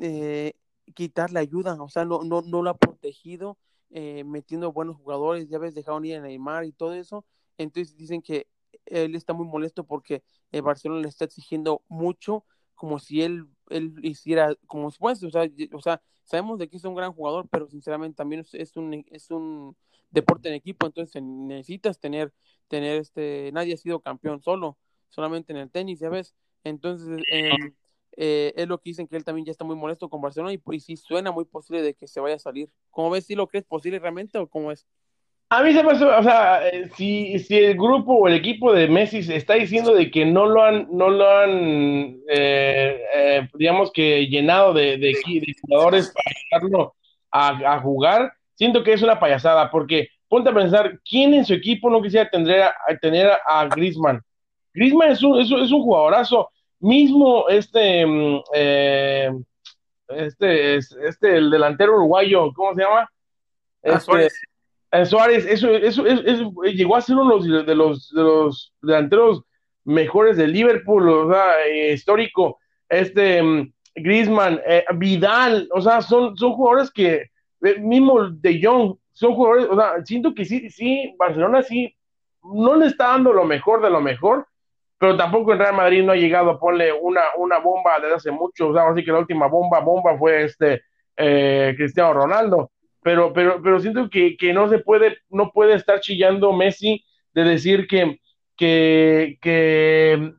eh, 0.00 0.54
quitarle 0.94 1.40
ayuda, 1.40 1.80
o 1.80 1.88
sea, 1.88 2.04
no, 2.04 2.22
no, 2.24 2.42
no 2.42 2.62
lo 2.62 2.70
ha 2.70 2.76
protegido, 2.76 3.56
eh, 3.96 4.24
metiendo 4.24 4.72
buenos 4.72 4.96
jugadores, 4.96 5.48
ya 5.48 5.58
ves, 5.58 5.72
dejaron 5.72 6.04
ir 6.04 6.16
a 6.16 6.20
Neymar 6.20 6.64
y 6.64 6.72
todo 6.72 6.94
eso, 6.94 7.24
entonces 7.58 7.96
dicen 7.96 8.22
que 8.22 8.48
él 8.86 9.14
está 9.14 9.32
muy 9.32 9.46
molesto 9.46 9.84
porque 9.84 10.24
el 10.50 10.62
Barcelona 10.62 11.02
le 11.02 11.08
está 11.08 11.24
exigiendo 11.24 11.80
mucho 11.86 12.44
como 12.74 12.98
si 12.98 13.22
él, 13.22 13.46
él 13.70 13.94
hiciera, 14.02 14.56
como 14.66 14.90
pues, 14.90 15.22
o 15.22 15.30
sea, 15.30 15.48
o 15.72 15.80
sea, 15.80 16.02
sabemos 16.24 16.58
de 16.58 16.68
que 16.68 16.76
es 16.76 16.84
un 16.84 16.96
gran 16.96 17.12
jugador, 17.12 17.46
pero 17.48 17.68
sinceramente 17.68 18.16
también 18.16 18.44
es, 18.52 18.76
un, 18.76 19.04
es 19.12 19.30
un 19.30 19.76
deporte 20.10 20.48
en 20.48 20.56
equipo, 20.56 20.86
entonces 20.86 21.22
necesitas 21.22 22.00
tener, 22.00 22.34
tener 22.66 23.00
este, 23.00 23.50
nadie 23.52 23.74
ha 23.74 23.76
sido 23.76 24.00
campeón 24.00 24.42
solo, 24.42 24.76
solamente 25.08 25.52
en 25.52 25.60
el 25.60 25.70
tenis, 25.70 26.00
ya 26.00 26.08
ves, 26.08 26.34
entonces 26.64 27.22
em, 27.30 27.74
eh, 28.16 28.52
es 28.56 28.68
lo 28.68 28.78
que 28.78 28.90
dicen 28.90 29.06
que 29.06 29.16
él 29.16 29.24
también 29.24 29.46
ya 29.46 29.52
está 29.52 29.64
muy 29.64 29.76
molesto 29.76 30.08
con 30.08 30.20
Barcelona 30.20 30.52
y, 30.52 30.60
y 30.72 30.80
sí 30.80 30.96
suena 30.96 31.32
muy 31.32 31.44
posible 31.44 31.82
de 31.82 31.94
que 31.94 32.06
se 32.06 32.20
vaya 32.20 32.36
a 32.36 32.38
salir. 32.38 32.68
¿Cómo 32.90 33.10
ves? 33.10 33.26
¿Si 33.26 33.34
lo 33.34 33.46
crees 33.46 33.64
posible 33.64 33.98
realmente 33.98 34.38
o 34.38 34.46
cómo 34.48 34.72
es? 34.72 34.86
A 35.50 35.62
mí 35.62 35.72
se 35.72 35.84
me 35.84 35.92
o 35.92 36.22
sea, 36.22 36.66
eh, 36.66 36.90
si, 36.96 37.38
si 37.38 37.56
el 37.56 37.74
grupo 37.74 38.14
o 38.14 38.26
el 38.26 38.34
equipo 38.34 38.72
de 38.72 38.88
Messi 38.88 39.18
está 39.18 39.54
diciendo 39.54 39.94
de 39.94 40.10
que 40.10 40.24
no 40.24 40.46
lo 40.46 40.64
han, 40.64 40.88
no 40.90 41.10
lo 41.10 41.30
han, 41.30 42.18
eh, 42.28 43.00
eh, 43.14 43.48
digamos 43.54 43.92
que 43.92 44.26
llenado 44.26 44.72
de, 44.72 44.96
de, 44.96 45.14
jugadores 45.62 46.12
para 46.12 46.60
dejarlo 46.66 46.94
a, 47.30 47.78
jugar, 47.80 48.32
siento 48.54 48.82
que 48.82 48.94
es 48.94 49.02
una 49.02 49.20
payasada, 49.20 49.70
porque 49.70 50.08
ponte 50.28 50.50
a 50.50 50.54
pensar, 50.54 50.98
¿quién 51.08 51.34
en 51.34 51.44
su 51.44 51.54
equipo 51.54 51.88
no 51.88 52.02
quisiera 52.02 52.28
tener 52.28 52.62
a, 52.62 52.74
tener 53.00 53.30
a 53.46 53.66
Griezmann? 53.66 54.22
Griezmann 54.72 55.12
es 55.12 55.22
un, 55.22 55.40
es, 55.40 55.50
es 55.50 55.70
un 55.70 55.82
jugadorazo, 55.82 56.50
mismo 56.84 57.48
este, 57.48 58.06
mm, 58.06 58.42
este, 60.08 60.76
este, 60.76 61.36
el 61.36 61.50
delantero 61.50 61.96
uruguayo, 61.96 62.52
¿cómo 62.54 62.74
se 62.74 62.82
llama? 62.82 63.08
Ah, 63.84 63.94
este, 63.94 64.28
eh, 64.92 65.06
Suárez, 65.06 65.44
eso, 65.46 65.70
eso, 65.70 66.04
llegó 66.62 66.96
a 66.96 67.00
ser 67.00 67.16
uno 67.16 67.38
de 67.40 67.74
los, 67.74 68.10
de 68.12 68.22
los 68.22 68.72
delanteros 68.80 69.42
mejores 69.84 70.36
de 70.36 70.46
Liverpool, 70.46 71.08
o 71.08 71.32
sea, 71.32 71.66
eh, 71.66 71.92
histórico. 71.94 72.58
Este 72.88 73.42
mm, 73.42 73.72
Griezmann, 73.96 74.60
eh, 74.66 74.84
Vidal, 74.94 75.68
o 75.72 75.80
sea, 75.80 76.00
son, 76.00 76.36
son 76.36 76.52
jugadores 76.52 76.90
que, 76.90 77.30
mismo 77.80 78.28
De 78.28 78.60
Jong, 78.62 78.96
son 79.12 79.34
jugadores, 79.34 79.66
o 79.70 79.76
sea, 79.76 80.04
siento 80.04 80.34
que 80.34 80.44
sí, 80.44 80.70
sí, 80.70 81.14
Barcelona 81.18 81.62
sí, 81.62 81.94
no 82.42 82.76
le 82.76 82.86
está 82.86 83.08
dando 83.08 83.32
lo 83.32 83.44
mejor 83.44 83.82
de 83.82 83.90
lo 83.90 84.00
mejor, 84.00 84.46
pero 85.04 85.16
tampoco 85.16 85.52
el 85.52 85.58
Real 85.58 85.74
Madrid 85.74 86.02
no 86.02 86.12
ha 86.12 86.16
llegado 86.16 86.50
a 86.50 86.58
ponerle 86.58 86.92
una, 86.92 87.22
una 87.36 87.58
bomba 87.58 87.98
desde 88.00 88.14
hace 88.14 88.30
mucho, 88.30 88.68
o 88.68 88.72
sea, 88.72 88.88
así 88.88 89.04
que 89.04 89.12
la 89.12 89.18
última 89.18 89.48
bomba, 89.48 89.80
bomba 89.80 90.16
fue 90.16 90.44
este 90.44 90.82
Cristiano 91.14 92.14
Ronaldo 92.14 92.70
pero, 93.04 93.34
pero, 93.34 93.60
pero 93.62 93.78
siento 93.80 94.08
que, 94.08 94.34
que, 94.38 94.54
no 94.54 94.68
se 94.70 94.78
puede, 94.78 95.18
no 95.28 95.52
puede 95.52 95.74
estar 95.74 96.00
chillando 96.00 96.54
Messi 96.54 97.04
de 97.34 97.44
decir 97.44 97.86
que, 97.86 98.18
que, 98.56 99.36
que, 99.42 100.32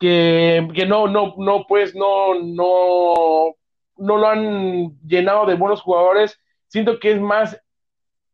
que, 0.00 0.84
no, 0.86 1.06
no, 1.06 1.34
no, 1.38 1.64
pues 1.68 1.94
no, 1.94 2.34
no, 2.42 3.54
no 3.98 4.16
lo 4.16 4.26
han 4.26 4.98
llenado 5.06 5.46
de 5.46 5.54
buenos 5.54 5.80
jugadores. 5.80 6.40
Siento 6.66 6.98
que 6.98 7.12
es 7.12 7.20
más 7.20 7.56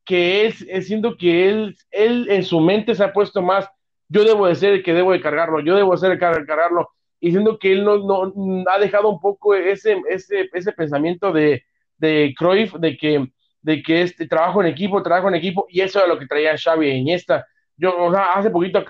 que 0.07 0.47
es, 0.47 0.67
siento 0.87 1.19
que 1.19 1.51
él, 1.51 1.77
él 1.91 2.27
en 2.31 2.45
su 2.45 2.61
mente 2.61 2.95
se 2.95 3.05
ha 3.05 3.13
puesto 3.13 3.43
más, 3.43 3.69
yo 4.09 4.25
debo 4.25 4.47
de 4.47 4.55
ser 4.55 4.75
el 4.75 4.83
que 4.83 4.95
debo 4.95 5.13
de 5.13 5.21
cargarlo, 5.21 5.61
yo 5.61 5.77
debo 5.77 5.93
de 5.93 5.99
ser 5.99 6.13
el 6.13 6.19
que 6.19 6.47
cargarlo, 6.47 6.89
y 7.21 7.31
siento 7.31 7.59
que 7.59 7.73
él 7.73 7.85
no, 7.85 7.99
no 7.99 8.33
ha 8.71 8.79
dejado 8.79 9.09
un 9.09 9.21
poco 9.21 9.55
ese, 9.55 10.01
ese, 10.09 10.49
ese 10.53 10.73
pensamiento 10.73 11.33
de, 11.33 11.65
de 11.99 12.35
Cruyff, 12.37 12.75
de 12.75 12.97
que 12.97 13.29
de 13.61 13.83
que 13.83 14.03
este 14.03 14.27
trabajo 14.27 14.63
en 14.63 14.69
equipo, 14.69 15.03
trabajo 15.03 15.29
en 15.29 15.35
equipo, 15.35 15.67
y 15.69 15.81
eso 15.81 15.99
era 15.99 16.09
lo 16.09 16.19
que 16.19 16.27
traía 16.27 16.57
Xavi 16.57 16.89
e 16.89 16.97
Iniesta. 16.97 17.47
Yo, 17.77 17.97
o 17.99 18.11
sea, 18.13 18.33
hace 18.33 18.51
poquito 18.51 18.85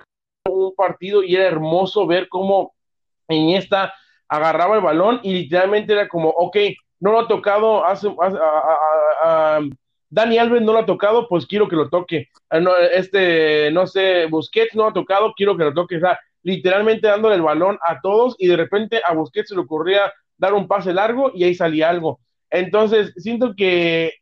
un 0.48 0.74
partido 0.76 1.22
y 1.22 1.34
era 1.34 1.46
hermoso 1.46 2.06
ver 2.06 2.28
cómo 2.28 2.74
Iniesta 3.28 3.92
agarraba 4.28 4.76
el 4.76 4.82
balón 4.82 5.20
y 5.22 5.32
literalmente 5.34 5.92
era 5.92 6.08
como, 6.08 6.28
ok, 6.28 6.56
no 7.00 7.12
lo 7.12 7.20
ha 7.20 7.28
tocado, 7.28 7.84
hace, 7.84 8.08
Dani 10.10 10.38
Alves 10.38 10.62
no 10.62 10.72
lo 10.72 10.78
ha 10.78 10.86
tocado, 10.86 11.28
pues 11.28 11.46
quiero 11.46 11.68
que 11.68 11.76
lo 11.76 11.88
toque. 11.88 12.28
Ah, 12.50 12.60
este, 12.92 13.70
no 13.72 13.86
sé, 13.86 14.26
Busquets 14.26 14.74
no 14.74 14.86
ha 14.86 14.92
tocado, 14.92 15.34
quiero 15.36 15.56
que 15.56 15.64
lo 15.64 15.74
toque. 15.74 15.96
O 15.96 16.00
sea, 16.00 16.18
literalmente 16.42 17.08
dándole 17.08 17.34
el 17.34 17.42
balón 17.42 17.78
a 17.82 18.00
todos 18.00 18.34
y 18.38 18.46
de 18.46 18.56
repente 18.56 19.00
a 19.06 19.14
Busquets 19.14 19.48
se 19.48 19.54
le 19.54 19.60
ocurría 19.60 20.12
dar 20.36 20.54
un 20.54 20.66
pase 20.66 20.92
largo 20.92 21.32
y 21.34 21.44
ahí 21.44 21.54
salía 21.54 21.90
algo. 21.90 22.20
Entonces, 22.50 23.12
siento 23.16 23.54
que 23.54 24.14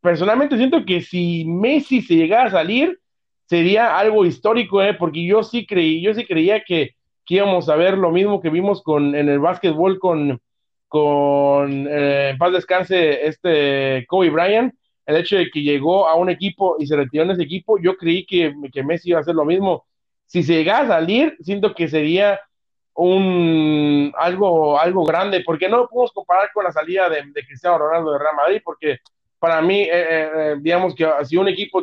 personalmente 0.00 0.56
siento 0.56 0.84
que 0.84 1.00
si 1.00 1.44
Messi 1.44 2.02
se 2.02 2.16
llegara 2.16 2.46
a 2.46 2.50
salir, 2.50 2.98
sería 3.46 3.98
algo 3.98 4.24
histórico, 4.24 4.82
¿eh? 4.82 4.94
porque 4.94 5.24
yo 5.24 5.42
sí 5.42 5.66
creí, 5.66 6.02
yo 6.02 6.14
sí 6.14 6.24
creía 6.24 6.62
que, 6.64 6.94
íbamos 7.28 7.68
a 7.68 7.76
ver 7.76 7.96
lo 7.96 8.10
mismo 8.10 8.40
que 8.40 8.50
vimos 8.50 8.82
con, 8.82 9.14
en 9.14 9.28
el 9.28 9.38
básquetbol 9.38 10.00
con, 10.00 10.40
con 10.88 11.86
eh, 11.88 12.34
paz 12.36 12.52
descanse, 12.52 13.24
este 13.24 14.04
Kobe 14.08 14.30
Bryant, 14.30 14.74
el 15.10 15.16
hecho 15.16 15.36
de 15.36 15.50
que 15.50 15.62
llegó 15.62 16.08
a 16.08 16.14
un 16.14 16.30
equipo 16.30 16.76
y 16.78 16.86
se 16.86 16.96
retiró 16.96 17.24
en 17.24 17.32
ese 17.32 17.42
equipo, 17.42 17.78
yo 17.78 17.96
creí 17.96 18.24
que, 18.24 18.54
que 18.72 18.82
Messi 18.82 19.10
iba 19.10 19.18
a 19.18 19.22
hacer 19.22 19.34
lo 19.34 19.44
mismo. 19.44 19.84
Si 20.26 20.42
se 20.42 20.54
llegara 20.54 20.84
a 20.84 21.00
salir, 21.00 21.36
siento 21.40 21.74
que 21.74 21.88
sería 21.88 22.40
un 22.94 24.12
algo, 24.16 24.78
algo 24.78 25.04
grande, 25.04 25.42
porque 25.44 25.68
no 25.68 25.78
lo 25.78 25.88
podemos 25.88 26.12
comparar 26.12 26.50
con 26.52 26.64
la 26.64 26.72
salida 26.72 27.08
de, 27.08 27.22
de 27.32 27.46
Cristiano 27.46 27.78
Ronaldo 27.78 28.12
de 28.12 28.18
Real 28.18 28.36
Madrid, 28.36 28.60
porque 28.64 28.98
para 29.40 29.62
mí, 29.62 29.80
eh, 29.80 29.88
eh, 29.90 30.30
eh, 30.34 30.56
digamos 30.60 30.94
que 30.94 31.08
si 31.24 31.36
un 31.38 31.48
equipo 31.48 31.82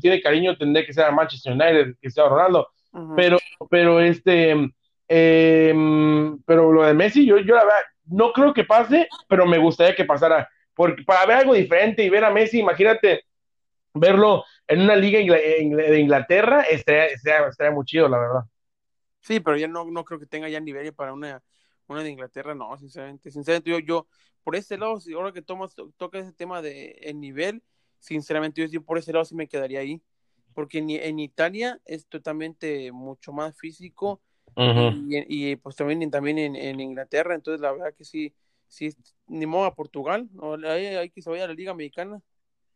tiene 0.00 0.20
cariño, 0.20 0.56
tendría 0.56 0.84
que 0.84 0.92
ser 0.92 1.06
a 1.06 1.10
Manchester 1.10 1.54
United, 1.54 1.94
sea 2.10 2.28
Ronaldo. 2.28 2.68
Pero, 3.16 3.38
pero 3.70 3.98
este, 4.00 4.50
em, 5.08 6.38
pero 6.44 6.70
lo 6.70 6.82
de 6.82 6.92
Messi, 6.92 7.24
yo, 7.24 7.38
yo 7.38 7.54
la 7.54 7.64
verdad, 7.64 7.80
no 8.06 8.32
creo 8.32 8.52
que 8.52 8.64
pase, 8.64 9.08
pero 9.26 9.46
me 9.46 9.58
gustaría 9.58 9.94
que 9.94 10.04
pasara. 10.04 10.48
Porque 10.80 11.02
para 11.02 11.26
ver 11.26 11.36
algo 11.36 11.52
diferente 11.52 12.02
y 12.02 12.08
ver 12.08 12.24
a 12.24 12.30
Messi, 12.30 12.60
imagínate 12.60 13.26
verlo 13.92 14.44
en 14.66 14.80
una 14.80 14.96
liga 14.96 15.18
de 15.18 16.00
Inglaterra, 16.00 16.62
estaría, 16.62 17.04
estaría, 17.04 17.70
muy 17.70 17.84
chido, 17.84 18.08
la 18.08 18.18
verdad. 18.18 18.40
Sí, 19.20 19.40
pero 19.40 19.58
ya 19.58 19.68
no, 19.68 19.84
no 19.84 20.06
creo 20.06 20.18
que 20.18 20.24
tenga 20.24 20.48
ya 20.48 20.58
nivel 20.58 20.94
para 20.94 21.12
una, 21.12 21.42
una 21.86 22.02
de 22.02 22.08
Inglaterra, 22.08 22.54
no, 22.54 22.78
sinceramente. 22.78 23.30
Sinceramente, 23.30 23.68
yo, 23.68 23.78
yo 23.80 24.06
por 24.42 24.56
ese 24.56 24.78
lado, 24.78 24.98
si 25.00 25.12
ahora 25.12 25.32
que 25.32 25.42
tomas, 25.42 25.74
toca 25.98 26.18
ese 26.18 26.32
tema 26.32 26.62
de 26.62 26.92
el 27.02 27.20
nivel, 27.20 27.62
sinceramente 27.98 28.66
yo 28.66 28.82
por 28.82 28.96
ese 28.96 29.12
lado 29.12 29.26
sí 29.26 29.34
me 29.34 29.48
quedaría 29.48 29.80
ahí, 29.80 30.00
porque 30.54 30.78
en, 30.78 30.88
en 30.88 31.18
Italia 31.18 31.78
es 31.84 32.06
totalmente 32.06 32.90
mucho 32.90 33.34
más 33.34 33.54
físico 33.54 34.22
y, 34.56 35.56
pues 35.56 35.76
también, 35.76 36.10
también 36.10 36.38
en, 36.38 36.56
en, 36.56 36.80
Inglaterra, 36.80 37.34
entonces 37.34 37.60
la 37.60 37.70
verdad 37.72 37.92
que 37.94 38.06
sí, 38.06 38.34
sí, 38.70 38.88
ni 39.26 39.44
modo 39.44 39.66
a 39.66 39.74
Portugal, 39.74 40.28
¿no? 40.32 40.54
hay, 40.66 40.86
hay 40.86 41.10
que 41.10 41.20
se 41.20 41.28
vaya 41.28 41.44
a 41.44 41.48
la 41.48 41.54
Liga 41.54 41.74
Mexicana. 41.74 42.18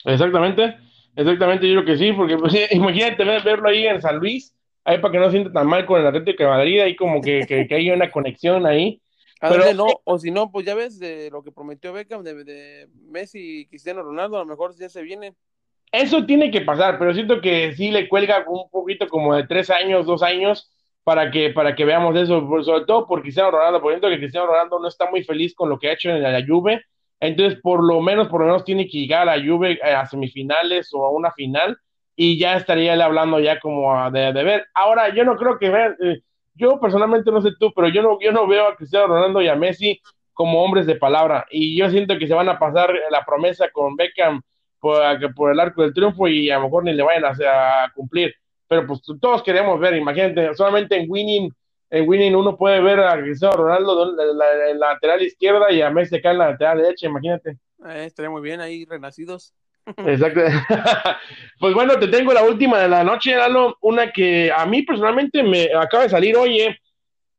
Exactamente, 0.05 0.77
exactamente, 1.17 1.67
yo 1.67 1.83
creo 1.83 1.87
que 1.87 1.97
sí, 1.97 2.13
porque 2.13 2.37
pues, 2.37 2.55
imagínate 2.73 3.25
verlo 3.25 3.71
ahí 3.71 3.87
en 3.87 4.03
San 4.03 4.19
Luis, 4.19 4.55
ahí 4.85 4.99
para 4.99 5.13
que 5.13 5.19
no 5.19 5.25
se 5.27 5.31
siente 5.31 5.51
tan 5.51 5.67
mal 5.67 5.87
con 5.87 5.99
el 5.99 6.07
Atlético 6.07 6.43
de 6.43 6.51
Madrid, 6.51 6.81
ahí 6.81 6.95
como 6.95 7.23
que, 7.23 7.47
que, 7.49 7.67
que 7.67 7.75
hay 7.75 7.91
una 7.91 8.11
conexión 8.11 8.67
ahí 8.67 9.01
pero, 9.49 9.75
no, 9.75 9.87
o 10.05 10.19
si 10.19 10.31
no, 10.31 10.51
pues 10.51 10.67
ya 10.67 10.75
ves 10.75 10.99
de 10.99 11.31
lo 11.31 11.43
que 11.43 11.53
prometió 11.53 11.93
Beckham 11.93 12.23
de, 12.23 12.89
Messi 13.09 13.61
y 13.61 13.67
Cristiano 13.67 14.03
Ronaldo, 14.03 14.37
a 14.37 14.41
lo 14.41 14.47
mejor 14.47 14.75
ya 14.77 14.89
se 14.89 15.03
vienen. 15.03 15.35
Eso 15.93 16.25
tiene 16.25 16.51
que 16.51 16.63
pasar, 16.63 16.99
pero 16.99 17.15
siento 17.15 17.41
que 17.41 17.75
sí 17.75 17.91
le 17.91 18.09
cuelga 18.09 18.45
un 18.49 18.69
poquito 18.71 19.07
como 19.07 19.35
de 19.35 19.47
tres 19.47 19.71
años, 19.71 20.07
dos 20.07 20.23
años, 20.23 20.73
para 21.05 21.31
que, 21.31 21.51
para 21.51 21.75
que 21.75 21.85
veamos 21.85 22.17
eso, 22.17 22.41
sobre 22.63 22.85
todo 22.87 23.07
por 23.07 23.23
Cristiano 23.23 23.51
Ronaldo, 23.51 23.81
por 23.81 23.93
ejemplo 23.93 24.11
que 24.11 24.19
Cristiano 24.19 24.47
Ronaldo 24.47 24.79
no 24.81 24.89
está 24.89 25.11
muy 25.11 25.23
feliz 25.23 25.55
con 25.55 25.69
lo 25.69 25.79
que 25.79 25.89
ha 25.89 25.93
hecho 25.93 26.11
en 26.11 26.23
la 26.23 26.45
Juve, 26.47 26.83
entonces 27.21 27.61
por 27.61 27.85
lo 27.85 28.01
menos, 28.01 28.29
por 28.29 28.41
lo 28.41 28.47
menos 28.47 28.65
tiene 28.65 28.87
que 28.87 28.99
llegar 28.99 29.29
a 29.29 29.37
la 29.37 29.45
Juve 29.45 29.79
eh, 29.83 29.93
a 29.95 30.07
semifinales 30.07 30.89
o 30.93 31.05
a 31.05 31.11
una 31.11 31.31
final, 31.33 31.79
y 32.17 32.39
ya 32.39 32.57
estaría 32.57 32.95
él 32.95 33.03
hablando 33.03 33.41
ya 33.41 33.59
como 33.61 34.11
de, 34.11 34.33
de 34.33 34.45
ver. 34.45 34.67
Ahora, 34.75 35.13
yo 35.15 35.25
no 35.25 35.37
creo 35.37 35.59
que 35.59 35.69
vean, 35.69 35.97
eh, 36.03 36.21
yo 36.55 36.79
personalmente 36.81 37.31
no 37.31 37.43
sé 37.43 37.51
tú, 37.59 37.73
pero 37.75 37.89
yo 37.89 38.03
no, 38.03 38.19
yo 38.21 38.33
no 38.33 38.47
veo 38.47 38.69
a 38.69 38.77
Cristiano 38.77 39.09
Ronaldo 39.09 39.43
y 39.43 39.49
a 39.49 39.57
Messi 39.57 40.01
como 40.33 40.63
hombres 40.63 40.87
de 40.87 40.97
palabra. 40.97 41.47
Y 41.51 41.77
yo 41.77 41.91
siento 41.91 42.19
que 42.19 42.27
se 42.27 42.35
van 42.35 42.49
a 42.49 42.59
pasar 42.59 42.93
la 43.11 43.25
promesa 43.25 43.71
con 43.71 43.97
Beckham 43.97 44.43
por, 44.79 45.35
por 45.35 45.53
el 45.53 45.61
arco 45.61 45.83
del 45.83 45.95
triunfo 45.95 46.29
y 46.29 46.51
a 46.51 46.59
lo 46.59 46.65
mejor 46.65 46.85
ni 46.85 46.93
le 46.93 47.03
vayan 47.03 47.25
a, 47.25 47.91
cumplir. 47.95 48.35
Pero 48.69 48.87
pues 48.87 49.01
todos 49.21 49.43
queremos 49.43 49.79
ver, 49.79 49.95
imagínate, 49.95 50.55
solamente 50.55 50.97
en 50.97 51.11
Winning, 51.11 51.53
en 51.91 52.09
Winning 52.09 52.35
uno 52.35 52.57
puede 52.57 52.81
ver 52.81 53.01
a 53.01 53.21
Cristiano 53.21 53.57
Ronaldo 53.57 54.11
en 54.11 54.39
la, 54.39 54.89
lateral 54.89 55.23
izquierda 55.23 55.71
y 55.71 55.83
a 55.83 55.91
Messi 55.91 56.17
acá 56.17 56.31
en 56.31 56.39
la 56.39 56.51
lateral 56.51 56.79
derecha, 56.79 57.07
imagínate. 57.07 57.59
Eh, 57.87 58.05
estaría 58.07 58.31
muy 58.31 58.43
bien 58.43 58.61
ahí 58.61 58.85
renacidos. 58.85 59.55
Exacto. 59.87 60.41
pues 61.61 61.75
bueno, 61.75 61.99
te 61.99 62.09
tengo 62.09 62.33
la 62.33 62.43
última 62.43 62.79
de 62.79 62.89
la 62.89 63.05
noche, 63.05 63.37
Lalo, 63.37 63.77
una 63.83 64.11
que 64.11 64.51
a 64.51 64.65
mí 64.67 64.83
personalmente 64.83 65.43
me 65.43 65.69
acaba 65.75 66.05
de 66.05 66.11
salir, 66.11 66.37
oye, 66.37 66.79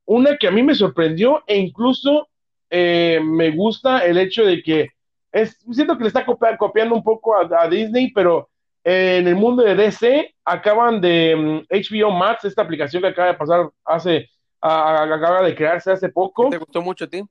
una 0.05 0.37
que 0.37 0.47
a 0.47 0.51
mí 0.51 0.61
me 0.61 0.75
sorprendió 0.75 1.43
e 1.47 1.57
incluso 1.57 2.29
eh, 2.69 3.19
me 3.23 3.51
gusta 3.51 4.05
el 4.05 4.17
hecho 4.17 4.45
de 4.45 4.61
que 4.61 4.89
es, 5.31 5.57
siento 5.71 5.97
que 5.97 6.03
le 6.03 6.07
está 6.07 6.25
copiando 6.25 6.95
un 6.95 7.03
poco 7.03 7.35
a, 7.35 7.67
Disney, 7.67 8.11
pero 8.11 8.49
en 8.87 9.27
el 9.27 9.35
mundo 9.35 9.63
de 9.63 9.73
DC 9.73 10.35
acaban 10.45 11.01
de 11.01 11.65
HBO 11.71 12.11
mm, 12.11 12.17
Max, 12.19 12.45
esta 12.45 12.61
aplicación 12.61 13.01
que 13.01 13.09
acaba 13.09 13.29
de 13.29 13.33
pasar 13.33 13.67
hace, 13.83 14.29
acaba 14.61 15.41
de 15.41 15.55
crearse 15.55 15.91
hace 15.91 16.09
poco. 16.09 16.51
¿Te 16.51 16.59
gustó 16.59 16.83
mucho 16.83 17.05
a 17.05 17.07
ti? 17.07 17.23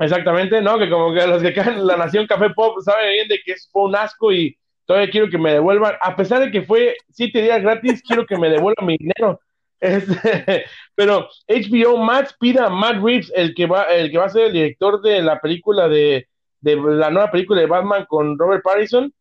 Exactamente, 0.00 0.60
¿no? 0.60 0.80
Que 0.80 0.90
como 0.90 1.14
que 1.14 1.24
los 1.24 1.40
que 1.40 1.54
caen 1.54 1.86
la 1.86 1.96
Nación 1.96 2.26
Café 2.26 2.50
Pop 2.50 2.80
saben 2.80 3.12
bien 3.12 3.28
de 3.28 3.38
que 3.44 3.54
fue 3.70 3.84
un 3.84 3.94
asco 3.94 4.32
y 4.32 4.58
todavía 4.84 5.08
quiero 5.08 5.30
que 5.30 5.38
me 5.38 5.52
devuelvan, 5.52 5.94
a 6.00 6.16
pesar 6.16 6.40
de 6.40 6.50
que 6.50 6.62
fue 6.62 6.96
siete 7.10 7.40
días 7.40 7.62
gratis, 7.62 8.02
quiero 8.04 8.26
que 8.26 8.36
me 8.36 8.50
devuelvan 8.50 8.86
mi 8.86 8.96
dinero. 8.98 9.40
Este, 9.82 10.64
pero 10.94 11.28
HBO 11.48 11.96
Max 11.96 12.36
pide 12.38 12.60
a 12.60 12.68
Matt 12.68 13.02
Reeves, 13.02 13.32
el 13.34 13.52
que 13.52 13.66
va, 13.66 13.82
el 13.82 14.12
que 14.12 14.18
va 14.18 14.26
a 14.26 14.28
ser 14.28 14.46
el 14.46 14.52
director 14.52 15.02
de 15.02 15.20
la 15.20 15.40
película 15.40 15.88
de, 15.88 16.28
de 16.60 16.76
la 16.76 17.10
nueva 17.10 17.32
película 17.32 17.60
de 17.60 17.66
Batman 17.66 18.06
con 18.08 18.38
Robert 18.38 18.62
Pattinson, 18.62 19.12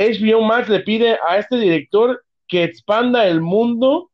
HBO 0.00 0.40
Max 0.40 0.68
le 0.68 0.80
pide 0.80 1.18
a 1.28 1.36
este 1.36 1.56
director 1.56 2.24
que 2.48 2.64
expanda 2.64 3.26
el 3.26 3.42
mundo 3.42 4.10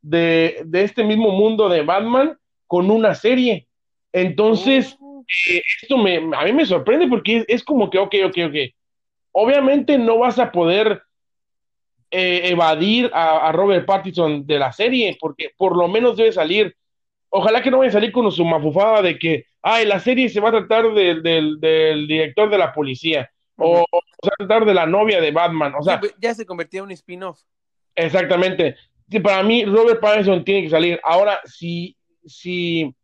de, 0.00 0.62
de 0.64 0.82
este 0.82 1.04
mismo 1.04 1.30
mundo 1.30 1.68
de 1.68 1.82
Batman 1.82 2.36
con 2.66 2.90
una 2.90 3.14
serie. 3.14 3.68
Entonces, 4.12 4.96
oh. 4.98 5.24
eh, 5.50 5.62
esto 5.82 5.98
me, 5.98 6.16
a 6.16 6.44
mí 6.44 6.52
me 6.52 6.64
sorprende 6.64 7.06
porque 7.06 7.44
es, 7.46 7.62
como 7.62 7.90
que, 7.90 7.98
ok, 7.98 8.14
ok, 8.26 8.38
ok. 8.46 8.56
Obviamente 9.32 9.98
no 9.98 10.18
vas 10.18 10.38
a 10.38 10.50
poder 10.50 11.02
eh, 12.10 12.42
evadir 12.44 13.10
a, 13.12 13.52
Robert 13.52 13.84
Pattinson 13.84 14.46
de 14.46 14.58
la 14.58 14.72
serie, 14.72 15.18
porque 15.20 15.50
por 15.56 15.76
lo 15.76 15.86
menos 15.86 16.16
debe 16.16 16.32
salir. 16.32 16.74
Ojalá 17.28 17.60
que 17.62 17.70
no 17.70 17.78
vaya 17.78 17.90
a 17.90 17.92
salir 17.92 18.12
con 18.12 18.30
su 18.32 18.44
mafufada 18.44 19.02
de 19.02 19.18
que, 19.18 19.44
ay, 19.60 19.84
la 19.84 20.00
serie 20.00 20.30
se 20.30 20.40
va 20.40 20.48
a 20.48 20.52
tratar 20.52 20.94
del 20.94 21.60
director 21.60 22.48
de 22.48 22.56
la 22.56 22.72
policía, 22.72 23.28
o, 23.56 23.80
a 23.82 24.36
tratar 24.36 24.64
de 24.64 24.74
la 24.74 24.86
novia 24.86 25.20
de 25.20 25.30
Batman. 25.30 25.74
O 25.78 25.82
sea, 25.82 26.00
ya 26.18 26.34
se 26.34 26.46
convirtió 26.46 26.80
en 26.80 26.86
un 26.86 26.92
spin-off. 26.92 27.40
Exactamente. 27.94 28.76
para 29.22 29.42
mí, 29.42 29.64
Robert 29.64 30.00
Pattinson 30.00 30.44
tiene 30.44 30.62
que 30.62 30.70
salir. 30.70 31.00
Ahora, 31.02 31.40
si, 31.44 31.96
si, 32.24 32.94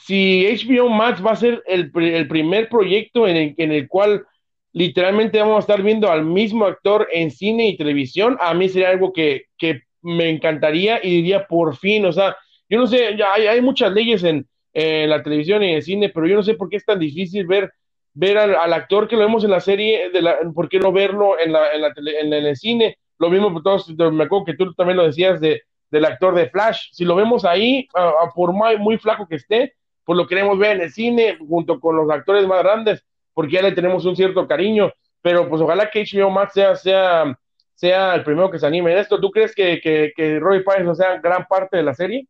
si 0.00 0.46
HBO 0.46 0.88
Max 0.88 1.24
va 1.24 1.32
a 1.32 1.36
ser 1.36 1.62
el, 1.66 1.92
el 1.94 2.28
primer 2.28 2.68
proyecto 2.68 3.28
en 3.28 3.36
el, 3.36 3.54
en 3.58 3.72
el 3.72 3.88
cual 3.88 4.26
literalmente 4.72 5.38
vamos 5.38 5.56
a 5.56 5.60
estar 5.60 5.82
viendo 5.82 6.10
al 6.10 6.24
mismo 6.24 6.64
actor 6.64 7.08
en 7.12 7.30
cine 7.30 7.68
y 7.68 7.76
televisión, 7.76 8.36
a 8.40 8.54
mí 8.54 8.68
sería 8.68 8.90
algo 8.90 9.12
que, 9.12 9.44
que 9.58 9.82
me 10.00 10.30
encantaría 10.30 10.98
y 11.02 11.16
diría 11.16 11.46
por 11.46 11.76
fin, 11.76 12.06
o 12.06 12.12
sea, 12.12 12.36
yo 12.68 12.78
no 12.78 12.86
sé, 12.86 13.16
ya 13.16 13.34
hay, 13.34 13.46
hay 13.46 13.60
muchas 13.60 13.92
leyes 13.92 14.24
en, 14.24 14.46
la 14.74 15.22
televisión 15.22 15.62
y 15.62 15.68
en 15.68 15.74
el 15.76 15.82
cine, 15.82 16.08
pero 16.08 16.26
yo 16.26 16.34
no 16.34 16.42
sé 16.42 16.54
por 16.54 16.70
qué 16.70 16.76
es 16.76 16.86
tan 16.86 16.98
difícil 16.98 17.46
ver 17.46 17.70
ver 18.14 18.38
al, 18.38 18.72
actor 18.72 19.08
que 19.08 19.16
lo 19.16 19.22
vemos 19.22 19.44
en 19.44 19.50
la 19.50 19.60
serie, 19.60 20.10
de 20.10 20.22
la, 20.22 20.38
¿por 20.54 20.68
qué 20.68 20.78
no 20.78 20.92
verlo 20.92 21.38
en, 21.38 21.52
la, 21.52 21.72
en, 21.72 21.80
la 21.80 21.92
en, 22.20 22.32
el 22.32 22.56
cine? 22.56 22.98
Lo 23.18 23.30
mismo, 23.30 23.62
todos, 23.62 23.88
me 23.88 24.24
acuerdo 24.24 24.44
que 24.46 24.54
tú 24.54 24.72
también 24.74 24.96
lo 24.96 25.04
decías 25.04 25.40
de, 25.40 25.62
del 25.90 26.04
actor 26.04 26.34
de 26.34 26.50
Flash. 26.50 26.88
Si 26.92 27.04
lo 27.04 27.14
vemos 27.14 27.44
ahí, 27.44 27.86
por 28.34 28.52
muy, 28.52 28.76
muy 28.78 28.98
flaco 28.98 29.26
que 29.26 29.36
esté, 29.36 29.74
pues 30.04 30.16
lo 30.16 30.26
queremos 30.26 30.58
ver 30.58 30.76
en 30.76 30.82
el 30.82 30.92
cine 30.92 31.38
junto 31.38 31.78
con 31.78 31.96
los 31.96 32.10
actores 32.10 32.46
más 32.46 32.62
grandes 32.62 33.04
porque 33.34 33.54
ya 33.54 33.62
le 33.62 33.72
tenemos 33.72 34.04
un 34.04 34.16
cierto 34.16 34.46
cariño, 34.46 34.92
pero 35.20 35.48
pues 35.48 35.60
ojalá 35.62 35.90
que 35.90 36.04
HBO 36.04 36.30
Max 36.30 36.52
sea, 36.54 36.76
sea, 36.76 37.38
sea 37.74 38.14
el 38.14 38.24
primero 38.24 38.50
que 38.50 38.58
se 38.58 38.66
anime 38.66 38.92
en 38.92 38.98
esto. 38.98 39.20
¿Tú 39.20 39.30
crees 39.30 39.54
que, 39.54 39.80
que, 39.80 40.12
que 40.14 40.38
Roy 40.38 40.62
Pattinson 40.62 40.96
sea 40.96 41.18
gran 41.18 41.46
parte 41.46 41.76
de 41.76 41.82
la 41.82 41.94
serie? 41.94 42.26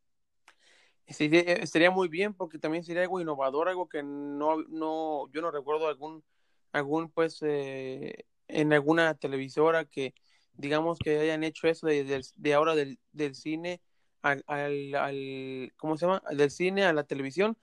Eh, 1.18 1.66
sería 1.66 1.90
muy 1.90 2.08
bien 2.08 2.34
porque 2.34 2.58
también 2.58 2.84
sería 2.84 3.02
algo 3.02 3.20
innovador, 3.20 3.68
algo 3.68 3.88
que 3.88 4.02
no, 4.02 4.62
no 4.68 5.30
yo 5.30 5.40
no 5.40 5.50
recuerdo 5.50 5.88
algún, 5.88 6.24
algún 6.72 7.10
pues, 7.10 7.38
eh, 7.42 8.24
en 8.48 8.72
alguna 8.72 9.14
televisora 9.14 9.84
que 9.84 10.14
digamos 10.54 10.98
que 10.98 11.18
hayan 11.18 11.44
hecho 11.44 11.68
eso 11.68 11.86
de, 11.86 12.22
de, 12.36 12.54
ahora 12.54 12.74
del, 12.74 12.98
del 13.12 13.34
cine 13.34 13.80
al, 14.20 14.44
al, 14.46 14.94
al, 14.94 15.72
¿cómo 15.76 15.96
se 15.96 16.06
llama? 16.06 16.22
Del 16.30 16.50
cine 16.50 16.84
a 16.84 16.92
la 16.92 17.04
televisión 17.04 17.56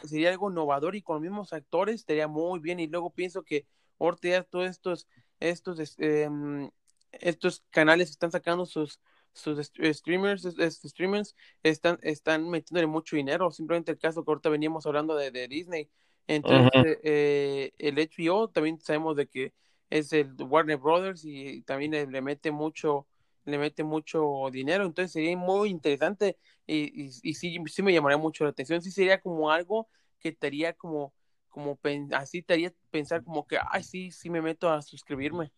sería, 0.00 0.30
algo 0.30 0.50
innovador 0.50 0.96
y 0.96 1.02
con 1.02 1.16
los 1.16 1.22
mismos 1.22 1.52
actores 1.52 1.96
estaría 1.96 2.28
muy 2.28 2.60
bien. 2.60 2.80
Y 2.80 2.86
luego 2.86 3.10
pienso 3.10 3.42
que 3.42 3.66
Ortega, 3.98 4.42
todos 4.44 4.70
estos, 4.70 5.06
estos, 5.40 5.94
em, 5.98 6.70
estos 7.12 7.62
canales 7.70 8.10
están 8.10 8.30
sacando 8.30 8.64
sus, 8.64 9.00
sus 9.32 9.58
streamers, 9.66 10.42
streamers 10.42 11.34
están, 11.62 11.98
están 12.02 12.48
metiéndole 12.48 12.86
mucho 12.86 13.16
dinero. 13.16 13.50
Simplemente 13.50 13.92
el 13.92 13.98
caso 13.98 14.24
que 14.24 14.30
ahorita 14.30 14.48
veníamos 14.48 14.86
hablando 14.86 15.16
de, 15.16 15.30
de 15.30 15.48
Disney. 15.48 15.88
Entonces, 16.26 16.98
eh, 17.02 17.72
el 17.78 17.96
HBO 17.98 18.48
también 18.48 18.78
sabemos 18.80 19.16
de 19.16 19.26
que 19.26 19.52
es 19.90 20.12
el 20.12 20.34
Warner 20.38 20.78
Brothers 20.78 21.24
y 21.24 21.62
también 21.62 21.92
le 22.10 22.20
mete 22.22 22.50
mucho 22.50 23.06
le 23.44 23.58
mete 23.58 23.82
mucho 23.82 24.48
dinero, 24.52 24.84
entonces 24.84 25.12
sería 25.12 25.36
muy 25.36 25.70
interesante 25.70 26.36
y, 26.66 27.06
y, 27.06 27.34
sí, 27.34 27.58
sí 27.66 27.82
me 27.82 27.92
llamaría 27.92 28.18
mucho 28.18 28.44
la 28.44 28.50
atención, 28.50 28.80
sí 28.80 28.90
sería 28.90 29.20
como 29.20 29.50
algo 29.50 29.88
que 30.20 30.32
te 30.32 30.46
haría 30.46 30.72
como, 30.74 31.12
como 31.48 31.78
así 32.12 32.42
te 32.42 32.54
haría 32.54 32.72
pensar 32.90 33.24
como 33.24 33.46
que, 33.46 33.58
ay, 33.70 33.82
sí, 33.82 34.10
sí 34.12 34.30
me 34.30 34.40
meto 34.40 34.70
a 34.70 34.80
suscribirme. 34.80 35.50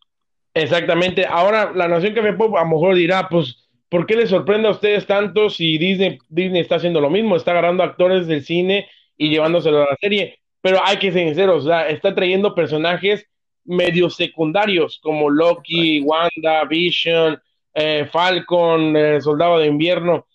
Exactamente, 0.53 1.25
ahora 1.25 1.71
la 1.73 1.87
Nación 1.87 2.13
que 2.13 2.33
Pop 2.33 2.55
a 2.55 2.63
lo 2.63 2.69
mejor 2.69 2.95
dirá, 2.95 3.27
pues, 3.29 3.64
¿por 3.95 4.05
qué 4.05 4.17
les 4.17 4.29
sorprende 4.29 4.67
a 4.67 4.71
ustedes 4.71 5.07
tanto 5.07 5.49
si 5.49 5.77
Disney, 5.77 6.17
Disney 6.27 6.59
está 6.59 6.75
haciendo 6.75 6.99
lo 6.99 7.09
mismo? 7.09 7.37
Está 7.37 7.51
agarrando 7.51 7.81
actores 7.81 8.27
del 8.27 8.43
cine 8.43 8.89
y 9.15 9.29
llevándoselo 9.29 9.83
a 9.83 9.91
la 9.91 9.95
serie, 10.01 10.37
pero 10.59 10.81
hay 10.83 10.97
que 10.97 11.13
ser 11.13 11.25
sinceros, 11.27 11.63
o 11.63 11.67
sea, 11.69 11.87
está 11.87 12.13
trayendo 12.13 12.53
personajes 12.53 13.25
medio 13.63 14.09
secundarios 14.09 14.99
como 15.01 15.29
Loki, 15.29 16.01
Wanda, 16.01 16.65
Vision, 16.69 17.41
eh, 17.73 18.05
Falcon, 18.11 18.97
eh, 18.97 19.21
Soldado 19.21 19.59
de 19.59 19.67
Invierno. 19.67 20.27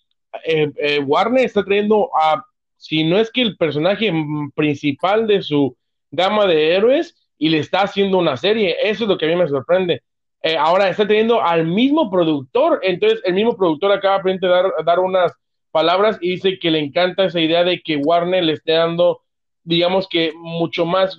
Eh, 0.43 0.99
Warner 1.05 1.45
está 1.45 1.63
trayendo 1.63 2.09
a, 2.19 2.43
si 2.77 3.03
no 3.03 3.19
es 3.19 3.29
que 3.29 3.43
el 3.43 3.57
personaje 3.57 4.11
principal 4.55 5.27
de 5.27 5.43
su 5.43 5.77
gama 6.09 6.47
de 6.47 6.73
héroes, 6.73 7.15
y 7.37 7.49
le 7.49 7.59
está 7.59 7.83
haciendo 7.83 8.17
una 8.17 8.37
serie. 8.37 8.75
Eso 8.81 9.03
es 9.03 9.09
lo 9.09 9.19
que 9.19 9.25
a 9.27 9.29
mí 9.29 9.35
me 9.35 9.47
sorprende. 9.47 10.01
Ahora 10.57 10.89
está 10.89 11.07
teniendo 11.07 11.41
al 11.41 11.67
mismo 11.67 12.09
productor, 12.09 12.79
entonces 12.83 13.21
el 13.25 13.33
mismo 13.33 13.55
productor 13.55 13.91
acaba 13.91 14.21
de 14.23 14.39
dar, 14.39 14.65
dar 14.83 14.99
unas 14.99 15.31
palabras 15.71 16.17
y 16.21 16.31
dice 16.31 16.59
que 16.59 16.71
le 16.71 16.79
encanta 16.79 17.25
esa 17.25 17.39
idea 17.39 17.63
de 17.63 17.81
que 17.81 17.97
Warner 17.97 18.43
le 18.43 18.53
esté 18.53 18.73
dando, 18.73 19.21
digamos 19.63 20.07
que 20.07 20.31
mucho 20.35 20.85
más 20.85 21.17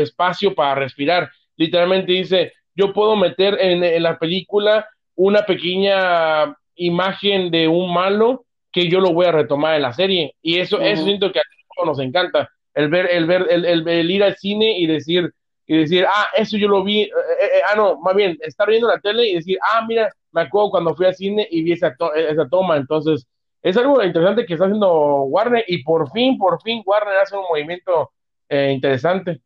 espacio 0.00 0.54
para 0.54 0.74
respirar. 0.74 1.30
Literalmente 1.56 2.12
dice, 2.12 2.52
yo 2.74 2.92
puedo 2.92 3.16
meter 3.16 3.58
en, 3.60 4.02
la 4.02 4.18
película 4.18 4.88
una 5.14 5.44
pequeña 5.44 6.56
imagen 6.74 7.50
de 7.50 7.68
un 7.68 7.92
malo 7.92 8.44
que 8.72 8.88
yo 8.88 9.00
lo 9.00 9.12
voy 9.12 9.26
a 9.26 9.32
retomar 9.32 9.76
en 9.76 9.82
la 9.82 9.92
serie. 9.92 10.34
Y 10.42 10.58
eso, 10.58 10.80
eso 10.80 11.04
siento 11.04 11.30
que 11.30 11.40
a 11.40 11.42
todos 11.76 11.98
nos 11.98 12.04
encanta. 12.04 12.50
El 12.74 12.88
ver, 12.88 13.08
el 13.10 13.26
ver, 13.26 13.46
el, 13.50 13.86
el, 13.86 14.10
ir 14.10 14.24
al 14.24 14.36
cine 14.36 14.78
y 14.78 14.86
decir, 14.86 15.30
y 15.72 15.78
decir, 15.78 16.04
ah, 16.06 16.26
eso 16.36 16.58
yo 16.58 16.68
lo 16.68 16.84
vi, 16.84 17.04
eh, 17.04 17.06
eh, 17.06 17.46
eh, 17.54 17.60
ah, 17.66 17.74
no, 17.74 17.98
más 17.98 18.14
bien, 18.14 18.36
estar 18.42 18.68
viendo 18.68 18.86
la 18.88 19.00
tele 19.00 19.26
y 19.26 19.36
decir, 19.36 19.58
ah, 19.62 19.82
mira, 19.88 20.12
me 20.30 20.42
acuerdo 20.42 20.70
cuando 20.70 20.94
fui 20.94 21.06
al 21.06 21.14
cine 21.14 21.48
y 21.50 21.62
vi 21.62 21.72
esa, 21.72 21.96
esa 22.14 22.46
toma. 22.46 22.76
Entonces, 22.76 23.26
es 23.62 23.74
algo 23.78 24.02
interesante 24.02 24.44
que 24.44 24.52
está 24.52 24.66
haciendo 24.66 25.22
Warner 25.22 25.64
y 25.66 25.82
por 25.82 26.10
fin, 26.10 26.36
por 26.36 26.60
fin, 26.60 26.82
Warner 26.84 27.16
hace 27.16 27.36
un 27.36 27.44
movimiento 27.48 28.12
interesante. 28.50 29.40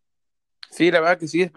Sí, 0.69 0.91
la 0.91 0.99
verdad 0.99 1.17
que 1.17 1.29
sí, 1.29 1.49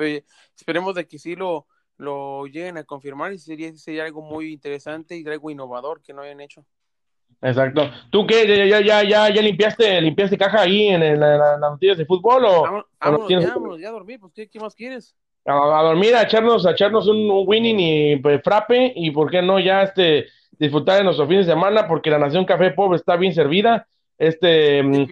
esperemos 0.56 0.94
de 0.94 1.08
que 1.08 1.18
sí 1.18 1.36
lo, 1.36 1.66
lo 1.98 2.46
lleguen 2.46 2.78
a 2.78 2.84
confirmar 2.84 3.34
y 3.34 3.40
sería, 3.40 3.76
sería 3.76 4.04
algo 4.04 4.22
muy 4.22 4.54
interesante 4.54 5.18
y 5.18 5.28
algo 5.28 5.50
innovador 5.50 6.00
que 6.04 6.14
no 6.14 6.22
hayan 6.22 6.42
hecho. 6.42 6.64
Exacto. 7.42 7.90
¿Tú 8.10 8.28
qué? 8.28 8.68
¿Ya, 8.68 8.82
ya, 8.82 9.04
ya, 9.04 9.30
ya 9.34 9.42
limpiaste, 9.42 10.02
limpiaste 10.02 10.38
caja 10.38 10.62
ahí 10.62 10.88
en, 10.88 11.20
las 11.20 11.60
noticias 11.60 11.98
de 11.98 12.06
fútbol 12.06 12.46
o, 12.46 12.84
vámonos, 13.00 13.30
ya, 13.80 13.90
a 13.90 13.92
dormir, 13.92 14.20
pues 14.20 14.34
¿qué, 14.34 14.60
más 14.60 14.76
quieres? 14.76 15.16
A, 15.46 15.82
dormir, 15.84 16.16
a 16.16 16.24
echarnos, 16.24 16.66
a 16.66 16.72
echarnos 16.72 17.08
un, 17.08 17.30
winning 17.48 17.80
y 17.80 18.16
pues, 18.18 18.42
frappe 18.44 18.92
y 18.96 19.12
por 19.12 19.32
qué 19.32 19.42
no 19.42 19.60
ya 19.60 19.84
este 19.84 20.28
disfrutar 20.52 20.98
de 20.98 21.06
nuestro 21.06 21.26
fin 21.28 21.38
de 21.38 21.46
semana 21.46 21.88
porque 21.88 22.10
la 22.10 22.20
Nación 22.20 22.46
Café 22.46 22.72
Pobre 22.72 22.98
está 22.98 23.16
bien 23.16 23.34
servida. 23.34 23.88
Este, 24.18 24.84
mm, 24.84 25.08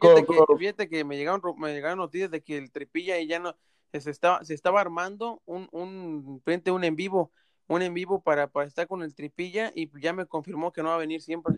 fíjate, 0.60 0.90
que, 0.90 1.06
me 1.06 1.16
llegaron 1.16 1.42
me 1.58 1.74
llegaron 1.74 2.00
noticias 2.00 2.30
de 2.30 2.42
que 2.42 2.58
el 2.58 2.72
tripilla 2.72 3.18
y 3.20 3.28
ya 3.28 3.40
no 3.40 3.56
se 3.94 4.12
estaba, 4.12 4.44
se 4.44 4.54
estaba 4.54 4.82
armando 4.82 5.42
un, 5.46 5.70
un, 5.72 6.42
frente 6.44 6.72
un 6.72 6.84
en 6.84 6.96
vivo, 6.96 7.32
un 7.68 7.82
en 7.82 7.94
vivo 7.94 8.22
para, 8.22 8.48
para 8.48 8.68
estar 8.68 8.86
con 8.88 9.02
el 9.02 9.16
tripilla 9.16 9.72
y 9.74 9.90
ya 10.00 10.14
me 10.14 10.26
confirmó 10.26 10.72
que 10.72 10.84
no 10.84 10.90
va 10.90 10.96
a 10.96 11.00
venir 11.00 11.22
siempre. 11.22 11.56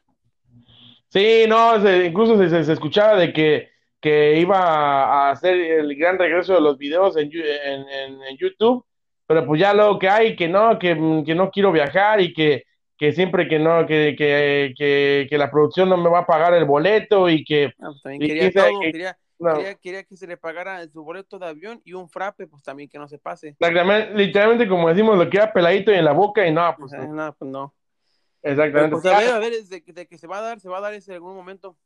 Sí, 1.10 1.46
no, 1.48 1.76
incluso 2.04 2.38
se, 2.38 2.64
se, 2.64 2.72
escuchaba 2.72 3.18
de 3.18 3.34
que, 3.34 3.70
que 4.00 4.40
iba 4.40 4.58
a 4.58 5.32
hacer 5.32 5.56
el 5.56 5.96
gran 5.96 6.20
regreso 6.20 6.54
de 6.54 6.62
los 6.62 6.78
videos 6.78 7.18
en, 7.18 7.32
en, 7.34 8.22
en, 8.24 8.38
YouTube, 8.38 8.86
pero 9.26 9.46
pues 9.46 9.60
ya 9.60 9.74
lo 9.74 9.98
que 9.98 10.08
hay, 10.08 10.36
que 10.36 10.48
no, 10.48 10.78
que, 10.78 10.90
que 11.26 11.36
no 11.36 11.50
quiero 11.50 11.72
viajar 11.72 12.22
y 12.22 12.32
que, 12.32 12.64
que 12.96 13.12
siempre 13.12 13.48
que 13.48 13.58
no, 13.58 13.88
que, 13.88 14.16
que, 14.16 14.74
que, 14.78 15.28
que, 15.28 15.38
la 15.38 15.50
producción 15.50 15.90
no 15.90 15.98
me 15.98 16.10
va 16.10 16.20
a 16.20 16.28
pagar 16.28 16.54
el 16.54 16.66
boleto 16.66 17.28
y 17.28 17.44
que... 17.44 17.74
Ah, 17.80 17.88
pues 17.88 18.02
también 18.04 18.22
quería, 18.22 18.52
todo, 18.52 18.80
quería, 18.80 19.18
Quería, 19.82 20.04
que 20.04 20.18
se 20.18 20.28
le 20.28 20.36
pagara 20.36 20.86
su 20.90 21.02
boleto 21.02 21.40
de 21.40 21.48
avión 21.48 21.82
y 21.86 21.94
un 21.94 22.10
frappe, 22.10 22.46
pues 22.46 22.62
también 22.62 22.90
que 22.90 23.00
no 23.00 23.08
se 23.08 23.18
pase. 23.18 23.56
Literalmente, 24.14 24.68
como 24.68 24.90
decimos, 24.90 25.18
lo 25.18 25.30
queda 25.30 25.54
peladito 25.54 25.92
en 25.92 26.04
la 26.04 26.12
boca 26.12 26.46
y 26.46 26.52
no, 26.52 26.76
pues, 26.78 26.92
no. 26.92 27.36
pues 27.38 27.50
no. 27.50 27.74
Exactamente. 28.42 28.96
Pues 28.96 29.06
a 29.06 29.20
ver, 29.20 29.30
a 29.30 29.40
ver, 29.40 29.64
de, 29.64 29.82
de, 29.82 30.08
que 30.08 30.18
se 30.18 30.28
va 30.28 30.40
a 30.40 30.42
dar, 30.42 30.60
se 30.60 30.70
va 30.70 30.78
a 30.78 30.82
dar 30.82 30.94
ese 30.94 31.12
en 31.12 31.16
algún 31.16 31.36
momento. 31.36 31.78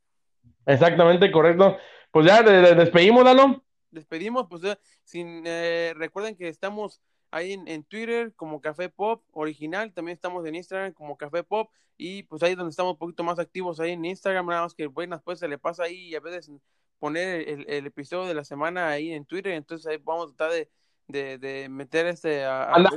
Exactamente, 0.66 1.32
correcto. 1.32 1.78
Pues 2.12 2.26
ya 2.26 2.44
de, 2.44 2.62
de, 2.62 2.76
despedimos, 2.76 3.24
Dano. 3.24 3.64
Despedimos, 3.92 4.48
pues 4.50 4.62
sin, 5.04 5.44
eh, 5.46 5.94
recuerden 5.96 6.36
que 6.36 6.48
estamos 6.48 7.02
ahí 7.32 7.54
en, 7.54 7.68
en, 7.68 7.84
Twitter 7.84 8.34
como 8.36 8.62
Café 8.62 8.90
Pop 8.90 9.24
original, 9.32 9.92
también 9.94 10.16
estamos 10.16 10.46
en 10.46 10.56
Instagram 10.56 10.94
como 10.94 11.18
Café 11.18 11.44
Pop 11.44 11.70
y 11.98 12.24
pues 12.24 12.44
ahí 12.44 12.52
es 12.52 12.58
donde 12.58 12.72
estamos 12.72 12.94
un 12.94 13.00
poquito 13.00 13.24
más 13.24 13.40
activos 13.40 13.80
ahí 13.80 13.92
en 13.92 14.06
Instagram, 14.06 14.48
nada 14.48 14.62
más 14.62 14.74
que 14.74 14.88
buenas 14.88 15.22
pues 15.24 15.40
se 15.40 15.48
le 15.48 15.58
pasa 15.58 15.84
ahí 15.84 16.10
y 16.10 16.16
a 16.16 16.20
veces 16.20 16.52
poner 17.00 17.48
el, 17.48 17.66
el, 17.68 17.86
episodio 17.88 18.28
de 18.28 18.34
la 18.34 18.44
semana 18.44 18.90
ahí 18.90 19.12
en 19.12 19.26
Twitter, 19.26 19.54
entonces 19.54 19.88
ahí 19.88 19.98
vamos 20.04 20.32
a 20.32 20.36
tratar 20.36 20.54
de, 20.54 20.70
de, 21.08 21.38
de 21.38 21.70
meter 21.70 22.08
este 22.08 22.46
a, 22.46 22.64
a 22.64 22.76
Anda, 22.76 22.92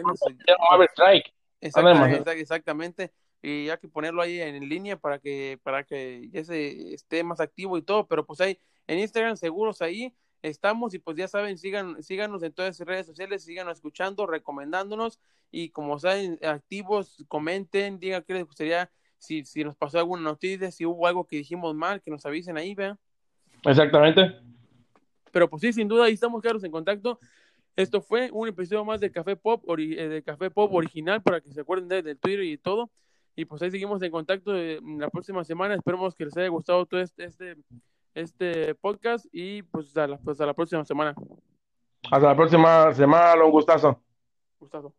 strike. 0.93 1.33
Exactamente, 1.61 2.33
exactamente, 2.33 3.13
y 3.47 3.71
hay 3.71 3.79
que 3.79 3.87
ponerlo 3.87 4.23
ahí 4.23 4.41
en 4.41 4.69
línea 4.69 4.99
para 4.99 5.21
que 5.21 5.61
para 5.63 5.85
que 5.85 6.29
ya 6.33 6.43
se 6.43 6.95
esté 6.95 7.23
más 7.23 7.39
activo 7.39 7.79
y 7.79 7.83
todo, 7.83 8.07
pero 8.09 8.27
pues 8.27 8.41
ahí 8.41 8.59
en 8.89 8.99
Instagram 8.99 9.37
seguros 9.37 9.81
ahí 9.83 10.13
estamos 10.43 10.95
y 10.95 10.99
pues 10.99 11.17
ya 11.17 11.29
saben, 11.29 11.57
sigan, 11.57 12.03
síganos 12.03 12.43
en 12.43 12.53
todas 12.53 12.79
las 12.79 12.89
redes 12.89 13.07
sociales, 13.07 13.45
síganos 13.45 13.75
escuchando, 13.75 14.27
recomendándonos 14.27 15.21
y 15.53 15.71
como 15.71 15.99
saben, 16.01 16.41
activos, 16.43 17.25
comenten, 17.29 18.01
digan 18.01 18.25
qué 18.27 18.35
les 18.35 18.45
gustaría, 18.45 18.91
si, 19.17 19.45
si 19.45 19.63
nos 19.63 19.77
pasó 19.77 19.99
alguna 19.99 20.23
noticia, 20.23 20.73
si 20.73 20.85
hubo 20.85 21.07
algo 21.07 21.27
que 21.27 21.37
dijimos 21.37 21.73
mal, 21.75 22.03
que 22.03 22.11
nos 22.11 22.27
avisen 22.27 22.57
ahí, 22.57 22.75
vean. 22.75 22.99
Exactamente. 23.65 24.37
Pero 25.31 25.49
pues 25.49 25.63
sí, 25.63 25.73
sin 25.73 25.87
duda, 25.87 26.07
ahí 26.07 26.15
estamos 26.15 26.43
claros 26.43 26.65
en 26.65 26.73
contacto. 26.73 27.21
Esto 27.77 28.01
fue 28.01 28.31
un 28.33 28.49
episodio 28.49 28.85
más 28.85 29.01
de 29.01 29.13
Café 29.13 29.37
Pop, 29.37 29.65
eh, 29.79 30.09
de 30.09 30.23
Café 30.23 30.51
Pop 30.51 30.73
original, 30.75 31.23
para 31.23 31.41
que 31.41 31.53
se 31.53 31.61
acuerden 31.61 31.89
de, 31.89 32.03
del 32.03 32.19
Twitter 32.19 32.43
y 32.43 32.59
todo. 32.59 32.91
Y 33.37 33.45
pues 33.45 33.63
ahí 33.63 33.71
seguimos 33.71 34.03
en 34.03 34.11
contacto 34.11 34.57
eh, 34.57 34.81
la 34.99 35.11
próxima 35.11 35.45
semana. 35.45 35.75
Esperemos 35.75 36.15
que 36.15 36.25
les 36.25 36.37
haya 36.37 36.49
gustado 36.49 36.87
todo 36.87 37.01
este, 37.01 37.25
este 37.25 37.57
este 38.17 38.75
podcast 38.75 39.27
y 39.31 39.63
pues 39.63 39.95
a 39.97 40.07
la, 40.07 40.17
pues 40.17 40.41
a 40.41 40.47
la 40.47 40.55
próxima 40.55 40.85
semana. 40.85 41.15
Hasta 42.11 42.27
la 42.27 42.35
próxima 42.35 42.93
semana, 42.95 43.45
un 43.45 43.51
gustazo. 43.51 44.01
Gustazo. 44.59 44.95